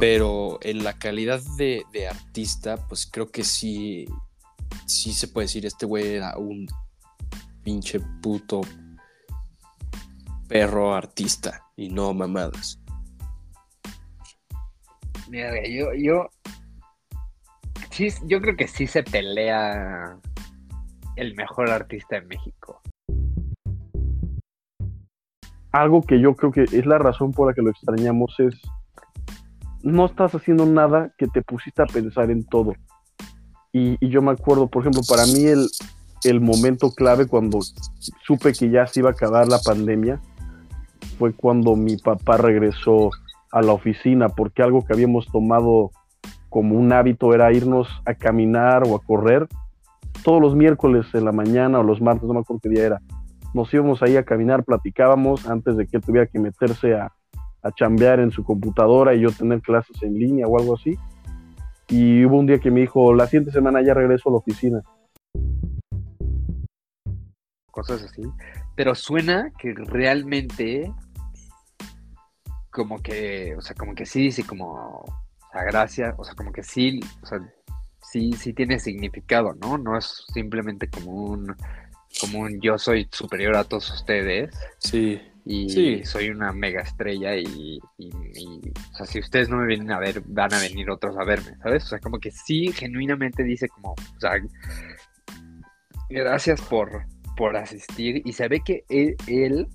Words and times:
Pero 0.00 0.58
en 0.62 0.84
la 0.84 0.98
calidad 0.98 1.40
de, 1.56 1.84
de, 1.92 2.08
artista, 2.08 2.76
pues 2.88 3.08
creo 3.10 3.30
que 3.30 3.42
sí, 3.42 4.06
sí 4.86 5.12
se 5.12 5.28
puede 5.28 5.46
decir, 5.46 5.64
este 5.64 5.86
güey 5.86 6.14
era 6.14 6.36
un 6.36 6.66
pinche 7.62 8.00
puto 8.22 8.60
perro 10.48 10.94
artista 10.94 11.62
y 11.76 11.88
no 11.88 12.12
mamadas. 12.14 12.80
Mira, 15.28 15.52
yo, 15.68 15.92
yo, 15.94 16.30
sí, 17.90 18.08
yo 18.24 18.40
creo 18.40 18.56
que 18.56 18.66
sí 18.66 18.86
se 18.86 19.02
pelea 19.02 20.18
el 21.16 21.34
mejor 21.34 21.70
artista 21.70 22.16
de 22.16 22.22
México. 22.22 22.80
Algo 25.72 26.02
que 26.02 26.18
yo 26.20 26.34
creo 26.34 26.50
que 26.50 26.62
es 26.62 26.86
la 26.86 26.98
razón 26.98 27.32
por 27.32 27.48
la 27.48 27.54
que 27.54 27.60
lo 27.60 27.70
extrañamos 27.70 28.34
es 28.38 28.54
no 29.88 30.06
estás 30.06 30.34
haciendo 30.34 30.66
nada 30.66 31.12
que 31.18 31.26
te 31.26 31.42
pusiste 31.42 31.82
a 31.82 31.86
pensar 31.86 32.30
en 32.30 32.44
todo. 32.44 32.74
Y, 33.72 33.96
yo 34.08 34.22
me 34.22 34.32
acuerdo, 34.32 34.66
por 34.68 34.82
ejemplo, 34.82 35.02
para 35.08 35.26
mí 35.26 35.44
el, 35.44 35.68
el 36.24 36.40
momento 36.40 36.90
clave 36.90 37.26
cuando 37.26 37.60
supe 38.26 38.52
que 38.52 38.70
ya 38.70 38.86
se 38.86 39.00
iba 39.00 39.10
a 39.10 39.12
acabar 39.12 39.46
la 39.48 39.58
pandemia 39.58 40.20
fue 41.18 41.32
cuando 41.32 41.76
mi 41.76 41.96
papá 41.96 42.36
regresó 42.36 43.10
a 43.50 43.62
la 43.62 43.72
oficina, 43.72 44.28
porque 44.28 44.62
algo 44.62 44.84
que 44.84 44.92
habíamos 44.92 45.26
tomado 45.26 45.90
como 46.48 46.76
un 46.76 46.92
hábito 46.92 47.34
era 47.34 47.52
irnos 47.52 47.88
a 48.04 48.14
caminar 48.14 48.84
o 48.86 48.96
a 48.96 49.02
correr 49.02 49.48
todos 50.22 50.40
los 50.40 50.54
miércoles 50.54 51.06
en 51.14 51.24
la 51.24 51.32
mañana 51.32 51.80
o 51.80 51.82
los 51.82 52.00
martes, 52.00 52.26
no 52.26 52.34
me 52.34 52.40
acuerdo 52.40 52.60
qué 52.62 52.68
día 52.68 52.86
era. 52.86 53.00
Nos 53.54 53.72
íbamos 53.72 54.02
ahí 54.02 54.16
a 54.16 54.24
caminar, 54.24 54.64
platicábamos 54.64 55.46
antes 55.48 55.76
de 55.76 55.86
que 55.86 56.00
tuviera 56.00 56.26
que 56.26 56.38
meterse 56.38 56.94
a, 56.94 57.12
a 57.62 57.72
chambear 57.72 58.20
en 58.20 58.30
su 58.30 58.44
computadora 58.44 59.14
y 59.14 59.20
yo 59.20 59.30
tener 59.30 59.60
clases 59.60 60.02
en 60.02 60.14
línea 60.14 60.46
o 60.46 60.58
algo 60.58 60.76
así. 60.76 60.96
Y 61.88 62.24
hubo 62.24 62.38
un 62.38 62.46
día 62.46 62.58
que 62.58 62.70
me 62.70 62.80
dijo, 62.80 63.14
la 63.14 63.26
siguiente 63.26 63.50
semana 63.50 63.82
ya 63.82 63.94
regreso 63.94 64.28
a 64.28 64.32
la 64.32 64.38
oficina 64.38 64.82
cosas 67.78 68.02
así, 68.02 68.22
pero 68.74 68.94
suena 68.94 69.52
que 69.56 69.72
realmente 69.72 70.92
como 72.70 73.00
que, 73.00 73.54
o 73.56 73.60
sea, 73.60 73.76
como 73.76 73.94
que 73.94 74.04
sí 74.04 74.22
dice 74.22 74.44
como, 74.44 75.00
o 75.00 75.52
sea, 75.52 75.62
gracias, 75.62 76.14
o 76.18 76.24
sea, 76.24 76.34
como 76.34 76.52
que 76.52 76.64
sí, 76.64 77.00
o 77.22 77.26
sea, 77.26 77.38
sí, 78.02 78.32
sí 78.32 78.52
tiene 78.52 78.80
significado, 78.80 79.54
¿no? 79.54 79.78
No 79.78 79.96
es 79.96 80.24
simplemente 80.32 80.88
como 80.90 81.12
un, 81.12 81.56
como 82.20 82.40
un 82.40 82.60
yo 82.60 82.78
soy 82.78 83.08
superior 83.12 83.56
a 83.56 83.64
todos 83.64 83.90
ustedes. 83.92 84.54
Sí. 84.78 85.20
Y 85.50 86.04
soy 86.04 86.28
una 86.28 86.52
mega 86.52 86.82
estrella 86.82 87.34
y, 87.34 87.80
y, 87.96 88.10
o 88.12 88.96
sea, 88.96 89.06
si 89.06 89.18
ustedes 89.18 89.48
no 89.48 89.56
me 89.56 89.66
vienen 89.66 89.90
a 89.90 89.98
ver, 89.98 90.22
van 90.26 90.52
a 90.52 90.60
venir 90.60 90.90
otros 90.90 91.16
a 91.16 91.24
verme, 91.24 91.56
¿sabes? 91.62 91.84
O 91.84 91.86
sea, 91.86 92.00
como 92.00 92.18
que 92.18 92.30
sí, 92.30 92.70
genuinamente 92.70 93.42
dice 93.44 93.66
como, 93.68 93.92
o 93.92 94.20
sea, 94.20 94.32
gracias 96.10 96.60
por, 96.60 97.06
por 97.34 97.56
asistir 97.56 98.20
y 98.26 98.32
se 98.34 98.46
ve 98.48 98.60
que 98.60 98.84
él, 98.90 99.68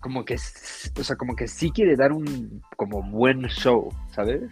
como 0.00 0.24
que, 0.24 0.36
o 0.36 1.04
sea, 1.04 1.16
como 1.16 1.36
que 1.36 1.46
sí 1.46 1.70
quiere 1.70 1.94
dar 1.94 2.12
un 2.12 2.62
como 2.78 3.02
buen 3.02 3.42
show, 3.48 3.90
¿sabes? 4.14 4.44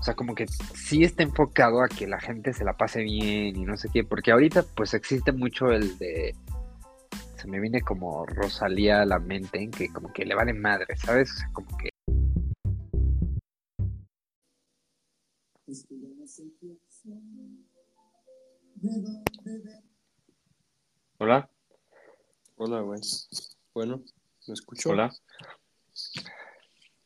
O 0.00 0.02
sea, 0.02 0.14
como 0.14 0.34
que 0.34 0.46
sí 0.74 1.04
está 1.04 1.22
enfocado 1.22 1.80
a 1.80 1.88
que 1.88 2.08
la 2.08 2.18
gente 2.18 2.52
se 2.52 2.64
la 2.64 2.76
pase 2.76 3.02
bien 3.02 3.56
y 3.56 3.64
no 3.64 3.76
sé 3.76 3.88
qué, 3.92 4.02
porque 4.02 4.32
ahorita 4.32 4.64
pues 4.74 4.94
existe 4.94 5.30
mucho 5.30 5.70
el 5.70 5.96
de 5.98 6.34
se 7.46 7.52
me 7.52 7.60
viene 7.60 7.80
como 7.80 8.26
Rosalía 8.26 9.02
a 9.02 9.06
la 9.06 9.20
mente 9.20 9.62
en 9.62 9.70
que 9.70 9.92
como 9.92 10.12
que 10.12 10.24
le 10.24 10.34
vale 10.34 10.52
madre, 10.52 10.96
¿sabes? 10.96 11.30
O 11.30 11.36
sea, 11.36 11.50
como 11.52 11.78
que 11.78 11.90
Hola. 21.18 21.48
Hola, 22.56 22.80
güey. 22.80 23.00
Bueno, 23.72 24.02
¿me 24.48 24.54
escucho? 24.54 24.90
Hola. 24.90 25.14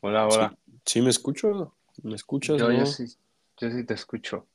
Hola, 0.00 0.26
hola. 0.26 0.58
¿Sí, 0.86 1.02
me 1.02 1.10
escucho? 1.10 1.74
¿Me 2.02 2.14
escuchas? 2.14 2.58
Yo, 2.58 2.86
sí, 2.86 3.04
yo 3.58 3.70
sí 3.70 3.84
te 3.84 3.94
escucho. 3.94 4.46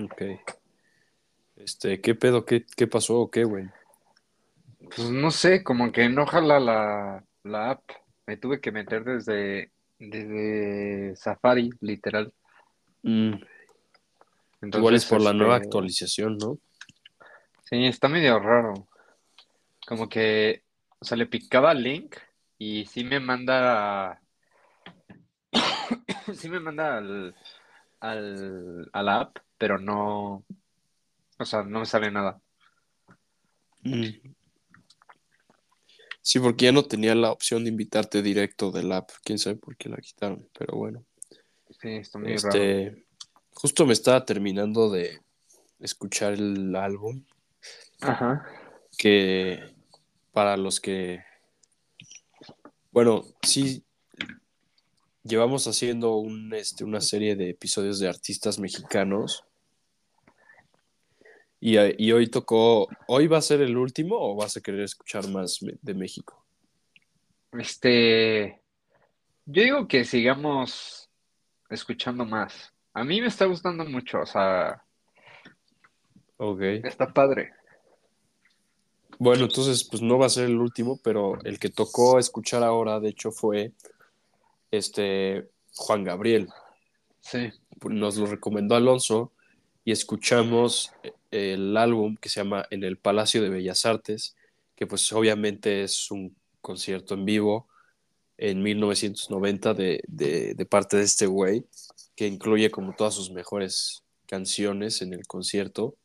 Ok. 0.00 0.22
Este, 1.56 2.00
¿qué 2.00 2.14
pedo? 2.14 2.44
¿Qué, 2.44 2.64
qué 2.76 2.86
pasó 2.86 3.18
o 3.20 3.30
qué, 3.30 3.44
güey? 3.44 3.68
Pues 4.94 5.10
no 5.10 5.30
sé, 5.30 5.62
como 5.62 5.92
que 5.92 6.08
no 6.08 6.26
jala 6.26 6.60
la, 6.60 7.24
la 7.42 7.70
app. 7.70 7.82
Me 8.26 8.36
tuve 8.36 8.60
que 8.60 8.72
meter 8.72 9.04
desde, 9.04 9.70
desde 9.98 11.16
Safari, 11.16 11.70
literal. 11.80 12.32
Mm. 13.02 13.34
Igual 14.62 14.94
es 14.94 15.04
por 15.04 15.20
la 15.20 15.32
nueva 15.32 15.56
este, 15.56 15.66
actualización, 15.66 16.38
¿no? 16.38 16.58
Sí, 17.64 17.84
está 17.86 18.08
medio 18.08 18.38
raro 18.38 18.86
como 19.86 20.08
que, 20.08 20.64
o 20.98 21.04
sea, 21.04 21.16
le 21.16 21.26
picaba 21.26 21.72
el 21.72 21.82
link 21.82 22.16
y 22.58 22.86
sí 22.86 23.04
me 23.04 23.20
manda, 23.20 24.20
sí 26.34 26.48
me 26.48 26.60
manda 26.60 26.98
al, 26.98 27.34
al, 28.00 28.90
a 28.92 29.02
la 29.02 29.20
app, 29.20 29.38
pero 29.58 29.78
no, 29.78 30.44
o 31.38 31.44
sea, 31.44 31.62
no 31.62 31.80
me 31.80 31.86
sale 31.86 32.10
nada. 32.10 32.40
Mm. 33.82 34.32
Sí, 36.24 36.40
porque 36.40 36.64
ya 36.64 36.72
no 36.72 36.84
tenía 36.84 37.14
la 37.14 37.30
opción 37.30 37.64
de 37.64 37.70
invitarte 37.70 38.22
directo 38.22 38.70
del 38.70 38.90
app. 38.92 39.10
Quién 39.22 39.38
sabe 39.38 39.56
por 39.56 39.76
qué 39.76 39.90
la 39.90 39.98
quitaron, 39.98 40.48
pero 40.58 40.74
bueno. 40.74 41.04
Sí, 41.82 41.90
está 41.96 42.18
muy 42.18 42.32
este, 42.32 42.88
raro. 42.88 43.02
Justo 43.52 43.84
me 43.84 43.92
estaba 43.92 44.24
terminando 44.24 44.90
de 44.90 45.20
escuchar 45.80 46.32
el 46.32 46.74
álbum. 46.76 47.22
Ajá. 48.00 48.42
Que 48.96 49.74
para 50.32 50.56
los 50.56 50.80
que, 50.80 51.22
bueno, 52.90 53.26
sí, 53.42 53.84
llevamos 55.24 55.66
haciendo 55.66 56.16
un, 56.16 56.54
este, 56.54 56.84
una 56.84 57.02
serie 57.02 57.36
de 57.36 57.50
episodios 57.50 57.98
de 57.98 58.08
artistas 58.08 58.58
mexicanos. 58.58 59.44
Y, 61.66 61.78
y, 61.96 62.12
hoy 62.12 62.26
tocó, 62.26 62.88
¿hoy 63.06 63.26
va 63.26 63.38
a 63.38 63.40
ser 63.40 63.62
el 63.62 63.78
último 63.78 64.16
o 64.18 64.34
vas 64.34 64.54
a 64.54 64.60
querer 64.60 64.82
escuchar 64.82 65.26
más 65.30 65.60
de 65.80 65.94
México? 65.94 66.44
Este, 67.52 68.60
yo 69.46 69.62
digo 69.62 69.88
que 69.88 70.04
sigamos 70.04 71.08
escuchando 71.70 72.26
más. 72.26 72.70
A 72.92 73.02
mí 73.02 73.18
me 73.18 73.28
está 73.28 73.46
gustando 73.46 73.86
mucho, 73.86 74.20
o 74.20 74.26
sea, 74.26 74.84
ok. 76.36 76.60
Está 76.84 77.10
padre. 77.14 77.54
Bueno, 79.18 79.44
entonces, 79.44 79.84
pues 79.84 80.02
no 80.02 80.18
va 80.18 80.26
a 80.26 80.28
ser 80.28 80.44
el 80.44 80.58
último, 80.58 81.00
pero 81.02 81.42
el 81.44 81.58
que 81.58 81.70
tocó 81.70 82.18
escuchar 82.18 82.62
ahora, 82.62 83.00
de 83.00 83.08
hecho, 83.08 83.30
fue 83.32 83.72
este 84.70 85.48
Juan 85.72 86.04
Gabriel. 86.04 86.50
Sí. 87.20 87.50
Nos 87.88 88.18
lo 88.18 88.26
recomendó 88.26 88.74
Alonso 88.74 89.32
y 89.82 89.92
escuchamos 89.92 90.92
el 91.34 91.76
álbum 91.76 92.16
que 92.16 92.28
se 92.28 92.40
llama 92.40 92.66
En 92.70 92.84
el 92.84 92.98
Palacio 92.98 93.42
de 93.42 93.50
Bellas 93.50 93.84
Artes, 93.86 94.36
que 94.74 94.86
pues 94.86 95.12
obviamente 95.12 95.82
es 95.82 96.10
un 96.10 96.36
concierto 96.60 97.14
en 97.14 97.24
vivo 97.24 97.68
en 98.36 98.62
1990 98.62 99.74
de, 99.74 100.02
de, 100.08 100.54
de 100.54 100.66
parte 100.66 100.96
de 100.96 101.04
este 101.04 101.26
güey, 101.26 101.64
que 102.16 102.26
incluye 102.26 102.70
como 102.70 102.94
todas 102.94 103.14
sus 103.14 103.30
mejores 103.30 104.02
canciones 104.26 105.02
en 105.02 105.12
el 105.12 105.26
concierto. 105.26 105.96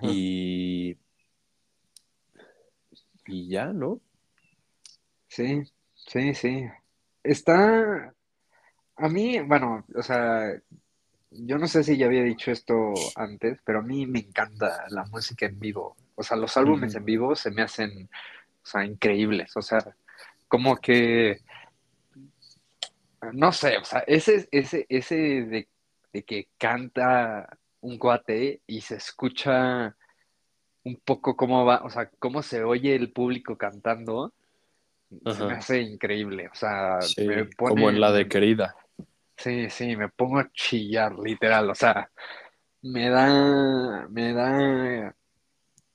Y 0.00 0.96
y 3.26 3.48
ya, 3.48 3.72
¿no? 3.72 4.00
Sí, 5.28 5.62
sí, 5.94 6.34
sí. 6.34 6.64
Está, 7.22 8.14
a 8.96 9.08
mí, 9.08 9.40
bueno, 9.40 9.84
o 9.94 10.02
sea, 10.02 10.60
yo 11.34 11.58
no 11.58 11.66
sé 11.66 11.82
si 11.82 11.96
ya 11.96 12.06
había 12.06 12.22
dicho 12.22 12.50
esto 12.50 12.92
antes, 13.16 13.58
pero 13.64 13.80
a 13.80 13.82
mí 13.82 14.06
me 14.06 14.20
encanta 14.20 14.84
la 14.88 15.04
música 15.06 15.46
en 15.46 15.58
vivo. 15.58 15.96
O 16.14 16.22
sea, 16.22 16.36
los 16.36 16.56
álbumes 16.56 16.94
en 16.94 17.04
vivo 17.04 17.34
se 17.34 17.50
me 17.50 17.62
hacen, 17.62 18.08
o 18.62 18.66
sea, 18.66 18.84
increíbles. 18.84 19.56
O 19.56 19.62
sea, 19.62 19.78
como 20.48 20.76
que, 20.76 21.40
no 23.32 23.52
sé, 23.52 23.78
o 23.78 23.84
sea, 23.84 24.00
ese, 24.06 24.48
ese, 24.50 24.86
ese 24.88 25.16
de, 25.16 25.68
de 26.12 26.22
que 26.24 26.48
canta 26.58 27.48
un 27.80 27.98
cuate 27.98 28.60
y 28.66 28.80
se 28.80 28.96
escucha 28.96 29.96
un 30.84 31.00
poco 31.04 31.36
cómo 31.36 31.64
va, 31.64 31.82
o 31.84 31.90
sea, 31.90 32.10
cómo 32.18 32.42
se 32.42 32.64
oye 32.64 32.94
el 32.94 33.12
público 33.12 33.56
cantando, 33.56 34.32
se 35.24 35.44
me 35.44 35.54
hace 35.54 35.80
increíble. 35.80 36.48
O 36.48 36.54
sea, 36.54 36.98
me 37.18 37.44
pone... 37.44 37.74
como 37.74 37.90
en 37.90 38.00
la 38.00 38.12
de 38.12 38.28
querida. 38.28 38.74
Sí, 39.42 39.68
sí, 39.70 39.96
me 39.96 40.08
pongo 40.08 40.38
a 40.38 40.48
chillar, 40.52 41.18
literal. 41.18 41.68
O 41.70 41.74
sea, 41.74 42.08
me 42.82 43.08
da, 43.10 44.06
me 44.08 44.32
da 44.32 45.16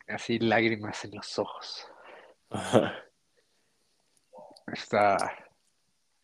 así 0.08 0.38
lágrimas 0.40 1.06
en 1.06 1.16
los 1.16 1.40
ojos. 1.40 1.88
Está. 4.74 5.16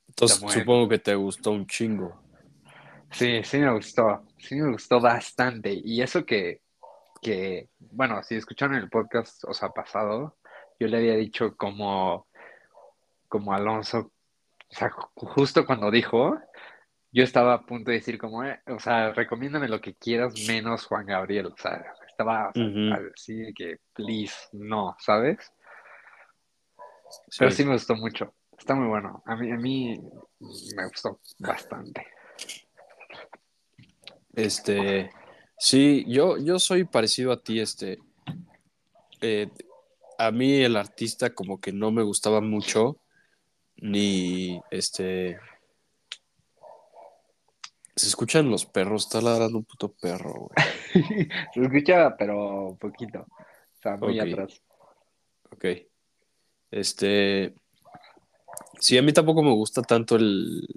Entonces 0.08 0.38
Está 0.38 0.46
bueno. 0.46 0.60
supongo 0.62 0.90
que 0.90 1.00
te 1.00 1.16
gustó 1.16 1.52
un 1.52 1.66
chingo. 1.66 2.22
Sí, 3.12 3.44
sí 3.44 3.60
me 3.60 3.72
gustó, 3.72 4.26
sí 4.38 4.56
me 4.56 4.72
gustó 4.72 5.00
bastante. 5.00 5.72
Y 5.72 6.02
eso 6.02 6.26
que, 6.26 6.62
que, 7.22 7.70
bueno, 7.80 8.22
si 8.24 8.36
escucharon 8.36 8.76
el 8.76 8.90
podcast, 8.90 9.44
o 9.46 9.54
sea, 9.54 9.70
pasado, 9.70 10.38
yo 10.80 10.88
le 10.88 10.98
había 10.98 11.16
dicho 11.16 11.56
como, 11.56 12.28
como 13.30 13.54
Alonso, 13.54 14.12
o 14.70 14.76
sea, 14.76 14.90
ju- 14.90 15.10
justo 15.16 15.66
cuando 15.66 15.92
dijo, 15.92 16.38
yo 17.14 17.24
estaba 17.24 17.54
a 17.54 17.62
punto 17.62 17.92
de 17.92 17.98
decir 17.98 18.18
como, 18.18 18.44
eh, 18.44 18.60
o 18.66 18.80
sea, 18.80 19.14
recomiéndame 19.14 19.68
lo 19.68 19.80
que 19.80 19.94
quieras 19.94 20.34
menos 20.48 20.86
Juan 20.88 21.06
Gabriel, 21.06 21.46
o 21.46 21.56
sea, 21.56 21.86
estaba 22.08 22.50
o 22.50 22.54
sea, 22.54 22.66
Ujú. 22.66 23.12
así 23.14 23.36
de 23.36 23.54
que, 23.54 23.78
please, 23.94 24.34
no, 24.52 24.96
¿sabes? 25.00 25.54
Pero 27.38 27.52
sí 27.52 27.64
me 27.64 27.74
gustó 27.74 27.96
mucho, 27.96 28.34
está 28.58 28.74
muy 28.74 28.88
bueno, 28.88 29.22
a 29.28 29.36
mí, 29.36 29.52
a 29.52 29.56
mí 29.58 30.00
me 30.76 30.88
gustó 30.88 31.20
bastante. 31.38 32.08
Este, 34.34 35.12
sí, 35.60 36.04
yo, 36.08 36.38
yo 36.40 36.58
soy 36.58 36.84
parecido 36.86 37.32
a 37.32 37.44
ti, 37.44 37.60
este, 37.60 38.00
eh, 39.22 39.52
a 40.18 40.32
mí 40.32 40.64
el 40.64 40.76
artista 40.76 41.30
como 41.36 41.62
que 41.62 41.72
no 41.72 41.92
me 41.92 42.02
gustaba 42.02 42.42
mucho, 42.42 42.98
ni, 43.76 44.60
este, 44.72 45.38
se 47.96 48.08
escuchan 48.08 48.50
los 48.50 48.66
perros, 48.66 49.04
está 49.04 49.22
ladrando 49.22 49.60
un 49.60 49.66
puto 49.66 49.94
perro, 49.94 50.34
güey. 50.34 50.56
Se 51.54 51.62
escucha, 51.62 52.16
pero 52.18 52.76
poquito. 52.80 53.20
O 53.20 53.82
sea, 53.82 53.98
muy 53.98 54.20
atrás. 54.20 54.62
Ok. 55.52 55.66
Este, 56.72 57.54
sí, 58.80 58.98
a 58.98 59.04
mí 59.04 59.14
tampoco 59.14 59.44
me 59.44 59.52
gusta 59.52 59.84
tanto 59.84 60.16
el, 60.16 60.68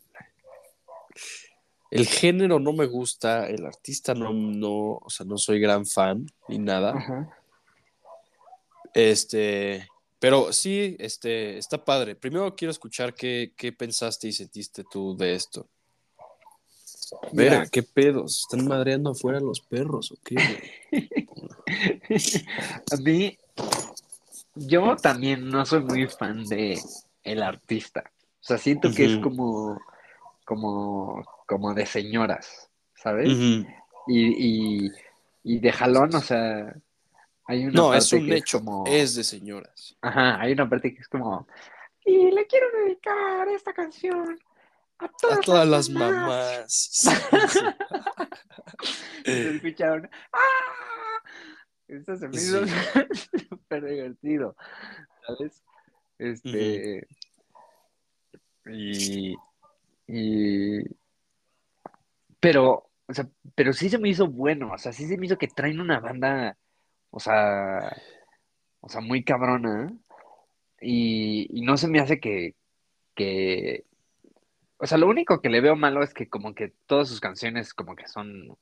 el 1.90 2.06
género, 2.06 2.58
no 2.58 2.74
me 2.74 2.84
gusta, 2.84 3.48
el 3.48 3.64
artista 3.64 4.14
no, 4.14 4.32
no, 4.32 4.98
o 5.02 5.08
sea, 5.08 5.24
no 5.24 5.38
soy 5.38 5.58
gran 5.58 5.86
fan 5.86 6.26
ni 6.48 6.58
nada. 6.58 6.92
Ajá. 6.96 7.34
Este, 8.92 9.88
pero 10.18 10.52
sí, 10.52 10.96
este, 10.98 11.56
está 11.58 11.84
padre. 11.84 12.14
Primero 12.14 12.56
quiero 12.56 12.72
escuchar 12.72 13.14
qué, 13.14 13.52
qué 13.56 13.72
pensaste 13.72 14.28
y 14.28 14.32
sentiste 14.32 14.84
tú 14.90 15.16
de 15.16 15.34
esto. 15.34 15.68
Mira, 17.32 17.66
qué 17.66 17.82
pedos, 17.82 18.40
están 18.40 18.66
madreando 18.66 19.10
afuera 19.10 19.40
los 19.40 19.60
perros, 19.60 20.12
¿o 20.12 20.16
qué? 20.24 20.36
A 22.92 22.96
mí, 22.96 23.38
yo 24.54 24.96
también 24.96 25.48
no 25.48 25.64
soy 25.64 25.80
muy 25.80 26.06
fan 26.08 26.44
de 26.44 26.80
el 27.22 27.42
artista. 27.42 28.04
O 28.40 28.44
sea, 28.46 28.58
siento 28.58 28.90
que 28.92 29.04
es 29.04 29.18
como, 29.18 29.80
como, 30.44 31.24
como 31.46 31.74
de 31.74 31.86
señoras, 31.86 32.70
¿sabes? 32.94 33.28
Y, 34.06 34.86
y, 34.86 34.90
y 35.42 35.58
de 35.58 35.72
jalón, 35.72 36.14
o 36.14 36.20
sea, 36.20 36.74
hay 37.46 37.66
una 37.66 37.72
No, 37.72 37.94
es 37.94 38.10
parte 38.10 38.22
un 38.22 38.28
que 38.28 38.36
hecho, 38.36 38.58
como... 38.58 38.84
es 38.86 39.14
de 39.14 39.24
señoras. 39.24 39.96
Ajá, 40.00 40.40
hay 40.40 40.52
una 40.52 40.68
parte 40.68 40.94
que 40.94 41.00
es 41.00 41.08
como, 41.08 41.46
y 42.04 42.30
le 42.30 42.46
quiero 42.46 42.66
dedicar 42.84 43.48
esta 43.48 43.72
canción 43.72 44.38
a 44.98 45.08
todas, 45.20 45.38
A 45.38 45.40
todas 45.42 45.68
las 45.68 45.88
las 45.88 45.90
mamás. 45.90 47.02
mamás. 47.04 47.76
Se 49.24 49.50
escucharon, 49.56 50.08
¡ah! 50.32 50.38
Esto 51.88 52.16
se 52.16 52.28
me 52.28 52.36
hizo 52.36 52.60
súper 53.48 53.84
divertido, 53.84 54.56
¿sabes? 55.26 55.62
Este, 56.18 57.06
y, 58.66 59.36
y, 60.08 60.80
pero, 62.40 62.90
o 63.06 63.14
sea, 63.14 63.28
pero 63.54 63.72
sí 63.72 63.88
se 63.88 63.98
me 63.98 64.08
hizo 64.08 64.26
bueno, 64.26 64.72
o 64.72 64.78
sea, 64.78 64.92
sí 64.92 65.06
se 65.06 65.16
me 65.16 65.26
hizo 65.26 65.38
que 65.38 65.46
traen 65.48 65.80
una 65.80 66.00
banda, 66.00 66.56
o 67.10 67.20
sea, 67.20 67.96
o 68.80 68.88
sea, 68.88 69.00
muy 69.00 69.22
cabrona, 69.22 69.92
y, 70.80 71.46
y 71.56 71.62
no 71.62 71.76
se 71.76 71.86
me 71.88 72.00
hace 72.00 72.18
que, 72.18 72.56
que, 73.14 73.84
o 74.78 74.86
sea, 74.86 74.98
lo 74.98 75.08
único 75.08 75.40
que 75.40 75.48
le 75.48 75.60
veo 75.60 75.76
malo 75.76 76.02
es 76.02 76.12
que 76.12 76.28
como 76.28 76.54
que 76.54 76.72
todas 76.86 77.08
sus 77.08 77.20
canciones 77.20 77.72
como 77.72 77.96
que 77.96 78.06
son, 78.08 78.56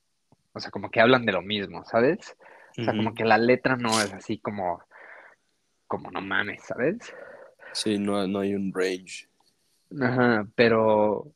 o 0.53 0.59
sea, 0.59 0.71
como 0.71 0.89
que 0.89 1.01
hablan 1.01 1.25
de 1.25 1.33
lo 1.33 1.41
mismo, 1.41 1.83
¿sabes? 1.85 2.37
O 2.77 2.83
sea, 2.83 2.93
como 2.93 3.13
que 3.13 3.23
la 3.23 3.37
letra 3.37 3.77
no 3.77 4.01
es 4.01 4.13
así 4.13 4.37
como, 4.37 4.81
como 5.87 6.11
no 6.11 6.21
mames, 6.21 6.63
¿sabes? 6.63 6.97
Sí, 7.71 7.97
no, 7.97 8.27
no 8.27 8.39
hay 8.39 8.53
un 8.53 8.73
range. 8.73 9.29
Ajá, 10.01 10.45
pero, 10.55 11.31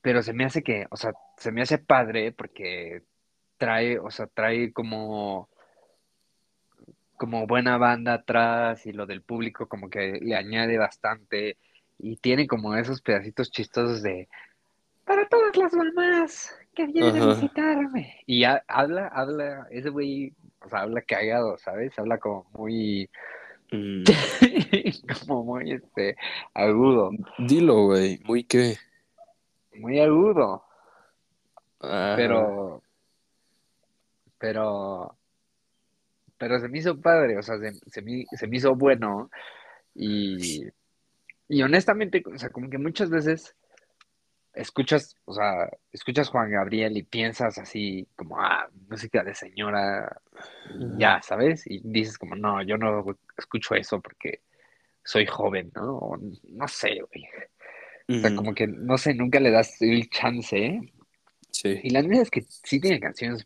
pero 0.00 0.22
se 0.22 0.32
me 0.32 0.44
hace 0.44 0.62
que, 0.62 0.86
o 0.90 0.96
sea, 0.96 1.12
se 1.36 1.50
me 1.50 1.62
hace 1.62 1.78
padre 1.78 2.32
porque 2.32 3.02
trae, 3.56 3.98
o 3.98 4.10
sea, 4.10 4.26
trae 4.28 4.72
como, 4.72 5.48
como 7.16 7.46
buena 7.46 7.78
banda 7.78 8.14
atrás 8.14 8.86
y 8.86 8.92
lo 8.92 9.06
del 9.06 9.22
público 9.22 9.68
como 9.68 9.90
que 9.90 10.20
le 10.20 10.36
añade 10.36 10.78
bastante 10.78 11.58
y 11.98 12.16
tiene 12.16 12.46
como 12.46 12.74
esos 12.76 13.00
pedacitos 13.02 13.50
chistosos 13.50 14.02
de 14.02 14.28
para 15.04 15.26
todas 15.28 15.56
las 15.56 15.72
mamás 15.72 16.54
que 16.74 16.86
vienen 16.86 17.22
a 17.22 17.26
visitarme. 17.26 18.20
Y 18.26 18.44
ha- 18.44 18.62
habla, 18.68 19.08
habla, 19.08 19.66
ese 19.70 19.88
güey, 19.88 20.32
o 20.60 20.68
sea, 20.68 20.80
habla 20.80 21.00
cagado, 21.02 21.56
¿sabes? 21.58 21.98
Habla 21.98 22.18
como 22.18 22.46
muy, 22.52 23.08
Mm. 23.70 24.04
como 25.28 25.44
muy, 25.44 25.72
este, 25.72 26.16
agudo, 26.54 27.10
Dilo, 27.38 27.84
güey, 27.86 28.18
muy 28.24 28.44
que. 28.44 28.76
muy 29.74 30.00
agudo. 30.00 30.64
Ajá. 31.80 32.16
Pero, 32.16 32.82
pero, 34.38 35.16
pero 36.38 36.60
se 36.60 36.68
me 36.68 36.78
hizo 36.78 36.98
padre, 37.00 37.36
o 37.38 37.42
sea, 37.42 37.58
se, 37.58 37.72
se 37.90 38.02
me, 38.02 38.24
se 38.32 38.46
me 38.46 38.56
hizo 38.56 38.74
bueno 38.74 39.30
y, 39.94 40.64
y 41.48 41.62
honestamente, 41.62 42.22
o 42.26 42.38
sea, 42.38 42.50
como 42.50 42.68
que 42.68 42.78
muchas 42.78 43.10
veces 43.10 43.54
escuchas, 44.54 45.16
o 45.24 45.32
sea, 45.32 45.70
escuchas 45.92 46.28
Juan 46.28 46.50
Gabriel 46.50 46.96
y 46.96 47.02
piensas 47.02 47.58
así 47.58 48.06
como, 48.16 48.40
ah, 48.40 48.68
música 48.88 49.22
de 49.22 49.34
señora, 49.34 50.20
ya, 50.98 51.20
¿sabes? 51.22 51.64
Y 51.66 51.80
dices 51.84 52.18
como, 52.18 52.34
no, 52.34 52.62
yo 52.62 52.76
no 52.76 53.04
escucho 53.36 53.74
eso 53.74 54.00
porque 54.00 54.42
soy 55.04 55.26
joven, 55.26 55.70
¿no? 55.74 55.96
O 55.96 56.18
no 56.18 56.68
sé, 56.68 57.00
güey. 57.00 57.24
O 58.10 58.20
sea, 58.20 58.34
como 58.34 58.54
que, 58.54 58.66
no 58.66 58.96
sé, 58.96 59.14
nunca 59.14 59.38
le 59.38 59.50
das 59.50 59.80
el 59.82 60.08
chance, 60.08 60.56
¿eh? 60.56 60.92
Sí. 61.50 61.80
Y 61.82 61.90
la 61.90 62.02
neta 62.02 62.22
es 62.22 62.30
que 62.30 62.42
sí 62.42 62.80
tiene 62.80 63.00
canciones 63.00 63.44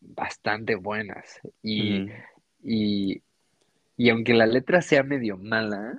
bastante 0.00 0.74
buenas. 0.74 1.40
Y, 1.62 2.08
y, 2.62 3.22
y 3.96 4.10
aunque 4.10 4.34
la 4.34 4.46
letra 4.46 4.82
sea 4.82 5.02
medio 5.02 5.38
mala, 5.38 5.98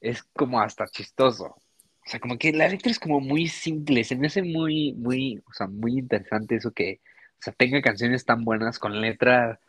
es 0.00 0.22
como 0.22 0.60
hasta 0.60 0.86
chistoso. 0.86 1.44
O 1.44 2.08
sea, 2.08 2.20
como 2.20 2.38
que 2.38 2.52
la 2.52 2.68
letra 2.68 2.90
es 2.90 3.00
como 3.00 3.20
muy 3.20 3.48
simple. 3.48 4.04
Se 4.04 4.16
me 4.16 4.28
hace 4.28 4.42
muy, 4.42 4.92
muy, 4.94 5.42
o 5.48 5.52
sea, 5.52 5.66
muy 5.66 5.98
interesante 5.98 6.56
eso 6.56 6.70
que, 6.72 7.00
o 7.38 7.42
sea, 7.42 7.52
tenga 7.52 7.82
canciones 7.82 8.24
tan 8.24 8.44
buenas 8.44 8.78
con 8.78 9.00
letra 9.00 9.60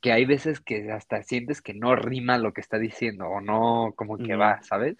que 0.00 0.12
hay 0.12 0.24
veces 0.24 0.60
que 0.60 0.90
hasta 0.90 1.22
sientes 1.22 1.60
que 1.62 1.74
no 1.74 1.94
rima 1.94 2.38
lo 2.38 2.52
que 2.52 2.60
está 2.60 2.78
diciendo 2.78 3.26
o 3.26 3.40
no 3.40 3.92
como 3.96 4.16
que 4.18 4.34
va, 4.34 4.62
¿sabes? 4.62 4.96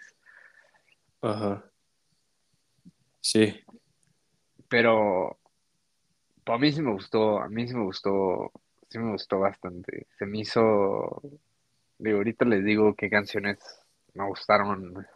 Ajá. 1.23 1.65
Sí. 3.21 3.61
Pero 4.69 5.39
pues, 6.45 6.57
a 6.57 6.59
mí 6.59 6.73
sí 6.73 6.83
me 6.83 6.93
gustó, 6.93 7.41
a 7.41 7.49
mí 7.49 7.67
sí 7.67 7.75
me 7.75 7.85
gustó, 7.85 8.53
sí 8.89 8.99
me 8.99 9.13
gustó 9.13 9.41
bastante. 9.41 10.07
Se 10.19 10.27
me 10.27 10.41
hizo, 10.41 11.23
digo, 11.99 12.19
ahorita 12.19 12.45
les 12.45 12.65
digo 12.65 12.95
qué 12.95 13.11
canciones 13.11 13.59
me 14.15 14.27
gustaron, 14.27 15.07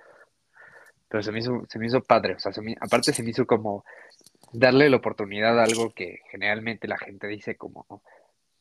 pero 1.09 1.23
se 1.23 1.33
me 1.33 1.39
hizo, 1.41 1.65
se 1.69 1.79
me 1.79 1.87
hizo 1.87 2.03
padre, 2.03 2.35
o 2.35 2.39
sea, 2.39 2.53
se 2.53 2.61
me- 2.61 2.77
aparte 2.81 3.13
se 3.13 3.23
me 3.23 3.31
hizo 3.31 3.47
como 3.47 3.85
darle 4.53 4.89
la 4.91 4.97
oportunidad 4.97 5.59
a 5.59 5.65
algo 5.65 5.93
que 5.95 6.21
generalmente 6.31 6.89
la 6.89 6.99
gente 6.99 7.27
dice 7.27 7.57
como, 7.57 8.03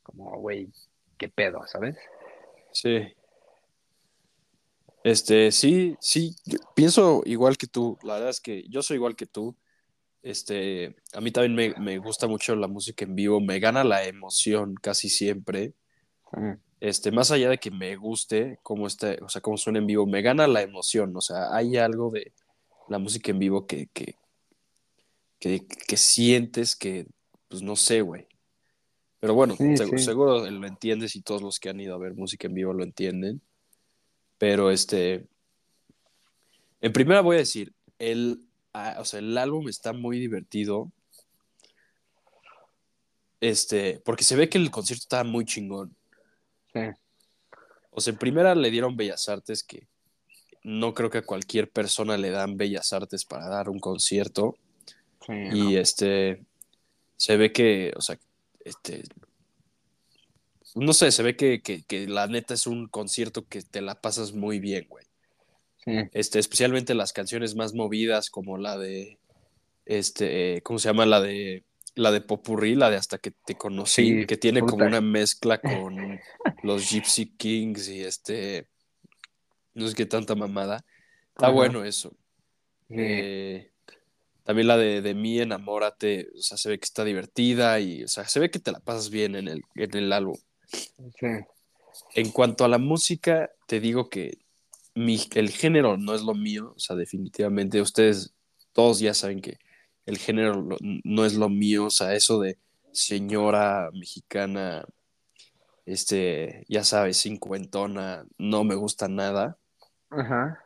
como, 0.03 0.39
güey, 0.39 0.69
qué 1.17 1.29
pedo, 1.29 1.65
¿sabes? 1.67 1.97
Sí. 2.71 3.13
Este, 5.03 5.51
sí, 5.51 5.97
sí, 5.99 6.35
yo 6.45 6.57
pienso 6.75 7.23
igual 7.25 7.57
que 7.57 7.67
tú. 7.67 7.97
La 8.03 8.15
verdad 8.15 8.29
es 8.29 8.39
que 8.39 8.63
yo 8.69 8.81
soy 8.81 8.95
igual 8.95 9.15
que 9.15 9.25
tú. 9.25 9.55
Este, 10.21 10.95
a 11.13 11.19
mí 11.19 11.31
también 11.31 11.53
me, 11.55 11.73
me 11.83 11.97
gusta 11.97 12.27
mucho 12.27 12.55
la 12.55 12.67
música 12.67 13.03
en 13.03 13.13
vivo, 13.13 13.41
me 13.41 13.59
gana 13.59 13.83
la 13.83 14.05
emoción 14.05 14.75
casi 14.75 15.09
siempre. 15.09 15.73
Mm, 16.31 16.53
Este, 16.83 17.13
más 17.13 17.31
allá 17.31 17.49
de 17.49 17.59
que 17.59 17.71
me 17.71 17.95
guste 17.95 18.59
cómo 18.61 18.87
está, 18.87 19.15
o 19.21 19.29
sea, 19.29 19.41
cómo 19.41 19.55
suena 19.55 19.79
en 19.79 19.87
vivo, 19.87 20.05
me 20.05 20.21
gana 20.21 20.47
la 20.47 20.61
emoción. 20.61 21.15
O 21.15 21.21
sea, 21.21 21.55
hay 21.55 21.77
algo 21.77 22.11
de 22.11 22.33
la 22.89 22.99
música 22.99 23.31
en 23.31 23.39
vivo 23.39 23.65
que, 23.65 23.87
que, 23.93 24.17
que, 25.39 25.65
que 25.65 25.95
sientes 25.95 26.75
que, 26.75 27.07
pues 27.47 27.61
no 27.61 27.77
sé, 27.77 28.01
güey. 28.01 28.27
Pero 29.21 29.33
bueno, 29.33 29.55
Sí, 29.55 29.63
seg- 29.63 29.97
sí. 29.97 30.03
seguro 30.03 30.51
lo 30.51 30.67
entiendes 30.67 31.15
y 31.15 31.21
todos 31.21 31.41
los 31.41 31.57
que 31.57 31.69
han 31.69 31.79
ido 31.79 31.95
a 31.95 31.99
ver 31.99 32.15
música 32.15 32.47
en 32.47 32.53
vivo 32.53 32.73
lo 32.73 32.83
entienden. 32.83 33.41
Pero 34.37 34.69
este, 34.69 35.25
en 36.81 36.91
primera 36.91 37.21
voy 37.21 37.37
a 37.37 37.39
decir, 37.39 37.73
el, 37.97 38.41
ah, 38.73 38.97
o 38.99 39.05
sea, 39.05 39.19
el 39.19 39.37
álbum 39.37 39.69
está 39.69 39.93
muy 39.93 40.19
divertido. 40.19 40.91
Este, 43.39 44.01
porque 44.03 44.25
se 44.25 44.35
ve 44.35 44.49
que 44.49 44.57
el 44.57 44.69
concierto 44.69 45.03
estaba 45.03 45.23
muy 45.23 45.45
chingón. 45.45 45.95
Sí. 46.73 46.79
O 47.91 48.01
sea, 48.01 48.13
en 48.13 48.19
primera 48.19 48.55
le 48.55 48.71
dieron 48.71 48.97
Bellas 48.97 49.29
Artes, 49.29 49.63
que 49.63 49.87
no 50.63 50.93
creo 50.93 51.09
que 51.09 51.19
a 51.19 51.25
cualquier 51.25 51.69
persona 51.69 52.17
le 52.17 52.31
dan 52.31 52.57
Bellas 52.57 52.93
Artes 52.93 53.25
para 53.25 53.47
dar 53.47 53.69
un 53.69 53.79
concierto. 53.79 54.57
Sí, 55.25 55.33
Y 55.51 55.73
no. 55.73 55.79
este, 55.79 56.43
se 57.15 57.37
ve 57.37 57.51
que, 57.51 57.93
o 57.95 58.01
sea, 58.01 58.17
este, 58.65 59.03
no 60.75 60.93
sé, 60.93 61.11
se 61.11 61.23
ve 61.23 61.35
que, 61.35 61.61
que, 61.61 61.83
que 61.83 62.07
la 62.07 62.27
neta 62.27 62.53
es 62.53 62.65
un 62.65 62.87
concierto 62.87 63.45
que 63.47 63.61
te 63.61 63.81
la 63.81 64.01
pasas 64.01 64.33
muy 64.33 64.59
bien, 64.59 64.87
güey. 64.89 65.05
Sí. 65.85 65.91
Este, 66.13 66.39
especialmente 66.39 66.95
las 66.95 67.13
canciones 67.13 67.55
más 67.55 67.73
movidas, 67.73 68.29
como 68.29 68.57
la 68.57 68.77
de, 68.77 69.19
este, 69.85 70.61
¿cómo 70.63 70.79
se 70.79 70.89
llama? 70.89 71.05
La 71.05 71.21
de, 71.21 71.63
la 71.95 72.11
de 72.11 72.21
Popurrí, 72.21 72.75
la 72.75 72.89
de 72.89 72.97
Hasta 72.97 73.17
que 73.17 73.31
te 73.31 73.55
conocí, 73.55 74.21
Sí, 74.21 74.25
que 74.25 74.37
tiene 74.37 74.61
como 74.61 74.85
una 74.85 75.01
mezcla 75.01 75.59
con 75.59 76.19
los 76.63 76.89
Gypsy 76.89 77.27
Kings 77.37 77.89
y 77.89 78.01
este, 78.01 78.67
no 79.73 79.87
sé 79.87 79.95
qué 79.95 80.05
tanta 80.05 80.35
mamada. 80.35 80.85
Está 81.29 81.47
Ajá. 81.47 81.51
bueno 81.55 81.83
eso. 81.83 82.11
Sí. 82.89 82.95
Eh, 82.97 83.71
también 84.43 84.67
la 84.67 84.77
de, 84.77 85.01
de 85.01 85.13
mí, 85.13 85.39
enamórate, 85.39 86.29
o 86.37 86.41
sea, 86.41 86.57
se 86.57 86.69
ve 86.69 86.77
que 86.77 86.85
está 86.85 87.03
divertida 87.05 87.79
y, 87.79 88.03
o 88.03 88.07
sea, 88.07 88.27
se 88.27 88.39
ve 88.39 88.51
que 88.51 88.59
te 88.59 88.71
la 88.71 88.79
pasas 88.79 89.09
bien 89.09 89.35
en 89.35 89.47
el, 89.47 89.61
en 89.75 89.95
el 89.95 90.11
álbum. 90.11 90.37
Sí. 90.67 91.27
En 92.15 92.31
cuanto 92.31 92.65
a 92.65 92.67
la 92.67 92.77
música, 92.77 93.51
te 93.67 93.79
digo 93.79 94.09
que 94.09 94.39
mi, 94.95 95.19
el 95.35 95.49
género 95.49 95.97
no 95.97 96.13
es 96.13 96.21
lo 96.21 96.33
mío, 96.33 96.73
o 96.75 96.79
sea, 96.79 96.95
definitivamente 96.95 97.81
ustedes 97.81 98.33
todos 98.73 98.99
ya 98.99 99.13
saben 99.13 99.41
que 99.41 99.57
el 100.05 100.17
género 100.17 100.67
no 101.03 101.25
es 101.25 101.33
lo 101.35 101.49
mío, 101.49 101.85
o 101.85 101.89
sea, 101.89 102.13
eso 102.13 102.39
de 102.39 102.57
señora 102.91 103.89
mexicana, 103.93 104.85
este, 105.85 106.65
ya 106.67 106.83
sabes, 106.83 107.21
cincuentona, 107.21 108.25
no 108.37 108.63
me 108.63 108.75
gusta 108.75 109.07
nada. 109.07 109.57
Ajá. 110.09 110.63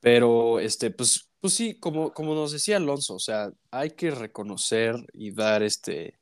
Pero, 0.00 0.60
este, 0.60 0.90
pues, 0.90 1.28
pues 1.40 1.54
sí, 1.54 1.74
como, 1.78 2.12
como 2.12 2.34
nos 2.34 2.52
decía 2.52 2.76
Alonso, 2.76 3.14
o 3.14 3.18
sea, 3.18 3.50
hay 3.70 3.90
que 3.90 4.10
reconocer 4.10 4.96
y 5.12 5.30
dar 5.32 5.62
este, 5.62 6.18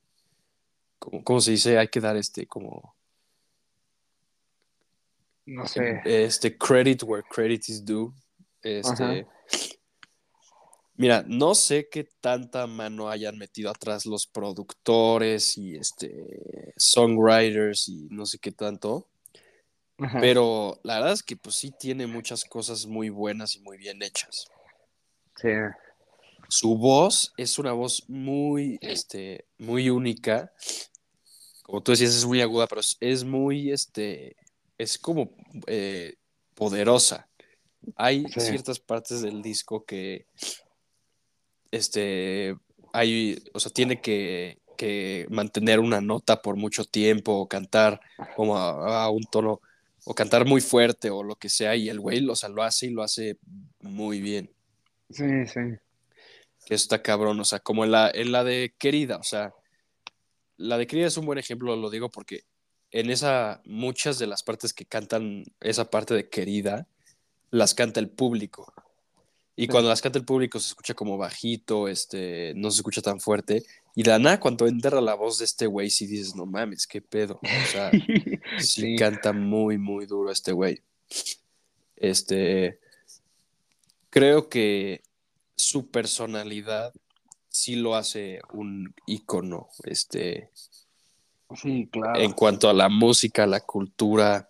como, 0.98 1.22
¿cómo 1.24 1.40
se 1.40 1.52
dice? 1.52 1.78
Hay 1.78 1.88
que 1.88 2.00
dar 2.00 2.16
este, 2.16 2.46
como, 2.46 2.94
No 5.44 5.66
sé. 5.66 6.00
este, 6.04 6.56
credit 6.56 7.02
where 7.02 7.24
credit 7.28 7.68
is 7.68 7.84
due. 7.84 8.12
Este, 8.62 9.04
Ajá. 9.04 9.26
Mira, 10.96 11.24
no 11.26 11.54
sé 11.54 11.88
qué 11.90 12.04
tanta 12.20 12.66
mano 12.66 13.08
hayan 13.08 13.38
metido 13.38 13.70
atrás 13.70 14.06
los 14.06 14.26
productores 14.26 15.56
y 15.58 15.76
este, 15.76 16.72
songwriters 16.76 17.88
y 17.88 18.08
no 18.10 18.26
sé 18.26 18.38
qué 18.38 18.52
tanto, 18.52 19.08
Ajá. 19.98 20.20
pero 20.20 20.80
la 20.82 20.94
verdad 20.96 21.12
es 21.12 21.22
que 21.22 21.36
pues 21.36 21.56
sí 21.56 21.72
tiene 21.78 22.06
muchas 22.06 22.44
cosas 22.44 22.86
muy 22.86 23.08
buenas 23.10 23.56
y 23.56 23.60
muy 23.60 23.76
bien 23.78 24.02
hechas. 24.02 24.46
Sí. 25.36 25.48
Su 26.48 26.76
voz 26.78 27.32
es 27.36 27.58
una 27.58 27.72
voz 27.72 28.04
muy, 28.08 28.78
este, 28.80 29.46
muy 29.58 29.90
única. 29.90 30.52
Como 31.62 31.82
tú 31.82 31.90
decías, 31.92 32.14
es 32.14 32.24
muy 32.24 32.40
aguda, 32.40 32.68
pero 32.68 32.80
es, 33.00 33.24
muy, 33.24 33.72
este, 33.72 34.36
es 34.78 34.96
como 34.98 35.30
eh, 35.66 36.14
poderosa. 36.54 37.28
Hay 37.96 38.24
Sí. 38.32 38.40
ciertas 38.40 38.78
partes 38.78 39.20
del 39.22 39.42
disco 39.42 39.84
que, 39.84 40.26
este, 41.76 42.56
hay, 42.92 43.42
o 43.52 43.60
sea, 43.60 43.70
tiene 43.72 44.00
que, 44.00 44.58
que 44.76 45.26
mantener 45.30 45.80
una 45.80 46.00
nota 46.00 46.42
por 46.42 46.56
mucho 46.56 46.84
tiempo 46.84 47.32
o 47.32 47.48
cantar 47.48 48.00
como 48.34 48.56
a, 48.58 49.04
a 49.04 49.10
un 49.10 49.24
tono, 49.24 49.60
o 50.04 50.14
cantar 50.14 50.46
muy 50.46 50.60
fuerte 50.60 51.10
o 51.10 51.22
lo 51.22 51.36
que 51.36 51.48
sea, 51.48 51.76
y 51.76 51.88
el 51.88 52.00
güey, 52.00 52.26
o 52.28 52.36
sea, 52.36 52.48
lo 52.48 52.62
hace 52.62 52.86
y 52.86 52.90
lo 52.90 53.02
hace 53.02 53.38
muy 53.80 54.20
bien 54.20 54.50
Sí, 55.10 55.46
sí. 55.46 55.60
que 56.64 56.74
eso 56.74 56.84
está 56.84 57.02
cabrón, 57.02 57.38
o 57.38 57.44
sea, 57.44 57.60
como 57.60 57.84
en 57.84 57.92
la, 57.92 58.10
en 58.12 58.32
la 58.32 58.42
de 58.44 58.74
Querida, 58.78 59.18
o 59.18 59.22
sea, 59.22 59.54
la 60.56 60.78
de 60.78 60.86
Querida 60.86 61.06
es 61.06 61.16
un 61.16 61.26
buen 61.26 61.38
ejemplo, 61.38 61.76
lo 61.76 61.90
digo 61.90 62.10
porque 62.10 62.42
en 62.90 63.10
esa, 63.10 63.62
muchas 63.64 64.18
de 64.18 64.26
las 64.26 64.42
partes 64.42 64.72
que 64.72 64.86
cantan 64.86 65.44
esa 65.60 65.90
parte 65.90 66.14
de 66.14 66.28
Querida, 66.28 66.86
las 67.50 67.74
canta 67.74 68.00
el 68.00 68.10
público. 68.10 68.72
Y 69.58 69.62
Sí. 69.62 69.68
cuando 69.68 69.88
las 69.88 70.02
canta 70.02 70.18
el 70.18 70.24
público 70.26 70.60
se 70.60 70.68
escucha 70.68 70.92
como 70.94 71.16
bajito, 71.16 71.88
este, 71.88 72.52
no 72.56 72.70
se 72.70 72.76
escucha 72.76 73.00
tan 73.00 73.20
fuerte. 73.20 73.62
Y 73.94 74.02
de 74.02 74.10
la 74.10 74.18
nada, 74.18 74.38
cuando 74.38 74.66
entra 74.66 75.00
la 75.00 75.14
voz 75.14 75.38
de 75.38 75.46
este 75.46 75.66
güey, 75.66 75.88
sí 75.90 76.06
dices, 76.06 76.34
no 76.36 76.44
mames, 76.44 76.86
qué 76.86 77.00
pedo. 77.00 77.40
O 77.42 77.70
sea, 77.72 77.90
sí, 78.58 78.80
Sí. 78.82 78.96
canta 78.96 79.32
muy, 79.32 79.78
muy 79.78 80.04
duro 80.06 80.30
este 80.30 80.52
güey. 80.52 80.82
Este, 81.96 82.78
creo 84.10 84.48
que 84.48 85.02
su 85.54 85.88
personalidad 85.90 86.92
sí 87.48 87.76
lo 87.76 87.94
hace 87.96 88.40
un 88.52 88.94
ícono, 89.06 89.68
este, 89.84 90.50
Sí, 91.54 91.88
claro. 91.90 92.20
en 92.20 92.32
cuanto 92.32 92.68
a 92.68 92.74
la 92.74 92.88
música, 92.90 93.46
la 93.46 93.60
cultura, 93.60 94.48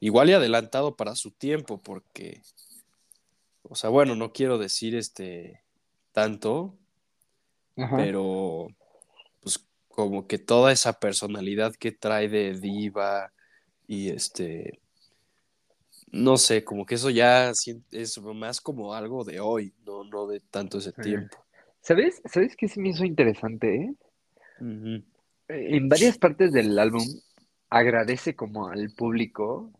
igual 0.00 0.30
y 0.30 0.32
adelantado 0.32 0.96
para 0.96 1.14
su 1.14 1.30
tiempo, 1.30 1.78
porque, 1.80 2.42
o 3.68 3.74
sea, 3.74 3.90
bueno, 3.90 4.14
no 4.14 4.32
quiero 4.32 4.58
decir 4.58 4.94
este 4.94 5.62
tanto, 6.12 6.74
Ajá. 7.76 7.96
pero 7.96 8.68
pues 9.42 9.64
como 9.88 10.26
que 10.26 10.38
toda 10.38 10.72
esa 10.72 10.98
personalidad 11.00 11.74
que 11.74 11.92
trae 11.92 12.28
de 12.28 12.58
diva 12.58 13.32
y 13.86 14.10
este 14.10 14.80
no 16.10 16.38
sé, 16.38 16.64
como 16.64 16.86
que 16.86 16.94
eso 16.94 17.10
ya 17.10 17.50
es 17.50 18.18
más 18.34 18.60
como 18.60 18.94
algo 18.94 19.24
de 19.24 19.40
hoy, 19.40 19.74
no, 19.84 20.04
no 20.04 20.26
de 20.26 20.40
tanto 20.40 20.78
ese 20.78 20.92
Sí. 20.92 21.02
tiempo. 21.02 21.44
¿Sabes? 21.80 22.20
¿Sabes 22.24 22.56
qué 22.56 22.68
se 22.68 22.80
me 22.80 22.90
hizo 22.90 23.04
interesante, 23.04 23.74
eh? 23.74 23.94
Ujú. 24.60 25.04
En 25.48 25.88
varias 25.88 26.18
partes 26.18 26.52
del 26.52 26.78
álbum 26.78 27.04
agradece 27.70 28.34
como 28.34 28.68
al 28.68 28.90
público, 28.94 29.70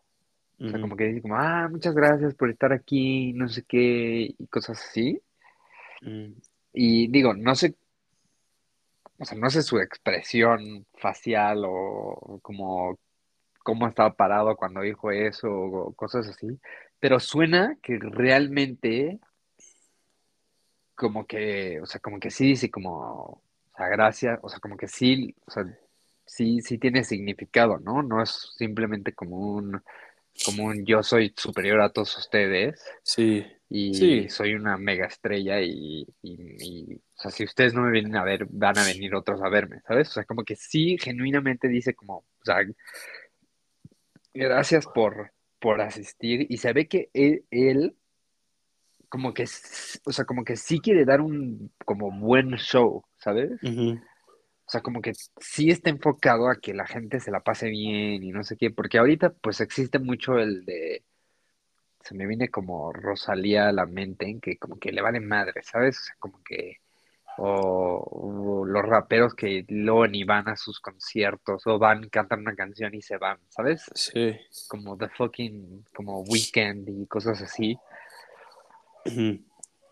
o 0.61 0.69
sea, 0.69 0.81
como 0.81 0.97
que 0.97 1.05
dice 1.05 1.23
como, 1.23 1.37
ah, 1.37 1.69
muchas 1.71 1.95
gracias 1.95 2.35
por 2.35 2.51
estar 2.51 2.73
aquí, 2.73 3.33
no 3.35 3.49
sé 3.49 3.65
qué, 3.65 4.35
y 4.39 4.47
cosas 4.49 4.81
así. 4.81 5.21
Mm, 6.03 6.33
Y 6.73 7.09
digo, 7.09 7.35
no 7.35 7.55
sé, 7.55 7.77
o 9.19 9.25
sea, 9.25 9.39
no 9.39 9.51
sé 9.51 9.63
su 9.63 9.79
expresión 9.81 10.87
facial 10.95 11.65
o 11.67 12.41
como 12.43 12.99
cómo 13.65 13.87
estaba 13.89 14.15
parado 14.15 14.57
cuando 14.57 14.81
dijo 14.81 15.11
eso 15.11 15.49
o 15.51 15.93
cosas 15.95 16.29
así, 16.29 16.59
pero 17.01 17.21
suena 17.21 17.77
que 17.83 17.99
realmente 18.01 19.21
como 20.95 21.27
que, 21.27 21.81
o 21.81 21.87
sea, 21.87 22.01
como 22.01 22.19
que 22.19 22.31
sí 22.31 22.47
dice 22.49 22.71
como, 22.71 22.93
o 22.93 23.43
sea, 23.77 23.89
gracias, 23.89 24.39
o 24.43 24.49
sea, 24.49 24.59
como 24.61 24.77
que 24.77 24.89
sí, 24.89 25.35
o 25.47 25.51
sea, 25.51 25.65
sí, 26.27 26.61
sí 26.63 26.79
tiene 26.79 27.05
significado, 27.05 27.79
¿no? 27.79 28.03
No 28.03 28.23
es 28.23 28.53
simplemente 28.57 29.13
como 29.15 29.37
un, 29.39 29.83
como 30.45 30.65
un 30.65 30.85
yo 30.87 31.03
soy 31.03 31.33
superior 31.37 31.81
a 31.81 31.91
todos 31.91 32.17
ustedes 32.19 32.83
Sí, 33.03 33.45
y 33.71 33.95
Sí. 33.95 34.29
soy 34.29 34.55
una 34.55 34.77
mega 34.79 35.07
estrella 35.07 35.61
y, 35.61 36.07
y- 36.23 36.37
y, 36.93 36.95
o 36.97 37.21
sea, 37.21 37.31
si 37.31 37.45
ustedes 37.45 37.75
no 37.75 37.83
me 37.83 37.91
vienen 37.91 38.17
a 38.17 38.25
ver, 38.25 38.47
van 38.51 38.79
a 38.79 38.85
venir 38.85 39.15
otros 39.15 39.43
a 39.43 39.49
verme, 39.49 39.81
¿sabes? 39.87 40.09
O 40.09 40.13
sea, 40.13 40.25
como 40.25 40.45
que 40.45 40.57
sí, 40.57 40.97
genuinamente 40.99 41.69
dice 41.69 41.95
como, 41.95 42.19
o 42.19 42.45
sea, 42.45 42.59
gracias 44.33 44.87
por, 44.87 45.33
por 45.59 45.81
asistir 45.81 46.47
y 46.49 46.57
se 46.59 46.73
ve 46.73 46.89
que 46.89 47.11
él, 47.13 47.45
él 47.51 47.97
como 49.09 49.33
que, 49.33 49.45
o 50.05 50.13
sea, 50.13 50.25
como 50.25 50.45
que 50.45 50.57
sí 50.57 50.81
quiere 50.81 51.05
dar 51.05 51.21
un 51.21 51.73
como 51.85 52.11
buen 52.11 52.51
show, 52.57 53.03
¿sabes? 53.17 53.53
ujú, 53.63 53.99
O 54.69 54.71
sea, 54.71 54.83
como 54.83 55.01
que 55.01 55.15
sí 55.39 55.71
está 55.71 55.89
enfocado 55.89 56.51
a 56.51 56.57
que 56.57 56.75
la 56.75 56.87
gente 56.87 57.21
se 57.21 57.31
la 57.31 57.41
pase 57.41 57.71
bien 57.71 58.23
y 58.23 58.33
no 58.33 58.45
sé 58.45 58.59
qué, 58.59 58.71
porque 58.71 58.99
ahorita 58.99 59.31
pues 59.31 59.63
existe 59.63 59.99
mucho 59.99 60.39
el 60.39 60.67
de, 60.67 61.05
se 62.05 62.15
me 62.15 62.27
viene 62.27 62.51
como 62.51 62.93
Rosalía 62.93 63.69
a 63.69 63.73
la 63.73 63.87
mente, 63.87 64.27
en 64.27 64.43
que 64.43 64.59
como 64.59 64.79
que 64.79 64.93
le 64.93 65.01
vale 65.01 65.21
madre, 65.21 65.63
¿sabes? 65.63 65.99
O 65.99 66.03
sea, 66.03 66.17
como 66.19 66.43
que, 66.45 66.77
o, 67.39 68.05
o 68.11 68.65
los 68.67 68.85
raperos 68.85 69.35
que 69.35 69.65
luego 69.69 70.07
ni 70.07 70.25
van 70.25 70.49
a 70.49 70.57
sus 70.57 70.81
conciertos, 70.81 71.67
o 71.67 71.79
van, 71.79 72.11
cantan 72.11 72.41
una 72.41 72.55
canción 72.55 72.95
y 72.95 73.01
se 73.01 73.17
van, 73.17 73.39
¿sabes? 73.49 73.87
sí, 73.95 74.37
Como 74.69 74.99
The 74.99 75.09
Fucking, 75.09 75.87
como 75.95 76.21
Weekend 76.25 76.91
y 76.91 77.07
cosas 77.07 77.41
así. 77.41 77.79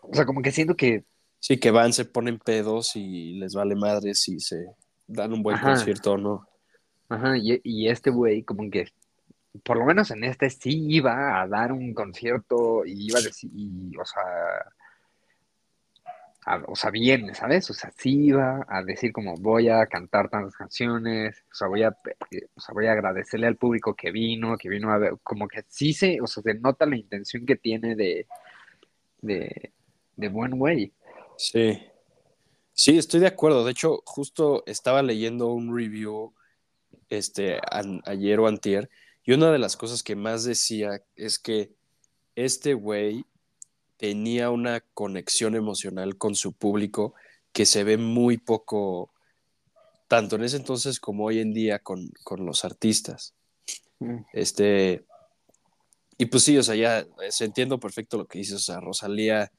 O 0.01 0.13
sea, 0.13 0.25
como 0.25 0.43
que 0.43 0.51
siento 0.51 0.75
que, 0.75 1.03
Sí, 1.39 1.59
que 1.59 1.71
van, 1.71 1.93
se 1.93 2.05
ponen 2.05 2.39
pedos 2.39 2.95
y 2.95 3.33
les 3.39 3.53
vale 3.53 3.75
madre 3.75 4.13
si 4.15 4.39
se 4.39 4.65
dan 5.07 5.33
un 5.33 5.43
buen 5.43 5.55
Ajá. 5.55 5.69
concierto 5.69 6.13
o 6.13 6.17
no. 6.17 6.47
ajá, 7.09 7.37
y, 7.37 7.61
y 7.63 7.87
este 7.89 8.09
güey 8.09 8.43
como 8.43 8.69
que 8.69 8.87
por 9.63 9.77
lo 9.77 9.85
menos 9.85 10.11
en 10.11 10.23
este 10.23 10.49
sí 10.49 10.85
iba 10.89 11.41
a 11.41 11.47
dar 11.47 11.71
un 11.71 11.93
concierto 11.93 12.85
y 12.85 13.07
iba 13.07 13.19
a 13.19 13.21
decir, 13.21 13.49
y, 13.53 13.95
o 13.97 14.05
sea, 14.05 14.21
o 16.67 16.75
sea, 16.75 16.91
bien, 16.91 17.33
¿sabes? 17.35 17.69
O 17.69 17.73
sea, 17.73 17.91
sí 17.97 18.27
iba 18.27 18.65
a 18.69 18.83
decir 18.83 19.11
como 19.11 19.35
voy 19.35 19.67
a 19.67 19.85
cantar 19.85 20.29
tantas 20.29 20.55
canciones, 20.55 21.43
o 21.51 21.55
sea, 21.55 21.67
voy 21.67 21.83
a, 21.83 21.89
o 21.89 22.61
sea, 22.61 22.73
voy 22.73 22.87
a 22.87 22.93
agradecerle 22.93 23.47
al 23.47 23.57
público 23.57 23.95
que 23.95 24.11
vino, 24.11 24.57
que 24.57 24.69
vino 24.69 24.91
a 24.91 24.97
ver, 24.97 25.15
como 25.23 25.47
que 25.47 25.63
sí 25.67 25.93
se, 25.93 26.21
o 26.21 26.27
sea, 26.27 26.43
se 26.43 26.53
nota 26.53 26.85
la 26.85 26.95
intención 26.95 27.45
que 27.45 27.57
tiene 27.57 27.95
de, 27.95 28.27
de, 29.21 29.73
de 30.15 30.29
buen 30.29 30.57
güey. 30.57 30.93
Sí. 31.37 31.79
Sí, 32.73 32.97
estoy 32.97 33.21
de 33.21 33.27
acuerdo. 33.27 33.65
De 33.65 33.71
hecho, 33.71 34.01
justo 34.05 34.63
estaba 34.65 35.01
leyendo 35.01 35.47
un 35.47 35.75
review 35.75 36.33
este, 37.09 37.59
ayer 38.05 38.39
o 38.39 38.47
antier, 38.47 38.89
y 39.23 39.33
una 39.33 39.51
de 39.51 39.59
las 39.59 39.75
cosas 39.75 40.03
que 40.03 40.15
más 40.15 40.43
decía 40.43 41.01
es 41.15 41.39
que 41.39 41.71
este 42.35 42.73
güey 42.73 43.25
tenía 43.97 44.51
una 44.51 44.81
conexión 44.93 45.55
emocional 45.55 46.17
con 46.17 46.35
su 46.35 46.53
público 46.53 47.13
que 47.51 47.65
se 47.65 47.83
ve 47.83 47.97
muy 47.97 48.37
poco, 48.37 49.11
tanto 50.07 50.35
en 50.35 50.43
ese 50.43 50.57
entonces 50.57 50.99
como 50.99 51.25
hoy 51.25 51.39
en 51.39 51.53
día 51.53 51.79
con, 51.79 52.11
los 52.37 52.63
artistas. 52.63 53.33
Mm. 53.99 54.19
Este, 54.33 55.03
y 56.17 56.27
pues 56.27 56.43
sí, 56.43 56.57
o 56.57 56.63
sea, 56.63 56.75
ya 56.75 57.05
se 57.29 57.45
entiendo 57.45 57.79
perfecto 57.79 58.17
lo 58.17 58.27
que 58.27 58.39
dices, 58.39 58.55
o 58.55 58.59
sea, 58.59 58.79
Rosalía 58.79 59.51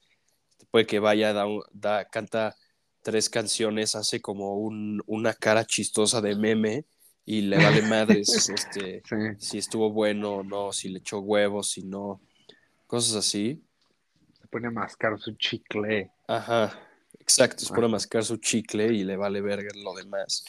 puede 0.71 0.87
que 0.87 0.99
vaya, 0.99 1.33
da, 1.73 2.05
canta 2.07 2.57
tres 3.03 3.31
canciones, 3.31 3.95
hace 3.95 4.21
como 4.21 4.57
una 4.57 5.35
cara 5.35 5.65
chistosa 5.65 6.21
de 6.21 6.37
meme 6.37 6.85
y 7.25 7.43
le 7.43 7.57
vale 7.59 7.83
madres 7.83 8.49
este, 8.55 9.03
si 9.39 9.59
estuvo 9.59 9.91
bueno 9.93 10.37
o 10.37 10.43
no, 10.43 10.73
si 10.73 10.89
le 10.89 10.99
echó 10.99 11.21
huevos, 11.21 11.71
si 11.71 11.83
no, 11.83 12.21
cosas 12.87 13.17
así 13.17 13.63
pone 14.49 14.69
a 14.69 14.71
mascar 14.71 15.19
su 15.19 15.33
chicle. 15.33 16.11
Ajá, 16.27 16.79
exacto, 17.19 17.65
se 17.65 17.73
pone 17.73 17.87
a 17.87 17.91
mascar 17.91 18.25
su 18.25 18.37
chicle 18.39 18.93
y 18.93 19.05
le 19.05 19.17
vale 19.17 19.41
verga 19.41 19.71
lo 19.75 19.95
demás. 19.95 20.45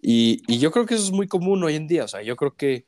Y, 0.00 0.42
y, 0.46 0.58
yo 0.58 0.70
creo 0.70 0.84
que 0.84 0.94
eso 0.94 1.04
es 1.04 1.12
muy 1.12 1.26
común 1.26 1.62
hoy 1.64 1.76
en 1.76 1.86
día, 1.86 2.04
o 2.04 2.08
sea, 2.08 2.22
yo 2.22 2.36
creo 2.36 2.54
que 2.54 2.86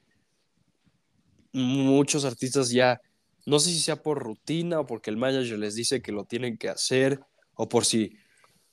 muchos 1.52 2.24
artistas 2.26 2.70
ya, 2.70 3.00
no 3.46 3.60
sé 3.60 3.70
si 3.70 3.80
sea 3.80 4.02
por 4.02 4.18
rutina 4.22 4.80
o 4.80 4.86
porque 4.86 5.10
el 5.10 5.16
manager 5.16 5.58
les 5.58 5.74
dice 5.74 6.02
que 6.02 6.12
lo 6.12 6.24
tienen 6.24 6.58
que 6.58 6.68
hacer, 6.68 7.20
o 7.54 7.68
por 7.68 7.84
si, 7.84 8.16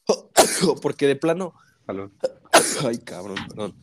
o 0.67 0.75
porque 0.81 1.07
de 1.07 1.15
plano... 1.15 1.53
Ay, 2.83 2.97
cabrón, 2.99 3.37
perdón. 3.47 3.75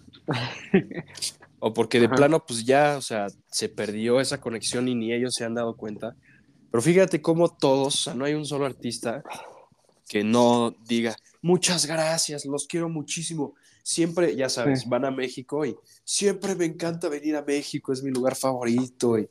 o 1.59 1.73
porque 1.73 2.01
de 2.01 2.09
plano, 2.09 2.45
pues 2.45 2.65
ya, 2.65 2.97
o 2.97 3.03
sea, 3.03 3.29
se 3.51 3.69
perdió 3.69 4.21
esa 4.21 4.41
conexión 4.41 4.89
y 4.89 4.95
ni 4.95 5.13
ellos 5.13 5.35
se 5.35 5.45
han 5.45 5.55
dado 5.55 5.77
cuenta. 5.77 6.17
Pero 6.71 6.83
fíjate 6.83 7.21
cómo 7.21 7.49
todos, 7.49 7.95
o 7.95 7.99
sea, 7.99 8.15
no 8.15 8.25
hay 8.25 8.35
un 8.35 8.47
solo 8.47 8.67
artista 8.67 9.23
que 10.09 10.25
no 10.25 10.75
diga, 10.87 11.17
muchas 11.43 11.87
gracias, 11.87 12.45
los 12.45 12.67
quiero 12.67 12.89
muchísimo. 12.89 13.55
Siempre, 13.83 14.37
ya 14.37 14.49
sabes, 14.49 14.89
van 14.89 15.05
a 15.05 15.11
México 15.11 15.65
y 15.65 15.77
siempre 16.05 16.55
me 16.55 16.65
encanta 16.65 17.09
venir 17.09 17.37
a 17.37 17.43
México, 17.43 17.93
es 17.93 18.03
mi 18.03 18.11
lugar 18.11 18.37
favorito. 18.37 19.19
Y... 19.19 19.29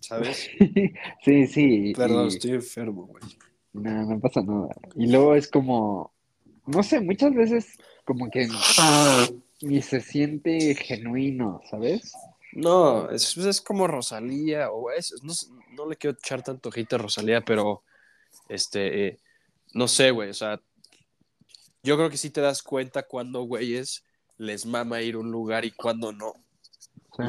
¿Sabes? 0.00 0.50
Sí, 1.24 1.46
sí. 1.46 1.92
Perdón, 1.94 2.28
estoy 2.28 2.52
enfermo, 2.52 3.06
güey. 3.06 3.22
No, 3.72 4.04
no 4.04 4.20
pasa 4.20 4.42
nada. 4.42 4.68
Y 4.96 5.06
luego 5.06 5.34
es 5.34 5.48
como, 5.48 6.12
no 6.66 6.82
sé, 6.82 7.00
muchas 7.00 7.34
veces 7.34 7.76
como 8.04 8.30
que 8.30 8.48
ni 9.60 9.82
se 9.82 10.00
siente 10.00 10.74
genuino, 10.74 11.60
¿sabes? 11.70 12.12
No, 12.52 13.10
es, 13.10 13.36
es 13.36 13.60
como 13.60 13.86
Rosalía, 13.86 14.70
o 14.70 14.90
es, 14.90 15.14
no, 15.22 15.88
le 15.88 15.96
quiero 15.96 16.16
echar 16.18 16.42
tanto 16.42 16.70
hate 16.74 16.94
a 16.94 16.98
Rosalía, 16.98 17.44
pero 17.44 17.82
este, 18.48 19.18
no 19.74 19.86
sé, 19.86 20.10
güey, 20.10 20.30
o 20.30 20.34
sea, 20.34 20.60
yo 21.82 21.96
creo 21.96 22.10
que 22.10 22.16
sí 22.16 22.30
te 22.30 22.40
das 22.40 22.62
cuenta 22.62 23.02
cuando, 23.02 23.42
güeyes, 23.42 24.04
les 24.38 24.64
mama 24.66 25.02
ir 25.02 25.14
a 25.14 25.18
un 25.18 25.30
lugar 25.30 25.64
y 25.64 25.70
cuando 25.70 26.12
no. 26.12 26.32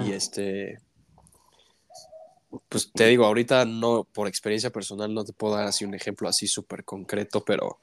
Y 0.05 0.11
este, 0.11 0.79
pues 2.67 2.91
te 2.91 3.07
digo, 3.07 3.25
ahorita 3.25 3.65
no, 3.65 4.03
por 4.03 4.27
experiencia 4.27 4.71
personal, 4.71 5.13
no 5.13 5.23
te 5.23 5.33
puedo 5.33 5.55
dar 5.55 5.67
así 5.67 5.85
un 5.85 5.93
ejemplo 5.93 6.27
así 6.27 6.47
súper 6.47 6.83
concreto, 6.83 7.43
pero 7.45 7.79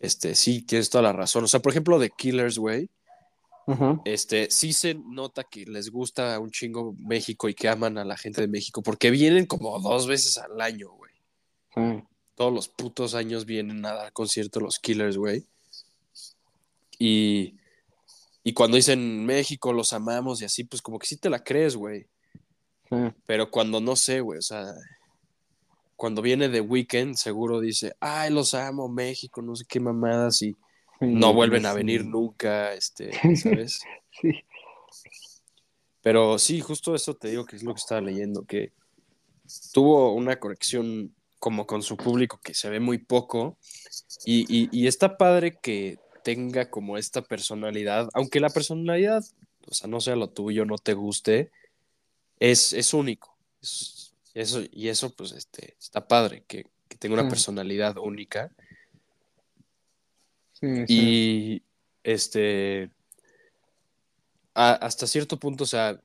este, 0.00 0.34
sí, 0.34 0.62
tienes 0.62 0.90
toda 0.90 1.02
la 1.02 1.12
razón. 1.12 1.44
O 1.44 1.48
sea, 1.48 1.60
por 1.60 1.72
ejemplo, 1.72 1.98
de 1.98 2.10
Killers, 2.10 2.58
güey, 2.58 2.90
este, 4.04 4.48
sí 4.50 4.72
se 4.72 4.94
nota 4.94 5.42
que 5.42 5.66
les 5.66 5.90
gusta 5.90 6.38
un 6.38 6.50
chingo 6.50 6.94
México 6.98 7.48
y 7.48 7.54
que 7.54 7.68
aman 7.68 7.98
a 7.98 8.04
la 8.04 8.16
gente 8.16 8.40
de 8.40 8.48
México, 8.48 8.82
porque 8.82 9.10
vienen 9.10 9.46
como 9.46 9.78
dos 9.80 10.06
veces 10.06 10.38
al 10.38 10.60
año, 10.60 10.90
güey. 10.90 11.12
Todos 12.34 12.52
los 12.52 12.68
putos 12.68 13.14
años 13.14 13.44
vienen 13.44 13.84
a 13.84 13.92
dar 13.92 14.12
conciertos 14.12 14.62
los 14.62 14.78
Killers, 14.78 15.16
güey. 15.16 15.44
Y, 16.98 17.56
y 18.44 18.52
cuando 18.52 18.76
dicen 18.76 19.26
México, 19.26 19.72
los 19.72 19.92
amamos 19.92 20.40
y 20.40 20.44
así, 20.44 20.64
pues 20.64 20.80
como 20.80 20.98
que 20.98 21.06
sí 21.06 21.16
te 21.16 21.28
la 21.28 21.42
crees, 21.42 21.76
güey. 21.76 22.06
Pero 23.26 23.50
cuando 23.50 23.80
no 23.80 23.96
sé, 23.96 24.20
güey, 24.20 24.38
o 24.38 24.42
sea, 24.42 24.74
cuando 25.96 26.22
viene 26.22 26.48
de 26.48 26.60
Weekend, 26.60 27.16
seguro 27.16 27.60
dice, 27.60 27.94
ay, 28.00 28.30
los 28.30 28.54
amo, 28.54 28.88
México, 28.88 29.42
no 29.42 29.56
sé 29.56 29.64
qué 29.66 29.80
mamadas, 29.80 30.42
y 30.42 30.54
no 31.00 31.32
vuelven 31.32 31.66
a 31.66 31.72
venir 31.72 32.04
nunca, 32.04 32.74
este, 32.74 33.12
¿sabes? 33.36 33.80
sí. 34.10 34.44
Pero 36.06 36.38
sí, 36.38 36.60
justo 36.60 36.94
eso 36.94 37.14
te 37.14 37.30
digo 37.30 37.44
que 37.44 37.56
es 37.56 37.64
lo 37.64 37.74
que 37.74 37.80
estaba 37.80 38.00
leyendo, 38.00 38.44
que 38.44 38.72
tuvo 39.72 40.12
una 40.12 40.38
corrección 40.38 41.12
como 41.40 41.66
con 41.66 41.82
su 41.82 41.96
público 41.96 42.38
que 42.42 42.54
se 42.54 42.70
ve 42.70 42.78
muy 42.78 42.98
poco 42.98 43.58
y, 44.24 44.68
y, 44.72 44.86
está 44.86 45.16
padre 45.16 45.58
que 45.60 45.98
tenga 46.22 46.70
como 46.70 46.96
esta 46.96 47.22
personalidad, 47.22 48.08
aunque 48.14 48.38
la 48.38 48.50
personalidad, 48.50 49.24
o 49.68 49.74
sea, 49.74 49.88
no 49.88 50.00
sea 50.00 50.14
lo 50.14 50.28
tuyo, 50.28 50.64
no 50.64 50.78
te 50.78 50.94
guste, 50.94 51.50
es, 52.38 52.72
es 52.72 52.94
único. 52.94 53.36
eso, 54.34 54.62
y 54.70 54.88
eso, 54.88 55.10
pues, 55.14 55.32
este, 55.32 55.76
está 55.80 56.06
padre, 56.06 56.44
que, 56.46 56.66
que 56.88 56.96
tenga 56.96 57.14
una 57.20 57.28
personalidad 57.28 57.96
única 57.98 58.50
y 60.60 61.62
este, 62.02 62.90
hasta 64.54 65.06
cierto 65.06 65.38
punto, 65.38 65.64
o 65.64 65.66
sea, 65.66 66.00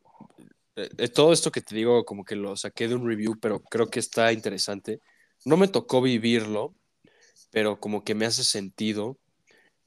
eh, 0.76 1.08
todo 1.10 1.32
esto 1.34 1.52
que 1.52 1.62
te 1.62 1.76
digo, 1.76 2.06
como 2.06 2.26
que 2.26 2.36
lo 2.36 2.56
saqué 2.58 2.88
de 2.88 2.96
un 2.96 3.08
review, 3.08 3.40
pero 3.40 3.62
creo 3.62 3.90
que 3.90 4.00
está 4.00 4.34
interesante. 4.34 5.00
No 5.46 5.58
me 5.58 5.68
tocó 5.68 6.02
vivirlo, 6.02 6.76
pero 7.52 7.80
como 7.80 8.04
que 8.04 8.16
me 8.16 8.26
hace 8.26 8.44
sentido. 8.44 9.18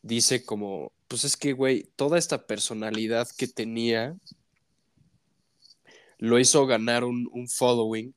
Dice 0.03 0.45
como, 0.45 0.93
pues 1.09 1.25
es 1.25 1.37
que, 1.37 1.53
güey, 1.53 1.85
toda 1.97 2.19
esta 2.19 2.47
personalidad 2.47 3.29
que 3.37 3.49
tenía 3.49 4.17
lo 6.19 6.39
hizo 6.39 6.67
ganar 6.67 7.05
un, 7.05 7.29
un 7.33 7.49
following 7.49 8.15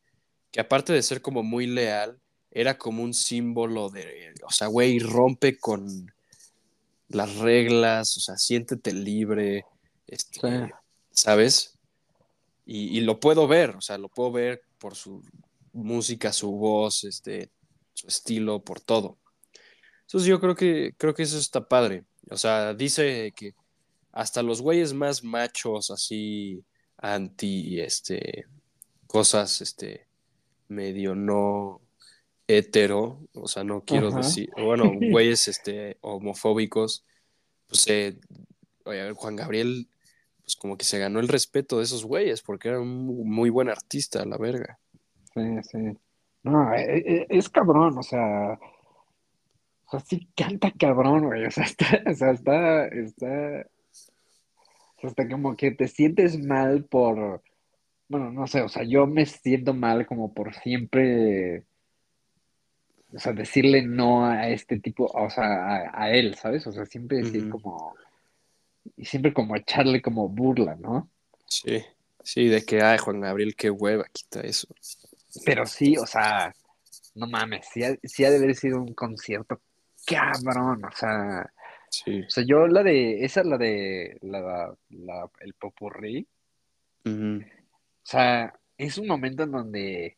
que 0.52 0.60
aparte 0.60 0.94
de 0.94 1.04
ser 1.04 1.22
como 1.22 1.44
muy 1.44 1.68
leal, 1.68 2.20
era 2.52 2.78
como 2.78 3.04
un 3.04 3.14
símbolo 3.14 3.90
de, 3.90 4.34
o 4.44 4.52
sea, 4.52 4.68
güey, 4.68 5.00
rompe 5.00 5.58
con, 5.60 6.08
las 7.10 7.36
reglas, 7.38 8.18
o 8.18 8.20
sea, 8.20 8.38
siéntete 8.38 8.94
libre, 8.94 9.66
este, 10.08 10.72
¿sabes? 11.12 11.78
Y, 12.66 13.00
lo 13.02 13.20
puedo 13.22 13.48
ver, 13.48 13.78
o 13.78 13.82
sea, 13.82 13.98
lo 13.98 14.10
puedo 14.10 14.34
ver 14.34 14.62
por 14.78 14.96
su 14.96 15.24
música, 15.72 16.34
su 16.34 16.52
voz, 16.52 17.06
este, 17.06 17.50
su 17.94 18.08
estilo, 18.08 18.62
por 18.62 18.82
todo. 18.82 19.18
Entonces 20.02 20.28
yo 20.28 20.42
creo 20.42 20.54
que, 20.54 20.94
creo 20.98 21.14
que 21.14 21.24
eso 21.24 21.38
está 21.38 21.66
padre. 21.66 22.04
O 22.30 22.36
sea, 22.36 22.74
dice 22.74 23.34
que 23.38 23.56
hasta 24.12 24.44
los 24.44 24.62
güeyes 24.62 24.92
más 24.94 25.24
machos, 25.24 25.92
así, 25.92 26.62
anti, 26.98 27.80
este, 27.80 28.46
cosas, 29.08 29.62
este, 29.62 30.08
medio 30.68 31.16
no 31.16 31.82
hetero, 32.48 33.20
o 33.34 33.48
sea, 33.48 33.64
no 33.64 33.84
quiero 33.84 34.12
decir, 34.12 34.50
bueno, 34.58 34.92
güeyes 35.12 35.48
este, 35.48 35.98
homofóbicos, 36.02 37.06
pues 37.68 37.88
eh, 37.88 38.18
oye, 38.86 39.12
Juan 39.12 39.36
Gabriel, 39.36 39.90
pues 40.44 40.56
como 40.56 40.78
que 40.78 40.86
se 40.86 41.00
ganó 41.00 41.20
el 41.20 41.28
respeto 41.28 41.78
de 41.78 41.84
esos 41.84 42.06
güeyes, 42.06 42.42
porque 42.42 42.70
era 42.70 42.80
un 42.80 43.30
muy 43.30 43.50
buen 43.50 43.70
artista, 43.70 44.26
la 44.26 44.38
verga. 44.38 44.80
Sí, 45.34 45.42
sí. 45.64 45.98
No, 46.44 46.74
e, 46.74 46.98
e, 46.98 47.28
es, 47.30 47.50
cabrón, 47.50 47.98
o 47.98 48.04
sea, 48.04 48.58
o 49.86 49.90
sea, 49.92 50.00
sí 50.00 50.30
canta 50.36 50.72
cabrón, 50.72 51.26
güey, 51.26 51.46
o 51.46 51.52
sea, 51.52 51.66
está, 51.66 51.86
o 52.10 52.14
sea, 52.14 52.32
está, 52.32 52.88
está, 52.88 53.68
hasta 55.04 55.28
como 55.30 55.56
que 55.56 55.72
te 55.72 55.88
sientes 55.88 56.40
mal 56.44 56.86
por, 56.86 57.44
bueno, 58.08 58.32
no 58.32 58.48
sé, 58.48 58.62
o 58.62 58.70
sea, 58.70 58.84
yo 58.84 59.08
me 59.08 59.26
siento 59.26 59.74
mal 59.74 60.06
como 60.08 60.34
por 60.34 60.54
siempre 60.56 61.66
o 63.14 63.20
sea, 63.20 63.34
decirle 63.34 63.82
no 63.84 64.26
a 64.26 64.50
este 64.50 64.80
tipo, 64.80 65.06
o 65.06 65.30
sea, 65.30 65.92
a, 65.94 66.12
él, 66.12 66.36
¿sabes? 66.36 66.68
O 66.68 66.72
sea, 66.72 66.86
siempre 66.86 67.20
decir 67.20 67.50
como, 67.50 67.96
y 68.98 69.06
siempre 69.06 69.34
como 69.34 69.56
echarle 69.56 70.02
como 70.02 70.28
burla, 70.28 70.76
¿no? 70.76 71.10
Sí, 71.46 71.84
sí, 72.22 72.48
de 72.48 72.64
que, 72.66 72.82
ay, 72.82 72.98
Juan 72.98 73.22
Gabriel, 73.22 73.56
qué 73.56 73.70
hueva, 73.70 74.06
quita 74.12 74.42
eso. 74.42 74.68
Pero 75.46 75.66
sí, 75.66 75.98
o 75.98 76.06
sea, 76.06 76.54
no 77.16 77.28
mames, 77.28 77.68
sí 77.72 77.84
ha, 77.84 77.96
sí 78.04 78.26
ha 78.26 78.30
de 78.30 78.38
haber 78.38 78.56
sido 78.56 78.82
un 78.82 78.94
concierto 78.94 79.62
cabrón, 80.06 80.84
o 80.84 80.92
sea, 80.92 81.52
Sí. 81.90 82.22
o 82.22 82.30
sea, 82.30 82.44
yo 82.46 82.68
la 82.68 82.84
de, 82.84 83.24
esa 83.24 83.42
es 83.42 83.48
la 83.48 83.58
de, 83.58 84.18
la, 84.22 84.74
la- 84.90 85.30
el 85.40 85.54
popurrí, 85.54 86.28
o 87.06 87.40
sea, 88.04 88.54
es 88.78 88.98
un 88.98 89.08
momento 89.08 89.44
en 89.44 89.52
donde, 89.52 90.18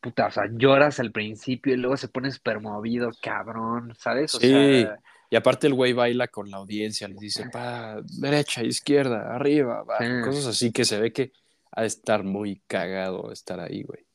puta, 0.00 0.26
o 0.26 0.30
sea, 0.30 0.44
lloras 0.50 1.00
al 1.00 1.10
principio 1.12 1.74
y 1.74 1.76
luego 1.76 1.96
se 1.96 2.08
pone 2.08 2.30
súper 2.30 2.60
movido, 2.60 3.10
cabrón, 3.22 3.94
¿sabes? 3.98 4.34
O 4.34 4.40
Sí. 4.40 4.48
sea, 4.48 4.98
Y 5.30 5.36
aparte 5.36 5.66
el 5.66 5.74
güey 5.74 5.92
baila 5.92 6.28
con 6.28 6.50
la 6.50 6.56
audiencia, 6.56 7.06
les 7.06 7.18
dice, 7.18 7.50
pa, 7.52 8.00
derecha, 8.18 8.62
izquierda, 8.64 9.34
arriba, 9.34 9.80
abajo", 9.80 10.02
Sí. 10.02 10.10
cosas 10.24 10.46
así 10.46 10.72
que 10.72 10.86
se 10.86 10.98
ve 10.98 11.12
que 11.12 11.32
ha 11.72 11.82
de 11.82 11.86
estar 11.88 12.24
muy 12.24 12.62
cagado 12.66 13.30
estar 13.30 13.60
ahí, 13.60 13.82
güey. 13.82 14.06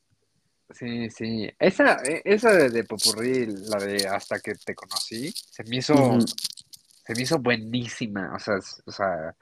Sí, 0.70 1.10
sí, 1.10 1.50
esa, 1.58 1.96
e- 2.04 2.22
esa 2.24 2.52
de, 2.52 2.70
de 2.70 2.84
popurrí, 2.84 3.46
la 3.46 3.78
de 3.78 4.06
hasta 4.08 4.40
que 4.40 4.54
te 4.54 4.74
conocí, 4.74 5.30
se 5.32 5.64
me 5.64 5.76
hizo, 5.76 5.94
se 7.06 7.14
me 7.14 7.22
hizo 7.22 7.38
buenísima, 7.38 8.32
o 8.34 8.38
sea, 8.38 8.56
o 8.86 8.90
sea, 8.92 9.34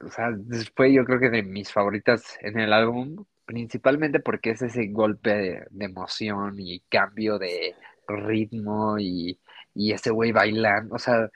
o 0.00 0.10
sea, 0.10 0.30
fue 0.76 0.92
yo 0.92 1.04
creo 1.04 1.18
que 1.18 1.30
de 1.30 1.42
mis 1.42 1.72
favoritas 1.72 2.36
en 2.40 2.58
el 2.58 2.72
álbum, 2.72 3.24
principalmente 3.44 4.20
porque 4.20 4.50
es 4.50 4.62
ese 4.62 4.86
golpe 4.88 5.30
de, 5.30 5.66
de 5.70 5.84
emoción 5.84 6.54
y 6.58 6.80
cambio 6.88 7.38
de 7.38 7.74
ritmo 8.06 8.98
y, 8.98 9.38
y 9.74 9.92
ese 9.92 10.10
güey 10.10 10.32
bailando, 10.32 10.94
o 10.94 10.98
sea, 10.98 11.28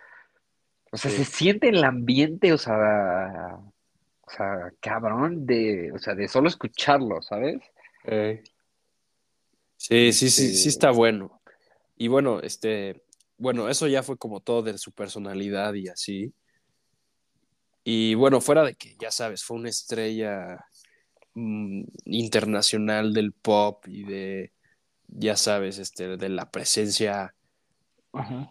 o 0.93 0.97
sea, 0.97 1.11
Sí. 1.11 1.19
se 1.19 1.25
siente 1.25 1.69
el 1.71 1.83
ambiente, 1.85 2.53
o 2.53 2.59
sea, 2.59 3.59
o 4.21 4.31
sea, 4.31 4.71
cabrón, 4.81 5.45
de, 5.47 5.91
o 5.93 5.99
sea, 5.99 6.15
de 6.15 6.29
solo 6.29 6.49
escucharlo, 6.49 7.21
¿sabes? 7.23 7.61
Eh. 8.05 8.43
Sí, 9.89 10.13
sí, 10.13 10.31
sí, 10.31 10.49
sí 10.49 10.55
Este- 10.55 10.69
está 10.69 10.91
bueno. 10.93 11.43
Y 11.97 12.07
bueno, 12.07 12.41
este, 12.41 13.03
bueno, 13.37 13.69
eso 13.69 13.89
ya 13.89 14.05
fue 14.05 14.17
como 14.17 14.39
todo 14.39 14.63
de 14.63 14.79
su 14.79 14.93
personalidad 14.93 15.75
y 15.75 15.89
así. 15.89 16.33
Y 17.83 18.15
bueno, 18.15 18.41
fuera 18.41 18.63
de 18.63 18.75
que, 18.77 18.97
ya 19.01 19.11
sabes, 19.11 19.43
fue 19.43 19.57
una 19.57 19.71
estrella 19.71 20.65
mm, 21.35 21.83
internacional 22.05 23.13
del 23.13 23.33
pop 23.33 23.85
y 23.89 24.05
de, 24.05 24.53
ya 25.09 25.37
sabes, 25.37 25.79
este, 25.79 26.17
de 26.17 26.29
la 26.29 26.49
presencia 26.53 27.35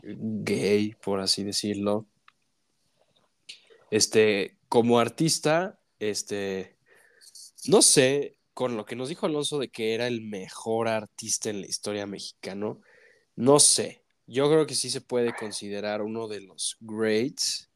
gay, 0.04 0.96
por 1.02 1.22
así 1.22 1.46
decirlo. 1.46 2.08
Este, 3.90 4.58
como 4.68 5.00
artista, 5.00 5.80
este, 6.00 6.76
no 7.68 7.82
sé, 7.82 8.38
con 8.54 8.76
lo 8.78 8.86
que 8.86 8.96
nos 8.96 9.10
dijo 9.10 9.26
Alonso 9.26 9.60
de 9.60 9.70
que 9.70 9.94
era 9.94 10.08
el 10.08 10.22
mejor 10.22 10.88
artista 10.88 11.50
en 11.50 11.62
la 11.62 11.68
historia 11.68 12.06
mexicana, 12.06 12.76
no 13.36 13.60
sé. 13.60 14.04
Yo 14.28 14.50
creo 14.50 14.66
que 14.66 14.76
sí 14.76 14.90
se 14.90 15.02
puede 15.02 15.34
considerar 15.34 16.02
uno 16.02 16.28
de 16.28 16.42
los 16.42 16.78
greats, 16.80 17.70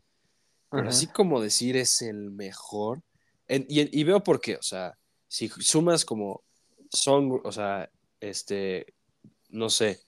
pero 0.69 0.89
así 0.89 1.07
como 1.07 1.41
decir 1.41 1.77
es 1.77 2.01
el 2.01 2.31
mejor. 2.31 3.01
En- 3.47 3.65
y, 3.69 3.99
y 3.99 4.03
veo 4.03 4.23
por 4.23 4.41
qué, 4.41 4.55
o 4.55 4.61
sea, 4.61 4.97
si 5.27 5.47
sumas 5.49 6.05
como 6.05 6.43
song, 6.91 7.41
o 7.43 7.51
sea, 7.51 7.89
este, 8.19 8.93
no 9.49 9.69
sé, 9.69 10.01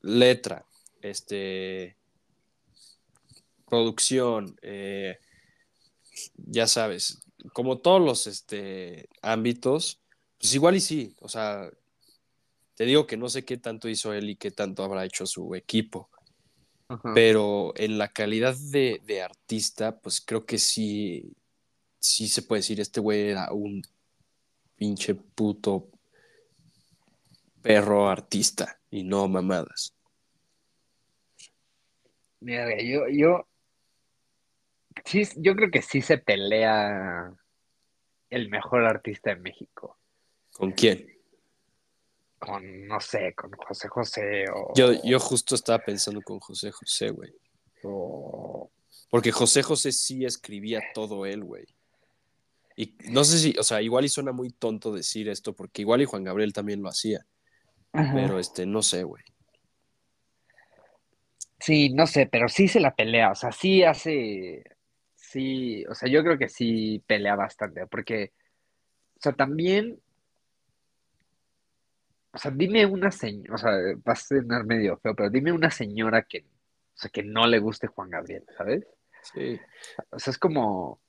letra, 0.00 0.66
este, 1.00 1.96
producción, 3.68 4.56
eh, 4.62 5.18
ya 6.36 6.66
sabes, 6.66 7.20
como 7.52 7.78
todos 7.78 8.00
los 8.00 8.26
este, 8.26 9.08
ámbitos, 9.22 10.01
pues 10.42 10.56
igual 10.56 10.74
y 10.74 10.80
sí, 10.80 11.14
o 11.20 11.28
sea, 11.28 11.70
te 12.74 12.84
digo 12.84 13.06
que 13.06 13.16
no 13.16 13.28
sé 13.28 13.44
qué 13.44 13.58
tanto 13.58 13.88
hizo 13.88 14.12
él 14.12 14.28
y 14.28 14.34
qué 14.34 14.50
tanto 14.50 14.82
habrá 14.82 15.04
hecho 15.04 15.24
su 15.24 15.54
equipo, 15.54 16.10
Ajá. 16.88 17.12
pero 17.14 17.72
en 17.76 17.96
la 17.96 18.08
calidad 18.08 18.56
de, 18.56 19.00
de 19.04 19.22
artista, 19.22 20.00
pues 20.00 20.20
creo 20.20 20.44
que 20.44 20.58
sí, 20.58 21.32
sí 22.00 22.26
se 22.26 22.42
puede 22.42 22.58
decir, 22.58 22.80
este 22.80 22.98
güey 22.98 23.28
era 23.28 23.52
un 23.52 23.82
pinche 24.74 25.14
puto 25.14 25.90
perro 27.62 28.08
artista 28.08 28.80
y 28.90 29.04
no 29.04 29.28
mamadas. 29.28 29.94
Mira, 32.40 32.82
yo, 32.82 33.06
yo, 33.08 33.46
sí, 35.04 35.22
yo 35.36 35.54
creo 35.54 35.70
que 35.70 35.82
sí 35.82 36.02
se 36.02 36.18
pelea 36.18 37.32
el 38.28 38.48
mejor 38.48 38.84
artista 38.84 39.30
de 39.30 39.36
México. 39.36 40.01
¿Con 40.52 40.72
quién? 40.72 41.06
Con, 42.38 42.86
no 42.86 43.00
sé, 43.00 43.34
con 43.34 43.50
José 43.52 43.88
José 43.88 44.44
o, 44.52 44.72
Yo, 44.74 44.92
yo 45.04 45.18
justo 45.20 45.54
estaba 45.54 45.78
pensando 45.78 46.20
con 46.22 46.40
José 46.40 46.70
José, 46.72 47.10
güey. 47.10 47.32
o- 47.84 48.70
Porque 49.10 49.30
José 49.32 49.62
José 49.62 49.92
sí 49.92 50.24
escribía 50.24 50.82
todo 50.94 51.26
él, 51.26 51.44
güey. 51.44 51.64
Y 52.74 52.96
no 53.10 53.22
sé 53.24 53.38
si, 53.38 53.54
o 53.58 53.62
sea, 53.62 53.82
igual 53.82 54.04
y 54.04 54.08
suena 54.08 54.32
muy 54.32 54.50
tonto 54.50 54.92
decir 54.92 55.28
esto, 55.28 55.52
porque 55.54 55.82
igual 55.82 56.00
y 56.02 56.06
Juan 56.06 56.24
Gabriel 56.24 56.52
también 56.52 56.82
lo 56.82 56.88
hacía, 56.88 57.26
pero 57.92 58.38
este, 58.38 58.64
no 58.66 58.82
sé, 58.82 59.04
güey. 59.04 59.22
Sí, 61.60 61.90
no 61.90 62.06
sé, 62.06 62.26
pero 62.26 62.48
sí 62.48 62.66
se 62.66 62.80
la 62.80 62.94
pelea, 62.94 63.30
o 63.30 63.34
sea, 63.34 63.52
sí 63.52 63.84
hace, 63.84 64.64
sí, 65.14 65.84
o 65.86 65.94
sea, 65.94 66.08
yo 66.10 66.24
creo 66.24 66.38
que 66.38 66.48
sí 66.48 67.00
pelea 67.06 67.36
bastante, 67.36 67.86
porque, 67.86 68.32
o 69.16 69.20
sea, 69.20 69.32
también, 69.32 70.00
o 72.32 72.38
sea, 72.38 72.50
dime 72.50 72.86
una 72.86 73.10
señora, 73.10 73.54
o 73.54 73.58
sea, 73.58 73.70
va 73.70 74.12
a 74.12 74.16
sonar 74.16 74.64
medio 74.64 74.96
feo, 74.98 75.14
pero 75.14 75.30
dime 75.30 75.52
una 75.52 75.70
señora 75.70 76.22
que, 76.22 76.40
o 76.40 76.98
sea, 76.98 77.10
que 77.10 77.22
no 77.22 77.46
le 77.46 77.58
guste 77.58 77.86
Juan 77.86 78.10
Gabriel, 78.10 78.44
¿sabes? 78.56 78.86
Sí. 79.34 79.60
O 80.10 80.18
sea, 80.18 80.30
es 80.30 80.38
como, 80.38 81.00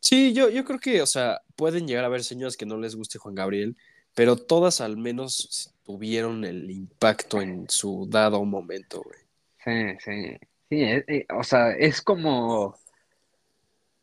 Sí, 0.00 0.32
yo, 0.32 0.48
yo 0.48 0.64
creo 0.64 0.78
que, 0.78 1.00
o 1.02 1.06
sea, 1.06 1.42
pueden 1.54 1.86
llegar 1.86 2.04
a 2.04 2.08
haber 2.08 2.24
señoras 2.24 2.56
que 2.56 2.66
no 2.66 2.76
les 2.76 2.96
guste 2.96 3.18
Juan 3.18 3.34
Gabriel, 3.34 3.76
pero 4.14 4.36
todas 4.36 4.80
al 4.80 4.96
menos 4.96 5.74
tuvieron 5.84 6.44
el 6.44 6.70
impacto 6.70 7.40
en 7.40 7.68
su 7.68 8.06
dado 8.10 8.44
momento, 8.44 9.02
güey. 9.02 9.18
sí, 9.64 9.98
sí, 10.04 10.38
sí, 10.68 10.82
eh, 10.82 11.04
eh, 11.06 11.26
o 11.34 11.44
sea, 11.44 11.72
es 11.72 12.02
como, 12.02 12.76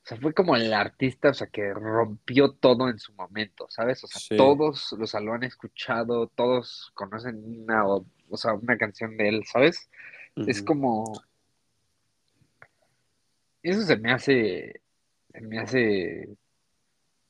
o 0.04 0.06
sea, 0.06 0.18
fue 0.18 0.34
como 0.34 0.56
el 0.58 0.74
artista, 0.74 1.30
o 1.30 1.34
sea, 1.34 1.48
que 1.48 1.74
rompió 1.74 2.52
todo 2.52 2.90
en 2.90 3.00
su 3.00 3.14
momento, 3.14 3.68
¿sabes? 3.70 4.04
O 4.04 4.08
sea, 4.08 4.20
Sí. 4.20 4.36
todos 4.36 4.94
los 4.98 5.14
lo 5.14 5.34
han 5.34 5.44
escuchado, 5.44 6.28
todos 6.28 6.92
conocen 6.94 7.42
una, 7.62 7.88
o, 7.88 8.06
o 8.30 8.38
sea, 8.38 8.54
una 8.54 8.78
canción 8.78 9.16
de 9.16 9.30
él, 9.30 9.44
¿sabes? 9.46 9.90
Es 10.36 10.62
como, 10.62 11.24
eso 13.62 13.82
se 13.84 13.96
me 13.96 14.12
hace, 14.12 14.82
se 15.32 15.42
me 15.42 15.60
hace, 15.60 16.30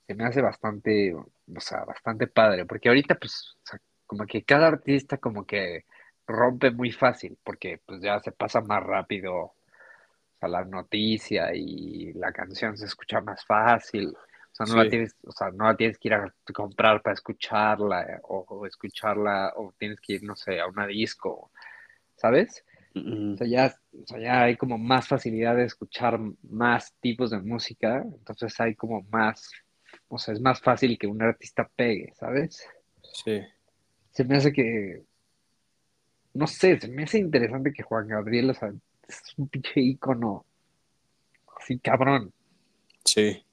se 0.08 0.16
me 0.16 0.26
hace 0.26 0.42
bastante, 0.42 1.14
o 1.14 1.60
sea, 1.60 1.86
bastante 1.86 2.26
padre, 2.26 2.66
porque 2.66 2.90
ahorita, 2.90 3.16
pues, 3.16 3.56
o 3.64 3.68
sea, 3.68 3.80
como 4.08 4.26
que 4.26 4.44
cada 4.44 4.68
artista 4.68 5.18
como 5.18 5.46
que 5.46 5.86
rompe 6.26 6.72
muy 6.72 6.92
fácil, 6.92 7.38
porque 7.44 7.80
pues 7.86 8.02
ya 8.02 8.20
se 8.20 8.32
pasa 8.32 8.62
más 8.62 8.82
rápido, 8.82 9.54
la 10.48 10.64
noticia 10.66 11.54
y 11.54 12.14
la 12.14 12.32
canción 12.32 12.78
se 12.78 12.86
escucha 12.86 13.22
más 13.22 13.46
fácil, 13.46 14.16
o 14.54 14.56
sea, 14.56 14.66
no 14.68 14.84
la 14.84 14.90
tienes, 14.90 15.16
o 15.26 15.32
sea, 15.32 15.50
no 15.50 15.66
la 15.66 15.76
tienes 15.76 15.98
que 15.98 16.10
ir 16.10 16.14
a 16.14 16.34
comprar 16.54 17.02
para 17.02 17.16
escucharla, 17.16 18.20
o, 18.24 18.46
o 18.48 18.66
escucharla, 18.68 19.54
o 19.56 19.74
tienes 19.78 20.00
que 20.00 20.14
ir, 20.14 20.24
no 20.24 20.36
sé, 20.36 20.60
a 20.60 20.68
una 20.68 20.86
disco, 20.86 21.52
¿sabes? 22.16 22.64
O 22.96 23.36
sea, 23.38 23.48
ya, 23.48 23.76
o 24.04 24.06
sea, 24.06 24.20
ya 24.20 24.44
hay 24.44 24.56
como 24.56 24.78
más 24.78 25.08
facilidad 25.08 25.56
de 25.56 25.64
escuchar 25.64 26.20
más 26.44 26.94
tipos 27.00 27.32
de 27.32 27.40
música, 27.40 28.04
entonces 28.04 28.60
hay 28.60 28.76
como 28.76 29.02
más, 29.12 29.52
o 30.08 30.20
sea, 30.20 30.36
es 30.36 30.40
más 30.40 30.62
fácil 30.62 31.00
que 31.00 31.08
un 31.08 31.22
artista 31.24 31.68
pegue, 31.76 32.14
¿sabes? 32.14 32.68
Sí. 33.02 33.42
Se 34.12 34.24
me 34.24 34.36
hace 34.38 34.54
que, 34.54 35.02
no 36.36 36.46
sé, 36.46 36.80
se 36.80 36.88
me 36.88 37.04
hace 37.04 37.18
interesante 37.18 37.74
que 37.74 37.82
Juan 37.82 38.08
Gabriel, 38.08 38.52
o 38.52 38.54
sea, 38.54 38.72
es 39.08 39.22
un 39.38 39.48
pinche 39.48 39.82
ícono, 39.82 40.46
así 41.60 41.80
cabrón. 41.80 42.32
Sí. 43.04 43.44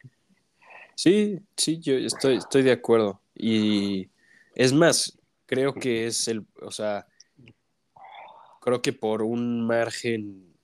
Sí, 0.94 1.40
sí, 1.56 1.80
yo 1.80 1.94
estoy, 1.94 2.36
estoy 2.36 2.62
de 2.62 2.72
acuerdo. 2.72 3.20
Y 3.34 4.10
es 4.54 4.72
más, 4.72 5.18
creo 5.46 5.72
que 5.72 6.06
es 6.06 6.28
el, 6.28 6.44
o 6.60 6.70
sea, 6.70 7.06
creo 8.60 8.82
que 8.82 8.92
por 8.92 9.22
un 9.22 9.66
margen 9.66 10.54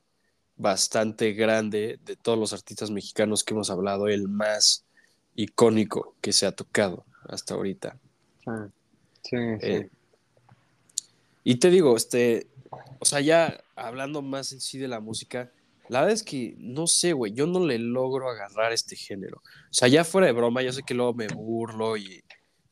bastante 0.57 1.33
grande 1.33 1.99
de 2.05 2.17
todos 2.17 2.39
los 2.39 2.53
artistas 2.53 2.91
mexicanos 2.91 3.45
que 3.45 3.55
hemos 3.55 3.71
hablado, 3.71 4.09
el 4.09 4.29
más 4.29 4.85
icónico 5.35 6.15
que 6.21 6.33
se 6.33 6.47
ha 6.47 6.53
tocado 6.53 7.05
hasta 7.29 7.55
ahorita. 7.55 7.99
Ah, 8.47 8.69
Sí, 9.23 9.37
sí. 9.61 9.67
Eh, 9.67 9.91
y 11.43 11.57
te 11.57 11.71
digo, 11.71 11.97
este, 11.97 12.47
o 13.01 13.05
sea, 13.05 13.21
ya 13.21 13.61
hablando 13.77 14.23
más 14.23 14.53
en 14.53 14.61
sí 14.61 14.79
de 14.79 14.89
la 14.89 15.01
música, 15.01 15.53
La 15.89 16.01
verdad 16.01 16.15
es 16.15 16.25
que 16.25 16.57
no 16.59 16.89
sé, 16.89 17.13
güey, 17.13 17.33
yo 17.33 17.47
no 17.47 17.65
le 17.65 17.79
logro 17.79 18.29
agarrar 18.29 18.73
este 18.73 18.97
género. 18.97 19.39
O 19.39 19.73
sea, 19.73 19.89
ya 19.89 20.05
fuera 20.05 20.27
de 20.27 20.33
broma, 20.33 20.63
yo 20.63 20.73
sé 20.73 20.83
que 20.83 20.95
luego 20.95 21.15
me 21.15 21.29
burlo 21.29 21.97
y, 21.97 22.25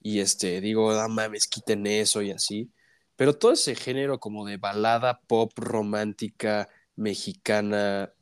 y 0.03 0.21
este, 0.21 0.61
digo, 0.61 0.91
ah, 0.91 1.09
mames, 1.09 1.47
quiten 1.47 1.87
eso 1.87 2.23
y 2.23 2.33
así. 2.33 2.71
Pero 3.17 3.35
todo 3.35 3.53
ese 3.53 3.77
género 3.77 4.19
como 4.19 4.45
de 4.47 4.57
balada 4.57 5.21
pop 5.29 5.53
romántica 5.57 6.69
mexicana, 6.97 8.13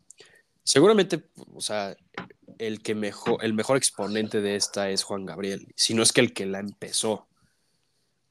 seguramente, 0.63 1.25
o 1.55 1.61
sea, 1.61 1.97
el 2.59 2.83
que 2.83 2.95
mejor, 2.95 3.45
el 3.45 3.55
mejor 3.55 3.77
exponente 3.77 4.41
de 4.41 4.57
esta 4.57 4.91
es 4.91 5.03
Juan 5.05 5.27
Gabriel, 5.27 5.73
si 5.77 5.95
no 5.95 6.03
es 6.03 6.13
que 6.13 6.21
el 6.21 6.35
que 6.35 6.47
la 6.47 6.61
empezó. 6.61 7.29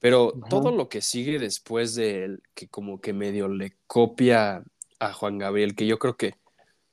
Pero 0.02 0.34
todo 0.50 0.72
lo 0.72 0.90
que 0.90 1.00
sigue 1.00 1.38
después 1.38 1.94
de 1.94 2.24
él, 2.26 2.44
que 2.56 2.68
como 2.68 3.00
que 3.00 3.14
medio 3.14 3.48
le 3.48 3.78
copia 3.86 4.64
a 5.00 5.14
Juan 5.14 5.38
Gabriel, 5.38 5.76
que 5.76 5.86
yo 5.86 6.00
creo 6.00 6.18
que, 6.18 6.34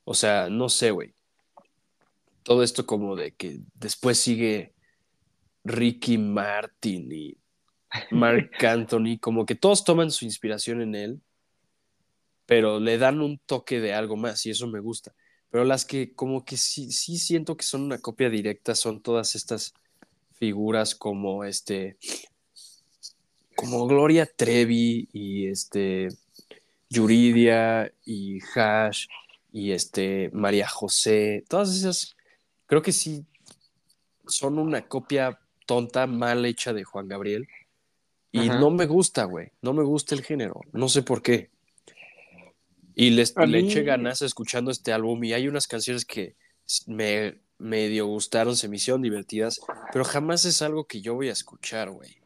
o 0.05 0.13
sea, 0.13 0.51
no 0.51 0.69
sé, 0.69 0.91
güey. 0.91 1.15
Todo 2.43 2.63
esto 2.63 2.85
como 2.85 3.17
de 3.17 3.33
que 3.33 3.61
después 3.73 4.19
sigue 4.19 4.75
Ricky 5.65 6.19
Martin 6.19 7.11
y 7.11 7.39
Mark 8.11 8.51
Anthony, 8.67 9.19
como 9.19 9.47
que 9.47 9.55
todos 9.55 9.85
toman 9.85 10.11
su 10.11 10.27
inspiración 10.27 10.83
en 10.83 10.95
él, 10.95 11.23
pero 12.45 12.79
le 12.79 12.99
dan 12.99 13.23
un 13.23 13.39
toque 13.39 13.81
de 13.81 13.95
algo 13.95 14.17
más 14.17 14.45
y 14.45 14.51
eso 14.51 14.67
me 14.67 14.81
gusta. 14.81 15.15
Pero 15.49 15.65
las 15.65 15.87
que 15.87 16.13
como 16.13 16.45
que 16.45 16.59
sí, 16.59 16.93
sí 16.93 17.17
siento 17.17 17.57
que 17.57 17.65
son 17.65 17.85
una 17.85 17.97
copia 17.97 18.29
directa 18.29 18.75
son 18.75 19.01
todas 19.01 19.35
estas 19.35 19.73
figuras 20.33 20.95
como 20.95 21.45
este, 21.45 21.97
como 23.59 23.89
Gloria 23.89 24.25
Trevi 24.25 25.09
y 25.13 25.49
este, 25.49 26.07
Yuridia 26.89 27.93
y 28.05 28.39
Hash 28.55 29.09
y 29.51 29.73
este, 29.73 30.31
María 30.33 30.69
José, 30.69 31.45
todas 31.49 31.75
esas, 31.75 32.17
creo 32.67 32.83
que 32.83 32.93
sí 32.93 33.27
son 34.29 34.61
una 34.61 34.87
copia 34.87 35.41
tonta, 35.67 36.07
mal 36.07 36.47
hecha 36.47 36.73
de 36.73 36.85
Juan 36.85 37.09
Gabriel. 37.09 37.49
Y 38.31 38.49
no 38.49 38.71
me 38.71 38.87
gusta, 38.87 39.25
güey. 39.25 39.51
No 39.61 39.73
me 39.73 39.83
gusta 39.83 40.15
el 40.15 40.23
género. 40.23 40.61
No 40.73 40.89
sé 40.89 41.03
por 41.03 41.21
qué. 41.21 41.51
Y 42.95 43.11
les, 43.11 43.35
le 43.37 43.59
eché 43.59 43.83
ganas 43.83 44.23
escuchando 44.23 44.71
este 44.71 44.93
álbum 44.93 45.25
y 45.25 45.33
hay 45.33 45.49
unas 45.49 45.67
canciones 45.67 46.05
que 46.05 46.37
me 46.87 47.41
medio 47.59 48.07
gustaron, 48.07 48.55
se 48.55 48.69
me 48.69 48.77
hicieron 48.77 49.03
divertidas, 49.03 49.61
pero 49.93 50.05
jamás 50.05 50.45
es 50.45 50.63
algo 50.63 50.85
que 50.85 51.01
yo 51.01 51.15
voy 51.15 51.29
a 51.29 51.33
escuchar, 51.33 51.91
güey. 51.91 52.18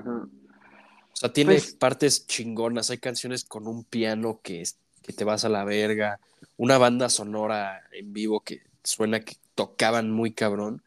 O 0.00 1.16
sea, 1.16 1.32
tiene 1.32 1.54
pues 1.54 1.74
partes 1.74 2.26
chingonas, 2.26 2.90
hay 2.90 2.98
canciones 2.98 3.44
con 3.44 3.68
un 3.68 3.84
piano 3.84 4.40
que, 4.42 4.64
que 5.02 5.12
te 5.12 5.24
vas 5.24 5.44
a 5.44 5.48
la 5.48 5.64
verga, 5.64 6.20
una 6.56 6.78
banda 6.78 7.08
sonora 7.08 7.82
en 7.92 8.12
vivo 8.12 8.40
que 8.40 8.62
suena 8.82 9.20
que 9.20 9.36
tocaban 9.54 10.10
muy 10.10 10.32
cabrón, 10.32 10.82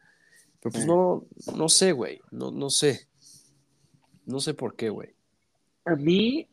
pero 0.60 0.72
pues 0.72 0.86
no, 0.86 1.24
no 1.56 1.68
sé, 1.68 1.92
güey, 1.92 2.20
no, 2.30 2.50
no 2.50 2.70
sé. 2.70 3.06
No 4.26 4.40
sé 4.40 4.52
por 4.52 4.76
qué, 4.76 4.90
güey. 4.90 5.14
A 5.86 5.94
mí 5.94 6.46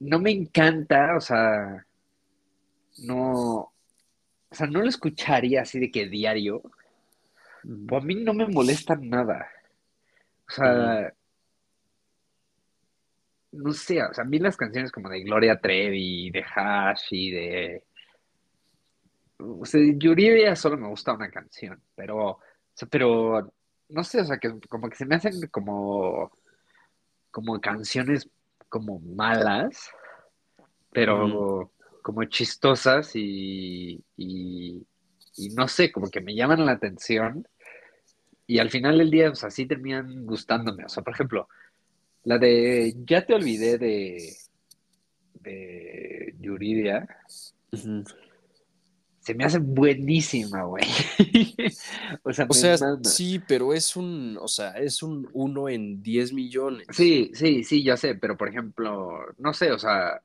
no 0.00 0.18
me 0.18 0.32
encanta, 0.32 1.16
o 1.16 1.20
sea, 1.20 1.86
no, 2.98 3.72
o 4.52 4.54
sea, 4.54 4.66
no 4.66 4.80
lo 4.80 4.88
escucharía 4.88 5.62
así 5.62 5.78
de 5.78 5.90
que 5.90 6.08
diario. 6.08 6.62
a 7.62 8.00
mí 8.00 8.16
no 8.16 8.34
me 8.34 8.48
molesta 8.48 8.96
nada. 8.96 9.46
O 10.48 10.52
sea, 10.52 11.14
no 13.52 13.72
sé, 13.72 14.02
o 14.02 14.14
sea, 14.14 14.24
a 14.24 14.26
mí 14.26 14.38
las 14.38 14.56
canciones 14.56 14.90
como 14.90 15.08
de 15.08 15.22
Gloria 15.22 15.60
Trevi, 15.60 16.30
de 16.30 16.44
Hash 16.44 17.08
y 17.10 17.30
de... 17.30 17.84
O 19.38 19.64
sea, 19.66 19.80
Yuridia 19.96 20.56
solo 20.56 20.76
me 20.76 20.88
gusta 20.88 21.12
una 21.12 21.30
canción, 21.30 21.80
pero, 21.94 22.38
pero, 22.90 23.52
no 23.88 24.04
sé, 24.04 24.20
o 24.20 24.24
sea, 24.24 24.38
que 24.38 24.58
como 24.68 24.88
que 24.88 24.96
se 24.96 25.04
me 25.04 25.16
hacen 25.16 25.48
como, 25.50 26.30
como 27.30 27.60
canciones 27.60 28.28
como 28.68 29.00
malas, 29.00 29.90
pero 30.92 31.72
como 32.02 32.24
chistosas 32.24 33.12
y, 33.14 34.02
y, 34.16 34.86
no 35.54 35.68
sé, 35.68 35.90
como 35.90 36.08
que 36.08 36.20
me 36.20 36.34
llaman 36.34 36.64
la 36.64 36.72
atención 36.72 37.46
y 38.46 38.58
al 38.58 38.70
final 38.70 38.98
del 38.98 39.10
día, 39.10 39.30
o 39.30 39.34
sea, 39.34 39.50
sí 39.50 39.66
terminan 39.66 40.26
gustándome. 40.26 40.84
O 40.84 40.88
sea, 40.88 41.02
por 41.02 41.14
ejemplo, 41.14 41.48
la 42.24 42.38
de 42.38 42.94
Ya 43.06 43.24
te 43.24 43.34
olvidé 43.34 43.78
de, 43.78 44.36
de 45.40 46.34
Yuridia. 46.40 47.06
Se 49.20 49.34
me 49.34 49.44
hace 49.44 49.58
buenísima, 49.58 50.64
güey. 50.64 50.84
o 52.24 52.32
sea, 52.32 52.46
o 52.48 52.54
sea 52.54 52.76
sí, 53.04 53.40
pero 53.46 53.72
es 53.72 53.96
un, 53.96 54.36
o 54.40 54.48
sea, 54.48 54.72
es 54.72 55.02
un 55.02 55.28
uno 55.32 55.68
en 55.68 56.02
10 56.02 56.32
millones. 56.32 56.86
Sí, 56.90 57.30
sí, 57.34 57.62
sí, 57.62 57.84
ya 57.84 57.96
sé, 57.96 58.16
pero 58.16 58.36
por 58.36 58.48
ejemplo, 58.48 59.20
no 59.38 59.52
sé, 59.52 59.70
o 59.70 59.78
sea, 59.78 60.20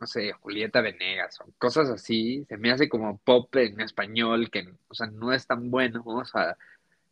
no 0.00 0.06
sé, 0.06 0.32
Julieta 0.32 0.80
Venegas 0.80 1.38
o 1.42 1.52
cosas 1.58 1.90
así, 1.90 2.44
se 2.48 2.56
me 2.56 2.72
hace 2.72 2.88
como 2.88 3.18
pop 3.18 3.54
en 3.56 3.80
español 3.80 4.50
que, 4.50 4.68
o 4.88 4.94
sea, 4.94 5.06
no 5.08 5.32
es 5.32 5.46
tan 5.46 5.70
bueno, 5.70 6.02
o 6.04 6.24
sea, 6.24 6.56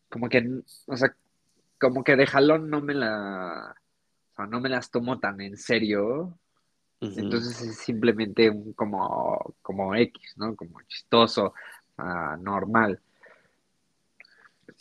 como 0.09 0.29
que, 0.29 0.49
o 0.87 0.97
sea, 0.97 1.14
como 1.81 2.05
que 2.05 2.16
de 2.16 2.27
jalón 2.27 2.71
no 2.71 2.81
me 2.81 2.95
la, 2.95 3.75
o 4.33 4.37
sea, 4.37 4.47
no 4.47 4.61
me 4.61 4.69
las 4.69 4.90
tomo 4.90 5.19
tan 5.19 5.40
en 5.40 5.57
serio, 5.57 6.38
entonces 7.01 7.62
es 7.62 7.79
simplemente 7.79 8.51
un 8.51 8.75
como, 8.75 9.55
como 9.62 9.95
X, 9.95 10.35
¿no? 10.37 10.55
Como 10.55 10.83
chistoso, 10.83 11.55
ah, 11.97 12.37
normal. 12.38 13.01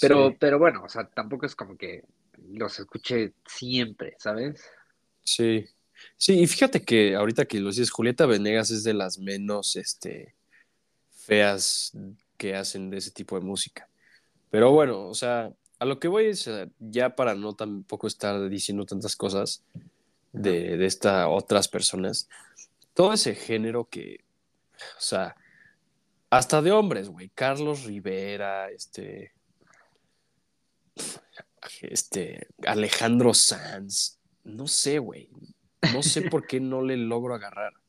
Pero, 0.01 0.35
pero 0.37 0.59
bueno, 0.59 0.83
o 0.83 0.89
sea, 0.89 1.07
tampoco 1.07 1.45
es 1.45 1.55
como 1.55 1.77
que 1.77 2.03
los 2.49 2.77
escuché 2.79 3.33
siempre, 3.45 4.15
¿sabes? 4.19 4.69
Sí. 5.23 5.65
Sí, 6.15 6.41
y 6.41 6.47
fíjate 6.47 6.83
que 6.83 7.15
ahorita 7.15 7.45
que 7.45 7.59
lo 7.59 7.69
dices, 7.69 7.91
Julieta 7.91 8.25
Venegas 8.25 8.71
es 8.71 8.83
de 8.83 8.93
las 8.93 9.19
menos 9.19 9.75
este, 9.75 10.35
feas 11.11 11.93
que 12.37 12.55
hacen 12.55 12.89
de 12.89 12.97
ese 12.97 13.11
tipo 13.11 13.37
de 13.37 13.45
música. 13.45 13.87
Pero 14.49 14.71
bueno, 14.71 15.07
o 15.07 15.13
sea, 15.13 15.53
a 15.79 15.85
lo 15.85 15.99
que 15.99 16.07
voy 16.07 16.25
es, 16.25 16.49
ya 16.79 17.15
para 17.15 17.35
no 17.35 17.53
tampoco 17.53 18.07
estar 18.07 18.49
diciendo 18.49 18.85
tantas 18.85 19.15
cosas, 19.15 19.63
de, 20.31 20.77
de 20.77 20.85
estas 20.85 21.25
otras 21.27 21.67
personas, 21.67 22.29
todo 22.93 23.13
ese 23.13 23.33
género 23.35 23.85
que, 23.89 24.23
o 24.97 25.01
sea, 25.01 25.35
hasta 26.29 26.61
de 26.61 26.71
hombres, 26.71 27.09
güey, 27.09 27.29
Carlos 27.29 27.85
Rivera, 27.85 28.69
este, 28.69 29.31
este, 31.81 32.47
Alejandro 32.65 33.33
Sanz, 33.33 34.19
no 34.43 34.67
sé, 34.67 34.99
güey, 34.99 35.29
no 35.93 36.03
sé 36.03 36.23
por 36.23 36.45
qué 36.45 36.59
no 36.59 36.81
le 36.81 36.97
logro 36.97 37.33
agarrar. 37.35 37.73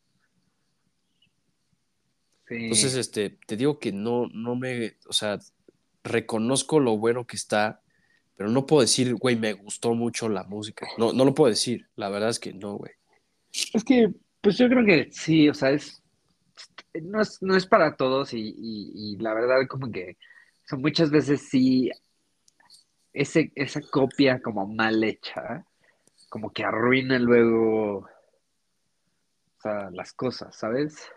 Entonces, 2.48 2.94
este, 2.94 3.30
te 3.46 3.56
digo 3.56 3.78
que 3.78 3.92
no, 3.92 4.26
no 4.32 4.56
me, 4.56 4.96
o 5.06 5.12
sea, 5.12 5.38
reconozco 6.02 6.80
lo 6.80 6.96
bueno 6.98 7.26
que 7.26 7.36
está, 7.36 7.82
pero 8.36 8.50
no 8.50 8.66
puedo 8.66 8.82
decir, 8.82 9.14
güey, 9.14 9.36
me 9.36 9.52
gustó 9.52 9.94
mucho 9.94 10.28
la 10.28 10.44
música. 10.44 10.86
No, 10.98 11.12
no 11.12 11.24
lo 11.24 11.34
puedo 11.34 11.50
decir. 11.50 11.88
La 11.96 12.08
verdad 12.08 12.30
es 12.30 12.38
que 12.38 12.52
no, 12.54 12.76
güey. 12.76 12.92
Es 13.74 13.84
que, 13.84 14.12
pues 14.40 14.56
yo 14.56 14.68
creo 14.68 14.84
que 14.84 15.10
sí, 15.12 15.48
o 15.48 15.54
sea, 15.54 15.70
es, 15.70 16.02
no 16.94 17.20
es, 17.20 17.42
no 17.42 17.56
es 17.56 17.66
para 17.66 17.96
todos 17.96 18.32
y, 18.32 19.16
la 19.18 19.34
verdad 19.34 19.66
como 19.68 19.90
que 19.90 20.16
son 20.66 20.80
muchas 20.80 21.10
veces 21.10 21.48
sí, 21.48 21.90
ese, 23.12 23.52
esa 23.56 23.80
copia 23.80 24.40
como 24.40 24.66
mal 24.66 25.02
hecha, 25.02 25.66
como 26.28 26.52
que 26.52 26.64
arruina 26.64 27.18
luego, 27.18 27.98
o 27.98 28.08
sea, 29.60 29.90
las 29.90 30.12
cosas, 30.12 30.56
¿sabes? 30.56 31.10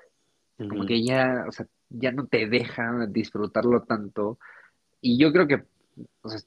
Como 0.57 0.85
que 0.85 1.03
ya, 1.03 1.45
o 1.47 1.51
sea, 1.51 1.67
ya 1.89 2.11
no 2.11 2.27
te 2.27 2.47
deja 2.47 3.05
disfrutarlo 3.07 3.83
tanto. 3.83 4.39
Y 5.05 5.17
yo 5.17 5.33
creo 5.33 5.45
que, 5.45 5.61
o 6.21 6.29
sea, 6.29 6.39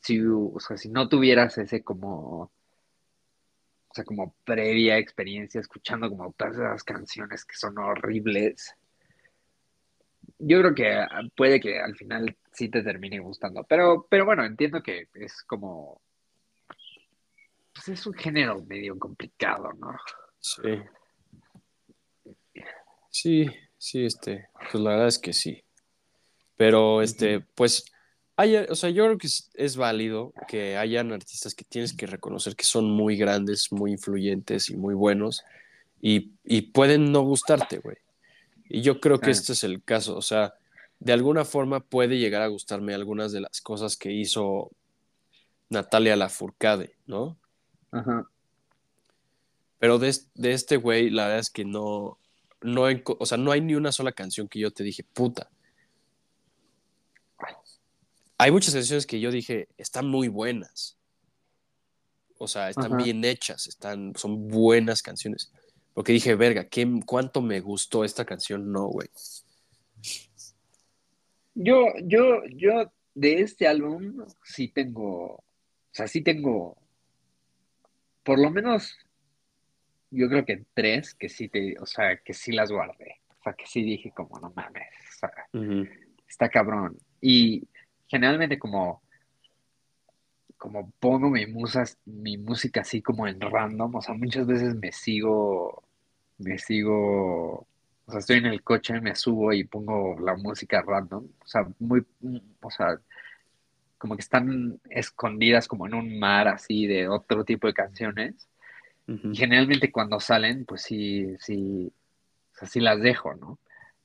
si, 0.00 0.20
o 0.24 0.60
sea, 0.60 0.76
si 0.76 0.88
no 0.88 1.08
tuvieras 1.08 1.58
ese 1.58 1.82
como, 1.82 2.42
o 2.42 3.92
sea, 3.92 4.04
como 4.04 4.36
previa 4.44 4.98
experiencia 4.98 5.60
escuchando 5.60 6.08
como 6.08 6.32
todas 6.32 6.54
esas 6.54 6.84
canciones 6.84 7.44
que 7.44 7.56
son 7.56 7.76
horribles, 7.76 8.76
yo 10.38 10.60
creo 10.60 10.74
que 10.76 10.92
ah, 10.92 11.22
puede 11.34 11.58
que 11.58 11.80
al 11.80 11.96
final 11.96 12.36
sí 12.52 12.68
te 12.68 12.84
termine 12.84 13.18
gustando. 13.18 13.64
Pero, 13.64 14.06
pero 14.08 14.24
bueno, 14.24 14.44
entiendo 14.44 14.80
que 14.80 15.08
es 15.14 15.42
como, 15.42 16.00
pues 17.72 17.88
es 17.88 18.06
un 18.06 18.14
género 18.14 18.62
medio 18.62 18.96
complicado, 18.96 19.72
¿no? 19.72 19.96
Sí. 20.38 20.80
Sí, 23.10 23.46
sí, 23.76 24.06
este, 24.06 24.50
pues 24.70 24.74
la 24.74 24.90
verdad 24.90 25.08
es 25.08 25.18
que 25.18 25.32
sí. 25.32 25.64
Pero, 26.56 27.02
este, 27.02 27.40
pues 27.40 27.90
o 28.36 28.74
sea, 28.74 28.90
yo 28.90 29.04
creo 29.04 29.18
que 29.18 29.28
es, 29.54 29.76
válido 29.76 30.32
que 30.48 30.76
hayan 30.76 31.12
artistas 31.12 31.54
que 31.54 31.64
tienes 31.64 31.92
que 31.92 32.06
reconocer 32.06 32.56
que 32.56 32.64
son 32.64 32.90
muy 32.90 33.16
grandes, 33.16 33.70
muy 33.70 33.92
influyentes 33.92 34.70
y 34.70 34.76
muy 34.76 34.94
buenos 34.94 35.44
y, 36.00 36.20
pueden 36.72 37.12
no 37.12 37.22
gustarte, 37.22 37.78
güey. 37.78 37.96
Y 38.68 38.82
yo 38.82 39.00
creo 39.00 39.20
que 39.20 39.30
este 39.30 39.52
es 39.52 39.64
el 39.64 39.82
caso. 39.82 40.16
O 40.16 40.22
sea, 40.22 40.54
de 40.98 41.12
alguna 41.12 41.44
forma 41.44 41.80
puede 41.80 42.18
llegar 42.18 42.42
a 42.42 42.48
gustarme 42.48 42.94
algunas 42.94 43.32
de 43.32 43.40
las 43.40 43.60
cosas 43.60 43.96
que 43.96 44.12
hizo 44.12 44.70
Natalia 45.70 46.16
Lafourcade, 46.16 46.94
¿no? 47.06 47.38
Ajá. 47.90 48.28
Pero 49.78 49.98
de, 49.98 50.08
este 50.42 50.76
güey, 50.76 51.10
la 51.10 51.24
verdad 51.24 51.40
es 51.40 51.50
que 51.50 51.64
no, 51.64 52.18
no, 52.62 52.84
o 53.18 53.26
sea, 53.26 53.38
no 53.38 53.52
hay 53.52 53.60
ni 53.60 53.74
una 53.74 53.92
sola 53.92 54.12
canción 54.12 54.48
que 54.48 54.58
yo 54.58 54.70
te 54.70 54.82
dije, 54.82 55.04
puta. 55.04 55.50
Hay 58.44 58.50
muchas 58.50 58.74
canciones 58.74 59.06
que 59.06 59.20
yo 59.20 59.30
dije, 59.30 59.68
están 59.78 60.06
muy 60.06 60.28
buenas. 60.28 60.98
O 62.36 62.46
sea, 62.46 62.68
están 62.68 62.98
bien 62.98 63.24
hechas, 63.24 63.66
están, 63.66 64.12
son 64.16 64.48
buenas 64.48 65.00
canciones. 65.00 65.50
Porque 65.94 66.12
dije, 66.12 66.34
verga, 66.34 66.68
¿qué, 66.68 66.86
¿cuánto 67.06 67.40
me 67.40 67.60
gustó 67.60 68.04
esta 68.04 68.26
canción? 68.26 68.70
No, 68.70 68.88
güey. 68.88 69.08
Yo, 71.54 71.86
yo, 72.02 72.42
yo 72.50 72.92
de 73.14 73.40
este 73.40 73.66
álbum 73.66 74.26
sí 74.42 74.68
tengo, 74.68 75.36
o 75.36 75.44
sea, 75.90 76.06
sí 76.06 76.20
tengo, 76.20 76.76
por 78.24 78.38
lo 78.38 78.50
menos, 78.50 78.94
yo 80.10 80.28
creo 80.28 80.44
que 80.44 80.66
tres 80.74 81.14
que 81.14 81.30
sí 81.30 81.48
te, 81.48 81.78
o 81.78 81.86
sea, 81.86 82.18
que 82.18 82.34
sí 82.34 82.52
las 82.52 82.70
guardé. 82.70 83.22
O 83.40 83.42
sea, 83.42 83.54
que 83.54 83.64
sí 83.64 83.82
dije 83.82 84.10
como, 84.10 84.38
no 84.38 84.52
mames, 84.54 84.90
o 85.16 85.18
sea, 85.18 85.32
está 86.28 86.50
cabrón. 86.50 86.98
Y 87.22 87.66
generalmente 88.08 88.58
como, 88.58 89.02
como 90.56 90.90
pongo 91.00 91.30
mi, 91.30 91.46
musas, 91.46 91.98
mi 92.04 92.36
música 92.38 92.80
así 92.82 93.02
como 93.02 93.26
en 93.26 93.40
random, 93.40 93.94
o 93.96 94.02
sea, 94.02 94.14
muchas 94.14 94.46
veces 94.46 94.74
me 94.76 94.92
sigo, 94.92 95.82
me 96.38 96.58
sigo 96.58 97.66
o 98.06 98.10
sea, 98.10 98.20
estoy 98.20 98.38
en 98.38 98.46
el 98.46 98.62
coche, 98.62 99.00
me 99.00 99.14
subo 99.14 99.52
y 99.52 99.64
pongo 99.64 100.16
la 100.20 100.36
música 100.36 100.82
random. 100.82 101.24
O 101.24 101.46
sea, 101.46 101.66
muy, 101.78 102.04
o 102.60 102.70
sea, 102.70 102.98
como 103.96 104.16
que 104.16 104.20
están 104.20 104.78
escondidas 104.90 105.66
como 105.66 105.86
en 105.86 105.94
un 105.94 106.18
mar 106.18 106.48
así 106.48 106.86
de 106.86 107.08
otro 107.08 107.44
tipo 107.44 107.66
de 107.66 107.74
canciones. 107.74 108.48
Y 109.06 109.36
generalmente 109.36 109.92
cuando 109.92 110.18
salen, 110.18 110.64
pues 110.64 110.80
sí, 110.80 111.34
sí, 111.38 111.92
o 112.54 112.58
sea, 112.58 112.68
sí 112.68 112.80
las 112.80 113.00
dejo, 113.02 113.34
¿no? 113.34 113.58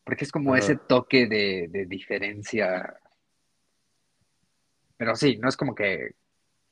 Porque 0.03 0.25
es 0.25 0.31
como 0.31 0.57
ese 0.57 0.75
toque 0.75 1.25
de, 1.25 1.67
de 1.69 1.85
diferencia. 1.85 2.99
Pero 4.99 5.15
sí, 5.15 5.37
no 5.37 5.47
es 5.47 5.55
como 5.55 5.73
que 5.73 6.15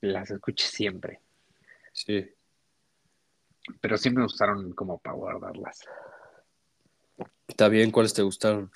las 0.02 0.30
escuche 0.30 0.68
siempre. 0.68 1.22
Sí. 1.94 2.30
Pero 3.80 3.98
sí 3.98 4.10
me 4.10 4.22
gustaron 4.22 4.74
como 4.74 4.98
para 4.98 5.16
guardarlas. 5.16 5.80
Está 7.48 7.70
bien, 7.70 7.90
¿cuáles 7.90 8.13
te 8.13 8.24
gustaron? 8.24 8.70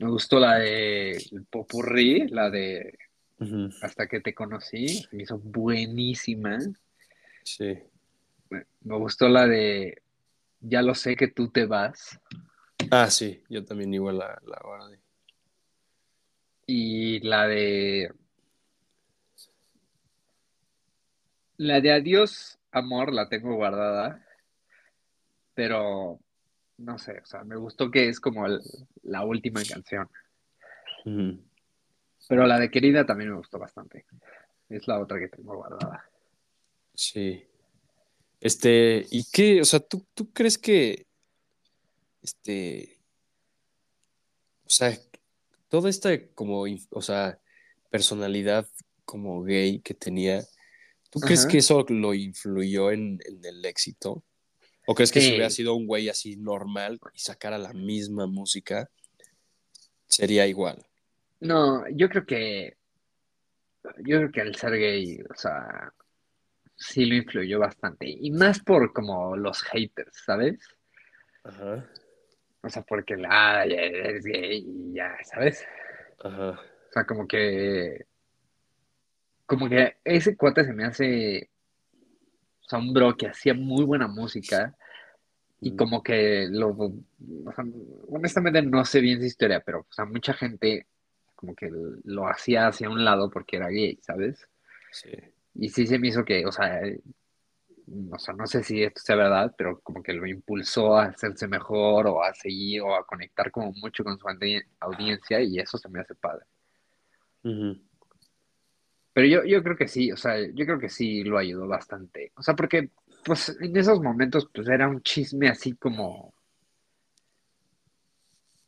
Me 0.00 0.08
gustó 0.08 0.40
la 0.40 0.58
de 0.58 1.24
Popurrí, 1.48 2.26
la 2.26 2.50
de 2.50 2.98
Hasta 3.82 4.08
que 4.08 4.20
te 4.20 4.34
conocí, 4.34 5.06
me 5.12 5.22
hizo 5.22 5.38
buenísima. 5.38 6.58
Sí. 7.44 7.78
Me, 8.50 8.64
gustó 8.80 9.28
la 9.28 9.46
de 9.46 10.02
Ya 10.58 10.82
lo 10.82 10.96
sé 10.96 11.14
que 11.14 11.28
tú 11.28 11.50
te 11.50 11.66
vas. 11.66 12.18
Ah, 12.90 13.08
sí, 13.08 13.44
yo 13.48 13.64
también 13.64 13.94
igual 13.94 14.18
la, 14.18 14.42
la 14.44 14.60
guardé. 14.64 14.98
Y 16.66 17.20
la 17.20 17.46
de 17.46 18.12
La 21.60 21.78
de 21.82 21.92
Adiós, 21.92 22.58
amor, 22.72 23.12
la 23.12 23.28
tengo 23.28 23.54
guardada. 23.54 24.26
Pero 25.52 26.18
no 26.78 26.98
sé, 26.98 27.20
o 27.20 27.26
sea, 27.26 27.44
me 27.44 27.56
gustó 27.56 27.90
que 27.90 28.08
es 28.08 28.18
como 28.18 28.46
la 29.02 29.24
última 29.26 29.60
canción. 29.62 30.08
Pero 31.04 32.46
la 32.46 32.58
de 32.58 32.70
Querida 32.70 33.04
también 33.04 33.28
me 33.28 33.36
gustó 33.36 33.58
bastante. 33.58 34.06
Es 34.70 34.88
la 34.88 34.98
otra 34.98 35.18
que 35.18 35.28
tengo 35.28 35.54
guardada. 35.54 36.08
Sí. 36.94 37.44
Este, 38.40 39.04
¿y 39.10 39.24
qué? 39.30 39.60
O 39.60 39.66
sea, 39.66 39.80
¿tú, 39.80 40.06
tú 40.14 40.32
crees 40.32 40.56
que, 40.56 41.06
este, 42.22 43.02
o 44.64 44.70
sea, 44.70 44.96
toda 45.68 45.90
esta 45.90 46.08
como, 46.34 46.64
o 46.88 47.02
sea, 47.02 47.38
personalidad 47.90 48.66
como 49.04 49.42
gay 49.42 49.80
que 49.80 49.92
tenía, 49.92 50.42
¿tú 51.10 51.20
crees 51.20 51.46
que 51.46 51.58
eso 51.58 51.84
lo 51.88 52.14
influyó 52.14 52.90
en 52.90 53.20
el 53.42 53.64
éxito? 53.64 54.24
¿O 54.86 54.94
crees 54.94 55.12
que 55.12 55.20
si 55.20 55.30
hubiera 55.30 55.50
sido 55.50 55.74
un 55.74 55.86
güey 55.86 56.08
así 56.08 56.36
normal 56.36 56.98
y 57.14 57.18
sacara 57.20 57.58
la 57.58 57.72
misma 57.72 58.26
música, 58.26 58.90
sería 60.06 60.46
igual? 60.46 60.84
No, 61.40 61.88
yo 61.90 62.08
creo 62.08 62.26
que. 62.26 62.76
Yo 63.98 64.18
creo 64.18 64.32
que 64.32 64.40
el 64.40 64.56
ser 64.56 64.72
gay, 64.72 65.20
o 65.30 65.34
sea, 65.34 65.92
sí 66.76 67.04
lo 67.06 67.14
influyó 67.14 67.60
bastante. 67.60 68.08
Y 68.08 68.30
más 68.30 68.60
por 68.60 68.92
como 68.92 69.36
los 69.36 69.62
haters, 69.62 70.22
¿sabes? 70.26 70.58
Ajá. 71.44 71.88
O 72.62 72.68
sea, 72.68 72.82
porque 72.82 73.16
la, 73.16 73.66
ya 73.66 73.76
eres 73.76 74.24
gay 74.24 74.64
y 74.66 74.94
ya, 74.94 75.16
¿sabes? 75.24 75.64
Ajá. 76.22 76.50
O 76.50 76.92
sea, 76.92 77.06
como 77.06 77.26
que. 77.26 78.06
Como 79.50 79.68
que 79.68 79.96
ese 80.04 80.36
cuate 80.36 80.64
se 80.64 80.72
me 80.72 80.84
hace. 80.84 81.50
O 82.62 82.68
sea, 82.68 82.78
un 82.78 82.94
bro 82.94 83.16
que 83.16 83.26
hacía 83.26 83.52
muy 83.52 83.84
buena 83.84 84.06
música 84.06 84.76
y 85.60 85.74
como 85.74 86.04
que 86.04 86.46
lo, 86.48 86.94
honestamente 88.08 88.62
no 88.62 88.84
sé 88.84 89.00
bien 89.00 89.18
su 89.18 89.26
historia, 89.26 89.60
pero 89.60 89.80
o 89.80 89.92
sea, 89.92 90.04
mucha 90.04 90.34
gente 90.34 90.86
como 91.34 91.56
que 91.56 91.68
lo 92.04 92.28
hacía 92.28 92.68
hacia 92.68 92.88
un 92.88 93.04
lado 93.04 93.28
porque 93.28 93.56
era 93.56 93.68
gay, 93.70 93.98
¿sabes? 94.02 94.46
Sí. 94.92 95.10
Y 95.56 95.68
sí 95.70 95.84
se 95.88 95.98
me 95.98 96.08
hizo 96.08 96.24
que, 96.24 96.46
o 96.46 96.52
sea, 96.52 96.80
o 98.12 98.18
sea, 98.20 98.34
no 98.34 98.46
sé 98.46 98.62
si 98.62 98.84
esto 98.84 99.00
sea 99.00 99.16
verdad, 99.16 99.52
pero 99.58 99.80
como 99.80 100.00
que 100.00 100.12
lo 100.12 100.28
impulsó 100.28 100.96
a 100.96 101.06
hacerse 101.06 101.48
mejor 101.48 102.06
o 102.06 102.22
a 102.22 102.32
seguir 102.34 102.82
o 102.82 102.94
a 102.94 103.04
conectar 103.04 103.50
como 103.50 103.72
mucho 103.72 104.04
con 104.04 104.16
su 104.16 104.26
audiencia 104.78 105.40
y 105.40 105.58
eso 105.58 105.76
se 105.76 105.88
me 105.88 105.98
hace 105.98 106.14
padre. 106.14 106.46
Pero 109.12 109.26
yo, 109.26 109.44
yo 109.44 109.62
creo 109.62 109.76
que 109.76 109.88
sí, 109.88 110.12
o 110.12 110.16
sea, 110.16 110.38
yo 110.40 110.64
creo 110.64 110.78
que 110.78 110.88
sí 110.88 111.24
lo 111.24 111.38
ayudó 111.38 111.66
bastante. 111.66 112.32
O 112.36 112.42
sea, 112.42 112.54
porque 112.54 112.90
pues 113.24 113.56
en 113.60 113.76
esos 113.76 114.00
momentos 114.00 114.48
pues 114.52 114.68
era 114.68 114.88
un 114.88 115.02
chisme 115.02 115.48
así 115.48 115.74
como, 115.74 116.32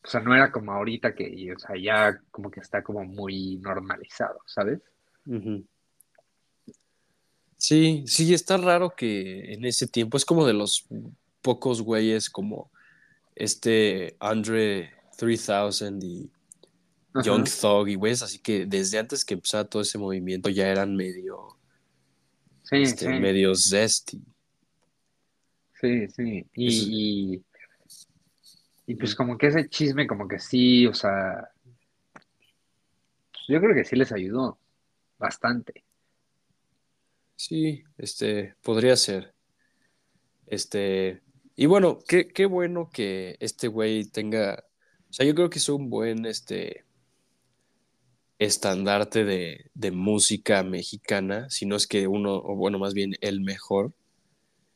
o 0.05 0.07
sea, 0.09 0.21
no 0.21 0.35
era 0.35 0.51
como 0.51 0.73
ahorita 0.73 1.15
que, 1.15 1.53
o 1.55 1.59
sea, 1.59 1.77
ya 1.77 2.21
como 2.31 2.51
que 2.51 2.61
está 2.61 2.83
como 2.83 3.05
muy 3.05 3.57
normalizado, 3.59 4.41
¿sabes? 4.47 4.81
Sí, 7.57 8.03
sí, 8.07 8.35
está 8.35 8.57
raro 8.57 8.95
que 8.97 9.55
en 9.55 9.65
ese 9.65 9.87
tiempo 9.87 10.17
es 10.17 10.25
como 10.25 10.45
de 10.45 10.53
los 10.53 10.87
pocos 11.41 11.81
güeyes 11.83 12.29
como 12.29 12.71
este 13.37 14.17
Andre 14.19 14.93
3000 15.17 16.03
y 16.03 16.31
Young 17.15 17.45
Thug 17.45 17.89
y 17.89 17.95
güeyes, 17.95 18.23
así 18.23 18.39
que 18.39 18.65
desde 18.67 18.99
antes 18.99 19.25
que 19.25 19.35
empezara 19.35 19.69
todo 19.69 19.83
ese 19.83 19.99
movimiento 19.99 20.49
ya 20.49 20.69
eran 20.69 20.97
medio, 20.97 21.59
sí, 22.63 22.77
este, 22.83 23.21
medio 23.21 23.55
zesty. 23.55 24.23
Sí, 25.81 26.09
sí. 26.09 26.47
Y, 26.55 27.43
y, 28.87 28.95
pues 28.95 29.15
como 29.15 29.37
que 29.37 29.49
ese 29.49 29.69
chisme, 29.69 30.07
como 30.07 30.29
que 30.29 30.39
sí, 30.39 30.87
o 30.87 30.95
sea, 30.95 31.51
yo 33.49 33.61
creo 33.61 33.75
que 33.75 33.85
sí 33.85 33.97
les 33.97 34.13
ayudó 34.13 34.59
bastante. 35.19 35.85
Sí, 37.37 37.83
este, 37.99 38.55
podría 38.63 38.97
ser. 38.97 39.35
Este, 40.47 41.21
y 41.57 41.67
bueno, 41.67 41.99
qué, 42.07 42.29
qué 42.29 42.47
bueno 42.47 42.89
que 42.93 43.37
este 43.41 43.69
güey 43.69 44.05
tenga, 44.05 44.65
o 45.11 45.13
sea, 45.13 45.27
yo 45.27 45.35
creo 45.35 45.51
que 45.51 45.59
es 45.59 45.69
un 45.69 45.91
buen, 45.91 46.25
este, 46.27 46.85
estandarte 48.45 49.25
de, 49.25 49.71
de 49.75 49.91
música 49.91 50.63
mexicana, 50.63 51.49
si 51.51 51.67
no 51.67 51.77
es 51.77 51.87
que 51.87 52.07
uno, 52.07 52.35
o 52.37 52.57
bueno, 52.57 52.79
más 52.79 52.95
bien 52.95 53.15
el 53.21 53.41
mejor. 53.41 53.93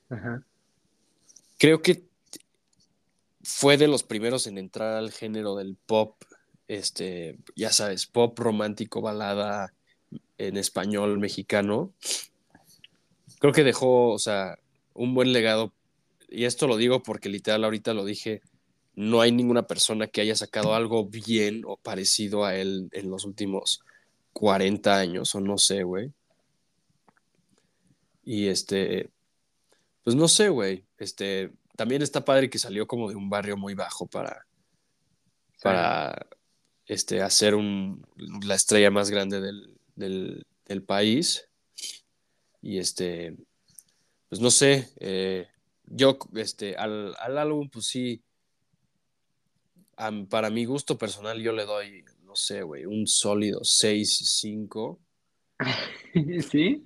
Ajá 0.08 0.44
creo 1.58 1.82
que 1.82 2.04
fue 3.42 3.76
de 3.76 3.88
los 3.88 4.02
primeros 4.02 4.46
en 4.46 4.58
entrar 4.58 4.94
al 4.94 5.12
género 5.12 5.54
del 5.56 5.76
pop, 5.86 6.16
este, 6.68 7.38
ya 7.54 7.70
sabes, 7.70 8.06
pop 8.06 8.38
romántico, 8.38 9.00
balada 9.00 9.72
en 10.38 10.56
español 10.56 11.18
mexicano. 11.18 11.92
Creo 13.38 13.52
que 13.52 13.64
dejó, 13.64 14.10
o 14.10 14.18
sea, 14.18 14.58
un 14.94 15.14
buen 15.14 15.32
legado. 15.32 15.72
Y 16.28 16.44
esto 16.44 16.66
lo 16.66 16.76
digo 16.76 17.02
porque 17.02 17.28
literal 17.28 17.64
ahorita 17.64 17.94
lo 17.94 18.04
dije, 18.04 18.42
no 18.96 19.20
hay 19.20 19.30
ninguna 19.30 19.66
persona 19.66 20.06
que 20.06 20.22
haya 20.22 20.34
sacado 20.34 20.74
algo 20.74 21.06
bien 21.06 21.62
o 21.66 21.76
parecido 21.76 22.44
a 22.44 22.56
él 22.56 22.88
en 22.92 23.10
los 23.10 23.24
últimos 23.24 23.82
40 24.32 24.98
años, 24.98 25.34
o 25.34 25.40
no 25.40 25.58
sé, 25.58 25.82
güey. 25.82 26.12
Y 28.24 28.48
este, 28.48 29.10
pues 30.02 30.16
no 30.16 30.28
sé, 30.28 30.48
güey. 30.48 30.84
Este, 30.98 31.52
también 31.76 32.02
está 32.02 32.24
padre 32.24 32.50
que 32.50 32.58
salió 32.58 32.86
como 32.86 33.08
de 33.08 33.16
un 33.16 33.28
barrio 33.28 33.56
muy 33.56 33.74
bajo 33.74 34.06
para, 34.06 34.46
para 35.62 36.26
este, 36.86 37.22
hacer 37.22 37.54
un, 37.54 38.04
la 38.16 38.54
estrella 38.54 38.90
más 38.90 39.10
grande 39.10 39.40
del, 39.40 39.78
del, 39.94 40.46
del 40.64 40.82
país. 40.82 41.48
Y 42.62 42.78
este, 42.78 43.36
pues 44.28 44.40
no 44.40 44.50
sé, 44.50 44.92
eh, 45.00 45.48
yo 45.84 46.18
este, 46.34 46.76
al, 46.76 47.14
al, 47.18 47.38
álbum, 47.38 47.68
pues 47.68 47.86
sí, 47.86 48.22
para 50.28 50.50
mi 50.50 50.64
gusto 50.64 50.98
personal, 50.98 51.40
yo 51.40 51.52
le 51.52 51.64
doy, 51.64 52.04
no 52.24 52.36
sé, 52.36 52.62
güey, 52.62 52.84
un 52.84 53.06
sólido 53.06 53.60
6-5. 53.60 54.98
¿Sí? 56.50 56.84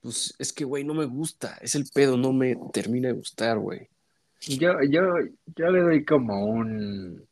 Pues 0.00 0.34
es 0.38 0.52
que, 0.52 0.64
güey, 0.64 0.84
no 0.84 0.94
me 0.94 1.06
gusta, 1.06 1.58
es 1.60 1.74
el 1.74 1.86
pedo, 1.92 2.16
no 2.16 2.32
me 2.32 2.56
termina 2.72 3.08
de 3.08 3.14
gustar, 3.14 3.58
güey. 3.58 3.88
Yo, 4.42 4.74
yo, 4.88 5.02
yo 5.56 5.70
le 5.70 5.80
doy 5.80 6.04
como 6.04 6.44
un, 6.44 7.26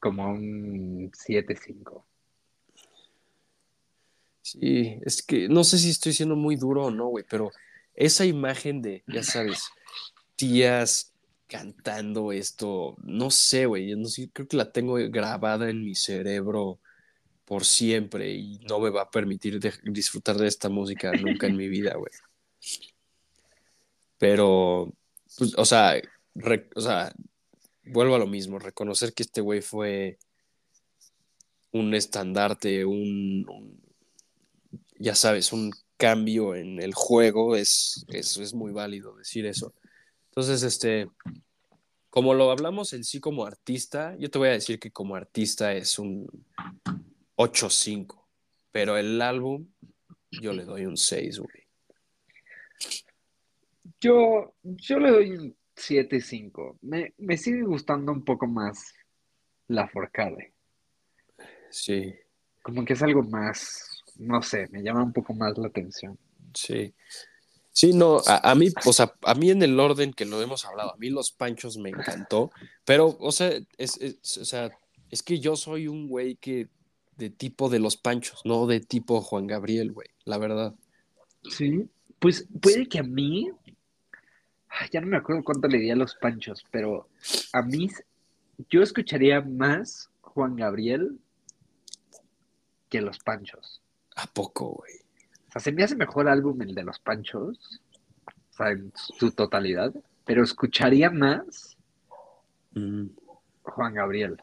como 0.00 0.30
un 0.30 1.12
7-5. 1.12 2.04
Sí, 4.40 4.98
es 5.04 5.22
que 5.22 5.48
no 5.48 5.64
sé 5.64 5.78
si 5.78 5.90
estoy 5.90 6.12
siendo 6.12 6.36
muy 6.36 6.56
duro 6.56 6.86
o 6.86 6.90
no, 6.90 7.06
güey, 7.06 7.24
pero 7.28 7.50
esa 7.94 8.24
imagen 8.24 8.82
de, 8.82 9.02
ya 9.06 9.22
sabes, 9.22 9.70
tías 10.36 11.13
cantando 11.46 12.32
esto, 12.32 12.96
no 13.02 13.30
sé, 13.30 13.66
güey, 13.66 13.94
no 13.96 14.08
sé, 14.08 14.30
creo 14.32 14.48
que 14.48 14.56
la 14.56 14.72
tengo 14.72 14.94
grabada 15.10 15.70
en 15.70 15.84
mi 15.84 15.94
cerebro 15.94 16.80
por 17.44 17.64
siempre 17.64 18.32
y 18.32 18.58
no 18.68 18.80
me 18.80 18.90
va 18.90 19.02
a 19.02 19.10
permitir 19.10 19.60
disfrutar 19.84 20.36
de 20.36 20.48
esta 20.48 20.68
música 20.68 21.12
nunca 21.12 21.46
en 21.46 21.56
mi 21.56 21.68
vida, 21.68 21.94
güey. 21.96 22.12
Pero, 24.18 24.92
pues, 25.36 25.54
o 25.56 25.64
sea, 25.64 26.00
o 26.74 26.80
sea, 26.80 27.12
vuelvo 27.84 28.14
a 28.14 28.18
lo 28.18 28.26
mismo, 28.26 28.58
reconocer 28.58 29.12
que 29.12 29.22
este 29.22 29.40
güey 29.40 29.60
fue 29.60 30.18
un 31.72 31.94
estandarte, 31.94 32.84
un 32.84 33.82
ya 34.98 35.14
sabes, 35.14 35.52
un 35.52 35.72
cambio 35.96 36.54
en 36.54 36.80
el 36.80 36.94
juego, 36.94 37.56
es, 37.56 38.06
es 38.08 38.54
muy 38.54 38.72
válido 38.72 39.14
decir 39.16 39.44
eso. 39.46 39.74
Entonces, 40.36 40.62
este, 40.62 41.08
como 42.10 42.34
lo 42.34 42.50
hablamos 42.50 42.92
en 42.92 43.04
sí 43.04 43.20
como 43.20 43.46
artista, 43.46 44.16
yo 44.18 44.30
te 44.30 44.38
voy 44.38 44.48
a 44.48 44.52
decir 44.52 44.80
que 44.80 44.90
como 44.90 45.14
artista 45.14 45.72
es 45.72 45.98
un 45.98 46.26
8-5, 47.36 48.26
pero 48.72 48.96
el 48.96 49.22
álbum 49.22 49.68
yo 50.30 50.52
le 50.52 50.64
doy 50.64 50.86
un 50.86 50.96
6, 50.96 51.38
güey. 51.38 51.64
Yo, 54.00 54.54
yo 54.62 54.98
le 54.98 55.10
doy 55.10 55.30
un 55.30 55.56
7-5. 55.76 56.78
Me, 56.82 57.14
me 57.18 57.36
sigue 57.36 57.62
gustando 57.62 58.10
un 58.10 58.24
poco 58.24 58.46
más 58.46 58.92
la 59.68 59.86
Forcade. 59.88 60.52
Sí. 61.70 62.12
Como 62.62 62.84
que 62.84 62.94
es 62.94 63.02
algo 63.02 63.22
más 63.22 63.94
no 64.16 64.42
sé, 64.42 64.68
me 64.70 64.82
llama 64.82 65.02
un 65.02 65.12
poco 65.12 65.34
más 65.34 65.56
la 65.58 65.68
atención. 65.68 66.18
Sí. 66.54 66.94
Sí, 67.74 67.92
no, 67.92 68.20
a, 68.24 68.54
mí, 68.54 68.68
o 68.86 68.92
sea, 68.92 69.12
a 69.22 69.34
mí 69.34 69.50
en 69.50 69.60
el 69.60 69.80
orden 69.80 70.12
que 70.12 70.24
lo 70.24 70.40
hemos 70.40 70.64
hablado, 70.64 70.94
a 70.94 70.96
mí 70.96 71.10
los 71.10 71.32
panchos 71.32 71.76
me 71.76 71.90
encantó, 71.90 72.52
pero, 72.84 73.16
o 73.18 73.32
sea, 73.32 73.50
es, 73.78 73.98
o 74.40 74.44
sea, 74.44 74.70
es 75.10 75.24
que 75.24 75.40
yo 75.40 75.56
soy 75.56 75.88
un 75.88 76.06
güey 76.06 76.36
que 76.36 76.68
de 77.16 77.30
tipo 77.30 77.68
de 77.68 77.80
los 77.80 77.96
panchos, 77.96 78.42
no 78.44 78.68
de 78.68 78.78
tipo 78.78 79.20
Juan 79.20 79.48
Gabriel, 79.48 79.90
güey, 79.90 80.06
la 80.24 80.38
verdad. 80.38 80.72
Sí, 81.50 81.88
pues 82.20 82.46
puede 82.62 82.86
que 82.88 83.00
a 83.00 83.02
mí, 83.02 83.50
ya 84.92 85.00
no 85.00 85.08
me 85.08 85.16
acuerdo 85.16 85.42
cuánto 85.42 85.66
le 85.66 85.78
di 85.78 85.90
a 85.90 85.96
los 85.96 86.14
panchos, 86.14 86.64
pero 86.70 87.08
a 87.52 87.62
mí, 87.62 87.90
yo 88.70 88.84
escucharía 88.84 89.40
más 89.40 90.10
Juan 90.20 90.54
Gabriel 90.54 91.18
que 92.88 93.00
los 93.00 93.18
panchos. 93.18 93.82
¿A 94.14 94.28
poco, 94.28 94.74
güey? 94.74 95.03
O 95.54 95.60
sea, 95.60 95.62
se 95.62 95.72
me 95.72 95.84
hace 95.84 95.94
mejor 95.94 96.28
álbum 96.28 96.60
el 96.62 96.74
de 96.74 96.82
los 96.82 96.98
Panchos, 96.98 97.80
o 98.26 98.56
sea, 98.56 98.70
en 98.70 98.92
su 98.96 99.30
totalidad, 99.30 99.94
pero 100.24 100.42
escucharía 100.42 101.10
más 101.10 101.76
mm. 102.72 103.06
Juan 103.62 103.94
Gabriel. 103.94 104.42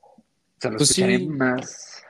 O 0.00 0.60
sea, 0.60 0.70
lo 0.70 0.78
pues 0.78 0.90
escucharía 0.90 1.28
más. 1.28 2.02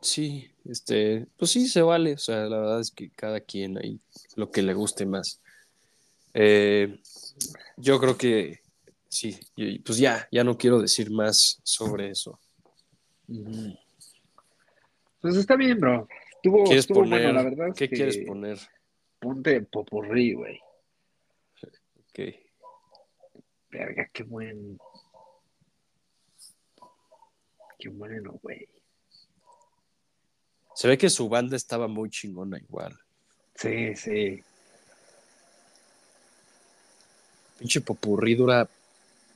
Sí, 0.00 0.52
este, 0.64 1.26
pues 1.36 1.50
sí, 1.50 1.66
se 1.66 1.82
vale. 1.82 2.14
O 2.14 2.18
sea, 2.18 2.44
la 2.44 2.58
verdad 2.58 2.80
es 2.80 2.92
que 2.92 3.10
cada 3.10 3.40
quien 3.40 3.78
ahí 3.78 4.00
lo 4.36 4.50
que 4.50 4.62
le 4.62 4.74
guste 4.74 5.04
más. 5.04 5.40
Eh, 6.34 7.00
yo 7.76 7.98
creo 7.98 8.16
que 8.16 8.60
sí, 9.08 9.38
pues 9.84 9.98
ya, 9.98 10.28
ya 10.30 10.44
no 10.44 10.56
quiero 10.56 10.80
decir 10.80 11.10
más 11.10 11.60
sobre 11.64 12.10
eso. 12.10 12.38
Pues 15.22 15.36
está 15.36 15.54
bien, 15.54 15.78
bro. 15.78 16.08
Estuvo, 16.34 16.64
¿Quieres 16.64 16.88
poner, 16.88 17.22
bueno, 17.22 17.32
la 17.32 17.42
verdad. 17.44 17.74
¿Qué 17.76 17.88
quieres 17.88 18.18
poner? 18.26 18.58
Ponte 19.20 19.60
popurrí, 19.62 20.34
güey. 20.34 20.60
Ok. 21.96 22.34
Verga, 23.70 24.10
qué 24.12 24.24
buen. 24.24 24.78
Qué 27.78 27.88
bueno, 27.88 28.32
güey. 28.42 28.68
Se 30.74 30.88
ve 30.88 30.98
que 30.98 31.08
su 31.08 31.28
banda 31.28 31.54
estaba 31.56 31.86
muy 31.86 32.10
chingona 32.10 32.58
igual. 32.58 32.98
Sí, 33.54 33.94
sí. 33.94 34.42
Pinche 37.60 37.80
popurrí 37.80 38.34
dura 38.34 38.68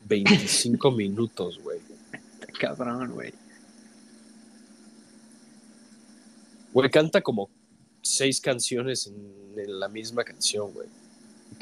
25 0.04 0.90
minutos, 0.90 1.60
güey. 1.62 1.80
Cabrón, 2.58 3.12
güey. 3.12 3.32
Güey, 6.76 6.90
canta 6.90 7.22
como 7.22 7.48
seis 8.02 8.38
canciones 8.38 9.06
en, 9.06 9.80
la 9.80 9.88
misma 9.88 10.22
canción, 10.22 10.74
güey. 10.74 10.86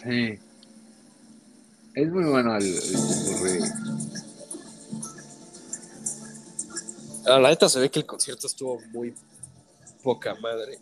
Sí. 0.02 0.40
Es 1.94 2.10
muy 2.10 2.24
bueno 2.24 2.56
el, 2.56 2.64
el 2.64 3.62
ah, 7.28 7.38
la 7.38 7.50
neta 7.50 7.68
se 7.68 7.78
ve 7.78 7.92
que 7.92 8.00
el 8.00 8.06
concierto 8.06 8.48
estuvo 8.48 8.80
muy 8.92 9.14
poca 10.02 10.34
madre. 10.34 10.80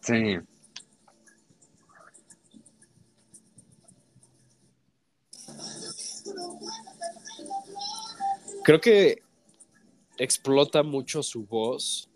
Sí. 0.00 0.38
Creo 8.64 8.80
que 8.80 9.22
explota 10.16 10.82
mucho 10.82 11.22
su 11.22 11.44
voz 11.44 12.08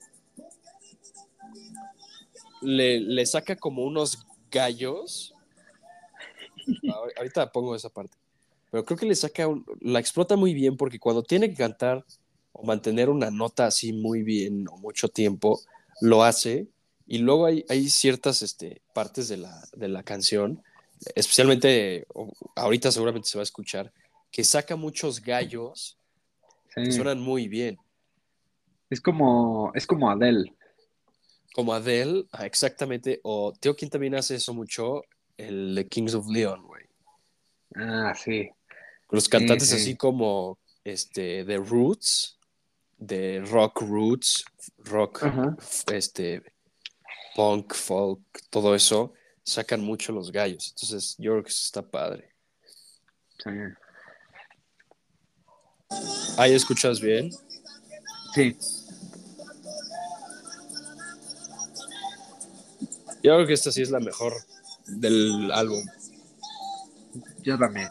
le, 2.66 3.26
saca 3.26 3.56
como 3.56 3.84
unos 3.84 4.26
gallos. 4.50 5.34
Ahorita 7.16 7.50
pongo 7.52 7.74
esa 7.74 7.88
parte. 7.88 8.16
Pero 8.70 8.84
creo 8.84 8.98
que 8.98 9.06
le 9.06 9.14
saca, 9.14 9.48
la 9.80 10.00
explota 10.00 10.36
muy 10.36 10.52
bien 10.52 10.76
porque 10.76 10.98
cuando 10.98 11.22
tiene 11.22 11.48
que 11.48 11.56
cantar 11.56 12.04
o 12.52 12.64
mantener 12.64 13.08
una 13.08 13.30
nota 13.30 13.66
así 13.66 13.92
muy 13.92 14.22
bien 14.22 14.66
o 14.68 14.76
mucho 14.76 15.08
tiempo, 15.08 15.60
lo 16.00 16.24
hace. 16.24 16.68
Y 17.06 17.18
luego 17.18 17.46
hay, 17.46 17.64
hay 17.68 17.88
ciertas 17.88 18.42
este, 18.42 18.82
partes 18.92 19.28
de 19.28 19.36
la, 19.36 19.62
de 19.76 19.88
la 19.88 20.02
canción, 20.02 20.62
especialmente 21.14 22.06
ahorita 22.56 22.90
seguramente 22.90 23.28
se 23.28 23.38
va 23.38 23.42
a 23.42 23.44
escuchar, 23.44 23.92
que 24.32 24.42
saca 24.42 24.74
muchos 24.74 25.22
gallos 25.22 25.96
que 26.74 26.90
suenan 26.90 27.20
muy 27.20 27.46
bien. 27.46 27.78
Es 28.90 29.00
como, 29.00 29.70
es 29.74 29.86
como 29.86 30.10
Adele 30.10 30.52
como 31.56 31.72
Adele, 31.72 32.26
ah, 32.32 32.44
exactamente, 32.44 33.18
o 33.22 33.50
Teo 33.58 33.74
quien 33.74 33.90
también 33.90 34.14
hace 34.14 34.34
eso 34.34 34.52
mucho, 34.52 35.00
el 35.38 35.74
de 35.74 35.88
Kings 35.88 36.12
of 36.12 36.28
Leon, 36.28 36.62
güey. 36.66 36.84
Ah, 37.76 38.14
sí. 38.14 38.50
Los 39.08 39.26
cantantes 39.26 39.72
así 39.72 39.96
como 39.96 40.58
este, 40.84 41.46
The 41.46 41.56
Roots, 41.56 42.38
de 42.98 43.40
rock 43.40 43.80
roots, 43.80 44.44
rock, 44.84 45.24
este, 45.90 46.42
punk, 47.34 47.72
folk, 47.72 48.20
todo 48.50 48.74
eso, 48.74 49.14
sacan 49.42 49.80
mucho 49.80 50.12
los 50.12 50.30
gallos. 50.30 50.74
Entonces, 50.74 51.14
yo 51.16 51.32
creo 51.32 51.42
que 51.42 51.48
está 51.48 51.80
padre. 51.80 52.34
Sí. 53.42 53.50
¿Ahí 56.36 56.52
escuchas 56.52 57.00
bien? 57.00 57.30
Sí. 58.34 58.54
Yo 63.26 63.34
creo 63.34 63.46
que 63.48 63.54
esta 63.54 63.72
sí 63.72 63.82
es 63.82 63.90
la 63.90 63.98
mejor 63.98 64.34
del 64.86 65.50
álbum. 65.50 65.84
Yo 67.42 67.58
también. 67.58 67.88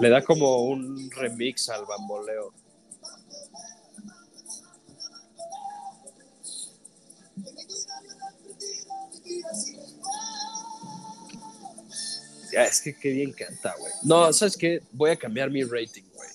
Le 0.00 0.08
da 0.08 0.24
como 0.24 0.64
un 0.64 1.08
remix 1.12 1.68
al 1.68 1.84
bamboleo. 1.86 2.63
Es 12.62 12.80
que 12.80 12.94
qué 12.96 13.10
bien 13.10 13.32
canta, 13.32 13.74
güey. 13.78 13.92
No, 14.02 14.32
¿sabes 14.32 14.56
qué? 14.56 14.80
Voy 14.92 15.10
a 15.10 15.16
cambiar 15.16 15.50
mi 15.50 15.62
rating, 15.62 16.04
güey. 16.12 16.28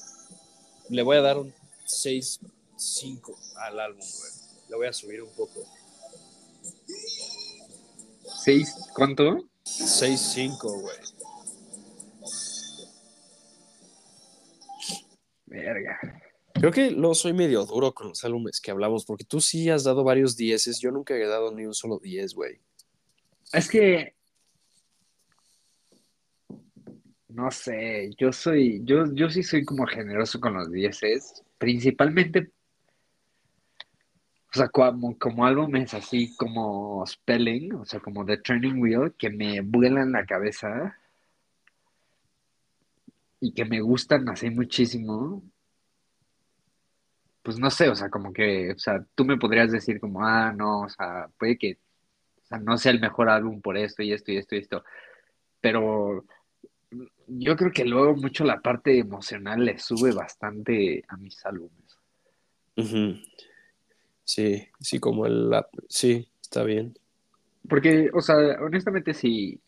Le 0.89 1.03
voy 1.03 1.17
a 1.17 1.21
dar 1.21 1.37
un 1.37 1.53
6-5 1.85 3.35
al 3.55 3.79
álbum, 3.79 3.99
güey. 3.99 4.31
Le 4.69 4.75
voy 4.75 4.87
a 4.87 4.93
subir 4.93 5.21
un 5.21 5.29
poco. 5.31 5.65
¿Seis? 8.43 8.73
¿Cuánto? 8.95 9.49
6-5, 9.65 10.81
güey. 10.81 10.97
Verga. 15.45 15.99
Creo 16.53 16.71
que 16.71 16.91
no 16.91 17.15
soy 17.15 17.33
medio 17.33 17.65
duro 17.65 17.93
con 17.93 18.09
los 18.09 18.23
álbumes 18.23 18.59
que 18.59 18.71
hablamos, 18.71 19.05
porque 19.05 19.23
tú 19.23 19.39
sí 19.39 19.69
has 19.69 19.83
dado 19.83 20.03
varios 20.03 20.35
dieces. 20.35 20.79
Yo 20.79 20.91
nunca 20.91 21.15
he 21.15 21.25
dado 21.25 21.51
ni 21.53 21.65
un 21.65 21.73
solo 21.73 21.99
10, 21.99 22.33
güey. 22.33 22.59
Es 23.53 23.69
que. 23.69 24.15
No 27.39 27.51
sé, 27.51 28.11
yo 28.17 28.33
soy. 28.33 28.81
Yo, 28.83 29.05
yo 29.13 29.29
sí 29.29 29.43
soy 29.43 29.63
como 29.63 29.85
generoso 29.87 30.41
con 30.41 30.55
los 30.55 30.69
dieces. 30.71 31.41
Principalmente. 31.57 32.51
O 34.53 34.57
sea, 34.57 34.67
como, 34.67 35.17
como 35.17 35.45
álbumes 35.45 35.93
así 35.93 36.35
como 36.35 37.05
Spelling, 37.05 37.75
o 37.75 37.85
sea, 37.85 37.99
como 38.01 38.25
The 38.25 38.37
Turning 38.39 38.81
Wheel, 38.81 39.13
que 39.17 39.29
me 39.29 39.61
vuelan 39.61 40.11
la 40.11 40.25
cabeza 40.25 40.97
y 43.39 43.53
que 43.53 43.63
me 43.65 43.79
gustan 43.81 44.27
así 44.29 44.49
muchísimo. 44.49 45.41
Pues 47.41 47.57
no 47.57 47.69
sé, 47.71 47.89
o 47.89 47.95
sea, 47.95 48.09
como 48.09 48.33
que, 48.33 48.71
o 48.73 48.77
sea, 48.79 49.05
tú 49.15 49.23
me 49.25 49.37
podrías 49.37 49.71
decir 49.71 49.99
como, 49.99 50.25
ah, 50.25 50.51
no, 50.51 50.81
o 50.81 50.89
sea, 50.89 51.29
puede 51.37 51.57
que, 51.57 51.77
o 52.43 52.47
sea, 52.47 52.59
no 52.59 52.77
sea 52.77 52.91
el 52.91 52.99
mejor 52.99 53.29
álbum 53.29 53.61
por 53.61 53.77
esto 53.77 54.03
y 54.03 54.11
esto 54.13 54.31
y 54.31 54.37
esto 54.37 54.55
y 54.55 54.59
esto, 54.59 54.83
pero 55.61 56.25
yo 57.29 57.55
creo 57.55 57.71
que 57.71 57.85
luego 57.85 58.15
mucho 58.15 58.43
la 58.43 58.59
parte 58.61 58.97
emocional 58.97 59.63
le 59.63 59.79
sube 59.79 60.11
bastante 60.11 61.03
a 61.07 61.17
mis 61.17 61.45
álbumes. 61.45 61.99
Sí, 64.23 64.67
sí, 64.79 64.99
como 64.99 65.25
el... 65.25 65.51
Sí, 65.87 66.27
está 66.41 66.63
bien. 66.63 66.97
Porque, 67.67 68.09
o 68.13 68.21
sea, 68.21 68.35
honestamente, 68.61 69.13
si 69.13 69.59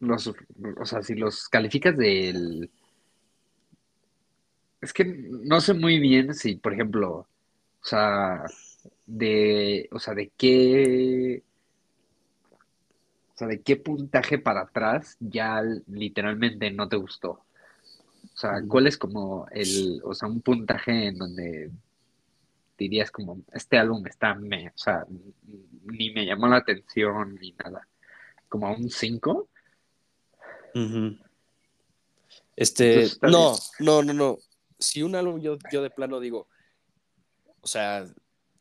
los, 0.00 0.26
o 0.28 0.84
sea, 0.84 1.02
si 1.02 1.14
los 1.14 1.48
calificas 1.48 1.96
del... 1.96 2.70
Es 4.80 4.92
que 4.92 5.04
no 5.04 5.60
sé 5.60 5.74
muy 5.74 5.98
bien 6.00 6.34
si, 6.34 6.56
por 6.56 6.72
ejemplo, 6.72 7.26
o 7.82 7.84
sea, 7.84 8.44
de, 9.06 9.88
o 9.92 9.98
sea, 9.98 10.14
de 10.14 10.32
qué, 10.36 11.42
sea, 13.40 13.48
de 13.48 13.62
qué 13.62 13.76
puntaje 13.76 14.38
para 14.38 14.62
atrás 14.62 15.16
ya 15.18 15.62
literalmente 15.88 16.70
no 16.70 16.88
te 16.88 16.96
gustó. 16.96 17.30
O 18.32 18.36
sea, 18.36 18.62
¿cuál 18.68 18.86
es 18.86 18.96
como 18.96 19.46
el, 19.50 20.00
o 20.04 20.14
sea, 20.14 20.28
un 20.28 20.40
puntaje 20.40 21.08
en 21.08 21.18
donde 21.18 21.70
dirías 22.78 23.10
como, 23.10 23.40
este 23.52 23.78
álbum 23.78 24.06
está 24.06 24.34
me, 24.34 24.68
o 24.68 24.78
sea, 24.78 25.06
ni 25.84 26.10
me 26.10 26.24
llamó 26.24 26.48
la 26.48 26.56
atención 26.56 27.34
ni 27.40 27.52
nada? 27.52 27.86
Como 28.48 28.66
a 28.66 28.72
un 28.72 28.90
5? 28.90 29.48
Ujú. 30.74 31.16
Este, 32.56 33.08
no, 33.22 33.56
no, 33.78 34.02
no, 34.02 34.12
no. 34.12 34.38
Si 34.78 35.02
un 35.02 35.14
álbum 35.14 35.40
yo, 35.40 35.58
yo 35.72 35.82
de 35.82 35.90
plano 35.90 36.20
digo, 36.20 36.46
o 37.60 37.66
sea, 37.66 38.06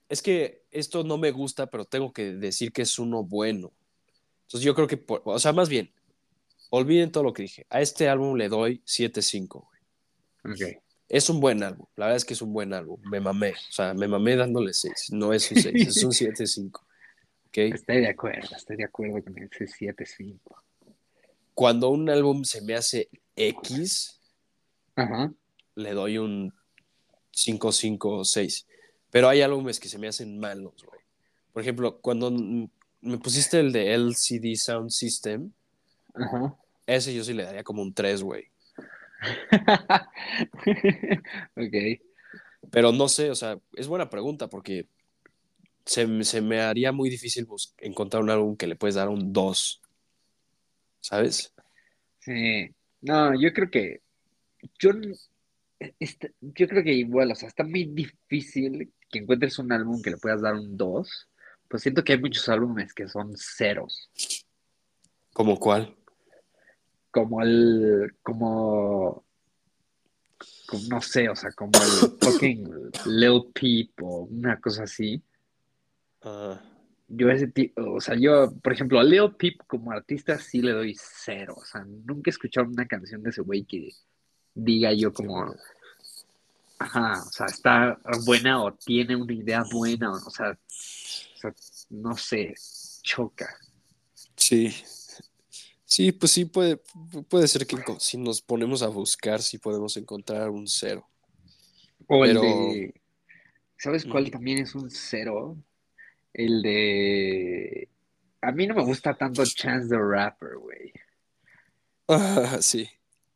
es 0.10 0.22
que 0.22 0.64
esto 0.72 1.04
no 1.04 1.18
me 1.18 1.32
gusta, 1.32 1.68
pero 1.68 1.86
tengo 1.86 2.12
que 2.12 2.34
decir 2.34 2.72
que 2.72 2.82
es 2.84 2.98
uno 2.98 3.24
bueno. 3.24 3.72
Entonces 4.50 4.66
yo 4.66 4.74
creo 4.74 4.88
que, 4.88 4.98
por- 4.98 5.22
o 5.26 5.38
sea, 5.38 5.54
más 5.54 5.70
bien, 5.70 5.92
olviden 6.72 7.12
todo 7.12 7.24
lo 7.24 7.34
que 7.34 7.44
dije. 7.44 7.68
A 7.70 7.82
este 7.82 8.10
álbum 8.10 8.36
le 8.36 8.50
doy 8.50 8.82
7.5. 8.86 9.68
güey. 10.44 10.54
Ok. 10.74 10.84
Es 11.08 11.30
un 11.30 11.40
buen 11.40 11.62
álbum, 11.64 11.86
la 11.96 12.06
verdad 12.06 12.18
es 12.18 12.26
que 12.26 12.34
es 12.34 12.42
un 12.42 12.54
buen 12.54 12.74
álbum. 12.74 13.00
Me 13.10 13.20
mamé, 13.20 13.52
o 13.52 13.72
sea, 13.72 13.94
me 13.94 14.08
mamé 14.08 14.36
dándole 14.36 14.74
6. 14.74 15.12
No 15.12 15.34
es 15.34 15.52
un 15.52 15.58
6, 15.62 15.88
es 15.88 16.04
un 16.04 16.12
7.5. 16.12 16.80
¿Ok? 17.48 17.58
Estoy 17.58 18.02
de 18.02 18.10
acuerdo, 18.10 18.56
estoy 18.56 18.78
de 18.78 18.84
acuerdo 18.86 19.24
con 19.24 19.38
ese 19.38 19.66
7-5. 19.66 20.40
Cuando 21.54 21.90
un 21.90 22.10
álbum 22.10 22.44
se 22.44 22.62
me 22.62 22.76
hace 22.76 23.10
X, 23.36 24.20
Ajá. 24.96 25.32
le 25.76 25.94
doy 25.94 26.18
un 26.20 26.54
5, 27.32 27.72
5, 27.72 28.24
6. 28.26 28.68
Pero 29.12 29.30
hay 29.30 29.42
álbumes 29.42 29.80
que 29.80 29.90
se 29.90 29.98
me 29.98 30.08
hacen 30.08 30.40
malos, 30.40 30.84
güey. 30.86 31.02
Por 31.52 31.62
ejemplo, 31.64 32.00
cuando 32.02 32.30
me 33.02 33.18
pusiste 33.18 33.60
el 33.60 33.72
de 33.72 33.94
LCD 33.94 34.56
Sound 34.56 34.90
System, 34.90 35.52
Ajá. 36.14 36.56
ese 36.86 37.14
yo 37.14 37.24
sí 37.24 37.34
le 37.34 37.44
daría 37.44 37.64
como 37.64 37.82
un 37.82 37.94
3, 37.94 38.22
güey. 38.24 38.46
ok. 41.56 42.00
Pero 42.72 42.92
no 42.92 43.08
sé, 43.08 43.32
o 43.32 43.36
sea, 43.36 43.58
es 43.74 43.88
buena 43.88 44.10
pregunta 44.10 44.48
porque 44.50 44.88
se, 45.86 46.24
se 46.24 46.42
me 46.42 46.62
haría 46.62 46.92
muy 46.92 47.10
difícil 47.10 47.48
encontrar 47.80 48.22
un 48.24 48.30
álbum 48.30 48.56
que 48.56 48.68
le 48.68 48.76
puedes 48.76 48.96
dar 48.96 49.10
un 49.10 49.34
2, 49.34 49.82
¿sabes? 51.00 51.54
Sí. 52.20 52.70
No, 53.02 53.40
yo 53.40 53.54
creo 53.54 53.70
que. 53.72 54.02
Yo, 54.78 54.92
este- 56.00 56.34
yo 56.42 56.68
creo 56.68 56.84
que 56.84 56.94
igual, 56.94 57.32
o 57.32 57.36
sea, 57.36 57.48
está 57.48 57.64
muy 57.64 57.86
difícil 57.86 58.92
que 59.10 59.20
encuentres 59.20 59.58
un 59.58 59.72
álbum 59.72 60.02
que 60.02 60.12
le 60.12 60.18
puedas 60.18 60.42
dar 60.42 60.54
un 60.56 60.76
2. 60.76 61.29
Pues 61.70 61.84
siento 61.84 62.04
que 62.04 62.14
hay 62.14 62.20
muchos 62.20 62.50
álbumes 62.50 62.94
que 62.94 63.08
son 63.08 63.34
ceros. 63.38 64.10
¿Como 65.34 65.58
cuál? 65.58 65.96
Como 67.12 67.42
el. 67.42 68.16
Como. 68.22 69.24
como- 70.68 70.84
no 70.90 71.02
sé, 71.02 71.30
o 71.30 71.36
sea, 71.36 71.52
como 71.52 71.72
el 71.80 71.80
fucking 72.22 72.92
Lil 73.06 73.44
Peep 73.54 73.92
o 74.02 74.24
una 74.24 74.60
cosa 74.60 74.84
así. 74.84 75.22
Ah, 76.22 76.60
Yo 77.08 77.30
ese 77.30 77.48
tipo, 77.48 77.94
o 77.94 78.02
sea, 78.02 78.16
yo, 78.16 78.52
por 78.62 78.74
ejemplo, 78.74 79.00
a 79.00 79.04
Lil 79.04 79.36
Peep 79.38 79.62
como 79.68 79.92
artista 79.92 80.38
sí 80.38 80.62
le 80.62 80.72
doy 80.74 80.96
cero. 81.00 81.56
O 81.58 81.66
sea, 81.66 81.84
nunca 81.86 82.30
he 82.30 82.32
escuchado 82.32 82.68
una 82.68 82.86
canción 82.88 83.22
de 83.24 83.30
ese 83.32 83.42
güey 83.42 83.64
que 83.64 83.90
diga 84.54 84.92
yo 84.94 85.12
como, 85.14 85.54
ajá, 86.80 87.22
o 87.28 87.32
sea, 87.32 87.46
está 87.46 88.00
buena 88.26 88.64
o 88.64 88.74
tiene 88.74 89.16
una 89.16 89.34
idea 89.34 89.64
buena, 89.72 90.12
o, 90.12 90.30
sea, 90.32 90.52
o 90.52 91.38
sea, 91.40 91.54
no 91.90 92.18
sé, 92.18 92.54
choca. 93.04 93.48
sí. 94.36 94.74
Sí, 95.86 96.12
pues 96.12 96.32
sí, 96.32 96.46
puede, 96.46 96.80
puede 97.28 97.48
ser 97.48 97.66
que 97.66 97.76
si 98.00 98.16
nos 98.16 98.44
ponemos 98.44 98.84
a 98.84 98.88
buscar, 98.90 99.42
sí 99.42 99.58
podemos 99.58 99.98
encontrar 99.98 100.52
un 100.52 100.68
cero. 100.68 101.10
O 102.06 102.24
el 102.26 102.34
Pero- 102.34 102.42
de, 102.42 102.94
¿sabes 103.76 104.06
cuál 104.06 104.30
también 104.30 104.60
es 104.60 104.76
un 104.76 104.92
cero? 104.92 105.58
El 106.32 106.62
de, 106.62 107.90
a 108.40 108.52
mí 108.52 108.68
no 108.68 108.76
me 108.76 108.84
gusta 108.84 109.16
tanto 109.16 109.44
Chance 109.44 109.90
the 109.90 109.98
Rapper, 109.98 110.58
güey. 110.58 110.94
Ah, 112.08 112.60
sí. 112.62 112.88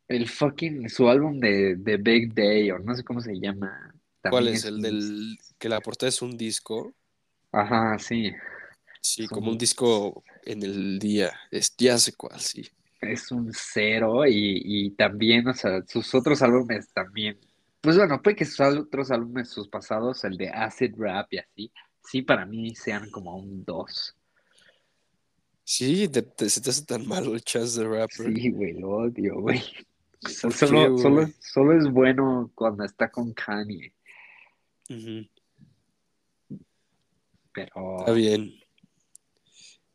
El 0.08 0.28
fucking, 0.28 0.88
su 0.88 1.08
álbum 1.08 1.40
de, 1.40 1.76
de 1.76 1.96
Big 1.96 2.34
Day, 2.34 2.70
o 2.70 2.78
no 2.78 2.94
sé 2.94 3.02
cómo 3.04 3.20
se 3.20 3.34
llama. 3.38 3.94
¿Cuál 4.22 4.48
es? 4.48 4.64
¿El 4.64 4.74
un- 4.76 4.82
del 4.82 5.38
que 5.58 5.68
la 5.68 5.80
portada 5.80 6.08
es 6.08 6.20
un 6.22 6.36
disco? 6.36 6.94
Ajá, 7.52 7.98
sí. 7.98 8.32
Sí, 9.00 9.24
Es 9.24 9.28
como 9.28 9.46
un- 9.48 9.52
un 9.52 9.58
disco 9.58 10.22
en 10.44 10.62
el 10.62 10.98
día. 10.98 11.32
Es, 11.50 11.74
ya 11.76 11.98
sé 11.98 12.12
cuál, 12.14 12.38
sí. 12.40 12.62
Es 13.00 13.30
un 13.30 13.50
cero 13.52 14.26
y, 14.26 14.62
y 14.64 14.90
también, 14.92 15.46
o 15.48 15.54
sea, 15.54 15.82
sus 15.86 16.14
otros 16.14 16.40
álbumes 16.42 16.88
también. 16.92 17.38
Pues 17.80 17.96
bueno, 17.98 18.20
puede 18.22 18.36
que 18.36 18.46
sus 18.46 18.60
otros 18.60 19.10
álbumes, 19.10 19.50
sus 19.50 19.68
pasados, 19.68 20.24
el 20.24 20.38
de 20.38 20.48
Acid 20.48 20.94
Rap 20.96 21.32
y 21.32 21.38
así, 21.38 21.72
sí 22.02 22.22
para 22.22 22.46
mí 22.46 22.74
sean 22.74 23.10
como 23.10 23.36
un 23.36 23.62
dos. 23.64 24.16
Sí, 25.64 26.08
te- 26.08 26.22
te- 26.22 26.48
se 26.50 26.60
te 26.60 26.70
hace 26.70 26.84
tan 26.84 27.06
malo 27.06 27.34
el 27.34 27.42
Chance 27.42 27.78
the 27.80 27.86
Rapper. 27.86 28.08
Sí, 28.34 28.50
güey, 28.50 28.72
lo 28.74 28.90
odio, 28.90 29.40
güey. 29.40 29.62
O 30.24 30.28
sea, 30.28 30.50
¿Por 30.50 30.58
qué, 30.58 30.66
solo, 30.66 30.98
solo, 30.98 31.28
solo 31.40 31.78
es 31.78 31.90
bueno 31.90 32.50
cuando 32.54 32.84
está 32.84 33.10
con 33.10 33.32
Kanye, 33.32 33.92
pero... 37.52 38.00
Está 38.00 38.12
bien. 38.12 38.52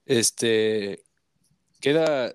Este, 0.06 1.04
queda, 1.80 2.34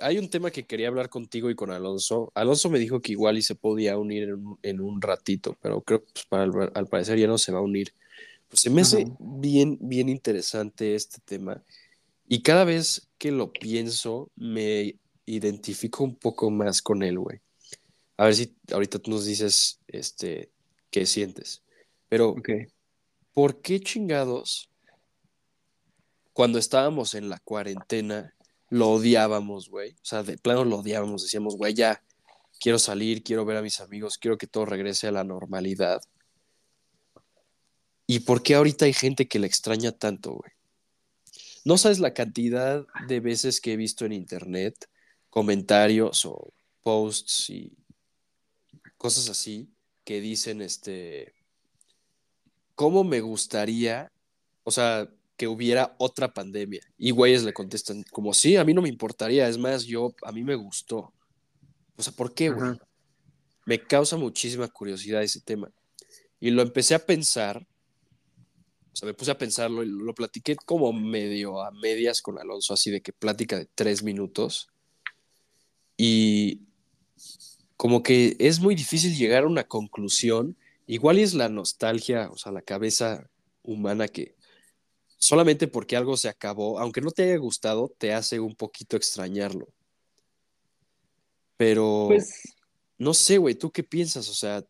hay 0.00 0.18
un 0.18 0.28
tema 0.30 0.50
que 0.50 0.66
quería 0.66 0.88
hablar 0.88 1.08
contigo 1.08 1.50
y 1.50 1.54
con 1.56 1.70
Alonso. 1.70 2.30
Alonso 2.34 2.70
me 2.70 2.78
dijo 2.78 3.00
que 3.00 3.12
igual 3.12 3.38
y 3.38 3.42
se 3.42 3.54
podía 3.54 3.98
unir 3.98 4.24
en 4.24 4.34
un, 4.34 4.58
en 4.62 4.80
un 4.80 5.02
ratito, 5.02 5.56
pero 5.60 5.80
creo 5.80 6.04
que 6.04 6.12
pues, 6.12 6.26
para 6.26 6.44
al 6.74 6.86
parecer 6.86 7.18
ya 7.18 7.26
no 7.26 7.38
se 7.38 7.52
va 7.52 7.58
a 7.58 7.62
unir. 7.62 7.92
Pues 8.48 8.60
se 8.60 8.70
me 8.70 8.82
hace 8.82 9.06
bien, 9.18 9.78
bien 9.80 10.08
interesante 10.08 10.94
este 10.94 11.18
tema. 11.24 11.62
Y 12.28 12.42
cada 12.42 12.64
vez 12.64 13.08
que 13.18 13.30
lo 13.32 13.52
pienso, 13.52 14.30
me 14.36 14.96
identifico 15.28 16.04
un 16.04 16.16
poco 16.16 16.50
más 16.50 16.82
con 16.82 17.02
él, 17.02 17.18
güey. 17.18 17.40
A 18.16 18.24
ver 18.24 18.34
si 18.34 18.56
ahorita 18.72 18.98
tú 18.98 19.10
nos 19.10 19.24
dices, 19.24 19.80
este, 19.86 20.50
qué 20.90 21.06
sientes. 21.06 21.62
Pero. 22.08 22.34
¿por 23.38 23.60
qué 23.60 23.78
chingados, 23.78 24.68
cuando 26.32 26.58
estábamos 26.58 27.14
en 27.14 27.28
la 27.28 27.38
cuarentena, 27.38 28.34
lo 28.68 28.90
odiábamos, 28.90 29.68
güey. 29.68 29.92
O 29.92 30.04
sea, 30.04 30.24
de 30.24 30.36
plano 30.38 30.64
lo 30.64 30.78
odiábamos. 30.78 31.22
Decíamos, 31.22 31.56
güey, 31.56 31.72
ya 31.72 32.02
quiero 32.58 32.80
salir, 32.80 33.22
quiero 33.22 33.44
ver 33.44 33.58
a 33.58 33.62
mis 33.62 33.78
amigos, 33.80 34.18
quiero 34.18 34.38
que 34.38 34.48
todo 34.48 34.64
regrese 34.64 35.06
a 35.06 35.12
la 35.12 35.22
normalidad. 35.22 36.00
¿Y 38.08 38.18
por 38.20 38.42
qué 38.42 38.56
ahorita 38.56 38.86
hay 38.86 38.92
gente 38.92 39.28
que 39.28 39.38
le 39.38 39.46
extraña 39.46 39.92
tanto, 39.92 40.32
güey? 40.32 40.50
No 41.64 41.78
sabes 41.78 42.00
la 42.00 42.14
cantidad 42.14 42.86
de 43.06 43.20
veces 43.20 43.60
que 43.60 43.74
he 43.74 43.76
visto 43.76 44.04
en 44.04 44.12
internet 44.12 44.88
comentarios 45.30 46.24
o 46.24 46.52
posts 46.82 47.50
y 47.50 47.76
cosas 48.96 49.28
así 49.28 49.70
que 50.04 50.20
dicen, 50.20 50.62
este, 50.62 51.34
¿cómo 52.74 53.04
me 53.04 53.20
gustaría, 53.20 54.10
o 54.64 54.70
sea, 54.70 55.08
que 55.36 55.46
hubiera 55.46 55.94
otra 55.98 56.32
pandemia? 56.32 56.80
Y 56.96 57.10
güeyes 57.10 57.44
le 57.44 57.52
contestan, 57.52 58.04
como 58.10 58.32
sí, 58.32 58.56
a 58.56 58.64
mí 58.64 58.72
no 58.72 58.82
me 58.82 58.88
importaría, 58.88 59.48
es 59.48 59.58
más, 59.58 59.84
yo, 59.84 60.14
a 60.22 60.32
mí 60.32 60.42
me 60.44 60.54
gustó. 60.54 61.12
O 61.96 62.02
sea, 62.02 62.12
¿por 62.12 62.34
qué, 62.34 62.50
güey? 62.50 62.78
Me 63.66 63.82
causa 63.82 64.16
muchísima 64.16 64.66
curiosidad 64.68 65.22
ese 65.22 65.40
tema. 65.40 65.70
Y 66.40 66.50
lo 66.50 66.62
empecé 66.62 66.94
a 66.94 67.04
pensar, 67.04 67.66
o 68.92 68.96
sea, 68.96 69.06
me 69.06 69.14
puse 69.14 69.30
a 69.30 69.38
pensarlo 69.38 69.82
y 69.82 69.86
lo 69.86 70.14
platiqué 70.14 70.56
como 70.56 70.92
medio 70.92 71.60
a 71.60 71.70
medias 71.70 72.22
con 72.22 72.38
Alonso, 72.38 72.72
así 72.72 72.90
de 72.90 73.00
que 73.00 73.12
plática 73.12 73.58
de 73.58 73.66
tres 73.74 74.02
minutos. 74.02 74.68
Y 75.98 76.62
como 77.76 78.02
que 78.02 78.36
es 78.38 78.60
muy 78.60 78.74
difícil 78.74 79.14
llegar 79.14 79.44
a 79.44 79.48
una 79.48 79.64
conclusión. 79.64 80.56
Igual 80.86 81.18
es 81.18 81.34
la 81.34 81.50
nostalgia, 81.50 82.30
o 82.30 82.38
sea, 82.38 82.52
la 82.52 82.62
cabeza 82.62 83.28
humana 83.62 84.08
que 84.08 84.36
solamente 85.18 85.66
porque 85.68 85.96
algo 85.96 86.16
se 86.16 86.28
acabó, 86.28 86.78
aunque 86.78 87.00
no 87.00 87.10
te 87.10 87.24
haya 87.24 87.36
gustado, 87.36 87.92
te 87.98 88.14
hace 88.14 88.40
un 88.40 88.54
poquito 88.54 88.96
extrañarlo. 88.96 89.68
Pero, 91.56 92.06
pues, 92.08 92.54
no 92.96 93.12
sé, 93.12 93.36
güey, 93.36 93.56
¿tú 93.56 93.70
qué 93.70 93.82
piensas? 93.82 94.28
O 94.30 94.34
sea, 94.34 94.64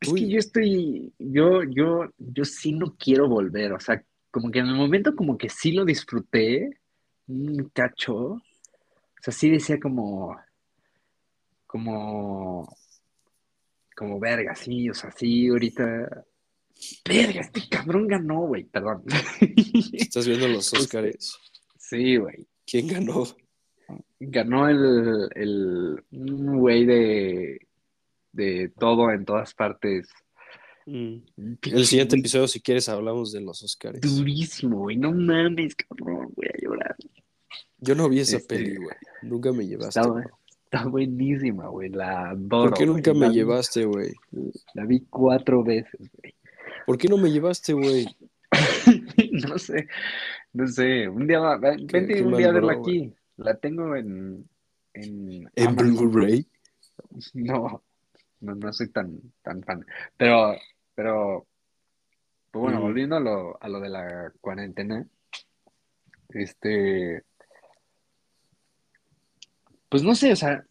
es 0.00 0.12
que 0.12 0.28
yo 0.28 0.38
estoy, 0.38 1.12
yo, 1.18 1.62
yo, 1.64 2.10
yo 2.18 2.44
sí 2.44 2.72
no 2.72 2.96
quiero 2.96 3.28
volver, 3.28 3.72
o 3.72 3.80
sea, 3.80 4.04
como 4.30 4.50
que 4.50 4.58
en 4.58 4.66
el 4.66 4.74
momento 4.74 5.14
como 5.14 5.38
que 5.38 5.48
sí 5.48 5.72
lo 5.72 5.84
disfruté, 5.84 6.70
un 7.26 7.70
cacho, 7.72 8.40
o 9.20 9.22
sea, 9.22 9.32
sí 9.32 9.50
decía 9.50 9.78
como, 9.80 10.36
como, 11.66 12.76
como 13.96 14.20
verga, 14.20 14.54
sí, 14.54 14.88
o 14.90 14.94
sea, 14.94 15.10
sí, 15.10 15.48
ahorita, 15.48 16.24
verga, 17.08 17.40
este 17.40 17.68
cabrón 17.68 18.06
ganó, 18.06 18.46
güey, 18.46 18.64
perdón. 18.64 19.04
Estás 19.92 20.26
viendo 20.26 20.48
los 20.48 20.72
este, 20.72 20.78
Oscars. 20.78 21.38
Sí, 21.78 22.16
güey. 22.16 22.46
¿Quién 22.66 22.88
ganó? 22.88 23.24
ganó 24.20 24.68
el, 24.68 25.28
el 25.34 26.04
güey 26.12 26.84
de, 26.84 27.68
de 28.32 28.72
todo 28.78 29.10
en 29.10 29.24
todas 29.24 29.54
partes. 29.54 30.08
Mm. 30.86 31.18
El 31.62 31.86
siguiente 31.86 32.16
episodio, 32.16 32.48
si 32.48 32.60
quieres, 32.60 32.88
hablamos 32.88 33.32
de 33.32 33.40
los 33.40 33.62
Oscars. 33.62 34.00
Durísimo, 34.00 34.78
güey. 34.78 34.96
No 34.96 35.12
mames, 35.12 35.74
cabrón. 35.74 36.32
Voy 36.34 36.46
a 36.46 36.58
llorar. 36.60 36.96
Yo 37.78 37.94
no 37.94 38.08
vi 38.08 38.20
esa 38.20 38.38
este, 38.38 38.56
peli, 38.56 38.76
güey. 38.76 38.96
Nunca 39.22 39.52
me 39.52 39.66
llevaste. 39.66 40.00
Está, 40.64 40.86
buenísima, 40.86 41.68
güey. 41.68 41.90
La 41.90 42.36
¿Por 42.48 42.74
qué 42.74 42.84
nunca 42.84 43.14
me 43.14 43.30
llevaste, 43.30 43.84
güey? 43.84 44.12
La 44.74 44.84
vi 44.84 45.00
cuatro 45.08 45.62
veces, 45.62 46.10
güey. 46.12 46.34
¿Por 46.86 46.98
qué 46.98 47.08
no 47.08 47.16
me 47.16 47.30
llevaste, 47.30 47.72
güey? 47.72 48.06
no 49.48 49.58
sé. 49.58 49.88
No 50.52 50.66
sé. 50.66 51.08
Un 51.08 51.26
día, 51.26 51.40
vente 51.56 52.22
un 52.22 52.36
día 52.36 52.48
a 52.48 52.52
verla 52.52 52.72
aquí. 52.74 53.12
La 53.36 53.56
tengo 53.56 53.94
en. 53.94 54.48
¿En, 54.94 55.50
¿En 55.54 55.76
Blu-ray? 55.76 56.46
No, 57.32 57.82
no, 58.40 58.54
no 58.54 58.72
soy 58.72 58.88
tan, 58.88 59.20
tan 59.42 59.62
fan. 59.62 59.86
Pero, 60.16 60.56
pero. 60.94 61.46
Pues 62.50 62.62
bueno, 62.62 62.80
volviendo 62.80 63.16
a 63.16 63.20
lo, 63.20 63.62
a 63.62 63.68
lo 63.68 63.80
de 63.80 63.88
la 63.88 64.32
cuarentena. 64.40 65.06
Este. 66.30 67.22
Pues 69.88 70.02
no 70.02 70.14
sé, 70.14 70.32
o 70.32 70.36
sea. 70.36 70.64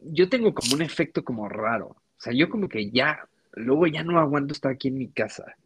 Yo 0.00 0.28
tengo 0.28 0.54
como 0.54 0.74
un 0.74 0.82
efecto 0.82 1.22
como 1.24 1.48
raro. 1.48 1.88
O 1.88 2.20
sea, 2.20 2.32
yo 2.32 2.48
como 2.48 2.68
que 2.68 2.90
ya. 2.90 3.28
Luego 3.52 3.86
ya 3.86 4.04
no 4.04 4.18
aguanto 4.18 4.52
estar 4.52 4.72
aquí 4.72 4.88
en 4.88 4.98
mi 4.98 5.08
casa 5.08 5.56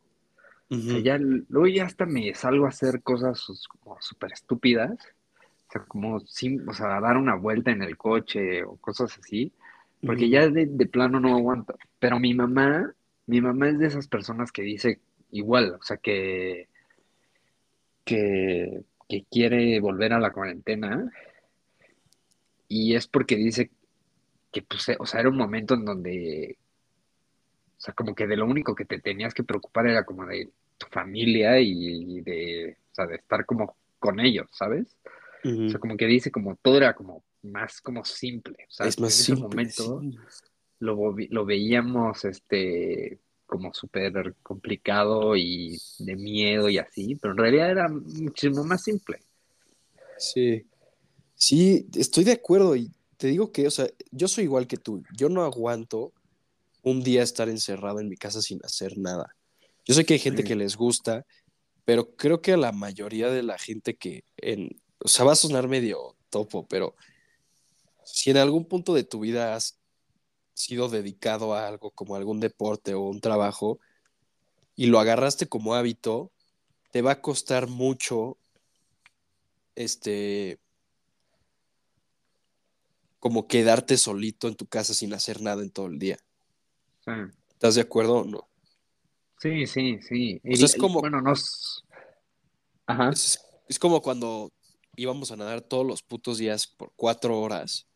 ya, 1.03 1.18
luego 1.18 1.66
ya 1.66 1.84
hasta 1.84 2.07
me 2.07 2.34
salgo 2.34 2.66
a 2.66 2.70
hacer 2.70 3.03
cosas 3.03 3.45
como 3.68 4.01
súper 4.01 4.32
estúpidas. 4.32 4.93
O 5.68 5.72
sea, 5.72 5.82
como 5.84 6.20
sin, 6.20 6.68
o 6.68 6.72
sea, 6.72 7.01
dar 7.01 7.16
una 7.16 7.34
vuelta 7.34 7.70
en 7.70 7.82
el 7.82 7.97
coche 7.97 8.64
o 8.64 8.76
cosas 8.76 9.18
así. 9.18 9.53
Porque 10.05 10.28
ya 10.28 10.49
de, 10.49 10.66
plano 10.86 11.20
no 11.20 11.34
aguanto. 11.36 11.76
Pero 11.99 12.18
mi 12.18 12.34
mamá, 12.34 12.93
mi 13.26 13.40
mamá 13.40 13.68
es 13.68 13.78
de 13.78 13.86
esas 13.86 14.09
personas 14.09 14.51
que 14.53 14.62
dice 14.62 15.01
igual, 15.30 15.76
o 15.80 15.82
sea, 15.82 15.97
que, 15.97 16.68
que, 18.05 18.82
que 19.12 19.26
quiere 19.30 19.78
volver 19.78 20.14
a 20.14 20.18
la 20.18 20.32
cuarentena. 20.32 21.12
Y 22.66 22.94
es 22.94 23.06
porque 23.06 23.36
dice 23.36 23.70
que, 24.50 24.62
pues, 24.62 24.90
o 24.98 25.04
sea, 25.04 25.20
era 25.20 25.28
un 25.28 25.36
momento 25.36 25.74
en 25.74 25.84
donde 25.84 26.56
o 27.76 27.84
sea, 27.84 27.92
como 27.92 28.14
que 28.14 28.26
de 28.26 28.36
lo 28.36 28.46
único 28.46 28.74
que 28.74 28.86
te 28.86 29.00
tenías 29.00 29.34
que 29.34 29.42
preocupar 29.42 29.86
era 29.86 30.04
como 30.04 30.24
de 30.24 30.48
familia 30.90 31.60
y, 31.60 32.22
de, 32.22 32.78
o 32.92 32.94
sea, 32.94 33.06
de 33.06 33.16
estar 33.16 33.44
como 33.44 33.76
con 33.98 34.18
ellos, 34.20 34.48
¿sabes? 34.52 34.96
O 35.44 35.68
sea, 35.68 35.78
como 35.78 35.96
que 35.96 36.06
dice 36.06 36.30
como 36.30 36.56
todo 36.56 36.76
era 36.78 36.94
como 36.94 37.22
más 37.42 37.80
como 37.82 38.04
simple. 38.04 38.66
O 38.68 38.70
sea, 38.70 38.86
es 38.86 38.98
más 38.98 39.28
en 39.28 39.34
ese 39.34 39.42
momento 39.42 40.00
lo, 40.78 41.14
lo 41.28 41.44
veíamos 41.44 42.24
este 42.24 43.18
como 43.53 43.74
súper 43.74 44.34
complicado 44.42 45.36
y 45.36 45.78
de 45.98 46.16
miedo 46.16 46.70
y 46.70 46.78
así, 46.78 47.16
pero 47.16 47.32
en 47.32 47.38
realidad 47.38 47.70
era 47.70 47.86
muchísimo 47.86 48.64
más 48.64 48.82
simple. 48.82 49.18
Sí, 50.16 50.64
sí, 51.34 51.86
estoy 51.94 52.24
de 52.24 52.32
acuerdo 52.32 52.74
y 52.74 52.90
te 53.18 53.26
digo 53.26 53.53
que, 53.53 53.66
o 53.66 53.70
sea, 53.70 53.86
yo 54.11 54.26
soy 54.26 54.44
igual 54.44 54.66
que 54.66 54.78
tú, 54.78 55.03
yo 55.14 55.28
no 55.28 55.42
aguanto 55.42 56.14
un 56.80 57.03
día 57.03 57.22
estar 57.22 57.50
encerrado 57.50 58.00
en 58.00 58.09
mi 58.09 58.16
casa 58.16 58.40
sin 58.40 58.59
hacer 58.64 58.96
nada. 58.96 59.36
Yo 59.84 59.92
sé 59.92 60.07
que 60.07 60.14
hay 60.14 60.20
gente 60.20 60.44
que 60.44 60.57
les 60.57 60.74
gusta, 60.74 61.26
pero 61.84 62.16
creo 62.16 62.40
que 62.40 62.55
a 62.55 62.57
la 62.57 62.72
mayoría 62.72 63.28
de 63.28 63.42
la 63.42 63.59
gente 63.59 63.96
que 63.96 64.24
en, 64.38 64.80
o 64.98 65.09
sea, 65.09 65.26
va 65.26 65.32
a 65.32 65.36
sonar 65.36 65.68
medio 65.68 66.16
topo, 66.30 66.66
pero 66.66 66.96
si 68.03 68.30
en 68.30 68.38
algún 68.38 68.64
punto 68.64 68.94
de 68.94 69.05
tu 69.05 69.20
vida 69.20 69.55
has 69.55 69.78
sido 70.55 70.88
dedicado 70.88 71.55
a 71.55 71.66
algo 71.66 71.90
como 71.90 72.16
algún 72.16 72.40
deporte 72.40 72.94
o 72.94 73.03
un 73.03 73.20
trabajo 73.20 73.80
y 74.76 74.86
lo 74.86 74.98
agarraste 74.98 75.46
como 75.46 75.74
hábito, 75.74 76.32
te 76.90 77.03
va 77.03 77.12
a 77.12 77.20
costar 77.20 77.68
mucho 77.68 78.38
este 79.74 80.59
como 83.18 83.46
quedarte 83.46 83.96
solito 83.96 84.48
en 84.48 84.57
tu 84.57 84.66
casa 84.66 84.94
sin 84.94 85.14
hacer 85.14 85.40
nada 85.40 85.62
en 85.62 85.70
todo 85.70 85.86
el 85.86 85.98
día. 85.98 86.18
¿Estás 87.53 87.76
de 87.76 87.82
acuerdo 87.82 88.16
o 88.18 88.24
no? 88.24 88.48
Sí, 89.38 89.66
sí, 89.66 90.00
sí. 90.03 90.40
es 90.42 90.74
como. 90.76 91.00
Bueno, 91.00 91.20
nos. 91.20 91.84
Ajá. 92.86 93.11
Es, 93.11 93.38
como 93.78 94.03
cuando 94.03 94.53
íbamos 94.96 95.30
a 95.30 95.36
nadar 95.36 95.61
todos 95.62 95.86
los 95.86 96.03
putos 96.03 96.38
días 96.38 96.66
por 96.66 96.92
cuatro 96.96 97.40
horas 97.40 97.86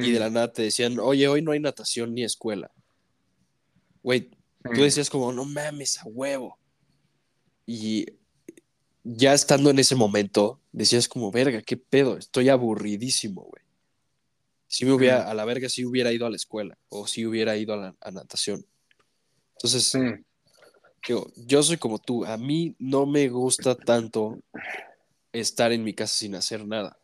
y 0.00 0.10
de 0.12 0.18
la 0.18 0.30
nada 0.30 0.52
te 0.52 0.62
decían, 0.62 0.98
oye, 0.98 1.28
hoy 1.28 1.42
no 1.42 1.52
hay 1.52 1.60
natación 1.60 2.14
ni 2.14 2.24
escuela. 2.24 2.70
Güey, 4.02 4.30
tú 4.74 4.82
decías 4.82 5.10
como, 5.10 5.32
no 5.32 5.44
mames, 5.44 5.98
a 5.98 6.04
huevo. 6.04 6.58
Y 7.66 8.06
ya 9.04 9.34
estando 9.34 9.70
en 9.70 9.78
ese 9.78 9.94
momento, 9.94 10.60
decías 10.72 11.08
como, 11.08 11.30
verga, 11.30 11.62
qué 11.62 11.76
pedo, 11.76 12.16
estoy 12.16 12.48
aburridísimo, 12.48 13.42
güey. 13.42 13.62
Si 14.66 14.84
me 14.84 14.92
hubiera, 14.92 15.28
a 15.28 15.34
la 15.34 15.44
verga, 15.44 15.68
si 15.68 15.84
hubiera 15.84 16.12
ido 16.12 16.26
a 16.26 16.30
la 16.30 16.36
escuela 16.36 16.78
o 16.90 17.06
si 17.06 17.26
hubiera 17.26 17.56
ido 17.56 17.74
a 17.74 17.76
la 17.76 17.96
a 18.00 18.10
natación. 18.12 18.64
Entonces, 19.54 19.98
yo 21.36 21.62
soy 21.62 21.76
como 21.76 21.98
tú, 21.98 22.24
a 22.24 22.36
mí 22.36 22.76
no 22.78 23.04
me 23.04 23.28
gusta 23.28 23.74
tanto 23.74 24.38
estar 25.32 25.72
en 25.72 25.82
mi 25.82 25.92
casa 25.92 26.14
sin 26.14 26.34
hacer 26.34 26.66
nada. 26.66 26.99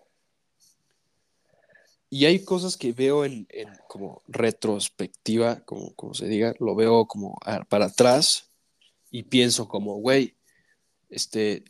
Y 2.17 2.25
hay 2.25 2.43
cosas 2.43 2.79
que 2.79 2.95
veo 2.95 3.27
en, 3.27 3.47
como 3.89 4.23
retrospectiva, 4.27 5.61
como, 5.67 5.95
como, 5.97 6.15
se 6.15 6.27
diga, 6.27 6.55
lo 6.61 6.75
veo 6.75 7.05
como 7.05 7.37
para 7.69 7.85
atrás 7.85 8.51
y 9.11 9.25
pienso 9.25 9.69
como, 9.69 9.97
güey, 9.97 10.35
este, 11.11 11.63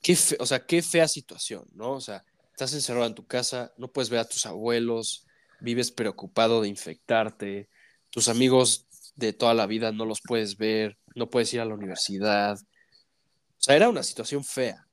qué 0.00 0.16
o 0.38 0.46
sea, 0.46 0.64
qué 0.64 0.82
fea 0.82 1.08
situación, 1.08 1.68
¿no? 1.72 1.94
O 1.94 2.00
sea, 2.00 2.24
estás 2.52 2.72
encerrado 2.74 3.06
en 3.06 3.16
tu 3.16 3.26
casa, 3.26 3.74
no 3.76 3.90
puedes 3.90 4.08
ver 4.08 4.20
a 4.20 4.28
tus 4.28 4.46
abuelos, 4.46 5.26
vives 5.60 5.90
preocupado 5.90 6.62
de 6.62 6.68
infectarte, 6.68 7.68
tus 8.08 8.28
amigos 8.28 8.86
de 9.16 9.32
toda 9.32 9.54
la 9.54 9.66
vida 9.66 9.90
no 9.90 10.04
los 10.04 10.20
puedes 10.20 10.56
ver, 10.56 10.96
no 11.16 11.28
puedes 11.28 11.52
ir 11.52 11.60
a 11.60 11.64
la 11.64 11.74
universidad. 11.74 12.56
O 12.56 13.62
sea, 13.64 13.74
era 13.74 13.88
una 13.88 14.04
situación 14.04 14.44
fea. 14.44 14.86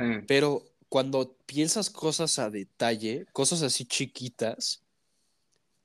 Sí. 0.00 0.06
Pero 0.26 0.64
cuando 0.94 1.36
piensas 1.46 1.90
cosas 1.90 2.38
a 2.38 2.50
detalle, 2.50 3.26
cosas 3.32 3.62
así 3.62 3.84
chiquitas, 3.84 4.84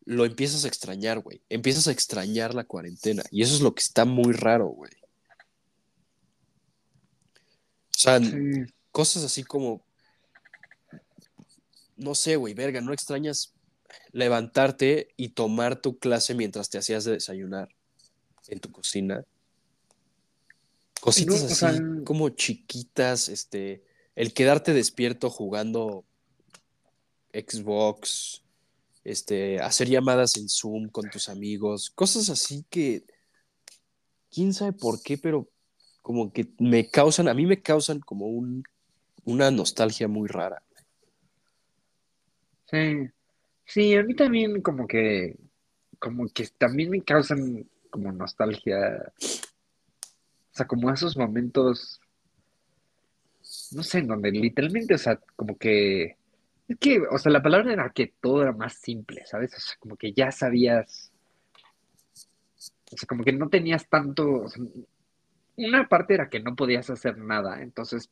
lo 0.05 0.23
empiezas 0.23 0.65
a 0.65 0.67
extrañar, 0.67 1.17
güey. 1.21 1.41
Empiezas 1.49 1.87
a 1.87 1.91
extrañar 1.91 2.53
la 2.53 2.63
cuarentena. 2.65 3.23
Y 3.31 3.41
eso 3.41 3.55
es 3.55 3.61
lo 3.61 3.73
que 3.73 3.81
está 3.81 4.05
muy 4.05 4.33
raro, 4.33 4.67
güey. 4.67 4.91
O 7.87 7.97
sea, 7.97 8.19
Sí. 8.19 8.71
cosas 8.91 9.23
así 9.23 9.43
como, 9.43 9.83
no 11.97 12.13
sé, 12.13 12.35
güey, 12.35 12.53
verga, 12.53 12.79
no 12.79 12.93
extrañas 12.93 13.55
levantarte 14.11 15.15
y 15.17 15.29
tomar 15.29 15.81
tu 15.81 15.97
clase 15.97 16.35
mientras 16.35 16.69
te 16.69 16.77
hacías 16.77 17.03
de 17.05 17.13
desayunar 17.13 17.69
en 18.47 18.59
tu 18.59 18.71
cocina. 18.71 19.25
Cositas 21.01 21.35
No, 21.35 21.41
o 21.41 21.45
así 21.47 21.55
sea, 21.55 21.73
como 22.05 22.29
chiquitas, 22.29 23.27
este, 23.27 23.88
el 24.15 24.33
quedarte 24.33 24.73
despierto 24.73 25.29
jugando 25.29 26.05
Xbox, 27.33 28.43
este, 29.03 29.59
hacer 29.59 29.87
llamadas 29.89 30.37
en 30.37 30.49
Zoom 30.49 30.89
con 30.89 31.09
tus 31.09 31.29
amigos, 31.29 31.89
cosas 31.89 32.29
así 32.29 32.65
que, 32.69 33.03
quién 34.31 34.53
sabe 34.53 34.73
por 34.73 35.01
qué, 35.01 35.17
pero 35.17 35.49
como 36.01 36.31
que 36.31 36.47
me 36.59 36.89
causan, 36.89 37.27
a 37.27 37.33
mí 37.33 37.45
me 37.45 37.61
causan 37.61 37.99
como 37.99 38.27
un, 38.27 38.63
una 39.25 39.51
nostalgia 39.51 40.07
muy 40.07 40.27
rara. 40.27 40.61
Sí. 42.69 43.09
Sí, 43.65 43.95
a 43.95 44.03
mí 44.03 44.15
también 44.15 44.63
como 44.63 44.87
que, 44.87 45.37
como 45.99 46.27
que 46.29 46.47
también 46.57 46.89
me 46.89 47.03
causan 47.03 47.69
como 47.91 48.11
nostalgia. 48.11 49.13
O 49.21 50.55
sea, 50.55 50.65
como 50.65 50.91
esos 50.91 51.15
momentos, 51.15 51.98
no 53.73 53.83
sé, 53.83 53.99
en 53.99 54.07
donde 54.07 54.31
literalmente, 54.31 54.93
o 54.95 54.97
sea, 54.97 55.19
como 55.35 55.57
que, 55.57 56.17
es 56.67 56.77
que, 56.77 57.01
o 57.09 57.17
sea, 57.17 57.31
la 57.31 57.41
palabra 57.41 57.73
era 57.73 57.89
que 57.89 58.13
todo 58.21 58.41
era 58.43 58.51
más 58.51 58.73
simple, 58.73 59.25
¿sabes? 59.25 59.53
O 59.55 59.59
sea, 59.59 59.75
como 59.79 59.95
que 59.95 60.13
ya 60.13 60.31
sabías, 60.31 61.11
o 62.91 62.97
sea, 62.97 63.07
como 63.07 63.23
que 63.23 63.33
no 63.33 63.49
tenías 63.49 63.87
tanto, 63.87 64.43
o 64.43 64.49
sea, 64.49 64.63
una 65.57 65.87
parte 65.87 66.13
era 66.13 66.29
que 66.29 66.39
no 66.39 66.55
podías 66.55 66.89
hacer 66.89 67.17
nada, 67.17 67.61
entonces, 67.61 68.09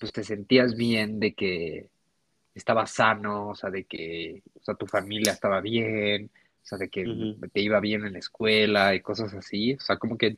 pues 0.00 0.12
te 0.12 0.24
sentías 0.24 0.74
bien 0.74 1.20
de 1.20 1.34
que 1.34 1.88
estabas 2.54 2.90
sano, 2.90 3.48
o 3.48 3.54
sea, 3.54 3.70
de 3.70 3.84
que, 3.84 4.42
o 4.60 4.64
sea, 4.64 4.74
tu 4.74 4.86
familia 4.86 5.32
estaba 5.32 5.60
bien, 5.60 6.30
o 6.62 6.66
sea, 6.66 6.78
de 6.78 6.88
que 6.88 7.04
te 7.52 7.60
iba 7.60 7.80
bien 7.80 8.04
en 8.04 8.12
la 8.12 8.18
escuela 8.18 8.94
y 8.94 9.00
cosas 9.00 9.34
así, 9.34 9.74
o 9.74 9.80
sea, 9.80 9.96
como 9.96 10.16
que 10.16 10.36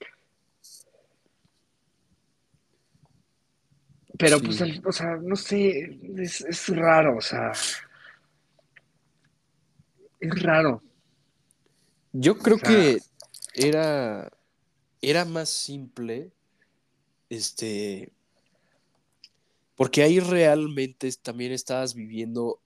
Pero 4.19 4.41
pues, 4.41 4.61
el- 4.61 4.83
o 4.87 4.93
sea, 4.93 5.17
no 5.17 5.35
sé, 5.37 5.99
es, 6.17 6.41
es 6.43 6.69
raro, 6.69 7.17
o 7.17 7.21
sea, 7.21 7.53
es 10.21 10.43
raro. 10.43 10.83
Yo 12.13 12.39
creo 12.39 12.57
O 12.57 12.59
sea- 12.61 12.69
que 12.69 12.99
era, 13.55 14.31
era 15.03 15.25
más 15.25 15.49
simple, 15.49 16.31
este, 17.29 18.13
porque 19.75 20.03
ahí 20.03 20.21
realmente 20.21 21.11
también 21.21 21.53
estabas 21.53 21.95
viviendo 21.95 22.61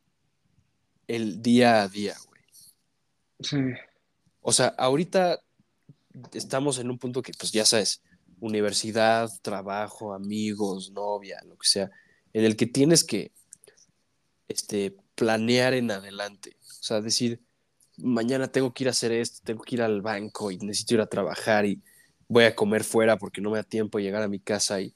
el 1.06 1.40
día 1.40 1.82
a 1.82 1.88
día, 1.88 2.14
güey. 2.26 2.42
Sí, 3.40 3.56
O 4.42 4.52
sea, 4.52 4.68
ahorita 4.78 5.40
estamos 6.32 6.78
en 6.78 6.90
un 6.90 6.98
punto 6.98 7.22
que, 7.22 7.32
pues 7.38 7.52
ya 7.52 7.64
sabes, 7.64 8.02
universidad, 8.40 9.28
trabajo, 9.42 10.12
amigos, 10.12 10.90
novia, 10.92 11.40
lo 11.46 11.56
que 11.56 11.68
sea, 11.68 11.90
en 12.32 12.44
el 12.44 12.56
que 12.56 12.66
tienes 12.66 13.04
que 13.04 13.32
este, 14.48 14.96
planear 15.14 15.74
en 15.74 15.90
adelante. 15.90 16.56
O 16.60 16.82
sea, 16.82 17.00
decir, 17.00 17.40
mañana 17.98 18.48
tengo 18.48 18.72
que 18.72 18.84
ir 18.84 18.88
a 18.88 18.92
hacer 18.92 19.12
esto, 19.12 19.40
tengo 19.44 19.62
que 19.62 19.76
ir 19.76 19.82
al 19.82 20.02
banco 20.02 20.50
y 20.50 20.58
necesito 20.58 20.94
ir 20.94 21.00
a 21.00 21.06
trabajar 21.06 21.66
y 21.66 21.82
voy 22.28 22.44
a 22.44 22.54
comer 22.54 22.84
fuera 22.84 23.16
porque 23.16 23.40
no 23.40 23.50
me 23.50 23.58
da 23.58 23.64
tiempo 23.64 23.98
de 23.98 24.04
llegar 24.04 24.22
a 24.22 24.28
mi 24.28 24.40
casa 24.40 24.80
y 24.80 24.94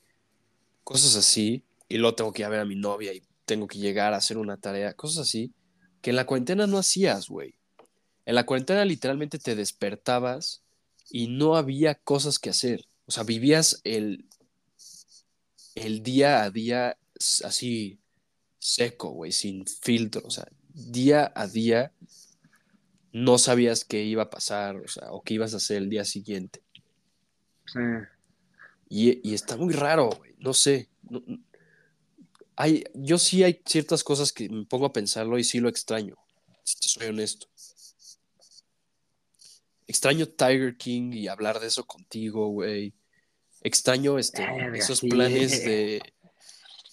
cosas 0.85 1.17
así. 1.17 1.65
Y 1.89 1.99
luego 1.99 2.15
tengo 2.15 2.33
que 2.33 2.43
ir 2.43 2.47
a 2.47 2.51
ver 2.51 2.61
a 2.61 2.65
mi 2.65 2.77
novia 2.77 3.13
y 3.13 3.23
tengo 3.45 3.67
que 3.67 3.79
llegar 3.79 4.15
a 4.15 4.19
hacer 4.19 4.39
una 4.39 4.57
tarea, 4.57 4.95
cosas 4.95 5.29
así, 5.29 5.53
que 6.01 6.11
en 6.11 6.17
la 6.17 6.27
cuarentena 6.27 6.67
no 6.67 6.79
hacías, 6.79 7.29
güey. 7.29 7.57
En 8.25 8.35
la 8.35 8.47
cuarentena 8.47 8.85
literalmente 8.85 9.39
te 9.39 9.57
despertabas 9.57 10.63
y 11.11 11.29
no 11.29 11.57
había 11.57 11.95
cosas 11.97 12.39
que 12.39 12.51
hacer. 12.51 12.87
O 13.07 13.11
sea, 13.11 13.25
vivías 13.25 13.81
el, 13.85 14.27
el 15.75 16.03
día 16.03 16.43
a 16.43 16.51
día 16.51 16.99
así 17.45 17.99
seco, 18.59 19.11
güey, 19.11 19.33
sin 19.33 19.67
filtro. 19.67 20.23
O 20.25 20.31
sea, 20.31 20.47
día 20.73 21.33
a 21.35 21.47
día 21.47 21.93
no 23.13 23.39
sabías 23.39 23.85
qué 23.85 24.03
iba 24.05 24.25
a 24.25 24.31
pasar, 24.31 24.77
o 24.77 24.89
sea, 24.89 25.13
o 25.13 25.23
qué 25.23 25.35
ibas 25.35 25.53
a 25.55 25.59
hacer 25.59 25.79
el 25.79 25.91
día 25.91 26.05
siguiente. 26.05 26.63
sí. 27.67 27.81
Y, 28.89 29.27
y 29.31 29.35
está 29.35 29.57
muy 29.57 29.73
raro, 29.73 30.11
güey, 30.11 30.35
no 30.39 30.53
sé. 30.53 30.91
No- 31.09 31.23
hay, 32.57 32.85
yo 32.95 33.19
sí 33.19 33.43
hay 33.43 33.63
ciertas 33.65 34.05
cosas 34.05 34.33
que 34.33 34.49
me 34.49 34.67
pongo 34.67 34.87
a 34.87 34.93
pensarlo 34.93 35.39
y 35.39 35.45
sí 35.45 35.59
lo 35.59 35.69
extraño, 35.69 36.17
si 36.65 36.77
te 36.77 36.89
soy 36.89 37.07
honesto. 37.09 37.47
Extraño 39.93 40.25
Tiger 40.27 40.75
King 40.79 41.13
y 41.13 41.29
hablar 41.29 41.61
de 41.61 41.67
eso 41.67 41.85
contigo, 41.85 42.49
güey. 42.49 42.95
Extraño 43.61 44.19
este, 44.19 44.41
Verga, 44.47 44.79
esos 44.79 45.03
planes 45.03 45.63
de, 45.67 46.01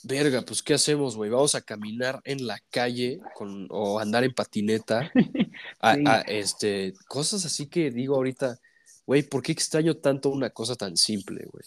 verga, 0.03 0.41
pues 0.41 0.61
¿qué 0.61 0.73
hacemos, 0.73 1.15
güey? 1.15 1.29
Vamos 1.29 1.55
a 1.55 1.61
caminar 1.61 2.19
en 2.25 2.45
la 2.45 2.59
calle 2.69 3.21
con, 3.35 3.67
o 3.69 3.99
andar 3.99 4.25
en 4.25 4.33
patineta. 4.33 5.09
A- 5.79 5.95
Sí. 5.95 6.03
a, 6.05 6.19
este, 6.27 6.93
cosas 7.07 7.45
así 7.45 7.67
que 7.67 7.89
digo 7.89 8.15
ahorita, 8.15 8.59
güey, 9.05 9.23
¿por 9.23 9.41
qué 9.43 9.53
extraño 9.53 9.95
tanto 9.95 10.29
una 10.29 10.49
cosa 10.49 10.75
tan 10.75 10.97
simple, 10.97 11.45
güey? 11.49 11.63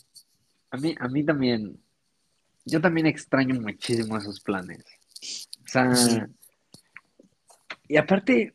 A 0.70 0.76
mí, 0.76 0.95
a 1.01 1.09
mí 1.09 1.24
también, 1.24 1.78
yo 2.66 2.78
también 2.78 3.07
extraño 3.07 3.59
muchísimo 3.59 4.18
esos 4.18 4.39
planes. 4.41 4.85
O 5.64 5.68
sea, 5.68 5.95
Sí. 5.97 6.18
y 7.89 7.97
aparte, 7.97 8.55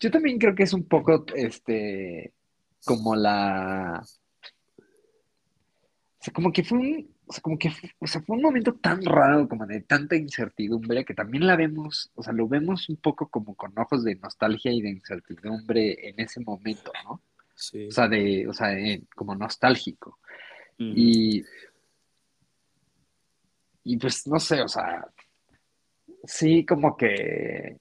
yo 0.00 0.10
también 0.10 0.38
creo 0.38 0.54
que 0.54 0.64
es 0.64 0.72
un 0.72 0.84
poco, 0.84 1.24
este, 1.34 2.32
como 2.84 3.16
la, 3.16 4.02
o 4.02 4.06
sea, 6.20 6.32
como 6.32 6.52
que 6.52 6.64
fue 6.64 6.78
un, 6.78 7.14
o 7.26 7.32
sea, 7.32 7.42
como 7.42 7.58
que, 7.58 7.70
o 7.98 8.06
sea, 8.06 8.20
fue 8.22 8.36
un 8.36 8.42
momento 8.42 8.74
tan 8.74 9.04
raro, 9.04 9.48
como 9.48 9.66
de 9.66 9.80
tanta 9.80 10.16
incertidumbre, 10.16 11.04
que 11.04 11.14
también 11.14 11.46
la 11.46 11.56
vemos, 11.56 12.10
o 12.14 12.22
sea, 12.22 12.32
lo 12.32 12.48
vemos 12.48 12.88
un 12.88 12.96
poco 12.96 13.28
como 13.28 13.54
con 13.54 13.76
ojos 13.78 14.04
de 14.04 14.16
nostalgia 14.16 14.72
y 14.72 14.80
de 14.80 14.90
incertidumbre 14.90 16.08
en 16.08 16.20
ese 16.20 16.40
momento, 16.40 16.92
¿no? 17.04 17.20
Sí. 17.54 17.88
O 17.88 17.90
sea, 17.90 18.08
de, 18.08 18.46
o 18.48 18.52
sea, 18.52 18.78
eh, 18.78 19.02
como 19.14 19.34
nostálgico. 19.34 20.18
Y, 20.78 21.42
y 23.82 23.96
pues 23.96 24.26
no 24.26 24.38
sé, 24.38 24.60
o 24.60 24.68
sea, 24.68 25.08
sí, 26.24 26.66
como 26.66 26.96
que 26.96 27.78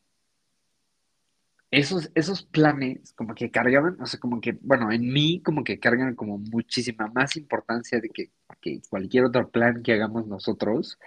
esos, 1.80 2.12
esos 2.16 2.44
planes 2.44 3.14
como 3.14 3.36
que 3.36 3.52
cargaban, 3.52 4.00
o 4.02 4.06
sea, 4.06 4.20
como 4.20 4.40
que, 4.42 4.54
bueno, 4.62 4.92
en 4.92 5.12
mí 5.12 5.42
como 5.44 5.64
que 5.64 5.80
cargan 5.80 6.16
como 6.16 6.38
muchísima 6.38 7.08
más 7.08 7.36
importancia 7.38 8.00
de 8.00 8.10
que, 8.10 8.32
que 8.62 8.82
cualquier 8.90 9.26
otro 9.26 9.50
plan 9.50 9.84
que 9.84 9.94
hagamos 9.94 10.28
nosotros 10.28 10.98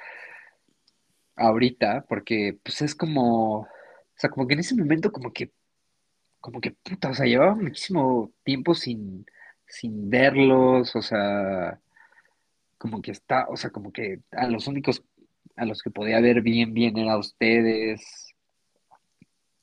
ahorita, 1.36 2.04
porque 2.08 2.58
pues 2.62 2.82
es 2.82 2.94
como, 2.94 3.60
o 3.60 3.68
sea, 4.16 4.30
como 4.30 4.46
que 4.46 4.54
en 4.54 4.60
ese 4.60 4.74
momento 4.76 5.12
como 5.12 5.32
que, 5.32 5.52
como 6.40 6.60
que, 6.60 6.72
puta, 6.72 7.10
o 7.10 7.14
sea, 7.14 7.26
llevaba 7.26 7.54
muchísimo 7.54 8.32
tiempo 8.44 8.74
sin, 8.74 9.26
sin 9.66 10.10
verlos, 10.10 10.94
o 10.96 11.02
sea, 11.02 11.80
como 12.78 13.02
que 13.02 13.12
está, 13.12 13.46
o 13.48 13.56
sea, 13.56 13.70
como 13.70 13.92
que 13.92 14.20
a 14.32 14.48
los 14.48 14.66
únicos 14.68 15.02
a 15.56 15.64
los 15.64 15.82
que 15.82 15.90
podía 15.90 16.20
ver 16.20 16.42
bien, 16.42 16.72
bien 16.74 16.96
era 16.98 17.18
ustedes. 17.18 18.27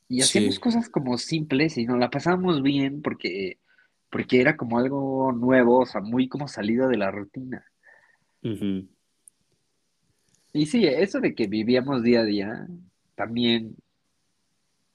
Y 0.07 0.21
hacíamos 0.21 0.55
Sí. 0.55 0.61
cosas 0.61 0.89
como 0.89 1.17
simples 1.17 1.77
y 1.77 1.85
nos 1.85 1.97
la 1.97 2.09
pasábamos 2.09 2.61
bien 2.61 3.01
porque, 3.01 3.59
porque 4.09 4.39
era 4.41 4.55
como 4.55 4.77
algo 4.77 5.31
nuevo, 5.31 5.79
o 5.79 5.85
sea, 5.85 6.01
muy 6.01 6.27
como 6.27 6.47
salido 6.47 6.87
de 6.87 6.97
la 6.97 7.11
rutina. 7.11 7.65
Y 10.53 10.65
sí, 10.67 10.85
eso 10.85 11.19
de 11.19 11.33
que 11.33 11.47
vivíamos 11.47 12.03
día 12.03 12.21
a 12.21 12.25
día, 12.25 12.67
también, 13.15 13.75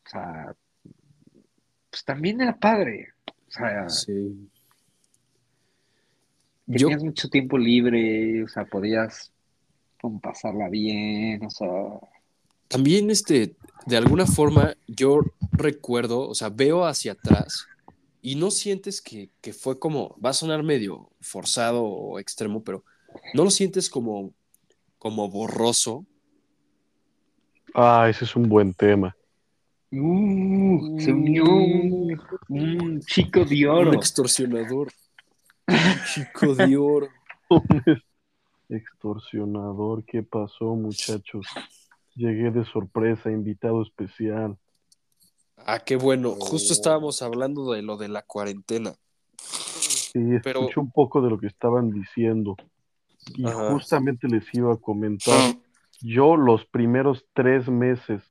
o 0.07 0.09
sea, 0.09 0.55
pues 1.91 2.05
también 2.05 2.41
era 2.41 2.57
padre. 2.57 3.09
O 3.49 3.51
sea, 3.51 3.89
Sí. 3.89 4.49
Yo, 6.67 6.87
tenías 6.87 7.03
mucho 7.03 7.29
tiempo 7.29 7.59
libre, 7.59 8.45
o 8.45 8.49
sea, 8.49 8.65
podías 8.65 9.33
como 10.01 10.21
pasarla 10.21 10.69
bien, 10.69 11.45
o 11.45 11.51
sea, 11.51 11.69
también, 12.71 13.11
este, 13.11 13.57
de 13.87 13.97
alguna 13.97 14.27
forma, 14.27 14.77
yo 14.87 15.23
recuerdo, 15.51 16.29
o 16.29 16.35
sea, 16.37 16.51
veo 16.51 16.87
hacia 16.87 17.13
atrás 17.13 17.67
y 18.23 18.37
no 18.37 18.53
sientes 18.53 19.03
que, 19.03 19.31
que 19.41 19.53
fue 19.53 19.81
como, 19.81 20.17
va 20.25 20.31
a 20.31 20.35
sonar 20.35 20.63
medio 20.63 21.11
forzado 21.21 21.83
o 21.83 22.21
extremo, 22.21 22.63
pero 22.63 22.85
no 23.35 23.43
lo 23.43 23.51
sientes 23.51 23.91
como, 23.91 24.33
como 24.99 25.29
borroso. 25.29 26.07
Ah, 27.75 28.07
ese 28.09 28.25
es 28.25 28.37
un 28.37 28.49
buen 28.49 28.73
tema. 28.73 29.17
Uh, 29.91 31.01
se 31.01 31.13
unió 31.13 31.45
un, 31.47 32.21
un 32.49 33.01
chico 33.01 33.45
de 33.45 33.69
Un 33.69 33.77
oro. 33.89 33.95
extorsionador. 33.95 34.93
Un 35.67 35.77
chico 36.15 36.55
de 36.55 36.77
oro. 36.77 37.09
Extorsionador, 38.69 40.05
¿qué 40.05 40.23
pasó, 40.23 40.77
muchachos? 40.77 41.45
Llegué 42.21 42.51
de 42.51 42.67
sorpresa, 42.67 43.31
invitado 43.31 43.81
especial. 43.81 44.59
Ah, 45.57 45.79
qué 45.79 45.97
bueno. 45.97 46.33
Justo 46.33 46.75
estábamos 46.75 47.23
hablando 47.23 47.73
de 47.73 47.81
lo 47.81 47.97
de 47.97 48.09
la 48.09 48.21
cuarentena. 48.21 48.93
Sí, 49.39 50.19
Pero- 50.43 50.61
escuché 50.61 50.81
un 50.81 50.91
poco 50.91 51.23
de 51.23 51.31
lo 51.31 51.39
que 51.39 51.47
estaban 51.47 51.91
diciendo. 51.91 52.57
Y 53.37 53.47
Ajá. 53.47 53.73
justamente 53.73 54.29
les 54.29 54.45
iba 54.55 54.71
a 54.75 54.77
comentar. 54.77 55.55
Yo 56.03 56.37
los 56.37 56.67
primeros 56.67 57.25
tres 57.33 57.71
meses 57.71 58.23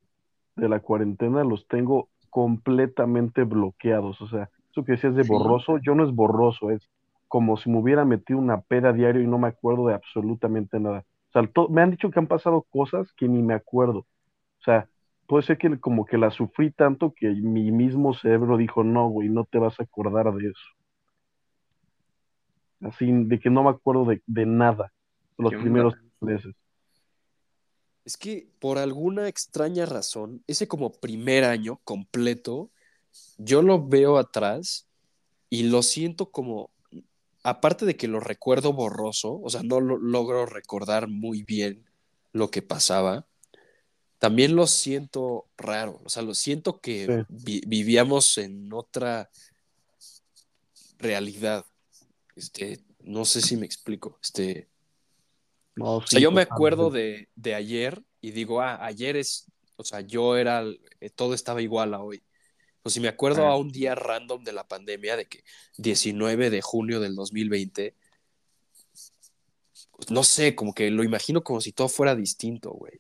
de 0.56 0.70
la 0.70 0.82
cuarentena 0.82 1.44
los 1.44 1.68
tengo 1.68 2.10
completamente 2.30 3.44
bloqueados. 3.44 4.22
O 4.22 4.30
sea, 4.30 4.52
eso 4.70 4.84
que 4.84 4.92
decías 4.92 5.16
de 5.16 5.24
borroso, 5.24 5.80
yo 5.84 5.96
no 5.96 6.08
es 6.08 6.14
borroso, 6.14 6.70
es 6.70 6.88
como 7.28 7.58
si 7.58 7.72
me 7.72 7.80
hubiera 7.80 8.06
metido 8.06 8.38
una 8.38 8.62
peda 8.62 8.94
diario 8.94 9.24
y 9.24 9.28
no 9.28 9.40
me 9.40 9.48
acuerdo 9.48 9.88
de 9.88 9.96
absolutamente 9.96 10.80
nada. 10.80 11.06
O 11.30 11.32
sea, 11.32 11.48
to- 11.48 11.70
me 11.70 11.82
han 11.82 11.92
dicho 11.92 12.10
que 12.12 12.20
han 12.20 12.28
pasado 12.28 12.64
cosas 12.70 13.12
que 13.14 13.28
ni 13.28 13.42
me 13.42 13.54
acuerdo. 13.54 14.00
O 14.00 14.64
sea, 14.64 14.90
puede 15.28 15.44
ser 15.44 15.58
que 15.58 15.80
como 15.80 16.06
que 16.06 16.18
la 16.18 16.32
sufrí 16.32 16.72
tanto 16.72 17.14
que 17.16 17.30
mi 17.30 17.72
mismo 17.72 18.14
cerebro 18.14 18.58
dijo, 18.58 18.84
no, 18.84 19.10
güey, 19.10 19.30
no 19.30 19.46
te 19.46 19.60
vas 19.60 19.80
a 19.80 19.84
acordar 19.84 20.34
de 20.34 20.48
eso. 20.50 20.62
Así, 22.82 23.12
de 23.12 23.40
que 23.40 23.50
no 23.50 23.64
me 23.64 23.70
acuerdo 23.70 24.06
de, 24.06 24.22
de 24.26 24.46
nada 24.46 24.92
los 25.38 25.54
primeros 25.54 25.94
meses. 26.22 26.56
Es 28.06 28.18
que 28.18 28.50
por 28.60 28.78
alguna 28.78 29.28
extraña 29.28 29.86
razón, 29.86 30.44
ese 30.48 30.68
como 30.68 30.92
primer 30.92 31.44
año 31.44 31.80
completo, 31.84 32.72
yo 33.38 33.62
lo 33.62 33.86
veo 33.88 34.18
atrás 34.18 34.88
y 35.50 35.64
lo 35.70 35.84
siento 35.84 36.32
como, 36.32 36.72
aparte 37.44 37.86
de 37.86 37.96
que 37.96 38.08
lo 38.08 38.20
recuerdo 38.20 38.74
borroso, 38.74 39.40
o 39.42 39.50
sea, 39.50 39.64
no 39.64 39.80
lo 39.80 39.98
logro 39.98 40.46
recordar 40.46 41.08
muy 41.08 41.44
bien 41.44 41.86
lo 42.34 42.52
que 42.52 42.62
pasaba, 42.62 43.28
también 44.18 44.56
lo 44.56 44.68
siento 44.68 45.48
raro, 45.58 46.02
o 46.04 46.10
sea, 46.10 46.22
lo 46.24 46.34
siento 46.36 46.80
que 46.82 47.06
Sí. 47.06 47.26
vi- 47.30 47.62
vivíamos 47.66 48.38
en 48.38 48.72
otra 48.74 49.30
realidad. 50.98 51.66
Este, 52.36 52.80
no 53.04 53.26
sé 53.26 53.42
si 53.42 53.58
me 53.58 53.66
explico. 53.66 54.20
Este, 54.22 54.70
No, 55.76 55.98
o 55.98 56.02
sea, 56.08 56.20
sí, 56.20 56.24
yo 56.24 56.32
me 56.32 56.42
acuerdo 56.42 56.90
de, 56.90 57.30
de 57.36 57.56
ayer 57.56 58.04
y 58.22 58.32
digo, 58.32 58.62
ah, 58.62 58.86
ayer 58.86 59.16
es, 59.16 59.46
o 59.78 59.84
sea, 59.84 60.02
yo 60.02 60.36
era, 60.36 60.64
eh, 61.00 61.10
todo 61.10 61.34
estaba 61.34 61.62
igual 61.62 61.94
a 61.94 62.02
hoy. 62.02 62.22
O 62.90 62.92
si 62.92 63.00
me 63.02 63.08
acuerdo 63.08 63.46
Ah. 63.46 63.52
a 63.52 63.56
un 63.58 63.70
día 63.70 63.94
random 63.94 64.44
de 64.44 64.52
la 64.52 64.68
pandemia, 64.68 65.16
de 65.16 65.28
que 65.28 65.44
19 65.78 66.50
de 66.50 66.60
junio 66.64 67.00
del 67.00 67.14
2020, 67.14 67.94
pues, 69.92 70.10
no 70.10 70.24
sé, 70.24 70.56
como 70.56 70.74
que 70.74 70.90
lo 70.90 71.04
imagino 71.04 71.44
como 71.44 71.62
si 71.62 71.72
todo 71.72 71.88
fuera 71.88 72.16
distinto, 72.16 72.72
güey. 72.72 73.00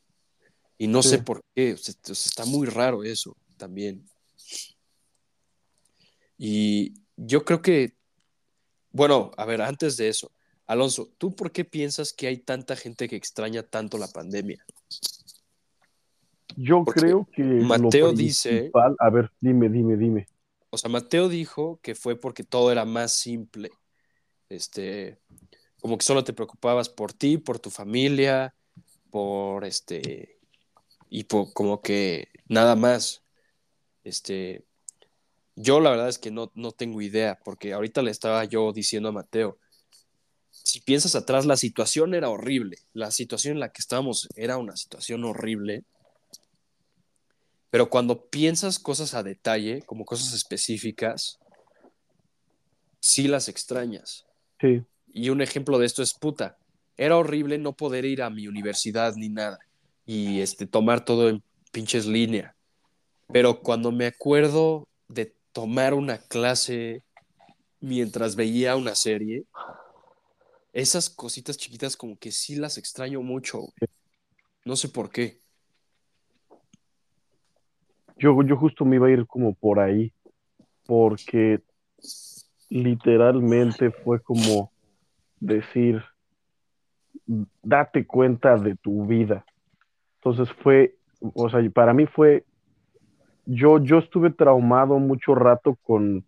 Y 0.77 0.85
no 0.85 1.01
Sí. 1.01 1.09
sé 1.09 1.17
por 1.23 1.41
qué, 1.55 1.73
o 1.73 1.77
sea, 1.77 1.95
está 2.11 2.45
muy 2.45 2.67
raro 2.67 3.03
eso 3.03 3.35
también. 3.57 4.07
Y 6.37 6.93
yo 7.17 7.43
creo 7.43 7.63
que, 7.63 7.95
bueno, 8.91 9.31
a 9.37 9.45
ver, 9.45 9.59
antes 9.63 9.97
de 9.97 10.09
eso, 10.09 10.31
Alonso, 10.67 11.11
¿tú 11.17 11.35
por 11.35 11.51
qué 11.51 11.65
piensas 11.65 12.13
que 12.13 12.27
hay 12.27 12.37
tanta 12.37 12.75
gente 12.75 13.09
que 13.09 13.15
extraña 13.15 13.63
tanto 13.63 13.97
la 13.97 14.07
pandemia? 14.07 14.63
Yo 16.61 16.83
Porque 16.83 16.99
creo 16.99 17.27
que 17.31 17.41
Mateo 17.41 18.11
dice- 18.11 18.69
a 18.99 19.09
ver, 19.09 19.31
dime, 19.39 19.69
dime, 19.69 19.95
dime. 19.95 20.27
O 20.69 20.77
sea, 20.77 20.89
Mateo 20.89 21.29
dijo 21.29 21.79
que 21.81 21.95
fue 21.95 22.19
porque 22.19 22.43
todo 22.43 22.69
era 22.69 22.83
más 22.83 23.13
simple. 23.13 23.71
Este, 24.49 25.19
como 25.79 25.97
que 25.97 26.03
solo 26.03 26.25
te 26.25 26.33
preocupabas 26.33 26.89
por 26.89 27.13
ti, 27.13 27.37
por 27.37 27.59
tu 27.59 27.69
familia, 27.69 28.53
por 29.09 29.63
este, 29.63 30.37
y 31.09 31.23
por 31.23 31.53
como 31.53 31.81
que 31.81 32.27
nada 32.49 32.75
más. 32.75 33.23
Este, 34.03 34.65
yo 35.55 35.79
la 35.79 35.91
verdad 35.91 36.09
es 36.09 36.19
que 36.19 36.29
no, 36.29 36.51
no 36.55 36.73
tengo 36.73 37.01
idea, 37.01 37.39
porque 37.45 37.71
ahorita 37.71 38.01
le 38.01 38.11
estaba 38.11 38.43
yo 38.43 38.73
diciendo 38.73 39.09
a 39.09 39.13
Mateo, 39.13 39.59
si 40.49 40.81
piensas 40.81 41.15
atrás, 41.15 41.45
la 41.45 41.55
situación 41.55 42.13
era 42.13 42.29
horrible. 42.29 42.79
La 42.91 43.11
situación 43.11 43.53
en 43.53 43.59
la 43.61 43.71
que 43.71 43.81
estábamos 43.81 44.27
era 44.35 44.57
una 44.57 44.75
situación 44.75 45.23
horrible. 45.23 45.85
Pero 47.69 47.89
cuando 47.89 48.25
piensas 48.29 48.79
cosas 48.79 49.13
a 49.13 49.23
detalle, 49.23 49.83
como 49.83 50.05
cosas 50.05 50.33
específicas, 50.33 51.39
sí 52.99 53.27
las 53.27 53.47
extrañas. 53.47 54.25
Sí, 54.59 54.83
Y 55.13 55.29
un 55.29 55.41
ejemplo 55.41 55.77
de 55.79 55.85
esto 55.85 56.03
es 56.03 56.13
puta. 56.13 56.57
Era 56.97 57.17
horrible 57.17 57.57
no 57.57 57.73
poder 57.73 58.05
ir 58.05 58.21
a 58.21 58.29
mi 58.29 58.47
universidad 58.47 59.15
ni 59.15 59.29
nada. 59.29 59.59
Y 60.05 60.41
este, 60.41 60.65
tomar 60.65 61.05
todo 61.05 61.29
en 61.29 61.43
pinches 61.71 62.05
línea. 62.05 62.55
Pero 63.31 63.61
cuando 63.61 63.91
me 63.91 64.07
acuerdo 64.07 64.87
de 65.07 65.33
tomar 65.53 65.93
una 65.93 66.17
clase 66.17 67.03
mientras 67.79 68.35
veía 68.35 68.75
una 68.75 68.95
serie, 68.95 69.45
esas 70.73 71.09
cositas 71.09 71.57
chiquitas 71.57 71.95
como 71.95 72.17
que 72.17 72.31
sí 72.31 72.55
las 72.55 72.77
extraño 72.77 73.21
mucho. 73.21 73.59
güey. 73.59 73.73
No 74.65 74.75
sé 74.75 74.89
por 74.89 75.09
qué. 75.09 75.41
Yo, 78.19 78.41
yo 78.43 78.57
justo 78.57 78.85
me 78.85 78.97
iba 78.97 79.07
a 79.07 79.11
ir 79.11 79.25
como 79.25 79.53
por 79.53 79.79
ahí, 79.79 80.11
porque 80.85 81.61
literalmente 82.69 83.91
fue 83.91 84.21
como 84.21 84.71
decir, 85.39 86.03
date 87.63 88.05
cuenta 88.05 88.57
de 88.57 88.75
tu 88.75 89.05
vida. 89.05 89.45
Entonces 90.15 90.51
fue, 90.61 90.95
o 91.33 91.49
sea, 91.49 91.67
para 91.71 91.93
mí 91.93 92.05
fue, 92.05 92.43
yo, 93.45 93.79
yo 93.79 93.99
estuve 93.99 94.31
traumado 94.31 94.99
mucho 94.99 95.33
rato 95.33 95.77
con 95.81 96.25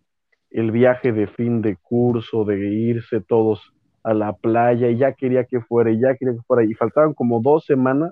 el 0.50 0.72
viaje 0.72 1.12
de 1.12 1.28
fin 1.28 1.62
de 1.62 1.76
curso, 1.76 2.46
de 2.46 2.58
irse 2.74 3.22
todos 3.22 3.74
a 4.04 4.14
la 4.14 4.34
playa, 4.34 4.90
y 4.90 4.98
ya 4.98 5.14
quería 5.14 5.46
que 5.46 5.62
fuera, 5.62 5.92
y 5.92 6.00
ya 6.00 6.16
quería 6.16 6.36
que 6.36 6.42
fuera, 6.42 6.64
y 6.64 6.74
faltaban 6.74 7.14
como 7.14 7.42
dos 7.42 7.66
semanas, 7.66 8.12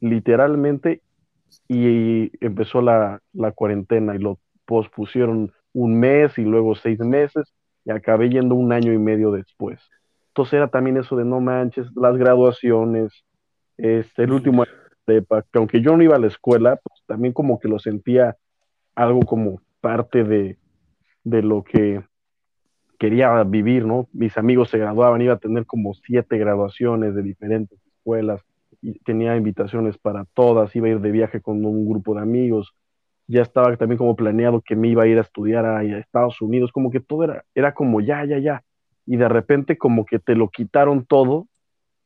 literalmente, 0.00 1.02
y 1.68 2.30
empezó 2.44 2.80
la, 2.82 3.20
la 3.32 3.52
cuarentena 3.52 4.14
y 4.14 4.18
lo 4.18 4.38
pospusieron 4.64 5.52
un 5.72 5.98
mes 5.98 6.36
y 6.38 6.42
luego 6.42 6.74
seis 6.74 6.98
meses 7.00 7.52
y 7.84 7.90
acabé 7.90 8.28
yendo 8.30 8.54
un 8.54 8.72
año 8.72 8.92
y 8.92 8.98
medio 8.98 9.30
después. 9.32 9.80
Entonces 10.28 10.54
era 10.54 10.68
también 10.68 10.96
eso 10.96 11.16
de 11.16 11.24
no 11.24 11.40
manches, 11.40 11.86
las 11.94 12.16
graduaciones, 12.16 13.24
este, 13.76 14.24
el 14.24 14.32
último 14.32 14.62
año 14.62 14.72
aunque 15.54 15.80
yo 15.80 15.96
no 15.96 16.02
iba 16.02 16.16
a 16.16 16.20
la 16.20 16.28
escuela, 16.28 16.76
pues 16.76 17.02
también 17.06 17.32
como 17.32 17.58
que 17.58 17.68
lo 17.68 17.78
sentía 17.78 18.36
algo 18.94 19.20
como 19.20 19.60
parte 19.80 20.24
de, 20.24 20.58
de 21.24 21.42
lo 21.42 21.64
que 21.64 22.02
quería 22.98 23.42
vivir, 23.44 23.86
¿no? 23.86 24.08
Mis 24.12 24.36
amigos 24.36 24.70
se 24.70 24.78
graduaban, 24.78 25.22
iba 25.22 25.34
a 25.34 25.38
tener 25.38 25.66
como 25.66 25.94
siete 25.94 26.38
graduaciones 26.38 27.14
de 27.14 27.22
diferentes 27.22 27.78
escuelas 27.86 28.42
tenía 29.04 29.36
invitaciones 29.36 29.98
para 29.98 30.24
todas, 30.34 30.74
iba 30.74 30.86
a 30.86 30.90
ir 30.90 31.00
de 31.00 31.10
viaje 31.10 31.40
con 31.40 31.64
un 31.64 31.88
grupo 31.88 32.14
de 32.14 32.22
amigos, 32.22 32.72
ya 33.26 33.42
estaba 33.42 33.76
también 33.76 33.98
como 33.98 34.16
planeado 34.16 34.60
que 34.60 34.76
me 34.76 34.88
iba 34.88 35.04
a 35.04 35.06
ir 35.06 35.18
a 35.18 35.22
estudiar 35.22 35.64
a, 35.64 35.78
a 35.78 35.98
Estados 35.98 36.40
Unidos, 36.40 36.72
como 36.72 36.90
que 36.90 37.00
todo 37.00 37.24
era, 37.24 37.44
era 37.54 37.74
como 37.74 38.00
ya, 38.00 38.24
ya, 38.24 38.38
ya, 38.38 38.62
y 39.06 39.16
de 39.16 39.28
repente 39.28 39.78
como 39.78 40.04
que 40.04 40.18
te 40.18 40.34
lo 40.34 40.48
quitaron 40.48 41.04
todo, 41.04 41.46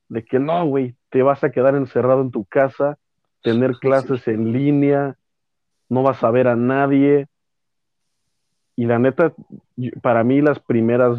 de 0.09 0.25
que 0.25 0.39
no, 0.39 0.67
güey, 0.67 0.95
te 1.11 1.23
vas 1.23 1.43
a 1.45 1.51
quedar 1.51 1.75
encerrado 1.77 2.23
en 2.23 2.31
tu 2.31 2.45
casa, 2.45 2.99
tener 3.43 3.73
clases 3.81 4.27
en 4.29 4.53
línea, 4.53 5.17
no 5.89 6.03
vas 6.03 6.23
a 6.23 6.31
ver 6.31 6.49
a 6.49 6.57
nadie, 6.57 7.27
y 8.77 8.87
la 8.87 8.99
neta, 8.99 9.33
para 10.03 10.25
mí 10.25 10.41
las 10.41 10.59
primeras, 10.59 11.19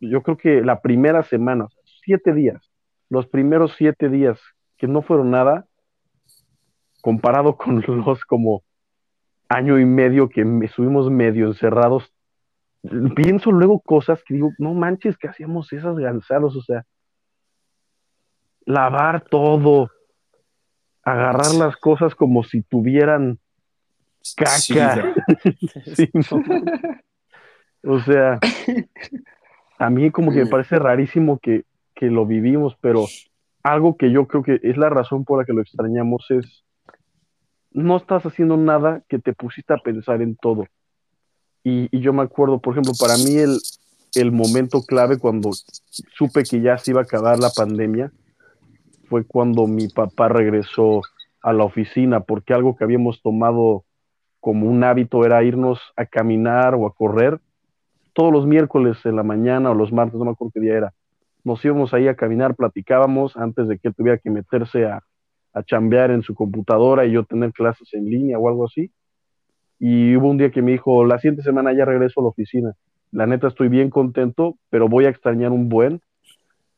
yo 0.00 0.22
creo 0.22 0.36
que 0.36 0.60
la 0.60 0.80
primera 0.80 1.22
semana, 1.22 1.68
siete 2.04 2.34
días, 2.34 2.70
los 3.08 3.26
primeros 3.26 3.74
siete 3.76 4.08
días 4.08 4.38
que 4.82 4.88
no 4.88 5.00
fueron 5.00 5.30
nada, 5.30 5.64
comparado 7.02 7.56
con 7.56 7.80
los 8.04 8.24
como 8.24 8.64
año 9.48 9.78
y 9.78 9.84
medio 9.84 10.28
que 10.28 10.44
me- 10.44 10.66
estuvimos 10.66 11.08
medio 11.08 11.46
encerrados, 11.46 12.12
pienso 13.14 13.52
luego 13.52 13.78
cosas 13.80 14.20
que 14.26 14.34
digo, 14.34 14.50
no 14.58 14.74
manches 14.74 15.16
que 15.16 15.28
hacíamos 15.28 15.72
esas 15.72 15.96
gansados, 15.96 16.56
o 16.56 16.62
sea, 16.62 16.84
lavar 18.66 19.20
todo, 19.22 19.88
agarrar 21.04 21.54
las 21.54 21.76
cosas 21.76 22.16
como 22.16 22.42
si 22.42 22.62
tuvieran 22.62 23.38
Sí, 24.20 24.34
caca. 24.74 25.00
güey. 25.00 25.54
Sí, 25.94 26.10
no. 26.32 26.42
O 27.84 28.00
sea, 28.00 28.40
a 29.78 29.90
mí 29.90 30.10
como 30.10 30.32
que 30.32 30.38
me 30.44 30.46
parece 30.50 30.76
rarísimo 30.80 31.38
que, 31.38 31.66
que 31.94 32.06
lo 32.06 32.26
vivimos, 32.26 32.76
pero 32.80 33.06
algo 33.62 33.96
que 33.96 34.10
yo 34.10 34.26
creo 34.26 34.42
que 34.42 34.60
es 34.62 34.76
la 34.76 34.88
razón 34.90 35.24
por 35.24 35.38
la 35.38 35.44
que 35.44 35.52
lo 35.52 35.62
extrañamos 35.62 36.26
es, 36.30 36.64
no 37.70 37.96
estás 37.96 38.24
haciendo 38.26 38.56
nada 38.56 39.02
que 39.08 39.18
te 39.18 39.32
pusiste 39.32 39.72
a 39.72 39.78
pensar 39.78 40.20
en 40.22 40.36
todo. 40.36 40.66
Y, 41.64 41.96
yo 41.98 42.12
me 42.12 42.22
acuerdo, 42.22 42.60
por 42.60 42.74
ejemplo, 42.74 42.92
para 42.98 43.16
mí 43.16 43.36
el, 43.36 43.58
el 44.14 44.32
momento 44.32 44.82
clave 44.82 45.18
cuando 45.18 45.50
supe 46.16 46.42
que 46.42 46.60
ya 46.60 46.76
se 46.76 46.90
iba 46.90 47.00
a 47.00 47.04
acabar 47.04 47.38
la 47.38 47.50
pandemia 47.50 48.12
fue 49.08 49.24
cuando 49.24 49.66
mi 49.66 49.88
papá 49.88 50.28
regresó 50.28 51.02
a 51.40 51.52
la 51.52 51.64
oficina, 51.64 52.20
porque 52.20 52.54
algo 52.54 52.76
que 52.76 52.84
habíamos 52.84 53.22
tomado 53.22 53.84
como 54.40 54.66
un 54.68 54.82
hábito 54.82 55.24
era 55.24 55.44
irnos 55.44 55.78
a 55.96 56.04
caminar 56.04 56.74
o 56.74 56.86
a 56.86 56.94
correr 56.94 57.40
todos 58.12 58.32
los 58.32 58.46
miércoles 58.46 58.98
en 59.04 59.16
la 59.16 59.22
mañana 59.22 59.70
o 59.70 59.74
los 59.74 59.92
martes, 59.92 60.18
no 60.18 60.24
me 60.24 60.32
acuerdo 60.32 60.52
qué 60.54 60.60
día 60.60 60.76
era. 60.76 60.94
Nos 61.44 61.64
íbamos 61.64 61.92
ahí 61.94 62.08
a 62.08 62.14
caminar, 62.14 62.54
platicábamos 62.54 63.36
antes 63.36 63.68
de 63.68 63.78
que 63.78 63.88
él 63.88 63.94
tuviera 63.94 64.18
que 64.18 64.30
meterse 64.30 64.86
a, 64.86 65.02
a 65.52 65.62
chambear 65.62 66.10
en 66.10 66.22
su 66.22 66.34
computadora 66.34 67.04
y 67.04 67.12
yo 67.12 67.24
tener 67.24 67.52
clases 67.52 67.92
en 67.94 68.04
línea 68.06 68.38
o 68.38 68.48
algo 68.48 68.66
así. 68.66 68.90
Y 69.78 70.16
hubo 70.16 70.28
un 70.28 70.38
día 70.38 70.50
que 70.50 70.62
me 70.62 70.72
dijo, 70.72 71.04
la 71.04 71.18
siguiente 71.18 71.42
semana 71.42 71.72
ya 71.72 71.84
regreso 71.84 72.20
a 72.20 72.22
la 72.24 72.28
oficina. 72.28 72.72
La 73.10 73.26
neta 73.26 73.48
estoy 73.48 73.68
bien 73.68 73.90
contento, 73.90 74.56
pero 74.70 74.88
voy 74.88 75.04
a 75.04 75.08
extrañar 75.08 75.50
un 75.50 75.68
buen 75.68 76.00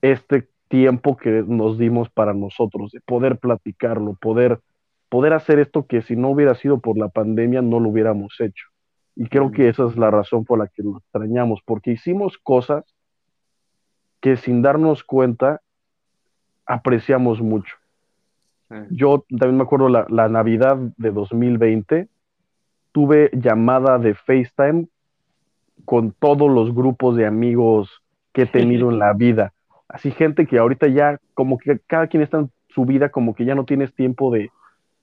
este 0.01 0.49
tiempo 0.69 1.17
que 1.17 1.45
nos 1.47 1.79
dimos 1.79 2.11
para 2.11 2.35
nosotros, 2.35 2.91
de 2.93 3.01
poder 3.01 3.39
platicarlo, 3.39 4.15
poder, 4.15 4.61
poder 5.09 5.33
hacer 5.33 5.59
esto 5.59 5.87
que 5.87 6.03
si 6.03 6.17
no 6.17 6.31
hubiera 6.31 6.55
sido 6.55 6.81
por 6.81 6.99
la 6.99 7.09
pandemia 7.09 7.63
no 7.63 7.79
lo 7.79 7.91
hubiéramos 7.91 8.35
hecho. 8.41 8.67
Y 9.15 9.29
creo 9.29 9.53
que 9.53 9.69
esa 9.69 9.87
es 9.87 9.97
la 9.97 10.11
razón 10.11 10.45
por 10.45 10.59
la 10.59 10.67
que 10.67 10.83
lo 10.83 10.99
extrañamos, 10.99 11.61
porque 11.65 11.93
hicimos 11.93 12.39
cosas 12.39 12.85
que 14.25 14.39
sin 14.39 14.63
darnos 14.63 15.05
cuenta 15.05 15.61
apreciamos 16.65 17.43
mucho. 17.43 17.77
Yo 18.89 19.27
también 19.29 19.59
me 19.59 19.65
acuerdo 19.65 19.91
la, 19.91 20.07
la 20.09 20.31
Navidad 20.31 20.79
de 20.97 21.11
2020, 21.11 22.09
tuve 22.93 23.29
llamada 23.35 23.99
de 23.99 24.15
FaceTime 24.15 24.87
con 25.85 26.13
todos 26.13 26.51
los 26.51 26.75
grupos 26.75 27.17
de 27.17 27.27
amigos 27.27 28.03
que 28.33 28.43
he 28.43 28.47
tenido 28.47 28.91
en 28.91 28.99
la 28.99 29.13
vida. 29.25 29.53
Así 29.89 30.11
gente 30.11 30.47
que 30.47 30.57
ahorita 30.57 30.89
ya 30.89 31.21
como 31.35 31.59
que 31.59 31.79
cada 31.87 32.07
quien 32.07 32.23
está 32.23 32.39
en 32.39 32.51
su 32.69 32.87
vida, 32.87 33.11
como 33.11 33.35
que 33.35 33.45
ya 33.45 33.55
no 33.55 33.67
tienes 33.67 33.93
tiempo 33.95 34.33
de, 34.33 34.51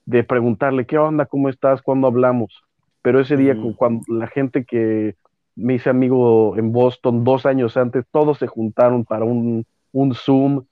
de 0.04 0.24
preguntarle, 0.24 0.84
¿qué 0.84 0.98
onda? 0.98 1.26
¿Cómo 1.26 1.48
estás? 1.48 1.80
¿Cuándo 1.80 2.08
hablamos? 2.08 2.64
Pero 3.02 3.20
ese 3.20 3.36
día, 3.36 3.54
cuando 3.76 4.02
la 4.08 4.26
gente 4.26 4.64
que 4.64 5.14
me 5.54 5.74
hice 5.74 5.90
amigo 5.90 6.56
en 6.56 6.72
Boston 6.72 7.24
dos 7.24 7.46
años 7.46 7.76
antes, 7.76 8.04
todos 8.10 8.38
se 8.38 8.46
juntaron 8.46 9.04
para 9.04 9.24
un, 9.24 9.66
un 9.92 10.14
Zoom, 10.14 10.64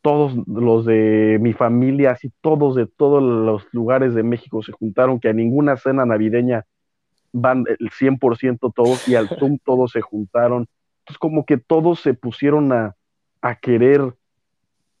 todos 0.00 0.34
los 0.46 0.84
de 0.84 1.38
mi 1.40 1.52
familia, 1.52 2.12
así 2.12 2.30
todos 2.40 2.74
de 2.74 2.86
todos 2.86 3.22
los 3.22 3.66
lugares 3.72 4.14
de 4.14 4.22
México 4.22 4.62
se 4.62 4.72
juntaron, 4.72 5.20
que 5.20 5.28
a 5.28 5.32
ninguna 5.32 5.76
cena 5.76 6.06
navideña 6.06 6.64
van 7.32 7.64
el 7.66 7.90
100% 7.90 8.72
todos 8.74 9.08
y 9.08 9.16
al 9.16 9.28
Zoom 9.38 9.58
todos 9.64 9.92
se 9.92 10.00
juntaron. 10.00 10.66
Entonces 11.00 11.18
como 11.18 11.44
que 11.44 11.58
todos 11.58 12.00
se 12.00 12.14
pusieron 12.14 12.72
a, 12.72 12.94
a 13.42 13.56
querer 13.56 14.14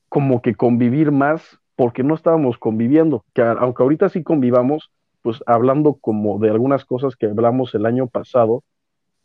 como 0.08 0.42
que 0.42 0.54
convivir 0.54 1.12
más 1.12 1.58
porque 1.76 2.02
no 2.02 2.14
estábamos 2.14 2.58
conviviendo, 2.58 3.24
que 3.34 3.42
aunque 3.42 3.82
ahorita 3.82 4.08
sí 4.08 4.24
convivamos, 4.24 4.90
pues 5.22 5.42
hablando 5.46 5.94
como 5.94 6.38
de 6.38 6.50
algunas 6.50 6.84
cosas 6.84 7.14
que 7.14 7.26
hablamos 7.26 7.74
el 7.74 7.86
año 7.86 8.08
pasado, 8.08 8.64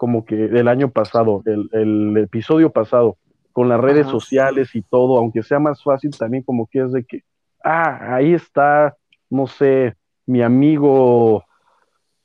como 0.03 0.25
que 0.25 0.35
el 0.35 0.67
año 0.67 0.89
pasado, 0.89 1.41
el, 1.45 1.69
el 1.71 2.17
episodio 2.17 2.71
pasado, 2.73 3.15
con 3.53 3.69
las 3.69 3.79
redes 3.79 4.05
sociales 4.05 4.75
y 4.75 4.81
todo, 4.81 5.17
aunque 5.17 5.43
sea 5.43 5.59
más 5.59 5.81
fácil, 5.81 6.11
también 6.11 6.43
como 6.43 6.67
que 6.67 6.81
es 6.81 6.91
de 6.91 7.05
que, 7.05 7.23
ah, 7.63 8.15
ahí 8.15 8.33
está, 8.33 8.97
no 9.29 9.47
sé, 9.47 9.95
mi 10.25 10.41
amigo 10.41 11.45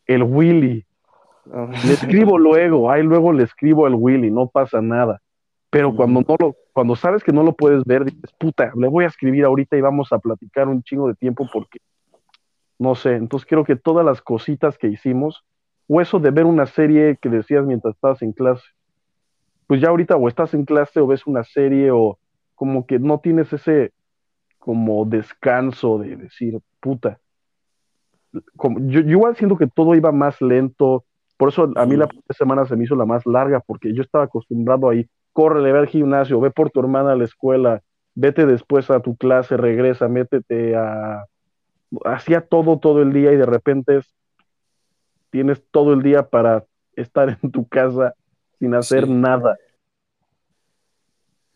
el 0.08 0.24
Willy. 0.24 0.84
Le 1.86 1.92
escribo 1.92 2.36
luego, 2.36 2.90
ahí 2.90 3.04
luego 3.04 3.32
le 3.32 3.44
escribo 3.44 3.86
el 3.86 3.94
Willy, 3.94 4.28
no 4.32 4.48
pasa 4.48 4.82
nada. 4.82 5.22
Pero 5.70 5.94
cuando 5.94 6.24
no 6.26 6.36
lo, 6.36 6.56
cuando 6.72 6.96
sabes 6.96 7.22
que 7.22 7.32
no 7.32 7.44
lo 7.44 7.52
puedes 7.52 7.84
ver, 7.84 8.06
dices, 8.06 8.32
puta, 8.40 8.72
le 8.74 8.88
voy 8.88 9.04
a 9.04 9.06
escribir 9.06 9.44
ahorita 9.44 9.76
y 9.76 9.82
vamos 9.82 10.12
a 10.12 10.18
platicar 10.18 10.66
un 10.66 10.82
chingo 10.82 11.06
de 11.06 11.14
tiempo 11.14 11.48
porque, 11.52 11.78
no 12.76 12.96
sé, 12.96 13.14
entonces 13.14 13.46
creo 13.48 13.62
que 13.62 13.76
todas 13.76 14.04
las 14.04 14.20
cositas 14.20 14.78
que 14.78 14.88
hicimos, 14.88 15.44
o 15.88 16.00
eso 16.00 16.20
de 16.20 16.30
ver 16.30 16.44
una 16.44 16.66
serie 16.66 17.18
que 17.20 17.28
decías 17.28 17.64
mientras 17.64 17.94
estabas 17.94 18.22
en 18.22 18.32
clase, 18.32 18.64
pues 19.66 19.80
ya 19.80 19.88
ahorita 19.88 20.16
o 20.16 20.28
estás 20.28 20.54
en 20.54 20.64
clase 20.64 21.00
o 21.00 21.06
ves 21.06 21.26
una 21.26 21.44
serie 21.44 21.90
o 21.90 22.18
como 22.54 22.86
que 22.86 22.98
no 22.98 23.20
tienes 23.20 23.52
ese 23.52 23.92
como 24.58 25.04
descanso 25.06 25.98
de 25.98 26.16
decir, 26.16 26.60
puta. 26.80 27.18
Como, 28.56 28.80
yo, 28.80 29.00
igual 29.00 29.36
siento 29.36 29.56
que 29.56 29.66
todo 29.66 29.94
iba 29.94 30.12
más 30.12 30.40
lento, 30.42 31.04
por 31.38 31.48
eso 31.48 31.72
a 31.76 31.86
mí 31.86 31.96
la 31.96 32.08
semana 32.30 32.66
se 32.66 32.76
me 32.76 32.84
hizo 32.84 32.96
la 32.96 33.06
más 33.06 33.24
larga, 33.24 33.60
porque 33.60 33.94
yo 33.94 34.02
estaba 34.02 34.24
acostumbrado 34.24 34.90
ahí, 34.90 35.08
corre, 35.32 35.72
ve 35.72 35.78
al 35.78 35.86
gimnasio, 35.86 36.40
ve 36.40 36.50
por 36.50 36.70
tu 36.70 36.80
hermana 36.80 37.12
a 37.12 37.16
la 37.16 37.24
escuela, 37.24 37.80
vete 38.14 38.44
después 38.44 38.90
a 38.90 39.00
tu 39.00 39.16
clase, 39.16 39.56
regresa, 39.56 40.08
métete 40.08 40.76
a... 40.76 41.24
Hacía 42.04 42.42
todo 42.42 42.78
todo 42.78 43.00
el 43.00 43.14
día 43.14 43.32
y 43.32 43.36
de 43.36 43.46
repente 43.46 44.00
tienes 45.30 45.62
todo 45.70 45.92
el 45.92 46.02
día 46.02 46.28
para 46.28 46.64
estar 46.94 47.38
en 47.42 47.50
tu 47.50 47.66
casa 47.66 48.14
sin 48.58 48.74
hacer 48.74 49.08
nada. 49.08 49.56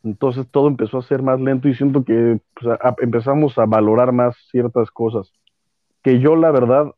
Entonces 0.04 0.48
todo 0.50 0.66
empezó 0.68 0.98
a 0.98 1.02
ser 1.02 1.22
más 1.22 1.40
lento 1.40 1.68
y 1.68 1.74
siento 1.74 2.04
que 2.04 2.40
pues, 2.54 2.78
empezamos 3.00 3.56
a 3.58 3.66
valorar 3.66 4.12
más 4.12 4.36
ciertas 4.50 4.90
cosas. 4.90 5.32
Que 6.02 6.18
yo 6.18 6.34
la 6.34 6.50
verdad 6.50 6.92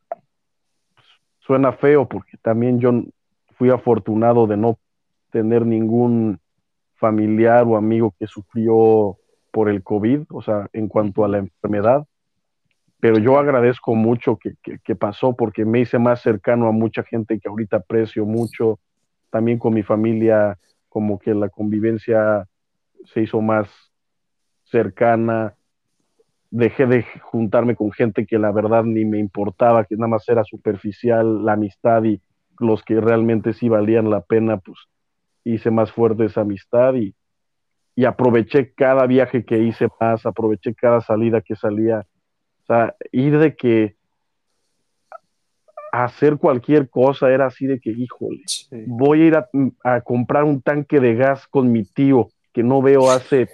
suena 1.41 1.73
feo 1.73 2.09
porque 2.09 2.39
también 2.39 2.81
yo 2.81 2.93
fui 3.59 3.71
afortunado 3.71 4.47
de 4.47 4.57
no 4.57 4.79
tener 5.31 5.67
ningún 5.67 6.41
familiar 6.95 7.65
o 7.67 7.77
amigo 7.77 8.15
que 8.19 8.27
sufrió 8.27 9.19
por 9.51 9.69
el 9.69 9.83
COVID, 9.83 10.23
o 10.31 10.43
sea, 10.43 10.69
en 10.73 10.89
cuanto 10.89 11.25
a 11.25 11.29
la 11.29 11.39
enfermedad. 11.39 12.07
Pero 13.01 13.19
yo 13.19 13.39
agradezco 13.39 13.95
mucho 13.95 14.39
que, 14.39 14.55
que 14.83 14.95
pasó 14.95 15.37
porque 15.37 15.65
me 15.65 15.81
hice 15.81 15.99
más 15.99 16.23
cercano 16.23 16.69
a 16.69 16.73
mucha 16.73 17.03
gente 17.03 17.39
que 17.39 17.49
ahorita 17.49 17.79
aprecio 17.79 18.25
mucho, 18.25 18.79
también 19.31 19.59
con 19.59 19.75
mi 19.75 19.83
familia, 19.83 20.59
como 20.89 21.19
que 21.19 21.35
la 21.35 21.49
convivencia 21.49 22.47
se 23.05 23.23
hizo 23.23 23.41
más 23.41 23.69
cercana, 24.65 25.55
dejé 26.51 26.87
de 26.87 27.05
juntarme 27.21 27.75
con 27.75 27.91
gente 27.91 28.27
que 28.27 28.39
la 28.39 28.53
verdad 28.53 28.85
ni 28.85 29.05
me 29.05 29.19
importaba, 29.19 29.85
que 29.85 29.97
nada 29.97 30.07
más 30.07 30.29
era 30.29 30.45
superficial 30.45 31.45
la 31.45 31.55
amistad 31.55 32.05
y 32.05 32.21
los 32.61 32.85
que 32.85 33.01
realmente 33.01 33.53
sí 33.55 33.69
valían 33.69 34.09
la 34.09 34.21
pena, 34.21 34.59
pues 34.59 34.79
hice 35.43 35.73
más 35.73 35.91
fuerte 35.91 36.27
esa 36.27 36.43
amistad 36.43 36.95
y, 36.95 37.15
y 37.97 38.05
aproveché 38.05 38.73
cada 38.73 39.07
viaje 39.07 39.45
que 39.45 39.59
hice 39.59 39.89
más, 40.01 40.25
aproveché 40.27 40.75
cada 40.75 41.01
salida 41.01 41.41
que 41.41 41.57
salía. 41.57 42.07
O 42.65 42.67
sea, 42.67 42.95
ir 43.13 43.39
de 43.39 43.55
que 43.55 43.95
hacer 45.93 46.39
cualquier 46.39 46.89
cosa 46.89 47.31
era 47.31 47.47
así 47.47 47.67
de 47.67 47.79
que, 47.79 47.91
híjole, 47.91 48.41
voy 48.87 49.23
a 49.23 49.25
ir 49.27 49.37
a, 49.85 50.01
comprar 50.01 50.45
un 50.45 50.63
tanque 50.63 50.99
de 50.99 51.15
gas 51.15 51.47
con 51.47 51.71
mi 51.71 51.85
tío 51.85 52.31
que 52.53 52.63
no 52.63 52.83
veo 52.83 53.11
hace 53.11 53.49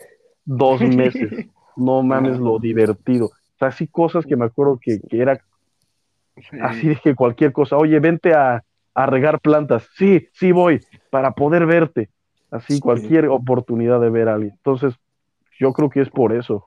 dos 0.45 0.81
meses. 0.97 1.49
No 1.77 2.03
mames 2.03 2.39
lo 2.39 2.59
divertido. 2.59 3.27
O 3.27 3.59
sea, 3.59 3.69
así 3.69 3.89
cosas 3.89 4.25
que 4.25 4.37
me 4.37 4.45
acuerdo 4.45 4.79
que, 4.81 5.01
era 5.11 5.41
así 6.63 6.89
de 6.89 6.97
que 6.97 7.15
cualquier 7.15 7.53
cosa, 7.53 7.77
oye, 7.77 7.99
vente 7.99 8.33
a, 8.33 8.63
regar 8.95 9.41
plantas. 9.41 9.89
Sí, 9.97 10.29
sí 10.33 10.53
voy, 10.53 10.81
para 11.11 11.33
poder 11.33 11.67
verte. 11.67 12.11
Así, 12.51 12.81
cualquier 12.81 13.29
oportunidad 13.29 14.01
de 14.01 14.11
ver 14.11 14.29
a 14.29 14.35
alguien. 14.35 14.53
Entonces, 14.57 14.95
yo 15.59 15.73
creo 15.73 15.89
que 15.89 16.01
es 16.01 16.11
por 16.11 16.33
eso. 16.33 16.67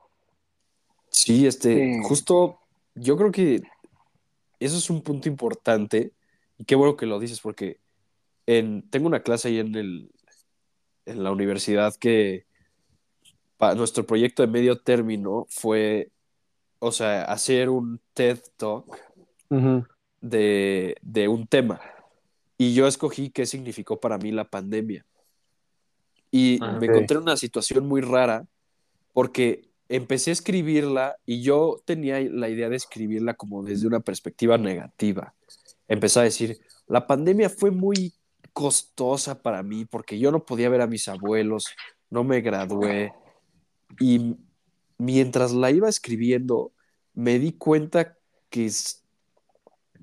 Sí, 1.14 1.46
este, 1.46 2.00
justo, 2.02 2.58
yo 2.96 3.16
creo 3.16 3.30
que 3.30 3.62
eso 4.58 4.76
es 4.76 4.90
un 4.90 5.00
punto 5.00 5.28
importante 5.28 6.12
y 6.58 6.64
qué 6.64 6.74
bueno 6.74 6.96
que 6.96 7.06
lo 7.06 7.20
dices 7.20 7.40
porque 7.40 7.78
en, 8.46 8.82
tengo 8.90 9.06
una 9.06 9.22
clase 9.22 9.46
ahí 9.46 9.60
en, 9.60 9.76
el, 9.76 10.10
en 11.06 11.22
la 11.22 11.30
universidad 11.30 11.94
que 11.94 12.46
para 13.58 13.76
nuestro 13.76 14.04
proyecto 14.04 14.42
de 14.42 14.48
medio 14.48 14.80
término 14.80 15.46
fue, 15.48 16.10
o 16.80 16.90
sea, 16.90 17.22
hacer 17.22 17.68
un 17.68 18.00
TED 18.12 18.40
Talk 18.56 19.00
de, 20.20 20.96
de 21.00 21.28
un 21.28 21.46
tema. 21.46 21.80
Y 22.58 22.74
yo 22.74 22.88
escogí 22.88 23.30
qué 23.30 23.46
significó 23.46 24.00
para 24.00 24.18
mí 24.18 24.32
la 24.32 24.50
pandemia. 24.50 25.06
Y 26.32 26.58
ah, 26.60 26.76
me 26.80 26.86
encontré 26.86 27.18
en 27.18 27.22
una 27.22 27.36
situación 27.36 27.86
muy 27.86 28.00
rara 28.00 28.48
porque 29.12 29.73
empecé 29.96 30.30
a 30.30 30.32
escribirla 30.32 31.16
y 31.24 31.42
yo 31.42 31.80
tenía 31.84 32.20
la 32.20 32.48
idea 32.48 32.68
de 32.68 32.76
escribirla 32.76 33.34
como 33.34 33.62
desde 33.62 33.86
una 33.86 34.00
perspectiva 34.00 34.58
negativa. 34.58 35.34
Empecé 35.86 36.20
a 36.20 36.24
decir, 36.24 36.58
la 36.88 37.06
pandemia 37.06 37.48
fue 37.48 37.70
muy 37.70 38.12
costosa 38.52 39.40
para 39.40 39.62
mí 39.62 39.84
porque 39.84 40.18
yo 40.18 40.32
no 40.32 40.44
podía 40.44 40.68
ver 40.68 40.80
a 40.80 40.86
mis 40.86 41.06
abuelos, 41.08 41.66
no 42.10 42.24
me 42.24 42.40
gradué 42.40 43.12
y 44.00 44.36
mientras 44.98 45.52
la 45.52 45.70
iba 45.70 45.88
escribiendo 45.88 46.72
me 47.14 47.38
di 47.38 47.52
cuenta 47.52 48.16
que, 48.50 48.70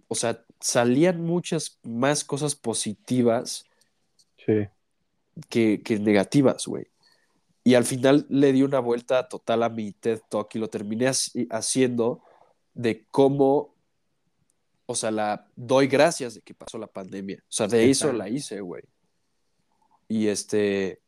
o 0.07 0.15
sea, 0.15 0.45
salían 0.61 1.21
muchas 1.21 1.79
más 1.83 2.23
cosas 2.23 2.55
positivas 2.55 3.65
Sí. 4.45 4.67
que, 5.49 5.81
que 5.83 5.99
negativas, 5.99 6.65
güey. 6.65 6.87
Y 7.63 7.75
al 7.75 7.83
final 7.85 8.25
le 8.29 8.51
di 8.53 8.63
una 8.63 8.79
vuelta 8.79 9.27
total 9.27 9.63
a 9.63 9.69
mi 9.69 9.91
TED 9.91 10.21
Talk 10.29 10.55
y 10.55 10.59
lo 10.59 10.67
terminé 10.69 11.07
haci- 11.07 11.47
haciendo 11.51 12.23
de 12.73 13.05
cómo, 13.11 13.75
o 14.87 14.95
sea, 14.95 15.11
la 15.11 15.47
doy 15.55 15.87
gracias 15.87 16.35
de 16.35 16.41
que 16.41 16.53
pasó 16.53 16.77
la 16.77 16.87
pandemia. 16.87 17.37
O 17.41 17.51
sea, 17.51 17.67
de 17.67 17.89
eso 17.89 18.11
la 18.13 18.29
hice, 18.29 18.61
güey. 18.61 18.83
Y 20.07 20.27
este, 20.27 20.99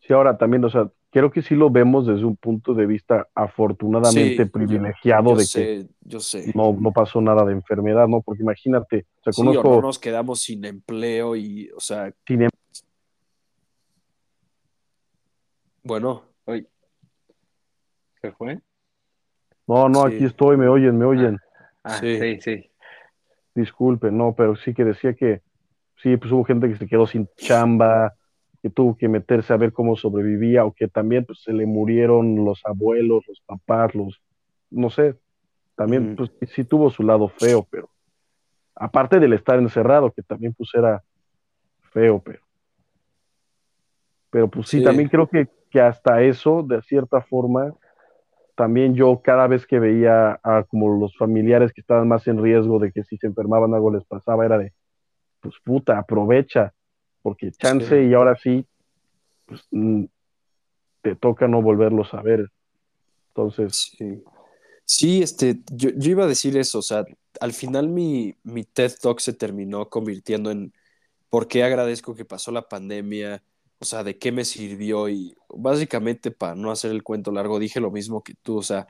Sí, 0.00 0.12
ahora 0.12 0.38
también, 0.38 0.64
o 0.64 0.70
sea, 0.70 0.90
creo 1.10 1.30
que 1.32 1.42
sí 1.42 1.54
lo 1.54 1.68
vemos 1.70 2.06
desde 2.06 2.24
un 2.24 2.36
punto 2.36 2.74
de 2.74 2.86
vista 2.86 3.28
afortunadamente 3.34 4.44
Sí, 4.44 4.50
privilegiado 4.50 5.30
yo 5.30 5.36
de 5.36 5.42
que 5.42 5.46
sé, 5.46 5.88
yo 6.02 6.20
sé. 6.20 6.52
no, 6.54 6.76
no 6.78 6.92
pasó 6.92 7.20
nada 7.20 7.44
de 7.44 7.52
enfermedad, 7.52 8.06
¿no? 8.06 8.22
Porque 8.22 8.42
imagínate, 8.42 9.06
o 9.20 9.22
sea, 9.24 9.32
Sí, 9.32 9.40
o 9.40 9.44
conozco 9.62 9.68
no 9.70 9.80
nos 9.82 9.98
quedamos 9.98 10.40
sin 10.40 10.64
empleo 10.64 11.34
y, 11.36 11.70
o 11.76 11.80
sea, 11.80 12.12
sin 12.26 12.42
bueno, 15.86 16.24
Oye. 16.46 16.66
¿Se 18.20 18.32
fue? 18.32 18.60
No, 19.66 19.88
no, 19.88 20.06
Sí. 20.08 20.14
aquí 20.14 20.24
estoy, 20.24 20.56
me 20.56 20.68
oyen, 20.68 20.96
me 20.98 21.04
oyen. 21.04 21.38
Ah, 21.82 21.98
Sí. 21.98 22.18
sí, 22.18 22.40
sí. 22.40 22.70
Disculpen, 23.54 24.16
no, 24.16 24.34
pero 24.34 24.54
sí 24.56 24.74
que 24.74 24.84
decía 24.84 25.14
que 25.14 25.42
sí, 26.02 26.16
pues 26.16 26.30
hubo 26.32 26.44
gente 26.44 26.68
que 26.68 26.76
se 26.76 26.86
quedó 26.86 27.06
sin 27.06 27.28
chamba, 27.36 28.14
que 28.62 28.70
tuvo 28.70 28.96
que 28.96 29.08
meterse 29.08 29.52
a 29.52 29.56
ver 29.56 29.72
cómo 29.72 29.96
sobrevivía, 29.96 30.64
o 30.64 30.72
que 30.72 30.88
también 30.88 31.24
pues, 31.24 31.42
se 31.42 31.52
le 31.52 31.66
murieron 31.66 32.44
los 32.44 32.60
abuelos, 32.64 33.24
los 33.28 33.40
papás, 33.40 33.94
los, 33.94 34.20
no 34.70 34.90
sé, 34.90 35.16
también 35.74 36.16
pues 36.16 36.30
sí 36.52 36.64
tuvo 36.64 36.90
su 36.90 37.02
lado 37.02 37.28
feo, 37.28 37.66
pero 37.70 37.90
aparte 38.74 39.18
del 39.20 39.32
estar 39.32 39.58
encerrado, 39.58 40.12
que 40.12 40.22
también 40.22 40.52
pues 40.54 40.70
era 40.74 41.02
feo, 41.92 42.20
pero, 42.24 42.40
pero 44.30 44.48
pues 44.48 44.68
sí, 44.68 44.78
Sí. 44.78 44.84
también 44.84 45.08
creo 45.08 45.28
que, 45.28 45.48
que 45.76 45.82
hasta 45.82 46.22
eso, 46.22 46.62
de 46.62 46.80
cierta 46.80 47.20
forma, 47.20 47.74
también 48.54 48.94
yo 48.94 49.20
cada 49.22 49.46
vez 49.46 49.66
que 49.66 49.78
veía 49.78 50.40
a 50.42 50.64
como 50.64 50.98
los 50.98 51.14
familiares 51.18 51.70
que 51.74 51.82
estaban 51.82 52.08
más 52.08 52.26
en 52.28 52.42
riesgo 52.42 52.78
de 52.78 52.92
que 52.92 53.04
si 53.04 53.18
se 53.18 53.26
enfermaban 53.26 53.74
algo 53.74 53.92
les 53.92 54.06
pasaba, 54.06 54.46
era 54.46 54.56
de, 54.56 54.72
pues 55.40 55.54
puta, 55.62 55.98
aprovecha, 55.98 56.72
porque 57.20 57.50
chance 57.52 57.88
Sí. 58.02 58.08
y 58.08 58.14
ahora 58.14 58.36
sí, 58.36 58.66
pues 59.44 59.60
mm, 59.70 60.04
te 61.02 61.14
toca 61.14 61.46
no 61.46 61.60
volverlos 61.60 62.14
a 62.14 62.22
ver. 62.22 62.48
Entonces, 63.28 63.92
Sí. 63.98 64.22
Sí, 64.88 65.20
este, 65.20 65.58
yo, 65.72 65.90
yo 65.96 66.10
iba 66.12 66.24
a 66.24 66.28
decir 66.28 66.56
eso, 66.56 66.78
o 66.78 66.82
sea, 66.82 67.04
al 67.40 67.52
final 67.52 67.88
mi, 67.88 68.34
mi 68.44 68.62
TED 68.64 68.92
Talk 69.02 69.18
se 69.18 69.32
terminó 69.34 69.90
convirtiendo 69.90 70.50
en 70.50 70.72
por 71.28 71.48
qué 71.48 71.64
agradezco 71.64 72.14
que 72.14 72.24
pasó 72.24 72.50
la 72.52 72.62
pandemia, 72.62 73.42
o 73.78 73.84
sea, 73.84 74.04
de 74.04 74.18
qué 74.18 74.32
me 74.32 74.44
sirvió 74.44 75.08
y 75.08 75.36
básicamente 75.48 76.30
para 76.30 76.54
no 76.54 76.70
hacer 76.70 76.90
el 76.90 77.02
cuento 77.02 77.30
largo 77.32 77.58
dije 77.58 77.80
lo 77.80 77.90
mismo 77.90 78.22
que 78.22 78.34
tú, 78.34 78.58
o 78.58 78.62
sea, 78.62 78.86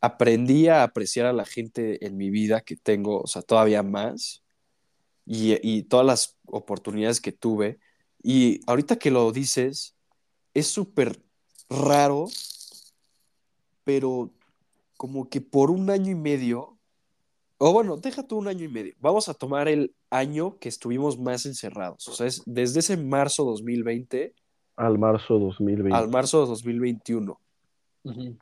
aprendí 0.00 0.68
a 0.68 0.82
apreciar 0.82 1.26
a 1.26 1.32
la 1.32 1.44
gente 1.44 2.04
en 2.06 2.16
mi 2.16 2.30
vida 2.30 2.60
que 2.62 2.76
tengo, 2.76 3.20
o 3.22 3.26
sea, 3.26 3.42
todavía 3.42 3.82
más 3.82 4.42
y, 5.26 5.56
y 5.66 5.84
todas 5.84 6.06
las 6.06 6.38
oportunidades 6.46 7.20
que 7.20 7.32
tuve. 7.32 7.78
Y 8.22 8.60
ahorita 8.66 8.96
que 8.96 9.10
lo 9.10 9.32
dices, 9.32 9.96
es 10.54 10.66
súper 10.66 11.22
raro, 11.68 12.26
pero 13.84 14.30
como 14.96 15.28
que 15.28 15.40
por 15.40 15.70
un 15.70 15.90
año 15.90 16.10
y 16.10 16.14
medio, 16.14 16.73
o 17.66 17.72
bueno, 17.72 17.96
deja 17.96 18.22
tú 18.22 18.36
un 18.36 18.46
año 18.46 18.64
y 18.64 18.68
medio, 18.68 18.94
vamos 19.00 19.30
a 19.30 19.32
tomar 19.32 19.68
el 19.68 19.94
año 20.10 20.58
que 20.58 20.68
estuvimos 20.68 21.18
más 21.18 21.46
encerrados, 21.46 22.06
o 22.08 22.12
sea, 22.12 22.26
es 22.26 22.42
desde 22.44 22.80
ese 22.80 22.98
marzo 22.98 23.42
2020 23.44 24.34
al 24.76 24.98
marzo 24.98 25.38
2020. 25.38 25.96
al 25.96 26.10
marzo 26.10 26.44
2021. 26.44 27.40
Ujú. 28.02 28.36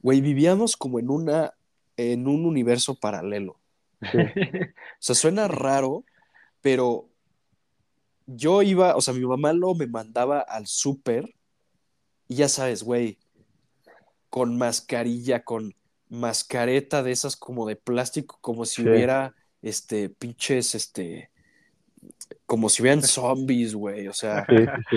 Güey, 0.00 0.22
vivíamos 0.22 0.74
como 0.74 0.98
en 0.98 1.10
una, 1.10 1.52
en 1.98 2.26
un 2.26 2.46
universo 2.46 2.94
paralelo. 2.94 3.58
Sí. 4.00 4.18
O 4.18 5.00
sea, 5.00 5.14
suena 5.14 5.46
raro, 5.46 6.04
pero 6.62 7.10
yo 8.26 8.62
iba, 8.62 8.96
o 8.96 9.02
sea, 9.02 9.12
mi 9.12 9.26
mamá 9.26 9.52
lo 9.52 9.74
me 9.74 9.86
mandaba 9.86 10.40
al 10.40 10.66
súper 10.66 11.34
y 12.26 12.36
ya 12.36 12.48
sabes, 12.48 12.84
güey, 12.84 13.18
con 14.30 14.56
mascarilla, 14.56 15.44
con 15.44 15.74
mascareta 16.20 17.02
de 17.02 17.12
esas 17.12 17.36
como 17.36 17.66
de 17.66 17.76
plástico, 17.76 18.38
como 18.40 18.64
si 18.66 18.82
Sí. 18.82 18.88
hubiera, 18.88 19.34
este, 19.62 20.10
pinches, 20.10 20.74
este, 20.74 21.30
como 22.46 22.68
si 22.68 22.82
hubieran 22.82 23.02
zombies, 23.02 23.74
güey, 23.74 24.08
o 24.08 24.12
sea, 24.12 24.44
Sí, 24.48 24.56
sí, 24.56 24.82
sí. 24.90 24.96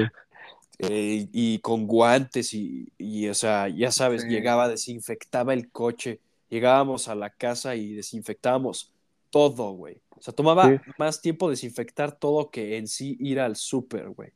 eh, 0.80 1.28
y 1.32 1.60
con 1.60 1.88
guantes 1.88 2.54
y, 2.54 2.92
y, 2.98 3.28
o 3.30 3.34
sea, 3.34 3.68
ya 3.70 3.92
sabes, 3.92 4.24
Sí. 4.24 4.30
llegaba, 4.30 4.68
desinfectaba 4.70 5.54
el 5.54 5.72
coche, 5.72 6.20
llegábamos 6.50 7.08
a 7.08 7.16
la 7.16 7.30
casa 7.32 7.76
y 7.76 7.94
desinfectábamos 7.94 8.94
todo, 9.30 9.72
güey. 9.72 10.02
O 10.12 10.22
sea, 10.22 10.34
tomaba 10.34 10.78
Sí. 10.86 10.92
más 10.98 11.22
tiempo 11.22 11.50
desinfectar 11.50 12.18
todo 12.18 12.50
que 12.52 12.78
en 12.78 12.88
sí 12.88 13.18
ir 13.20 13.40
al 13.40 13.56
súper, 13.56 14.10
güey. 14.10 14.32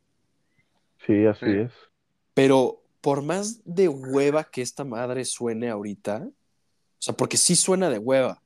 Sí, 1.06 1.26
así 1.26 1.46
Sí. 1.46 1.52
es. 1.66 1.72
Pero 2.34 2.84
por 3.02 3.22
más 3.24 3.62
de 3.66 3.88
hueva 3.90 4.44
que 4.46 4.62
esta 4.62 4.84
madre 4.84 5.26
suene 5.26 5.70
ahorita, 5.70 6.30
o 7.02 7.04
sea, 7.04 7.16
porque 7.16 7.38
sí 7.38 7.56
suena 7.56 7.90
de 7.90 7.98
hueva, 7.98 8.44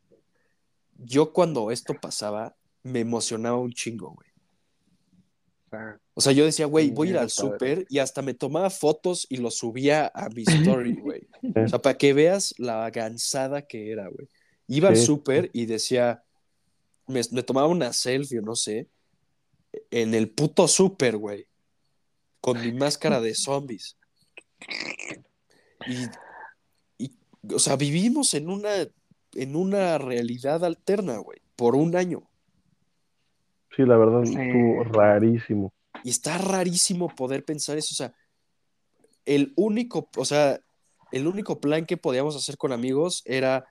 yo 0.97 1.33
cuando 1.33 1.71
esto 1.71 1.93
pasaba 1.93 2.55
me 2.83 3.01
emocionaba 3.01 3.57
un 3.57 3.73
chingo, 3.73 4.11
güey. 4.11 4.29
O 6.13 6.21
sea, 6.21 6.31
yo 6.31 6.45
decía, 6.45 6.65
güey, 6.65 6.89
voy 6.89 7.09
a 7.09 7.11
ir 7.11 7.17
al 7.17 7.29
súper 7.29 7.85
y 7.89 7.99
hasta 7.99 8.21
me 8.21 8.33
tomaba 8.33 8.69
fotos 8.69 9.27
y 9.29 9.37
lo 9.37 9.51
subía 9.51 10.09
a 10.15 10.29
mi 10.29 10.43
story, 10.47 10.95
güey. 10.95 11.27
O 11.65 11.67
sea, 11.67 11.79
para 11.79 11.97
que 11.97 12.13
veas 12.13 12.55
la 12.57 12.89
gansada 12.91 13.63
que 13.63 13.91
era, 13.91 14.07
güey. 14.07 14.29
Iba 14.67 14.87
al 14.87 14.95
súper 14.95 15.49
y 15.51 15.65
decía, 15.65 16.23
me, 17.07 17.19
me 17.31 17.43
tomaba 17.43 17.67
una 17.67 17.91
selfie, 17.91 18.39
o 18.39 18.41
no 18.41 18.55
sé, 18.55 18.87
en 19.91 20.13
el 20.13 20.29
puto 20.29 20.69
súper, 20.69 21.17
güey. 21.17 21.45
Con 22.39 22.61
mi 22.61 22.71
máscara 22.71 23.19
de 23.19 23.35
zombies. 23.35 23.97
Y, 25.87 26.05
o 27.53 27.59
sea, 27.59 27.75
vivimos 27.75 28.33
en 28.33 28.49
una, 28.49 28.69
en 29.33 29.55
una 29.55 29.97
realidad 29.97 30.63
alterna, 30.63 31.17
güey, 31.17 31.39
por 31.55 31.75
un 31.75 31.95
año. 31.95 32.23
Sí, 33.75 33.83
la 33.83 33.97
verdad, 33.97 34.23
Sí. 34.23 34.35
estuvo 34.39 34.83
rarísimo. 34.85 35.73
Y 36.03 36.09
está 36.09 36.37
rarísimo 36.37 37.13
poder 37.13 37.43
pensar 37.43 37.77
eso. 37.77 37.89
O 37.91 37.95
sea, 37.95 38.13
el 39.25 39.53
único, 39.55 40.09
o 40.17 40.25
sea, 40.25 40.59
el 41.11 41.27
único 41.27 41.59
plan 41.59 41.85
que 41.85 41.97
podíamos 41.97 42.35
hacer 42.35 42.57
con 42.57 42.71
amigos 42.71 43.21
era 43.25 43.65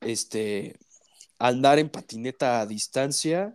este 0.00 0.76
andar 1.38 1.78
en 1.78 1.88
patineta 1.88 2.60
a 2.60 2.66
distancia 2.66 3.54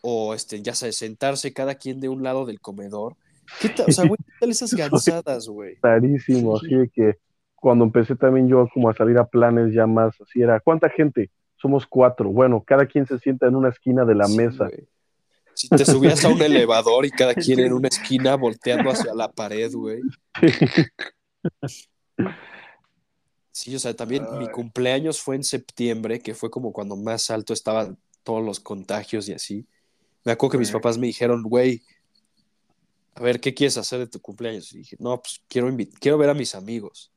o 0.00 0.34
este, 0.34 0.62
ya 0.62 0.74
sabes, 0.74 0.96
sentarse 0.96 1.52
cada 1.52 1.74
quien 1.76 2.00
de 2.00 2.08
un 2.08 2.22
lado 2.22 2.44
del 2.46 2.60
comedor. 2.60 3.16
¿Qué 3.60 3.68
tal? 3.68 3.86
O 3.88 3.92
sea, 3.92 4.06
güey, 4.06 4.18
¿qué 4.24 4.32
tal 4.40 4.50
esas 4.50 4.72
gansadas, 4.74 5.46
güey? 5.48 5.76
Rarísimo, 5.82 6.56
así 6.56 6.74
de 6.74 6.88
que 6.88 7.18
cuando 7.62 7.84
empecé 7.84 8.16
también 8.16 8.48
yo 8.48 8.68
como 8.74 8.90
a 8.90 8.94
salir 8.94 9.16
a 9.18 9.24
planes 9.24 9.72
ya 9.72 9.86
más, 9.86 10.20
así 10.20 10.42
era, 10.42 10.58
¿cuánta 10.58 10.90
gente? 10.90 11.30
Somos 11.54 11.86
cuatro. 11.86 12.28
Bueno, 12.28 12.60
cada 12.66 12.86
quien 12.86 13.06
se 13.06 13.20
sienta 13.20 13.46
en 13.46 13.54
una 13.54 13.68
esquina 13.68 14.04
de 14.04 14.16
la 14.16 14.26
Sí, 14.26 14.36
mesa. 14.36 14.68
Si 15.54 15.68
te 15.68 15.84
subías 15.84 16.24
a 16.24 16.28
un 16.28 16.42
elevador 16.42 17.06
y 17.06 17.12
cada 17.12 17.36
quien 17.36 17.60
en 17.60 17.72
una 17.72 17.86
esquina 17.86 18.34
volteando 18.34 18.90
hacia 18.90 19.14
la 19.14 19.30
pared, 19.30 19.70
güey. 19.72 20.00
Sí, 23.52 23.76
o 23.76 23.78
sea, 23.78 23.94
también 23.94 24.26
mi 24.38 24.48
cumpleaños 24.48 25.20
fue 25.20 25.36
en 25.36 25.44
septiembre, 25.44 26.18
que 26.18 26.34
fue 26.34 26.50
como 26.50 26.72
cuando 26.72 26.96
más 26.96 27.30
alto 27.30 27.52
estaban 27.52 27.96
todos 28.24 28.44
los 28.44 28.58
contagios 28.58 29.28
y 29.28 29.34
así. 29.34 29.68
Me 30.24 30.32
acuerdo 30.32 30.52
que 30.52 30.58
mis 30.58 30.72
papás 30.72 30.98
me 30.98 31.06
dijeron, 31.06 31.44
güey, 31.44 31.84
a 33.14 33.22
ver, 33.22 33.38
¿qué 33.38 33.54
quieres 33.54 33.78
hacer 33.78 34.00
de 34.00 34.08
tu 34.08 34.20
cumpleaños? 34.20 34.72
Y 34.72 34.78
dije, 34.78 34.96
no, 34.98 35.22
pues 35.22 35.40
quiero, 35.48 35.72
quiero 36.00 36.18
ver 36.18 36.30
a 36.30 36.34
mis 36.34 36.56
amigos. 36.56 37.12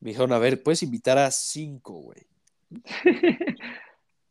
Me 0.00 0.10
dijeron, 0.10 0.32
a 0.32 0.38
ver, 0.38 0.62
puedes 0.62 0.82
invitar 0.82 1.18
a 1.18 1.30
cinco, 1.30 1.94
güey. 1.94 2.26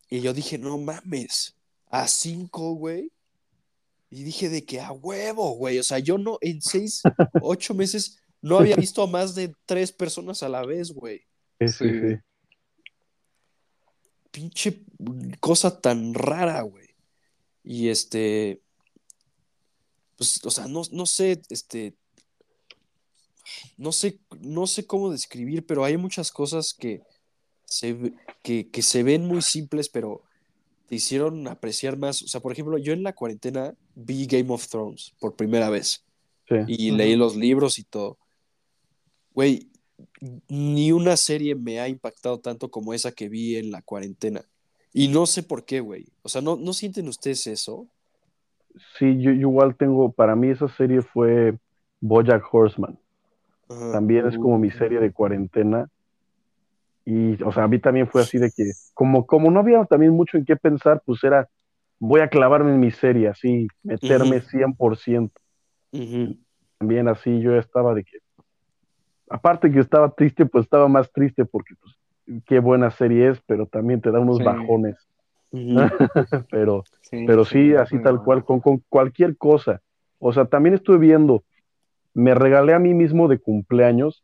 Y 0.10 0.22
yo 0.22 0.34
dije, 0.34 0.58
no 0.58 0.78
mames, 0.78 1.56
a 1.88 2.08
cinco, 2.08 2.74
güey. 2.74 3.12
Y 4.10 4.24
dije 4.24 4.50
de 4.50 4.64
que 4.64 4.80
a 4.80 4.92
huevo, 4.92 5.52
güey. 5.56 5.80
O 5.80 5.84
sea, 5.84 6.00
yo 6.00 6.18
no, 6.18 6.38
en 6.42 6.62
seis, 6.62 7.02
ocho 7.42 7.74
meses, 7.74 8.20
no 8.42 8.58
había 8.58 8.76
visto 8.78 9.02
a 9.02 9.08
más 9.08 9.36
de 9.36 9.54
tres 9.66 9.92
personas 9.92 10.44
a 10.44 10.50
la 10.50 10.66
vez, 10.66 10.92
güey. 10.92 11.24
Sí, 11.60 11.68
sí. 11.68 12.18
Pinche 14.32 14.86
cosa 15.40 15.82
tan 15.82 16.14
rara, 16.14 16.62
güey. 16.62 16.88
Y 17.64 17.90
este, 17.90 18.62
pues, 20.16 20.40
o 20.46 20.52
sea, 20.52 20.68
no, 20.68 20.84
no 20.92 21.06
sé, 21.06 21.42
este, 21.50 21.96
no 23.78 23.92
sé, 23.92 24.20
no 24.42 24.68
sé 24.68 24.86
cómo 24.86 25.12
describir, 25.12 25.66
pero 25.66 25.84
hay 25.84 25.98
muchas 25.98 26.32
cosas 26.32 26.74
que 26.74 27.02
se, 27.66 28.14
que, 28.44 28.70
que 28.70 28.82
se 28.82 29.04
ven 29.04 29.26
muy 29.26 29.42
simples, 29.42 29.90
pero 29.90 30.24
te 30.88 30.96
hicieron 30.96 31.48
apreciar 31.48 31.98
más. 31.98 32.24
O 32.24 32.28
sea, 32.28 32.42
por 32.42 32.52
ejemplo, 32.52 32.78
yo 32.78 32.94
en 32.94 33.04
la 33.04 33.14
cuarentena 33.14 33.76
vi 33.96 34.26
Game 34.26 34.52
of 34.54 34.68
Thrones 34.68 35.14
por 35.20 35.36
primera 35.36 35.70
vez. 35.70 36.04
Y 36.68 36.92
leí 36.92 37.18
los 37.18 37.36
libros 37.36 37.78
y 37.78 37.84
todo. 37.84 38.18
Güey, 39.34 39.68
ni 40.48 40.94
una 40.94 41.18
serie 41.18 41.56
me 41.56 41.82
ha 41.82 41.90
impactado 41.90 42.40
tanto 42.40 42.72
como 42.72 42.94
esa 42.94 43.12
que 43.12 43.28
vi 43.28 43.58
en 43.58 43.70
la 43.70 43.82
cuarentena. 43.82 44.46
Y 44.94 45.10
no 45.10 45.26
sé 45.26 45.44
por 45.44 45.66
qué, 45.66 45.82
güey. 45.82 46.08
O 46.22 46.30
sea, 46.30 46.42
¿no, 46.42 46.56
¿no 46.56 46.72
sienten 46.72 47.10
ustedes 47.10 47.48
eso? 47.48 47.86
Sí, 48.98 49.20
yo, 49.20 49.32
igual 49.32 49.76
tengo, 49.76 50.12
para 50.12 50.36
mí 50.36 50.50
esa 50.50 50.70
serie 50.76 51.02
fue 51.02 51.58
Bojack 52.00 52.44
Horseman. 52.52 52.98
También 53.68 54.28
es 54.28 54.38
como 54.38 54.58
mi 54.58 54.72
serie 54.72 55.00
de 55.00 55.12
cuarentena. 55.12 55.88
Y, 57.06 57.42
o 57.44 57.52
sea, 57.52 57.64
a 57.64 57.68
mí 57.68 57.80
también 57.80 58.08
fue 58.08 58.22
así 58.22 58.38
de 58.38 58.52
que, 58.52 58.72
como, 58.94 59.26
como 59.26 59.50
no 59.52 59.60
había 59.60 59.84
también 59.86 60.12
mucho 60.12 60.38
en 60.38 60.46
qué 60.46 60.56
pensar, 60.56 61.02
pues 61.06 61.24
era, 61.24 61.48
voy 62.00 62.22
a 62.22 62.28
clavarme 62.28 62.72
en 62.72 62.80
mi 62.80 62.92
serie, 62.92 63.30
así, 63.30 63.68
meterme 63.84 64.42
100%. 64.42 65.32
También 66.78 67.08
así 67.08 67.40
yo 67.40 67.56
estaba 67.56 67.94
de 67.94 68.04
que, 68.04 68.18
aparte 69.30 69.72
que 69.72 69.80
estaba 69.80 70.12
triste, 70.12 70.46
pues 70.46 70.66
estaba 70.66 70.88
más 70.88 71.12
triste 71.12 71.46
porque, 71.46 71.76
pues, 71.82 72.44
qué 72.46 72.60
buena 72.60 72.92
serie 72.92 73.30
es, 73.30 73.42
pero 73.46 73.66
también 73.66 74.02
te 74.02 74.12
da 74.12 74.20
unos 74.20 74.44
bajones. 74.44 74.98
pero, 76.52 76.84
sí, 77.02 77.24
pero 77.26 77.46
sí, 77.46 77.74
así 77.74 78.02
tal 78.02 78.22
cual, 78.24 78.44
con, 78.44 78.60
con 78.60 78.84
cualquier 78.90 79.38
cosa. 79.38 79.82
O 80.20 80.34
sea, 80.34 80.46
también 80.46 80.76
estuve 80.76 80.98
viendo, 80.98 81.44
me 82.18 82.34
regalé 82.34 82.74
a 82.74 82.80
mí 82.80 82.96
mismo 82.96 83.28
de 83.28 83.38
cumpleaños 83.38 84.24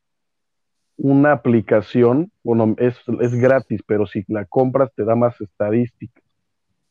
una 0.97 1.31
aplicación, 1.31 2.31
bueno, 2.43 2.73
es, 2.79 2.97
es 3.21 3.35
gratis, 3.35 3.81
pero 3.85 4.07
si 4.07 4.25
la 4.27 4.45
compras 4.45 4.91
te 4.95 5.05
da 5.05 5.15
más 5.15 5.39
estadísticas. 5.39 6.23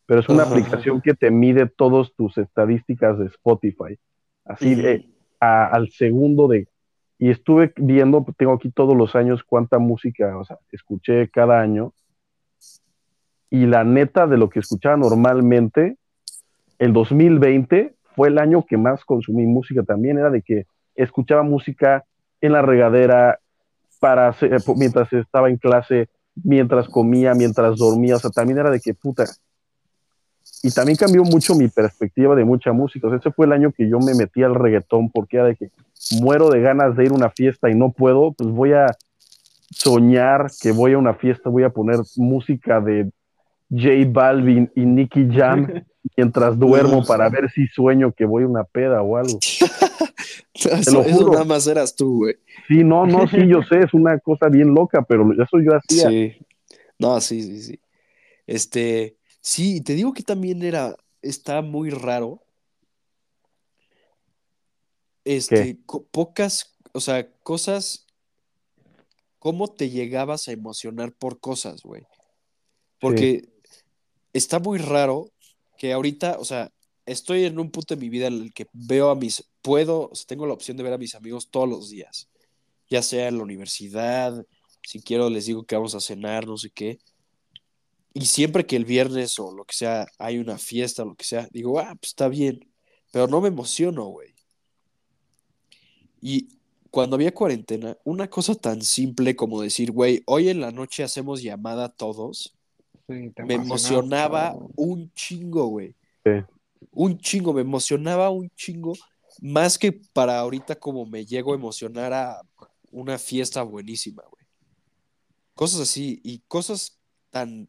Pero 0.06 0.20
es 0.20 0.28
una 0.28 0.44
aplicación 0.44 1.00
que 1.00 1.14
te 1.14 1.32
mide 1.32 1.66
todas 1.66 2.12
tus 2.14 2.38
estadísticas 2.38 3.18
de 3.18 3.26
Spotify, 3.26 3.98
así 4.44 4.76
de, 4.76 5.08
al 5.40 5.88
segundo 5.90 6.46
de... 6.46 6.68
Y 7.18 7.30
estuve 7.30 7.72
viendo, 7.76 8.24
tengo 8.38 8.52
aquí 8.52 8.70
todos 8.70 8.96
los 8.96 9.16
años 9.16 9.42
cuánta 9.42 9.80
música, 9.80 10.38
o 10.38 10.44
sea, 10.44 10.58
escuché 10.70 11.28
cada 11.30 11.60
año. 11.60 11.92
Y 13.50 13.66
la 13.66 13.82
neta 13.82 14.28
de 14.28 14.38
lo 14.38 14.48
que 14.48 14.60
escuchaba 14.60 14.96
normalmente, 14.96 15.96
el 16.78 16.92
2020 16.92 17.96
fue 18.14 18.28
el 18.28 18.38
año 18.38 18.64
que 18.64 18.76
más 18.76 19.04
consumí 19.04 19.46
música 19.46 19.82
también, 19.82 20.18
era 20.18 20.30
de 20.30 20.42
que 20.42 20.66
escuchaba 20.94 21.43
música 21.43 22.05
en 22.40 22.52
la 22.52 22.62
regadera, 22.62 23.39
para 24.01 24.35
eh, 24.40 24.56
mientras 24.77 25.12
estaba 25.12 25.48
en 25.48 25.59
clase, 25.59 26.09
mientras 26.43 26.89
comía, 26.89 27.35
mientras 27.35 27.78
dormía, 27.78 28.16
o 28.16 28.19
sea, 28.19 28.31
también 28.31 28.59
era 28.59 28.70
de 28.70 28.81
que 28.81 28.94
puta. 28.94 29.27
Y 30.64 30.73
también 30.73 30.97
cambió 30.97 31.23
mucho 31.23 31.55
mi 31.55 31.69
perspectiva 31.69 32.35
de 32.35 32.44
mucha 32.44 32.73
música. 32.73 33.09
Ese 33.14 33.31
fue 33.31 33.47
el 33.47 33.52
año 33.52 33.73
que 33.73 33.89
yo 33.89 34.01
me 34.01 34.14
metí 34.14 34.43
al 34.43 34.55
reggaetón 34.55 35.10
porque 35.10 35.36
era 35.36 35.47
de 35.47 35.56
que 35.56 35.70
muero 36.20 36.51
de 36.51 36.60
ganas 36.60 36.97
de 36.97 37.05
ir 37.05 37.10
a 37.12 37.14
una 37.14 37.31
fiesta 37.31 37.70
y 37.70 37.77
no 37.77 37.93
puedo, 37.93 38.32
pues 38.32 38.51
voy 38.51 38.73
a 38.73 38.86
soñar 39.70 40.51
que 40.60 40.73
voy 40.73 40.94
a 40.94 40.98
una 40.98 41.14
fiesta, 41.14 41.48
voy 41.48 41.62
a 41.62 41.70
poner 41.70 42.01
música 42.16 42.81
de 42.81 43.10
J 43.73 43.89
Balvin 44.09 44.70
y 44.74 44.85
Nicky 44.85 45.28
Jam 45.31 45.85
mientras 46.16 46.59
duermo 46.59 47.05
para 47.05 47.28
ver 47.28 47.51
si 47.51 47.66
sueño 47.69 48.12
que 48.12 48.24
voy 48.24 48.44
a 48.44 48.47
una 48.47 48.65
peda 48.65 49.03
o 49.03 49.16
algo. 49.16 49.39
eso, 50.55 51.31
nada 51.31 51.44
más 51.44 51.66
eras 51.66 51.97
tú, 51.97 52.19
güey. 52.19 52.36
Sí, 52.69 52.85
no, 52.85 53.07
no, 53.07 53.27
sí, 53.27 53.39
yo 53.49 53.62
sé, 53.62 53.81
es 53.81 53.94
una 53.94 54.19
cosa 54.19 54.49
bien 54.49 54.74
loca, 54.74 55.03
pero 55.03 55.32
eso 55.32 55.61
yo 55.61 55.73
hacía. 55.77 56.09
Sí. 56.09 56.36
No, 56.99 57.20
sí, 57.20 57.43
sí, 57.43 57.62
sí. 57.62 57.81
Este, 58.47 59.16
sí, 59.40 59.81
te 59.81 59.94
digo 59.94 60.12
que 60.12 60.23
también 60.23 60.62
era, 60.62 60.94
está 61.23 61.62
muy 61.62 61.90
raro. 61.90 62.43
Este, 65.24 65.78
pocas, 66.11 66.77
o 66.93 67.01
sea, 67.01 67.31
cosas, 67.44 68.07
cómo 69.39 69.69
te 69.69 69.89
llegabas 69.89 70.49
a 70.49 70.53
emocionar 70.53 71.12
por 71.12 71.39
cosas, 71.39 71.82
güey. 71.82 72.03
Porque 72.99 73.51
está 74.32 74.59
muy 74.59 74.78
raro 74.78 75.30
que 75.78 75.92
ahorita, 75.92 76.38
o 76.38 76.44
sea, 76.44 76.70
estoy 77.06 77.44
en 77.44 77.59
un 77.59 77.70
punto 77.70 77.94
de 77.94 78.00
mi 78.00 78.09
vida 78.09 78.28
en 78.28 78.34
el 78.34 78.54
que 78.54 78.66
veo 78.72 79.10
a 79.10 79.14
mis, 79.14 79.44
puedo, 79.62 80.10
tengo 80.26 80.46
la 80.46 80.54
opción 80.54 80.76
de 80.76 80.82
ver 80.82 80.92
a 80.92 80.98
mis 80.98 81.14
amigos 81.14 81.50
todos 81.50 81.68
los 81.68 81.90
días, 81.90 82.28
ya 82.88 83.02
sea 83.02 83.28
en 83.28 83.38
la 83.38 83.44
universidad, 83.44 84.44
si 84.86 85.00
quiero 85.00 85.30
les 85.30 85.46
digo 85.46 85.64
que 85.64 85.76
vamos 85.76 85.94
a 85.94 86.00
cenar, 86.00 86.46
no 86.46 86.56
sé 86.56 86.70
qué. 86.70 86.98
Y 88.14 88.26
siempre 88.26 88.66
que 88.66 88.76
el 88.76 88.84
viernes 88.84 89.38
o 89.38 89.52
lo 89.52 89.64
que 89.64 89.74
sea 89.74 90.06
hay 90.18 90.38
una 90.38 90.59
fiesta 90.59 91.02
o 91.02 91.06
lo 91.06 91.14
que 91.14 91.24
sea, 91.24 91.48
digo, 91.50 91.78
ah, 91.78 91.94
pues 91.98 92.10
está 92.10 92.28
bien, 92.28 92.60
pero 93.10 93.26
no 93.26 93.40
me 93.40 93.48
emociono, 93.48 94.04
güey. 94.06 94.34
Y 96.20 96.59
cuando 96.90 97.16
había 97.16 97.32
cuarentena, 97.32 97.96
una 98.04 98.28
cosa 98.28 98.54
tan 98.54 98.82
simple 98.82 99.34
como 99.34 99.62
decir, 99.62 99.92
güey, 99.92 100.22
hoy 100.26 100.50
en 100.50 100.60
la 100.60 100.70
noche 100.70 101.02
hacemos 101.02 101.42
llamada 101.42 101.88
todos, 101.88 102.54
me 103.44 103.55
emocionaba 103.55 104.55
un 104.76 105.12
chingo, 105.12 105.66
güey. 105.66 105.94
Un 106.90 107.18
chingo, 107.18 107.52
me 107.52 107.60
emocionaba 107.60 108.30
un 108.30 108.51
chingo, 108.51 108.94
más 109.40 109.78
que 109.78 109.93
para 109.93 110.39
ahorita 110.39 110.76
como 110.76 111.06
me 111.06 111.24
llego 111.24 111.52
a 111.52 111.56
emocionar 111.56 112.12
a 112.12 112.40
una 112.90 113.18
fiesta 113.18 113.62
buenísima, 113.62 114.22
güey. 114.30 114.44
Cosas 115.55 115.80
así, 115.80 116.20
y 116.24 116.40
cosas 116.48 116.98
tan 117.30 117.68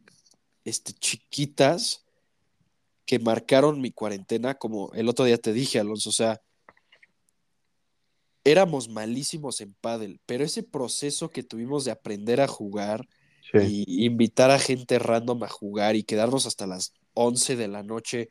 este, 0.64 0.92
chiquitas 0.92 2.04
que 3.06 3.18
marcaron 3.18 3.80
mi 3.80 3.90
cuarentena, 3.90 4.54
como 4.54 4.90
el 4.94 5.08
otro 5.08 5.24
día 5.24 5.38
te 5.38 5.52
dije, 5.52 5.78
Alonso, 5.78 6.08
o 6.08 6.12
sea, 6.12 6.40
éramos 8.44 8.88
malísimos 8.88 9.60
en 9.60 9.74
pádel, 9.74 10.20
pero 10.26 10.44
ese 10.44 10.62
proceso 10.62 11.30
que 11.30 11.42
tuvimos 11.42 11.84
de 11.84 11.90
aprender 11.90 12.40
a 12.40 12.46
jugar, 12.46 13.08
y 13.62 14.04
invitar 14.04 14.50
a 14.50 14.58
gente 14.58 14.98
random 14.98 15.44
a 15.44 15.48
jugar 15.48 15.96
y 15.96 16.02
quedarnos 16.02 16.46
hasta 16.46 16.66
las 16.66 16.92
11 17.14 17.56
de 17.56 17.68
la 17.68 17.82
noche 17.82 18.28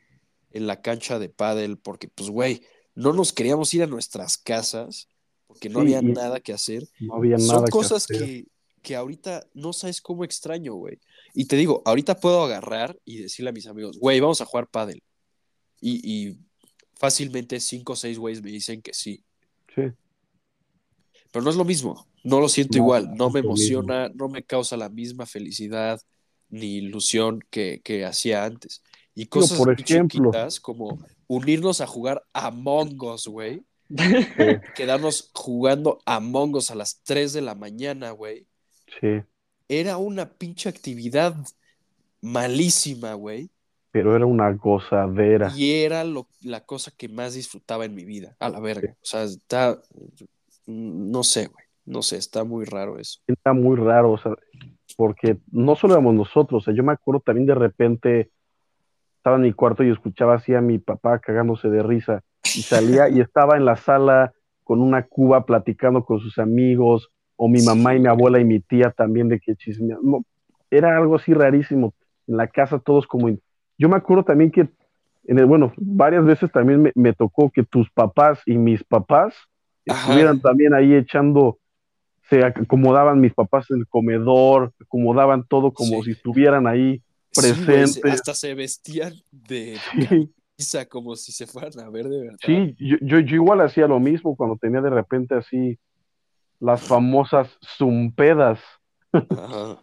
en 0.50 0.66
la 0.66 0.82
cancha 0.82 1.18
de 1.18 1.28
pádel 1.28 1.78
porque 1.78 2.08
pues 2.08 2.30
güey, 2.30 2.62
no 2.94 3.12
nos 3.12 3.32
queríamos 3.32 3.72
ir 3.74 3.82
a 3.82 3.86
nuestras 3.86 4.38
casas 4.38 5.08
porque 5.46 5.68
no 5.68 5.80
había 5.80 6.02
nada 6.02 6.40
que 6.40 6.52
hacer. 6.52 6.88
No 7.00 7.14
había 7.14 7.36
nada 7.36 7.60
Son 7.60 7.66
cosas 7.68 8.06
que, 8.06 8.46
que, 8.82 8.96
ahorita 8.96 9.46
no 9.54 9.72
sabes 9.72 10.00
cómo 10.00 10.24
extraño, 10.24 10.74
güey. 10.74 10.98
Y 11.32 11.44
te 11.44 11.56
digo, 11.56 11.82
ahorita 11.84 12.16
puedo 12.16 12.42
agarrar 12.42 12.98
y 13.04 13.18
decirle 13.18 13.50
a 13.50 13.52
mis 13.52 13.66
amigos, 13.66 13.98
güey, 13.98 14.20
vamos 14.20 14.40
a 14.40 14.46
jugar 14.46 14.68
pádel. 14.68 15.02
Y, 15.80 16.00
y 16.02 16.38
fácilmente 16.94 17.60
cinco 17.60 17.92
o 17.92 17.96
seis 17.96 18.18
güeyes 18.18 18.42
me 18.42 18.50
dicen 18.50 18.82
que 18.82 18.94
sí. 18.94 19.22
Sí. 19.74 19.82
Pero 21.30 21.44
no 21.44 21.50
es 21.50 21.56
lo 21.56 21.64
mismo. 21.64 22.06
No 22.24 22.40
lo 22.40 22.48
siento 22.48 22.78
igual, 22.78 23.14
no 23.14 23.28
me 23.28 23.40
emociona, 23.40 24.08
no 24.08 24.28
me 24.28 24.42
causa 24.42 24.78
la 24.78 24.88
misma 24.88 25.26
felicidad 25.26 26.00
ni 26.48 26.76
ilusión 26.76 27.40
que, 27.50 28.04
hacía 28.06 28.44
antes. 28.44 28.82
Y 29.14 29.26
cosas 29.26 29.58
por 29.58 29.76
chiquitas 29.76 30.58
como 30.58 30.98
unirnos 31.26 31.80
a 31.82 31.86
jugar 31.86 32.24
a 32.32 32.48
Us, 32.50 33.26
güey. 33.28 33.62
Quedarnos 34.74 35.30
jugando 35.34 35.98
a 36.06 36.18
Us 36.18 36.70
a 36.70 36.74
las 36.74 37.02
3 37.04 37.34
de 37.34 37.42
la 37.42 37.54
mañana, 37.54 38.10
güey. 38.12 38.46
Sí. 39.00 39.22
Era 39.68 39.98
una 39.98 40.30
pinche 40.30 40.70
actividad 40.70 41.36
malísima, 42.22 43.12
güey. 43.12 43.50
Pero 43.90 44.16
era 44.16 44.24
una 44.24 44.50
gozadera. 44.50 45.52
Y 45.54 45.72
era 45.82 46.02
lo, 46.04 46.26
la 46.40 46.64
cosa 46.64 46.90
que 46.90 47.08
más 47.08 47.34
disfrutaba 47.34 47.84
en 47.84 47.94
mi 47.94 48.04
vida, 48.04 48.34
a 48.40 48.48
la 48.48 48.60
verga. 48.60 48.96
O 49.02 49.04
sea, 49.04 49.24
está. 49.24 49.80
No 50.66 51.22
sé, 51.22 51.46
güey. 51.46 51.63
No 51.86 52.02
sé, 52.02 52.16
está 52.16 52.44
muy 52.44 52.64
raro 52.64 52.98
eso. 52.98 53.20
Está 53.26 53.52
muy 53.52 53.76
raro, 53.76 54.12
o 54.12 54.18
sea, 54.18 54.32
porque 54.96 55.38
no 55.50 55.76
solo 55.76 55.94
éramos 55.94 56.14
nosotros, 56.14 56.62
o 56.62 56.64
sea, 56.64 56.74
yo 56.74 56.82
me 56.82 56.92
acuerdo 56.92 57.20
también 57.20 57.46
de 57.46 57.54
repente 57.54 58.30
estaba 59.16 59.36
en 59.36 59.42
mi 59.42 59.52
cuarto 59.52 59.82
y 59.82 59.90
escuchaba 59.90 60.34
así 60.34 60.54
a 60.54 60.60
mi 60.60 60.78
papá 60.78 61.18
cagándose 61.18 61.68
de 61.68 61.82
risa 61.82 62.22
y 62.44 62.62
salía 62.62 63.08
y 63.08 63.20
estaba 63.20 63.56
en 63.56 63.64
la 63.64 63.76
sala 63.76 64.32
con 64.62 64.80
una 64.80 65.02
cuba 65.02 65.44
platicando 65.44 66.04
con 66.04 66.20
sus 66.20 66.38
amigos, 66.38 67.10
o 67.36 67.48
mi 67.48 67.62
mamá 67.62 67.94
y 67.94 68.00
mi 68.00 68.08
abuela 68.08 68.38
y 68.38 68.44
mi 68.44 68.60
tía 68.60 68.90
también 68.90 69.28
de 69.28 69.40
que 69.40 69.56
chismeaban. 69.56 70.04
No, 70.04 70.24
era 70.70 70.96
algo 70.96 71.16
así 71.16 71.34
rarísimo. 71.34 71.94
En 72.26 72.36
la 72.36 72.48
casa 72.48 72.78
todos 72.78 73.06
como... 73.06 73.28
Yo 73.76 73.88
me 73.88 73.96
acuerdo 73.96 74.24
también 74.24 74.50
que, 74.50 74.68
en 75.24 75.38
el, 75.38 75.46
bueno, 75.46 75.72
varias 75.76 76.24
veces 76.24 76.50
también 76.52 76.82
me, 76.82 76.92
me 76.94 77.12
tocó 77.12 77.50
que 77.50 77.64
tus 77.64 77.90
papás 77.90 78.40
y 78.46 78.56
mis 78.56 78.84
papás 78.84 79.34
estuvieran 79.84 80.40
también 80.40 80.74
ahí 80.74 80.94
echando 80.94 81.58
se 82.34 82.44
acomodaban 82.44 83.20
mis 83.20 83.32
papás 83.32 83.70
en 83.70 83.78
el 83.78 83.86
comedor, 83.86 84.72
acomodaban 84.80 85.44
todo 85.46 85.72
como 85.72 86.02
si 86.02 86.12
estuvieran 86.12 86.66
ahí 86.66 87.00
presentes. 87.32 88.04
hasta 88.04 88.34
se 88.34 88.54
vestían 88.54 89.14
de, 89.30 89.78
risa, 90.58 90.86
como 90.86 91.14
si 91.14 91.32
se 91.32 91.46
fueran 91.46 91.78
a 91.80 91.90
ver 91.90 92.08
de 92.08 92.20
verdad. 92.22 92.38
Sí, 92.44 92.74
yo, 92.78 92.96
yo, 93.00 93.20
yo 93.20 93.36
igual 93.36 93.60
hacía 93.60 93.86
lo 93.86 94.00
mismo 94.00 94.36
cuando 94.36 94.56
tenía 94.56 94.80
de 94.80 94.90
repente 94.90 95.34
así 95.34 95.78
las 96.58 96.82
famosas 96.82 97.48
zumpedas. 97.78 98.58
Ajá. 99.12 99.80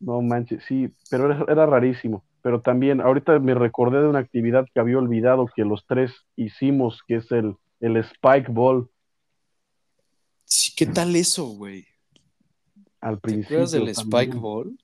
No 0.00 0.20
manches, 0.20 0.64
sí, 0.66 0.92
pero 1.10 1.26
era, 1.32 1.44
era 1.48 1.64
rarísimo. 1.64 2.24
Pero 2.42 2.60
también, 2.60 3.00
ahorita 3.00 3.38
me 3.38 3.54
recordé 3.54 4.00
de 4.00 4.08
una 4.08 4.18
actividad 4.18 4.66
que 4.74 4.80
había 4.80 4.98
olvidado 4.98 5.46
que 5.54 5.64
los 5.64 5.86
tres 5.86 6.12
hicimos, 6.34 7.00
que 7.06 7.16
es 7.16 7.30
el, 7.30 7.54
el 7.80 7.96
Spike 7.98 8.50
Ball 8.50 8.90
Sí, 10.44 10.72
¿qué 10.76 10.86
tal 10.86 11.14
eso, 11.16 11.46
güey? 11.46 11.86
al 13.00 13.16
¿Te 13.16 13.20
principio. 13.22 13.56
acuerdas 13.56 13.72
del 13.72 13.92
también. 13.92 14.20
Spike 14.22 14.36
Ball? 14.38 14.78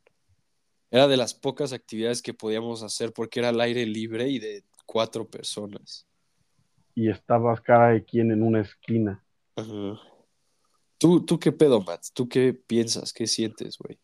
Era 0.90 1.06
de 1.06 1.16
las 1.16 1.34
pocas 1.34 1.72
actividades 1.72 2.20
que 2.20 2.34
podíamos 2.34 2.82
hacer 2.82 3.12
porque 3.12 3.40
era 3.40 3.50
al 3.50 3.60
aire 3.60 3.86
libre 3.86 4.28
y 4.28 4.38
de 4.38 4.64
cuatro 4.86 5.28
personas. 5.28 6.06
Y 6.94 7.10
estabas 7.10 7.60
cada 7.60 7.90
de 7.90 8.04
quien 8.04 8.32
en 8.32 8.42
una 8.42 8.62
esquina. 8.62 9.22
Ajá. 9.54 10.00
¿Tú, 10.98 11.24
¿Tú 11.24 11.38
qué 11.38 11.52
pedo, 11.52 11.80
Matt? 11.80 12.06
¿Tú 12.12 12.28
qué 12.28 12.52
piensas? 12.54 13.12
¿Qué 13.12 13.28
sientes, 13.28 13.78
güey? 13.78 13.98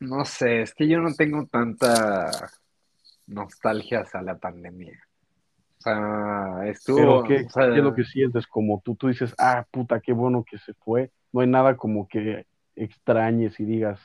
No 0.00 0.24
sé, 0.24 0.62
es 0.62 0.74
que 0.74 0.88
yo 0.88 0.98
no 0.98 1.14
tengo 1.14 1.46
tanta 1.46 2.50
nostalgia 3.26 4.00
hacia 4.00 4.20
la 4.22 4.36
pandemia. 4.36 4.98
O 5.84 5.90
sea, 5.90 6.66
estuvo, 6.66 6.96
Pero 6.96 7.24
¿qué, 7.24 7.46
o 7.46 7.50
sea, 7.50 7.68
qué 7.70 7.76
es 7.76 7.84
lo 7.84 7.94
que 7.94 8.04
sientes? 8.04 8.46
Como 8.46 8.80
tú, 8.82 8.94
tú 8.94 9.08
dices, 9.08 9.34
ah, 9.36 9.66
puta, 9.70 10.00
qué 10.00 10.14
bueno 10.14 10.42
que 10.42 10.56
se 10.56 10.72
fue. 10.72 11.10
No 11.30 11.42
hay 11.42 11.46
nada 11.46 11.76
como 11.76 12.08
que 12.08 12.46
extrañes 12.74 13.60
y 13.60 13.64
digas, 13.64 14.00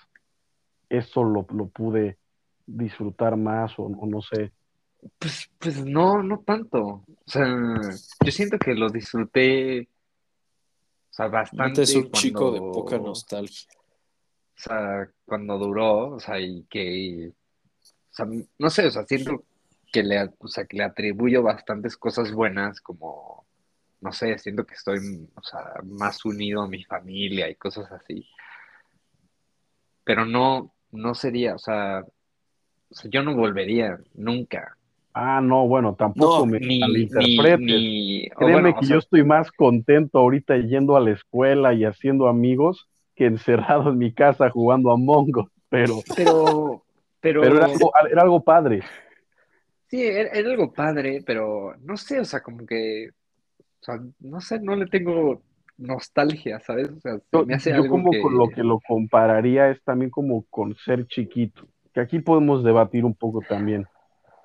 eso 0.89 1.23
lo, 1.23 1.47
lo 1.51 1.67
pude 1.67 2.17
disfrutar 2.65 3.37
más 3.37 3.79
o, 3.79 3.83
o 3.83 4.05
no 4.07 4.21
sé. 4.21 4.51
Pues, 5.17 5.49
pues 5.57 5.85
no, 5.85 6.21
no 6.21 6.39
tanto. 6.39 6.81
O 6.81 7.05
sea, 7.25 7.47
yo 8.25 8.31
siento 8.31 8.59
que 8.59 8.73
lo 8.73 8.89
disfruté, 8.89 9.83
o 9.83 11.13
sea, 11.13 11.27
bastante 11.27 11.83
es 11.83 11.95
un 11.95 12.11
chico 12.11 12.51
de 12.51 12.59
poca 12.59 12.97
o 12.97 13.07
nostalgia. 13.07 13.69
sea, 14.53 15.09
cuando 15.23 15.57
duró, 15.57 16.15
o 16.15 16.19
sea, 16.19 16.41
y 16.41 16.63
que, 16.63 17.31
o 17.31 18.13
sea, 18.13 18.27
no 18.57 18.69
sé, 18.69 18.87
o 18.87 18.91
sea, 18.91 19.05
siento 19.05 19.45
que 19.91 20.03
le, 20.03 20.29
o 20.39 20.47
sea, 20.47 20.65
que 20.65 20.77
le 20.77 20.83
atribuyo 20.83 21.43
bastantes 21.43 21.97
cosas 21.97 22.31
buenas, 22.31 22.81
como, 22.81 23.45
no 24.01 24.11
sé, 24.11 24.37
siento 24.37 24.65
que 24.65 24.75
estoy, 24.75 24.99
o 25.35 25.43
sea, 25.43 25.73
más 25.83 26.23
unido 26.25 26.61
a 26.61 26.67
mi 26.67 26.83
familia 26.83 27.49
y 27.49 27.55
cosas 27.55 27.91
así. 27.91 28.27
Pero 30.03 30.25
no, 30.25 30.71
no 30.91 31.13
sería, 31.13 31.55
o 31.55 31.59
sea, 31.59 32.03
o 32.89 32.95
sea, 32.95 33.11
yo 33.11 33.23
no 33.23 33.35
volvería 33.35 33.99
nunca. 34.15 34.75
Ah, 35.13 35.41
no, 35.41 35.67
bueno, 35.67 35.95
tampoco 35.95 36.39
No, 36.39 36.45
me 36.45 36.59
Ni, 36.59 36.79
malinterpretes. 36.79 37.59
ni, 37.59 38.29
Créeme 38.29 38.61
bueno, 38.61 38.79
que 38.79 38.85
sea, 38.85 38.95
yo 38.95 38.99
estoy 38.99 39.23
más 39.23 39.51
contento 39.51 40.19
ahorita 40.19 40.57
yendo 40.57 40.95
a 40.95 40.99
la 40.99 41.11
escuela 41.11 41.73
y 41.73 41.83
haciendo 41.83 42.27
amigos 42.27 42.87
que 43.15 43.25
encerrado 43.25 43.89
en 43.89 43.97
mi 43.97 44.13
casa 44.13 44.49
jugando 44.49 44.91
a 44.91 44.97
Mongo, 44.97 45.49
pero, 45.67 45.99
pero, 46.15 46.83
pero, 47.19 47.41
pero 47.41 47.57
era 47.57 47.65
algo, 47.65 47.91
era 48.09 48.21
algo 48.21 48.43
padre. 48.43 48.81
Sí, 49.89 50.03
era, 50.05 50.29
era 50.29 50.49
algo 50.49 50.71
padre, 50.71 51.21
pero 51.25 51.75
no 51.81 51.97
sé, 51.97 52.19
o 52.19 52.25
sea, 52.25 52.41
como 52.41 52.65
que, 52.65 53.09
o 53.59 53.83
sea, 53.83 53.99
no 54.19 54.39
sé, 54.39 54.59
no 54.59 54.75
le 54.75 54.85
tengo 54.85 55.41
nostalgia, 55.77 56.59
¿sabes? 56.59 56.89
O 56.89 56.99
sea, 56.99 57.17
se 57.17 57.23
Yo, 57.31 57.45
me 57.45 57.55
hace 57.55 57.71
yo 57.71 57.77
algo 57.77 57.89
como 57.89 58.11
con 58.21 58.37
lo 58.37 58.49
que, 58.49 58.63
lo 58.63 58.79
compararía 58.87 59.69
es 59.69 59.81
también 59.83 60.11
como 60.11 60.43
con 60.49 60.75
ser 60.75 61.07
chiquito, 61.07 61.67
que 61.93 61.99
aquí 61.99 62.19
podemos 62.19 62.63
debatir 62.63 63.05
un 63.05 63.15
poco 63.15 63.41
también, 63.41 63.87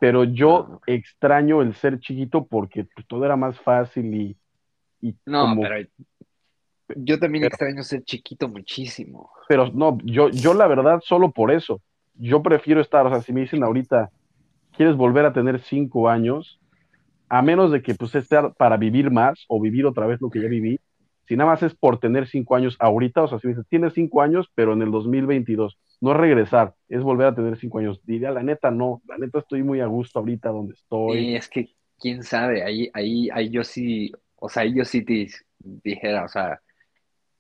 pero 0.01 0.25
yo 0.25 0.81
extraño 0.87 1.61
el 1.61 1.75
ser 1.75 1.99
chiquito 2.01 2.47
porque 2.47 2.85
pues, 2.85 3.07
todo 3.07 3.25
era 3.25 3.37
más 3.37 3.59
fácil 3.61 4.15
y, 4.15 4.37
y 5.01 5.15
no, 5.27 5.43
como, 5.43 5.63
pero 5.63 5.89
yo 6.97 7.19
también 7.19 7.43
pero, 7.43 7.49
extraño 7.49 7.83
ser 7.83 8.03
chiquito 8.05 8.49
muchísimo. 8.49 9.31
pero 9.49 9.71
no, 9.73 9.99
yo, 10.05 10.31
yo 10.31 10.55
la 10.55 10.67
verdad 10.67 11.01
solo 11.05 11.33
por 11.33 11.51
eso, 11.51 11.81
yo 12.15 12.43
prefiero 12.43 12.81
estar, 12.81 13.05
o 13.07 13.11
sea, 13.11 13.21
si 13.21 13.33
me 13.33 13.41
dicen 13.41 13.65
ahorita, 13.65 14.11
¿quieres 14.77 14.97
volver 14.97 15.25
a 15.25 15.33
tener 15.33 15.61
cinco 15.61 16.09
años? 16.09 16.61
A 17.29 17.43
menos 17.43 17.73
de 17.73 17.83
que 17.83 17.95
pues 17.95 18.15
estar 18.15 18.55
para 18.55 18.77
vivir 18.77 19.11
más 19.11 19.45
o 19.49 19.61
vivir 19.61 19.87
otra 19.87 20.07
vez 20.07 20.21
lo 20.21 20.31
que 20.31 20.43
ya 20.43 20.49
viví, 20.49 20.81
si 21.27 21.37
nada 21.37 21.51
más 21.51 21.63
es 21.63 21.75
por 21.75 21.99
tener 21.99 22.27
cinco 22.29 22.55
años 22.55 22.77
ahorita, 22.79 23.23
o 23.23 23.29
sea, 23.29 23.39
si 23.39 23.47
me 23.47 23.55
dices, 23.55 23.67
tienes 23.69 23.95
cinco 23.95 24.21
años, 24.21 24.51
pero 24.55 24.75
en 24.75 24.83
el 24.83 24.91
2022, 24.91 25.79
no 26.01 26.11
es 26.13 26.17
regresar, 26.19 26.75
es 26.89 27.03
volver 27.03 27.29
a 27.29 27.35
tener 27.35 27.57
cinco 27.57 27.79
años. 27.79 28.01
Diría, 28.05 28.31
la 28.31 28.43
neta, 28.43 28.71
no, 28.71 29.01
la 29.09 29.17
neta 29.17 29.39
estoy 29.39 29.63
muy 29.63 29.81
a 29.81 29.87
gusto 29.87 30.19
ahorita 30.19 30.51
donde 30.51 30.75
estoy, 30.75 31.19
Y 31.19 31.37
es 31.37 31.49
que, 31.49 31.71
quién 31.99 32.23
sabe, 32.23 32.63
ahí, 32.63 32.91
ahí, 32.93 33.31
ahí 33.33 33.49
yo 33.49 33.65
sí, 33.65 34.13
o 34.37 34.49
sea, 34.51 34.65
ahí 34.65 34.75
yo 34.75 34.85
sí 34.85 35.03
te 35.03 35.29
dijera, 35.59 36.25
o 36.25 36.29
sea, 36.29 36.61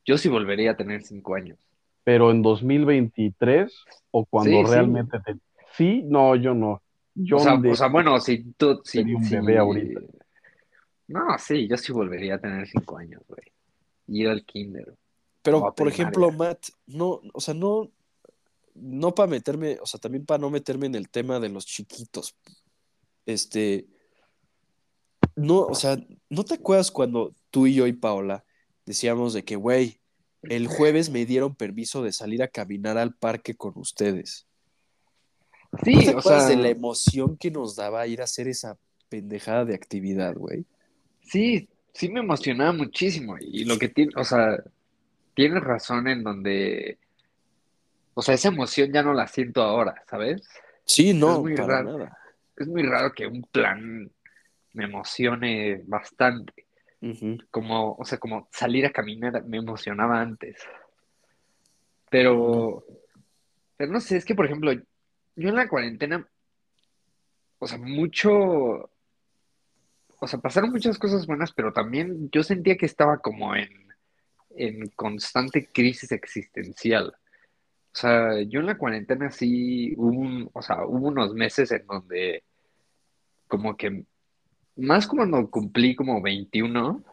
yo 0.07 0.17
sí 0.17 0.29
volvería 0.31 0.73
a 0.73 0.77
tener 0.77 1.03
cinco 1.03 1.35
años. 1.35 1.59
pero 2.05 2.31
en 2.31 2.43
2023 2.43 3.85
o 4.11 4.25
cuando 4.25 4.51
Sí, 4.51 4.65
sí. 4.65 4.73
realmente 4.73 5.19
te... 5.21 5.35
Sí, 5.73 6.03
no, 6.05 6.37
yo 6.37 6.55
no. 6.55 6.83
Yo 7.15 7.37
O 7.37 7.41
sea, 7.41 7.57
de- 7.57 7.71
o 7.71 7.77
sea, 7.77 7.89
bueno, 7.89 8.19
si 8.21 8.53
tú, 8.57 8.81
si, 8.85 9.01
un 9.01 9.25
si- 9.25 9.37
bebé 9.37 9.59
ahorita. 9.59 10.01
No, 11.07 11.39
sí, 11.39 11.69
yo 11.69 11.77
sí 11.77 11.93
volvería 11.93 12.37
a 12.37 12.41
tener 12.41 12.67
cinco 12.67 12.99
años, 12.99 13.23
güey. 13.29 13.43
Ir 14.07 14.29
al 14.29 14.45
kinder. 14.45 14.97
Pero, 15.43 15.75
por 15.75 15.89
ejemplo, 15.89 16.31
Matt, 16.33 16.69
no, 16.87 17.21
o 17.33 17.41
sea, 17.41 17.55
no, 17.55 17.91
no 18.75 19.15
para 19.15 19.29
meterme, 19.29 19.79
o 19.81 19.87
sea, 19.87 20.01
también 20.01 20.25
para 20.25 20.39
no 20.39 20.51
meterme 20.51 20.87
en 20.87 20.95
el 20.95 21.09
tema 21.11 21.39
de 21.39 21.51
los 21.51 21.67
chiquitos. 21.67 22.35
Este, 23.27 23.87
no, 25.37 25.61
o 25.61 25.75
sea, 25.75 25.99
¿no 26.31 26.45
te 26.45 26.55
acuerdas 26.55 26.91
cuando 26.91 27.35
tú 27.51 27.67
y 27.67 27.75
yo 27.75 27.87
y 27.87 27.93
Paola 27.93 28.45
decíamos 28.87 29.35
de 29.35 29.45
que, 29.45 29.57
güey, 29.57 30.01
el 30.43 30.67
jueves 30.67 31.11
me 31.11 31.27
dieron 31.27 31.55
permiso 31.55 32.03
de 32.03 32.13
salir 32.13 32.43
a 32.43 32.49
caminar 32.49 32.99
al 32.99 33.15
parque 33.15 33.55
con 33.55 33.73
ustedes? 33.77 34.47
¿No 35.83 35.85
Sí, 35.85 36.07
te 36.07 36.15
o 36.15 36.21
sea, 36.23 36.47
de 36.47 36.57
la 36.57 36.69
emoción 36.69 37.37
que 37.37 37.51
nos 37.51 37.77
daba 37.77 38.07
ir 38.07 38.21
a 38.21 38.25
hacer 38.25 38.49
esa 38.49 38.77
pendejada 39.09 39.65
de 39.65 39.75
actividad, 39.75 40.35
güey? 40.35 40.65
sí, 41.23 41.69
sí 41.93 42.09
me 42.09 42.21
emocionaba 42.21 42.73
muchísimo. 42.73 43.37
Y 43.41 43.65
lo 43.65 43.79
que 43.79 43.89
tiene, 43.89 44.13
o 44.17 44.25
sea, 44.25 44.63
tienes 45.35 45.63
razón 45.63 46.09
en 46.09 46.23
donde, 46.23 46.99
o 48.15 48.23
sea, 48.23 48.35
esa 48.35 48.49
emoción 48.49 48.93
ya 48.93 49.03
no 49.03 49.13
la 49.15 49.27
siento 49.27 49.63
ahora, 49.63 49.95
¿sabes? 50.09 50.47
Sí, 50.85 51.11
Es 51.11 51.15
no, 51.17 51.41
muy 51.41 51.55
para 51.55 51.83
raro. 51.83 51.99
nada. 51.99 52.19
Es 52.57 52.67
muy 52.69 52.83
raro 52.83 53.13
que 53.13 53.27
un 53.27 53.43
plan 53.43 54.11
me 54.73 54.85
emocione 54.85 55.83
bastante. 55.87 56.67
Como, 57.51 57.95
o 57.99 58.05
sea, 58.05 58.19
como 58.19 58.49
salir 58.51 58.87
a 58.87 58.91
caminar 58.91 59.45
me 59.45 59.59
emocionaba 59.59 60.21
antes. 60.21 60.57
Pero, 62.11 62.85
pero 63.77 63.93
no 63.93 64.01
sé, 64.01 64.17
es 64.17 64.25
que 64.25 64.35
por 64.35 64.47
ejemplo, 64.47 64.73
yo 65.37 65.49
en 65.49 65.57
la 65.57 65.69
cuarentena, 65.69 66.27
o 67.59 67.67
sea, 67.67 67.79
mucho, 67.79 68.31
o 68.33 70.27
sea, 70.27 70.39
pasaron 70.41 70.71
muchas 70.71 70.99
cosas 70.99 71.27
buenas, 71.27 71.53
pero 71.53 71.73
también 71.73 72.31
yo 72.31 72.43
sentía 72.43 72.77
que 72.77 72.87
estaba 72.87 73.19
como 73.19 73.55
en, 73.57 73.89
en 74.51 74.89
constante 74.91 75.71
crisis 75.73 76.13
existencial. 76.13 77.15
O 77.95 77.97
sea, 77.97 78.43
yo 78.43 78.61
en 78.61 78.67
la 78.67 78.77
cuarentena 78.77 79.31
sí 79.31 79.95
hubo 79.97 80.19
un, 80.19 80.51
o 80.53 80.63
sea, 80.63 80.85
hubo 80.85 81.09
unos 81.09 81.33
meses 81.33 81.71
en 81.71 81.87
donde 81.87 82.43
como 83.47 83.77
que, 83.77 84.05
más 84.77 85.07
cuando 85.07 85.49
cumplí 85.49 85.95
como 85.95 86.21
21, 86.21 87.05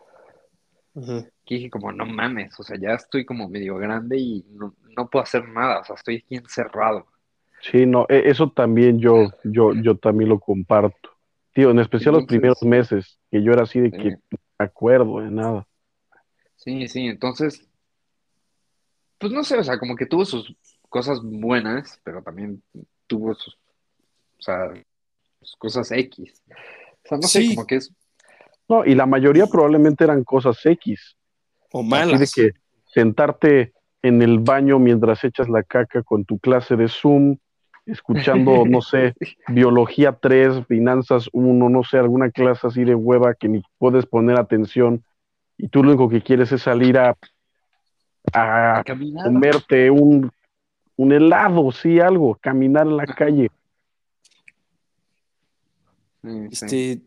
Ujú. 0.93 1.27
que 1.45 1.56
dije 1.56 1.69
como, 1.69 1.91
no 1.91 2.06
mames, 2.06 2.60
o 2.60 2.64
sea, 2.64 2.77
ya 2.80 2.95
estoy 2.95 3.26
como 3.26 3.48
medio 3.48 3.76
grande 3.77 4.18
y 4.18 4.43
no, 4.49 4.76
no 4.98 5.10
puedo 5.10 5.23
hacer 5.23 5.48
nada, 5.48 5.81
o 5.81 5.84
sea, 5.84 5.95
estoy 5.95 6.18
aquí 6.18 6.35
encerrado. 6.35 7.06
Sí, 7.62 7.86
no, 7.86 8.06
e- 8.10 8.24
eso 8.30 8.52
también 8.52 9.00
yo, 9.00 9.30
yo, 9.44 9.74
yo 9.74 9.96
también 9.98 10.30
lo 10.30 10.40
comparto. 10.40 11.10
Tío, 11.54 11.70
en 11.72 11.80
especial 11.80 12.14
los 12.14 12.22
Entonces- 12.24 12.40
primeros 12.40 12.64
meses, 12.64 13.20
que 13.30 13.44
yo 13.44 13.52
era 13.52 13.64
así 13.64 13.80
de 13.80 13.92
que 13.92 14.12
Sí. 14.12 14.16
no 14.32 14.38
me 14.60 14.66
acuerdo 14.66 15.20
de 15.20 15.32
nada. 15.32 15.68
Sí, 16.56 16.88
sí, 16.88 17.08
entonces, 17.08 17.68
pues 19.18 19.32
no 19.32 19.44
sé, 19.44 19.58
o 19.58 19.64
sea, 19.64 19.78
como 19.78 19.96
que 19.96 20.06
tuvo 20.06 20.26
sus 20.26 20.56
cosas 20.90 21.20
buenas, 21.24 22.00
pero 22.04 22.22
también 22.24 22.62
tuvo 23.08 23.34
sus, 23.36 23.56
o 23.56 24.42
sea, 24.42 24.74
sus 25.42 25.56
cosas 25.58 25.92
X. 25.92 26.42
O 27.04 27.08
sea, 27.08 27.18
no 27.18 27.28
sé, 27.28 27.42
Sí. 27.42 27.56
como 27.56 27.68
que 27.68 27.76
es, 27.76 27.94
No, 28.70 28.86
y 28.86 28.96
la 28.96 29.06
mayoría 29.06 29.48
probablemente 29.48 30.06
eran 30.06 30.24
cosas 30.24 30.66
X. 30.66 31.18
O 31.74 31.82
Así 31.82 31.90
malas. 31.90 32.20
de 32.22 32.28
que 32.34 32.60
sentarte 32.86 33.74
en 34.02 34.22
el 34.22 34.40
baño 34.40 34.80
mientras 34.80 35.24
echas 35.26 35.50
la 35.50 35.62
caca 35.64 36.04
con 36.04 36.24
tu 36.24 36.40
clase 36.40 36.76
de 36.78 36.88
Zoom, 36.88 37.38
escuchando, 37.86 38.66
no 38.66 38.82
sé, 38.82 39.14
biología 39.48 40.14
3, 40.14 40.66
finanzas 40.68 41.30
1, 41.34 41.70
no 41.70 41.84
sé, 41.84 41.98
alguna 41.98 42.32
clase 42.32 42.68
así 42.68 42.84
de 42.84 42.95
hueva 42.95 43.34
que 43.34 43.48
ni 43.48 43.62
puedes 43.78 44.06
poner 44.06 44.40
atención 44.40 45.03
y 45.58 45.68
tú 45.68 45.84
lo 45.84 45.90
único 45.90 46.10
que 46.10 46.22
quieres 46.22 46.52
es 46.52 46.64
salir 46.64 46.98
a, 46.98 47.18
a 48.34 48.84
comerte 49.24 49.91
un, 49.91 50.32
un 50.95 51.12
helado, 51.12 51.72
sí, 51.72 51.99
algo, 51.99 52.38
caminar 52.41 52.88
en 52.88 52.98
la 52.98 53.06
calle. 53.06 53.52
Este, 56.52 57.02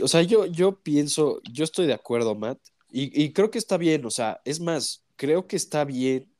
o 0.00 0.08
sea, 0.08 0.22
yo, 0.22 0.46
yo 0.46 0.80
pienso, 0.80 1.40
yo 1.52 1.64
estoy 1.64 1.86
de 1.86 1.94
acuerdo, 1.94 2.34
Matt, 2.34 2.58
y, 2.88 3.24
y, 3.24 3.32
creo 3.32 3.50
que 3.50 3.58
está 3.58 3.76
bien, 3.76 4.04
o 4.06 4.10
sea, 4.10 4.40
es 4.44 4.60
más, 4.60 5.04
creo 5.16 5.46
que 5.46 5.56
está 5.56 5.84
bien 5.84 6.30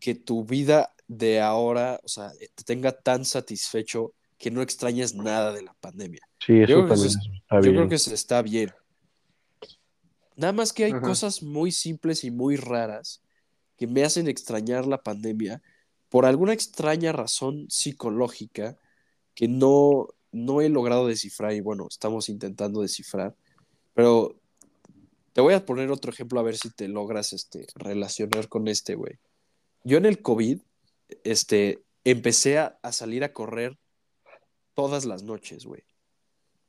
que 0.00 0.14
tu 0.14 0.44
vida 0.44 0.92
de 1.08 1.40
ahora, 1.40 2.00
o 2.02 2.08
sea, 2.08 2.30
te 2.54 2.64
tenga 2.64 2.92
tan 2.92 3.24
satisfecho 3.24 4.12
que 4.38 4.50
no 4.50 4.62
extrañes 4.62 5.14
nada 5.14 5.52
de 5.52 5.62
la 5.62 5.74
pandemia. 5.74 6.20
Sí, 6.44 6.60
eso 6.60 6.68
yo, 6.68 6.86
creo 6.86 6.96
que, 6.96 7.06
está 7.06 7.60
yo 7.60 7.70
creo 7.72 7.88
que 7.88 7.98
se 7.98 8.14
está 8.14 8.42
bien. 8.42 8.72
Nada 10.36 10.52
más 10.52 10.72
que 10.72 10.84
hay 10.84 10.92
cosas 10.92 11.42
muy 11.42 11.72
simples 11.72 12.22
y 12.24 12.30
muy 12.30 12.56
raras 12.56 13.22
que 13.78 13.86
me 13.86 14.04
hacen 14.04 14.28
extrañar 14.28 14.86
la 14.86 15.02
pandemia 15.02 15.62
por 16.08 16.26
alguna 16.26 16.52
extraña 16.52 17.12
razón 17.12 17.66
psicológica 17.70 18.76
que 19.34 19.48
no, 19.48 20.08
no 20.32 20.60
he 20.60 20.68
logrado 20.68 21.06
descifrar 21.06 21.52
y 21.52 21.60
bueno, 21.60 21.86
estamos 21.88 22.28
intentando 22.28 22.82
descifrar. 22.82 23.34
Pero 23.94 24.38
te 25.32 25.40
voy 25.40 25.54
a 25.54 25.64
poner 25.64 25.90
otro 25.90 26.10
ejemplo 26.10 26.40
a 26.40 26.42
ver 26.42 26.56
si 26.56 26.70
te 26.70 26.88
logras 26.88 27.32
este, 27.32 27.66
relacionar 27.74 28.48
con 28.48 28.68
este, 28.68 28.94
güey. 28.94 29.18
Yo 29.84 29.98
en 29.98 30.06
el 30.06 30.20
COVID, 30.20 30.60
este, 31.24 31.84
empecé 32.04 32.58
a, 32.58 32.78
a 32.82 32.92
salir 32.92 33.24
a 33.24 33.32
correr 33.32 33.78
todas 34.74 35.04
las 35.04 35.22
noches, 35.22 35.64
güey. 35.64 35.82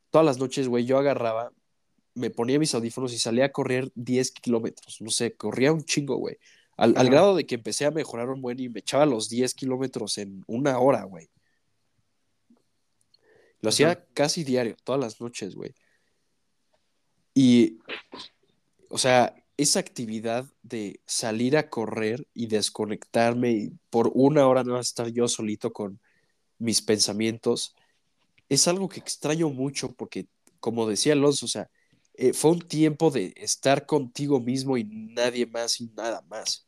Todas 0.10 0.26
las 0.26 0.38
noches, 0.38 0.68
güey, 0.68 0.86
yo 0.86 0.98
agarraba, 0.98 1.52
me 2.14 2.30
ponía 2.30 2.60
mis 2.60 2.74
audífonos 2.74 3.14
y 3.14 3.20
salía 3.20 3.46
a 3.46 3.52
correr 3.52 3.92
10 3.96 4.32
kilómetros. 4.32 5.02
No 5.02 5.12
sé, 5.12 5.36
corría 5.36 5.72
un 5.72 5.84
chingo, 5.84 6.16
güey. 6.16 6.38
Al, 6.78 6.94
grado 7.10 7.36
de 7.36 7.46
que 7.46 7.56
empecé 7.56 7.86
a 7.86 7.92
mejorar 7.92 8.30
un 8.30 8.40
buen 8.40 8.60
y 8.60 8.70
me 8.70 8.82
echaba 8.82 9.08
los 9.08 9.30
10 9.30 9.56
kilómetros 9.56 10.20
en 10.20 10.44
una 10.46 10.78
hora, 10.78 11.04
güey. 11.04 11.28
Lo 13.62 13.70
hacía 13.70 14.06
casi 14.14 14.44
diario, 14.44 14.76
todas 14.84 15.02
las 15.02 15.20
noches, 15.20 15.56
güey. 15.56 15.74
Y, 17.34 17.80
o 18.90 19.00
sea, 19.00 19.36
esa 19.58 19.80
actividad 19.80 20.46
de 20.62 21.02
salir 21.06 21.58
a 21.58 21.70
correr 21.70 22.28
y 22.34 22.48
desconectarme 22.48 23.52
y 23.52 23.72
por 23.90 24.12
una 24.14 24.48
hora 24.48 24.64
no 24.64 24.80
estar 24.80 25.08
yo 25.10 25.28
solito 25.28 25.74
con 25.74 26.00
mis 26.60 26.82
pensamientos, 26.82 27.76
es 28.50 28.68
algo 28.68 28.88
que 28.88 29.00
extraño 29.00 29.50
mucho 29.50 29.94
porque, 29.94 30.28
como 30.60 30.88
decía 30.88 31.14
Alonso, 31.14 31.46
o 31.46 31.50
sea, 31.50 31.70
eh, 32.14 32.34
fue 32.34 32.52
un 32.52 32.62
tiempo 32.62 33.12
de 33.12 33.34
estar 33.36 33.86
contigo 33.86 34.40
mismo 34.40 34.78
y 34.78 34.86
nadie 34.86 35.46
más 35.46 35.82
y 35.82 35.88
nada 35.96 36.24
más. 36.30 36.68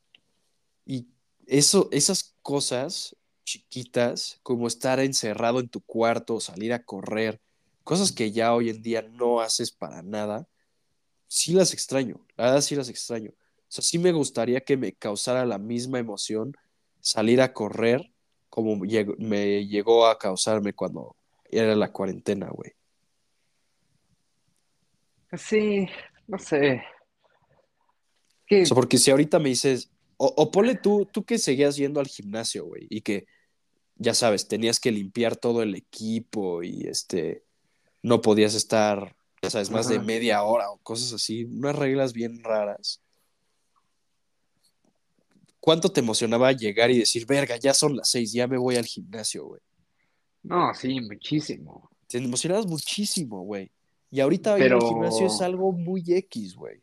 Y 0.86 1.08
eso, 1.48 1.90
esas 1.92 2.36
cosas 2.42 3.16
chiquitas, 3.46 4.40
como 4.44 4.68
estar 4.68 5.00
encerrado 5.00 5.60
en 5.60 5.70
tu 5.70 5.82
cuarto, 5.82 6.40
salir 6.40 6.74
a 6.74 6.84
correr, 6.84 7.42
cosas 7.84 8.12
que 8.12 8.32
ya 8.32 8.54
hoy 8.54 8.70
en 8.70 8.82
día 8.82 9.02
no 9.02 9.42
haces 9.42 9.72
para 9.72 10.04
nada, 10.04 10.48
sí 11.30 11.54
las 11.54 11.74
extraño, 11.74 12.20
la 12.36 12.46
verdad 12.46 12.62
sí 12.62 12.76
las 12.76 12.90
extraño. 12.90 13.32
O 13.32 13.72
sea, 13.72 13.84
sí 13.84 14.00
me 14.00 14.12
gustaría 14.12 14.62
que 14.62 14.76
me 14.76 14.94
causara 14.94 15.46
la 15.46 15.60
misma 15.60 16.00
emoción 16.00 16.58
salir 17.00 17.40
a 17.40 17.54
correr 17.54 18.12
como 18.50 18.76
me 18.76 19.68
llegó 19.68 20.08
a 20.08 20.18
causarme 20.18 20.74
cuando 20.74 21.16
era 21.52 21.76
la 21.76 21.92
cuarentena, 21.92 22.50
güey. 22.50 22.72
Sí, 25.38 25.88
no 26.28 26.40
sé. 26.40 26.84
O 28.52 28.66
sea, 28.66 28.76
porque 28.76 28.98
si 28.98 29.12
ahorita 29.12 29.38
me 29.38 29.50
dices, 29.50 29.92
o, 30.18 30.34
o 30.36 30.50
ponle 30.50 30.74
tú, 30.76 31.06
tú 31.06 31.24
que 31.24 31.38
seguías 31.38 31.76
yendo 31.76 32.00
al 32.00 32.08
gimnasio, 32.08 32.66
güey, 32.66 32.88
y 32.90 33.02
que, 33.02 33.28
ya 33.96 34.16
sabes, 34.16 34.48
tenías 34.48 34.80
que 34.80 34.92
limpiar 34.92 35.36
todo 35.36 35.62
el 35.62 35.76
equipo 35.76 36.64
y 36.64 36.88
este, 36.88 37.44
no 38.02 38.22
podías 38.22 38.56
estar, 38.56 39.16
ya 39.42 39.50
sabes, 39.50 39.72
más 39.72 39.88
de 39.88 40.00
media 40.00 40.44
hora 40.44 40.70
o 40.70 40.78
cosas 40.78 41.14
así, 41.14 41.46
unas 41.46 41.76
reglas 41.76 42.14
bien 42.14 42.44
raras. 42.44 43.02
¿Cuánto 45.60 45.92
te 45.92 46.00
emocionaba 46.00 46.52
llegar 46.52 46.90
y 46.90 47.00
decir, 47.00 47.26
verga, 47.26 47.58
ya 47.58 47.74
son 47.74 47.98
las 47.98 48.10
seis, 48.10 48.32
ya 48.32 48.48
me 48.48 48.58
voy 48.58 48.76
al 48.76 48.86
gimnasio, 48.86 49.46
güey? 49.46 49.62
No, 50.44 50.74
sí, 50.74 51.00
muchísimo. 51.02 51.90
Te 52.08 52.18
emocionabas 52.18 52.66
muchísimo, 52.66 53.42
güey. 53.42 53.72
Y 54.10 54.20
ahorita 54.22 54.58
ir 54.58 54.74
al 54.74 54.82
gimnasio 54.82 55.28
es 55.28 55.42
algo 55.42 55.72
muy 55.72 56.04
X, 56.08 56.56
güey. 56.56 56.82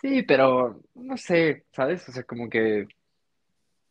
Sí, 0.00 0.22
pero 0.24 0.80
no 0.94 1.16
sé, 1.16 1.64
¿sabes? 1.72 2.06
O 2.08 2.12
sea, 2.12 2.24
como 2.24 2.50
que. 2.50 2.88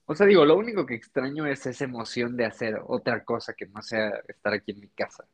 O 0.05 0.13
sea, 0.13 0.27
digo, 0.27 0.43
lo 0.45 0.57
único 0.57 0.85
que 0.85 0.95
extraño 0.95 1.47
es 1.47 1.65
esa 1.65 1.85
emoción 1.85 2.35
de 2.35 2.45
hacer 2.45 2.79
otra 2.85 3.23
cosa 3.23 3.53
que 3.53 3.65
no 3.67 3.81
sea 3.81 4.09
estar 4.27 4.53
aquí 4.53 4.71
en 4.71 4.81
mi 4.81 4.89
casa. 4.89 5.25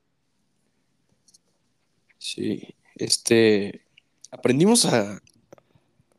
Sí, 2.18 2.76
este. 2.96 3.82
Aprendimos 4.32 4.86
a. 4.86 5.22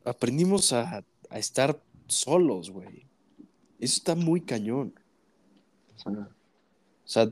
Aprendimos 0.05 0.73
a, 0.73 1.03
a 1.29 1.39
estar 1.39 1.81
solos, 2.07 2.69
güey. 2.71 3.05
Eso 3.79 3.97
está 3.97 4.15
muy 4.15 4.41
cañón. 4.41 4.93
O 6.05 7.11
sea, 7.11 7.31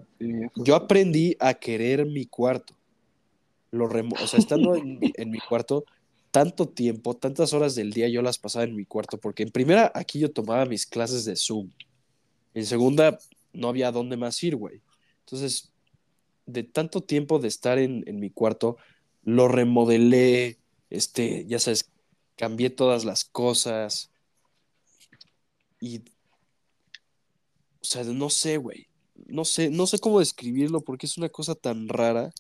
yo 0.56 0.76
aprendí 0.76 1.36
a 1.40 1.54
querer 1.54 2.06
mi 2.06 2.26
cuarto. 2.26 2.76
Lo 3.72 3.86
o 3.86 4.28
sea, 4.28 4.40
estando 4.40 4.76
en, 4.76 5.00
mi 5.30 5.40
cuarto 5.40 5.86
tanto 6.32 6.68
tiempo, 6.68 7.16
tantas 7.16 7.54
horas 7.54 7.76
del 7.76 7.92
día 7.92 8.08
yo 8.08 8.22
las 8.22 8.38
pasaba 8.38 8.66
en 8.66 8.76
mi 8.76 8.86
cuarto, 8.86 9.18
porque 9.18 9.44
en 9.44 9.52
primera 9.52 9.92
aquí 9.94 10.20
yo 10.20 10.32
tomaba 10.32 10.66
mis 10.66 10.86
clases 10.86 11.26
de 11.26 11.36
Zoom. 11.36 11.70
En 12.54 12.66
segunda 12.66 13.20
no 13.54 13.70
había 13.70 13.92
dónde 13.92 14.18
más 14.18 14.42
ir, 14.44 14.56
güey. 14.56 14.82
Entonces, 15.26 15.72
de 16.48 16.64
tanto 16.64 17.02
tiempo 17.02 17.40
de 17.40 17.48
estar 17.48 17.78
en, 17.78 18.04
en 18.08 18.20
mi 18.20 18.32
cuarto, 18.32 18.78
lo 19.24 19.48
remodelé, 19.48 20.58
este, 20.90 21.46
ya 21.46 21.60
sabes, 21.60 21.92
cambié 22.36 22.70
todas 22.70 23.06
las 23.06 23.26
cosas. 23.26 24.12
Y 25.80 26.02
o 27.82 27.86
sea, 27.90 28.04
no 28.04 28.30
sé, 28.30 28.58
güey. 28.58 28.88
No 29.28 29.46
sé, 29.46 29.70
no 29.70 29.88
sé 29.88 30.00
cómo 30.00 30.20
describirlo 30.20 30.82
porque 30.82 31.06
es 31.06 31.18
una 31.18 31.30
cosa 31.30 31.56
tan 31.56 31.88
rara, 31.88 32.32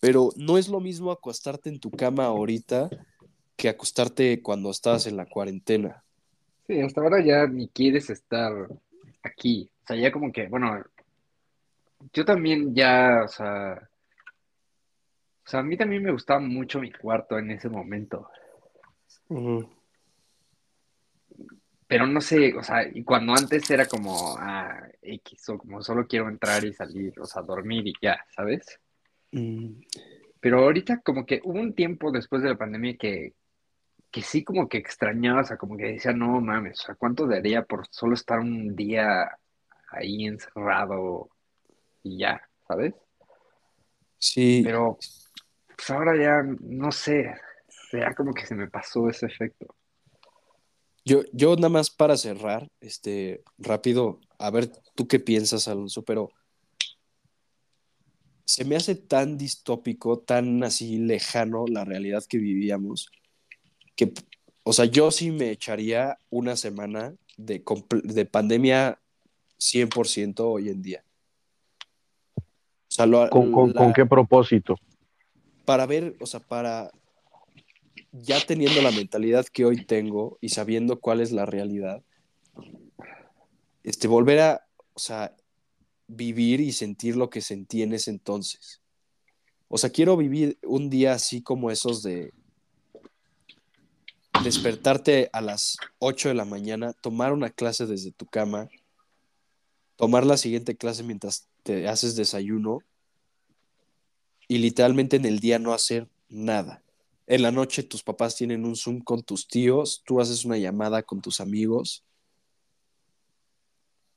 pero 0.00 0.30
no 0.36 0.58
es 0.58 0.68
lo 0.68 0.80
mismo 0.80 1.10
acostarte 1.10 1.70
en 1.70 1.80
tu 1.80 1.90
cama 1.90 2.26
ahorita 2.26 2.90
que 3.56 3.68
acostarte 3.68 4.42
cuando 4.42 4.70
estabas 4.70 5.06
en 5.06 5.16
la 5.16 5.26
cuarentena. 5.26 6.04
Sí, 6.66 6.80
hasta 6.80 7.00
ahora 7.00 7.24
ya 7.24 7.46
ni 7.46 7.68
quieres 7.68 8.10
estar 8.10 8.52
aquí. 9.22 9.70
O 9.84 9.86
sea, 9.86 9.96
ya 9.96 10.10
como 10.10 10.32
que, 10.32 10.48
bueno, 10.48 10.84
yo 12.12 12.24
también 12.24 12.74
ya, 12.74 13.22
o 13.24 13.28
sea, 13.28 13.88
o 15.46 15.48
sea, 15.48 15.60
a 15.60 15.62
mí 15.62 15.76
también 15.76 16.02
me 16.02 16.12
gustaba 16.12 16.40
mucho 16.40 16.80
mi 16.80 16.90
cuarto 16.92 17.38
en 17.38 17.50
ese 17.50 17.68
momento 17.68 18.30
pero 21.86 22.06
no 22.06 22.20
sé, 22.20 22.54
o 22.54 22.62
sea, 22.62 22.88
y 22.92 23.04
cuando 23.04 23.34
antes 23.34 23.70
era 23.70 23.86
como, 23.86 24.36
ah, 24.38 24.88
X, 25.02 25.48
o 25.50 25.58
como 25.58 25.82
solo 25.82 26.06
quiero 26.06 26.28
entrar 26.28 26.64
y 26.64 26.72
salir, 26.72 27.12
o 27.20 27.24
sea, 27.24 27.42
dormir 27.42 27.86
y 27.86 27.92
ya, 28.02 28.24
¿sabes? 28.34 28.80
Mm. 29.32 29.80
Pero 30.40 30.64
ahorita 30.64 31.00
como 31.02 31.24
que 31.24 31.40
hubo 31.44 31.60
un 31.60 31.74
tiempo 31.74 32.10
después 32.10 32.42
de 32.42 32.48
la 32.48 32.58
pandemia 32.58 32.96
que, 32.96 33.34
que 34.10 34.22
sí 34.22 34.42
como 34.44 34.68
que 34.68 34.78
extrañaba, 34.78 35.42
o 35.42 35.44
sea, 35.44 35.56
como 35.56 35.76
que 35.76 35.84
decía, 35.92 36.12
no 36.12 36.40
mames, 36.40 36.80
o 36.80 36.86
sea, 36.86 36.94
¿cuánto 36.94 37.26
daría 37.26 37.62
por 37.62 37.86
solo 37.90 38.14
estar 38.14 38.40
un 38.40 38.74
día 38.74 39.30
ahí 39.90 40.26
encerrado 40.26 41.30
y 42.04 42.18
ya, 42.18 42.40
¿sabes? 42.68 42.94
Sí. 44.18 44.62
Pero 44.64 44.96
pues 45.76 45.90
ahora 45.90 46.16
ya, 46.16 46.42
no 46.60 46.92
sé, 46.92 47.34
ya 47.92 48.14
como 48.14 48.32
que 48.32 48.46
se 48.46 48.54
me 48.54 48.68
pasó 48.68 49.08
ese 49.08 49.26
efecto. 49.26 49.74
Yo, 51.04 51.22
yo 51.32 51.56
nada 51.56 51.68
más 51.68 51.90
para 51.90 52.16
cerrar, 52.16 52.68
este, 52.80 53.42
rápido, 53.58 54.20
a 54.38 54.50
ver 54.50 54.70
tú 54.94 55.06
qué 55.08 55.18
piensas, 55.18 55.68
Alonso, 55.68 56.02
pero 56.02 56.30
se 58.46 58.64
me 58.64 58.76
hace 58.76 58.94
tan 58.94 59.36
distópico, 59.36 60.18
tan 60.18 60.62
así 60.64 60.98
lejano 60.98 61.66
la 61.66 61.84
realidad 61.84 62.24
que 62.26 62.38
vivíamos, 62.38 63.10
que, 63.96 64.12
o 64.62 64.72
sea, 64.72 64.86
yo 64.86 65.10
sí 65.10 65.30
me 65.30 65.50
echaría 65.50 66.18
una 66.30 66.56
semana 66.56 67.14
de, 67.36 67.62
de 68.04 68.24
pandemia 68.26 69.00
100% 69.58 70.40
hoy 70.40 70.68
en 70.70 70.82
día. 70.82 71.04
¿Con 73.30 73.92
qué 73.92 74.06
propósito? 74.06 74.76
Para 75.64 75.86
ver, 75.86 76.16
o 76.20 76.26
sea, 76.26 76.40
para 76.40 76.90
ya 78.12 78.40
teniendo 78.46 78.80
la 78.82 78.92
mentalidad 78.92 79.46
que 79.46 79.64
hoy 79.64 79.84
tengo 79.84 80.38
y 80.40 80.50
sabiendo 80.50 81.00
cuál 81.00 81.20
es 81.20 81.32
la 81.32 81.46
realidad, 81.46 82.02
este, 83.82 84.06
volver 84.06 84.40
a, 84.40 84.66
o 84.92 84.98
sea, 84.98 85.34
vivir 86.06 86.60
y 86.60 86.72
sentir 86.72 87.16
lo 87.16 87.30
que 87.30 87.40
sentí 87.40 87.82
en 87.82 87.92
ese 87.92 88.10
entonces. 88.10 88.80
O 89.68 89.78
sea, 89.78 89.90
quiero 89.90 90.16
vivir 90.16 90.58
un 90.62 90.90
día 90.90 91.14
así 91.14 91.42
como 91.42 91.70
esos 91.70 92.02
de 92.02 92.32
despertarte 94.44 95.30
a 95.32 95.40
las 95.40 95.76
8 95.98 96.28
de 96.28 96.34
la 96.34 96.44
mañana, 96.44 96.92
tomar 96.92 97.32
una 97.32 97.50
clase 97.50 97.86
desde 97.86 98.12
tu 98.12 98.26
cama, 98.26 98.68
tomar 99.96 100.26
la 100.26 100.36
siguiente 100.36 100.76
clase 100.76 101.02
mientras 101.02 101.48
te 101.62 101.88
haces 101.88 102.16
desayuno 102.16 102.80
y 104.48 104.58
literalmente 104.58 105.16
en 105.16 105.24
el 105.24 105.40
día 105.40 105.58
no 105.58 105.72
hacer 105.72 106.08
nada. 106.28 106.82
En 107.26 107.42
la 107.42 107.50
noche 107.50 107.82
tus 107.82 108.02
papás 108.02 108.36
tienen 108.36 108.64
un 108.64 108.76
Zoom 108.76 109.00
con 109.00 109.22
tus 109.22 109.48
tíos, 109.48 110.02
tú 110.04 110.20
haces 110.20 110.44
una 110.44 110.58
llamada 110.58 111.02
con 111.02 111.22
tus 111.22 111.40
amigos 111.40 112.04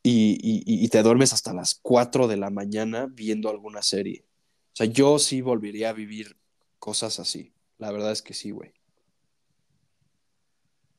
y, 0.09 0.87
te 0.87 1.03
duermes 1.03 1.33
hasta 1.33 1.53
las 1.53 1.75
4 1.81 2.27
de 2.27 2.37
la 2.37 2.49
mañana 2.49 3.07
viendo 3.11 3.49
alguna 3.49 3.81
serie. 3.81 4.25
O 4.73 4.75
sea, 4.77 4.85
yo 4.85 5.19
sí 5.19 5.41
volvería 5.41 5.89
a 5.89 5.93
vivir 5.93 6.37
cosas 6.79 7.19
así. 7.19 7.53
La 7.77 7.91
verdad 7.91 8.11
es 8.11 8.21
que 8.21 8.33
sí, 8.33 8.51
güey. 8.51 8.73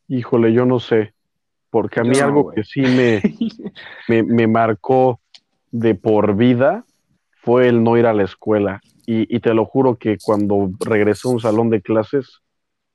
Híjole, 0.09 0.53
yo 0.53 0.67
no 0.67 0.79
sé. 0.79 1.15
Porque 1.71 2.01
a 2.01 2.03
mí 2.03 2.19
algo 2.19 2.51
que 2.51 2.65
sí 2.65 2.81
me, 4.09 4.23
me, 4.23 4.47
marcó 4.47 5.21
de 5.71 5.95
por 5.95 6.37
vida 6.37 6.85
fue 7.43 7.69
el 7.69 7.83
no 7.83 7.97
ir 7.97 8.07
a 8.07 8.15
la 8.15 8.25
escuela. 8.25 8.81
Y, 9.11 9.41
te 9.41 9.55
lo 9.55 9.65
juro 9.65 9.97
que 9.97 10.19
cuando 10.23 10.71
regresé 10.81 11.29
a 11.29 11.31
un 11.31 11.41
salón 11.41 11.71
de 11.71 11.81
clases, 11.81 12.43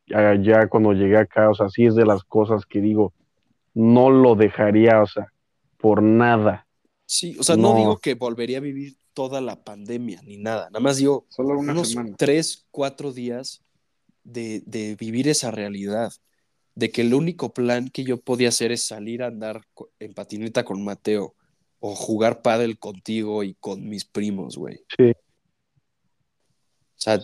ya, 0.06 0.68
cuando 0.68 0.94
llegué 0.94 1.18
acá, 1.18 1.50
o 1.50 1.56
sea, 1.56 1.70
sí 1.70 1.86
es 1.86 1.96
de 1.96 2.06
las 2.06 2.24
cosas 2.24 2.68
que 2.68 2.82
digo, 2.82 3.14
no 3.74 4.12
lo 4.12 4.36
dejaría, 4.36 5.02
o 5.02 5.08
sea, 5.08 5.34
por 5.80 6.04
nada. 6.04 6.68
Sí, 7.08 7.36
o 7.40 7.44
sea, 7.44 7.56
no, 7.56 7.76
digo 7.76 7.98
que 7.98 8.14
volvería 8.14 8.60
a 8.60 8.62
vivir 8.62 8.96
toda 9.16 9.42
la 9.42 9.64
pandemia 9.64 10.22
ni 10.24 10.38
nada, 10.38 10.66
nada 10.66 10.80
más 10.80 10.98
digo, 10.98 11.26
Solo 11.30 11.58
unos 11.58 11.96
tres, 12.16 12.68
cuatro 12.70 13.12
días 13.12 13.64
de, 14.24 14.62
de 14.68 14.96
vivir 14.96 15.28
esa 15.28 15.50
realidad 15.50 16.14
de 16.76 16.92
que 16.92 17.02
el 17.02 17.14
único 17.14 17.54
plan 17.54 17.90
que 17.90 18.04
yo 18.04 18.20
podía 18.20 18.50
hacer 18.50 18.72
es 18.72 18.84
salir 18.84 19.24
a 19.24 19.28
andar 19.28 19.66
en 20.00 20.14
patineta 20.14 20.66
con 20.66 20.84
Mateo 20.84 21.36
o 21.80 21.96
jugar 21.96 22.42
pádel 22.42 22.80
contigo 22.80 23.44
y 23.44 23.56
con 23.56 23.88
mis 23.88 24.06
primos, 24.06 24.58
güey. 24.58 24.84
Sí. 24.98 25.12
O 25.12 27.04
sea, 27.04 27.20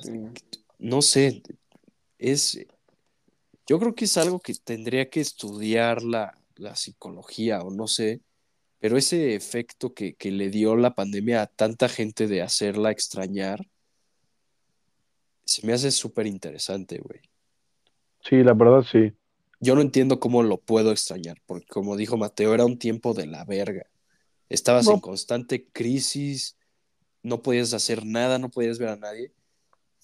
no 0.78 1.02
sé, 1.02 1.42
es, 2.18 2.60
yo 3.66 3.80
creo 3.80 3.96
que 3.96 4.06
es 4.06 4.18
algo 4.18 4.40
que 4.40 4.54
tendría 4.54 5.10
que 5.10 5.22
estudiar 5.22 6.04
la, 6.04 6.36
psicología 6.76 7.62
o 7.62 7.72
no 7.72 7.88
sé, 7.88 8.20
pero 8.80 8.98
ese 8.98 9.34
efecto 9.34 9.94
que, 9.94 10.16
que, 10.16 10.30
le 10.30 10.50
dio 10.50 10.76
la 10.76 10.94
pandemia 10.94 11.42
a 11.42 11.48
tanta 11.48 11.88
gente 11.88 12.28
de 12.28 12.42
hacerla 12.42 12.92
extrañar, 12.92 13.66
se 15.46 15.66
me 15.66 15.72
hace 15.72 15.90
súper 15.92 16.28
interesante, 16.28 17.00
güey. 17.00 17.22
Sí, 18.20 18.44
la 18.44 18.54
verdad 18.54 18.84
sí 18.92 19.14
yo 19.60 19.76
no 19.76 19.82
entiendo 19.82 20.20
cómo 20.20 20.44
lo 20.44 20.58
puedo 20.58 20.92
extrañar, 20.92 21.38
porque 21.46 21.68
como 21.68 21.98
dijo 21.98 22.18
Mateo, 22.18 22.54
era 22.54 22.66
un 22.66 22.78
tiempo 22.78 23.14
de 23.14 23.28
la 23.28 23.44
verga. 23.46 23.86
Estabas 24.48 24.88
en 24.88 25.00
constante 25.00 25.68
crisis, 25.72 26.58
no 27.22 27.42
podías 27.42 27.74
hacer 27.74 28.06
nada, 28.06 28.40
no 28.40 28.50
podías 28.50 28.80
ver 28.80 28.90
a 28.90 28.96
nadie, 28.96 29.32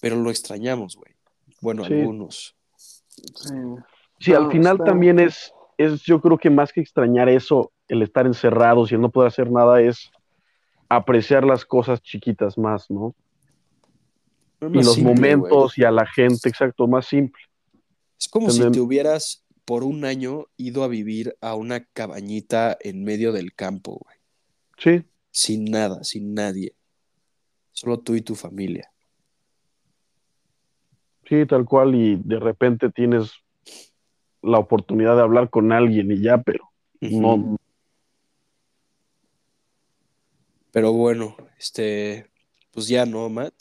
pero 0.02 0.18
lo 0.18 0.30
extrañamos, 0.30 0.96
güey. 0.96 1.16
Bueno, 1.62 1.84
algunos. 1.84 2.56
Sí, 4.20 4.34
al 4.34 4.52
final 4.52 4.78
también 4.84 5.20
es, 5.20 5.52
es, 5.78 6.02
yo 6.04 6.22
creo 6.22 6.38
que 6.38 6.50
más 6.50 6.72
que 6.72 6.82
extrañar 6.82 7.30
eso, 7.30 7.72
el 7.88 8.02
estar 8.02 8.26
encerrados 8.26 8.92
y 8.92 8.96
el 8.96 9.02
no 9.02 9.10
poder 9.10 9.30
hacer 9.30 9.50
nada, 9.52 9.82
es 9.82 10.12
apreciar 10.90 11.44
las 11.44 11.66
cosas 11.66 12.02
chiquitas 12.02 12.58
más, 12.58 12.90
¿no? 12.92 13.16
y 14.62 14.84
los 14.84 14.98
momentos 14.98 15.78
y 15.78 15.84
a 15.84 15.92
la 15.92 16.06
gente, 16.06 16.50
exacto, 16.50 16.88
más 16.88 17.06
simple. 17.06 17.42
Es 18.20 18.28
como 18.28 18.50
si 18.50 18.70
te 18.72 18.80
hubieras 18.80 19.45
por 19.66 19.84
un 19.84 20.06
año 20.06 20.46
ido 20.58 20.84
a 20.84 20.88
vivir 20.88 21.36
a 21.42 21.56
una 21.56 21.84
cabañita 21.84 22.78
en 22.80 23.04
medio 23.04 23.32
del 23.32 23.54
campo, 23.54 24.00
güey. 24.04 24.18
Sí. 24.78 25.06
Sin 25.32 25.66
nada, 25.66 26.04
sin 26.04 26.34
nadie. 26.34 26.74
Solo 27.72 28.00
tú 28.00 28.16
y 28.16 28.22
tu 28.22 28.36
familia. 28.36 28.92
Sí, 31.28 31.46
tal 31.48 31.66
cual, 31.66 31.96
y 31.96 32.16
de 32.24 32.40
repente 32.40 32.92
tienes 32.92 33.32
la 34.42 34.60
oportunidad 34.60 35.16
de 35.16 35.24
hablar 35.24 35.50
con 35.50 35.72
alguien 35.72 36.12
y 36.12 36.22
ya, 36.22 36.38
pero 36.38 36.72
no. 37.02 37.58
Pero 40.72 40.94
bueno, 40.94 41.36
este, 41.58 42.28
pues 42.72 42.88
ya 42.88 43.06
no, 43.06 43.28
Matt. 43.30 43.56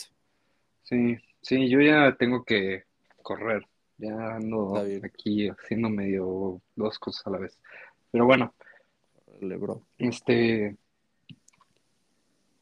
Sí, 0.83 1.17
sí, 1.41 1.69
yo 1.71 1.81
ya 1.81 2.15
tengo 2.19 2.45
que 2.45 2.85
correr. 3.23 3.67
Ya 3.99 4.37
ando 4.37 4.77
aquí 5.05 5.49
haciendo 5.49 5.89
medio 5.89 6.61
dos 6.75 6.99
cosas 6.99 7.27
a 7.27 7.31
la 7.31 7.39
vez. 7.39 7.59
Pero 8.11 8.27
bueno. 8.27 8.55
bro. 9.41 9.83
Este. 9.99 10.77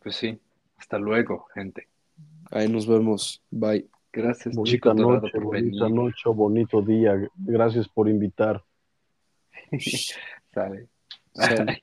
Pues 0.00 0.16
sí. 0.16 0.38
Hasta 0.76 0.98
luego, 0.98 1.46
gente. 1.54 1.88
Ahí 2.50 2.68
nos 2.68 2.86
vemos. 2.86 3.42
Bye. 3.50 3.88
Gracias, 4.12 4.54
bonita 4.54 4.92
noche, 4.92 5.38
bonita 5.38 5.88
noche, 5.88 6.28
bonito 6.28 6.82
día. 6.82 7.14
Gracias 7.34 7.88
por 7.88 8.08
invitar. 8.10 8.62
Sale. 10.52 10.88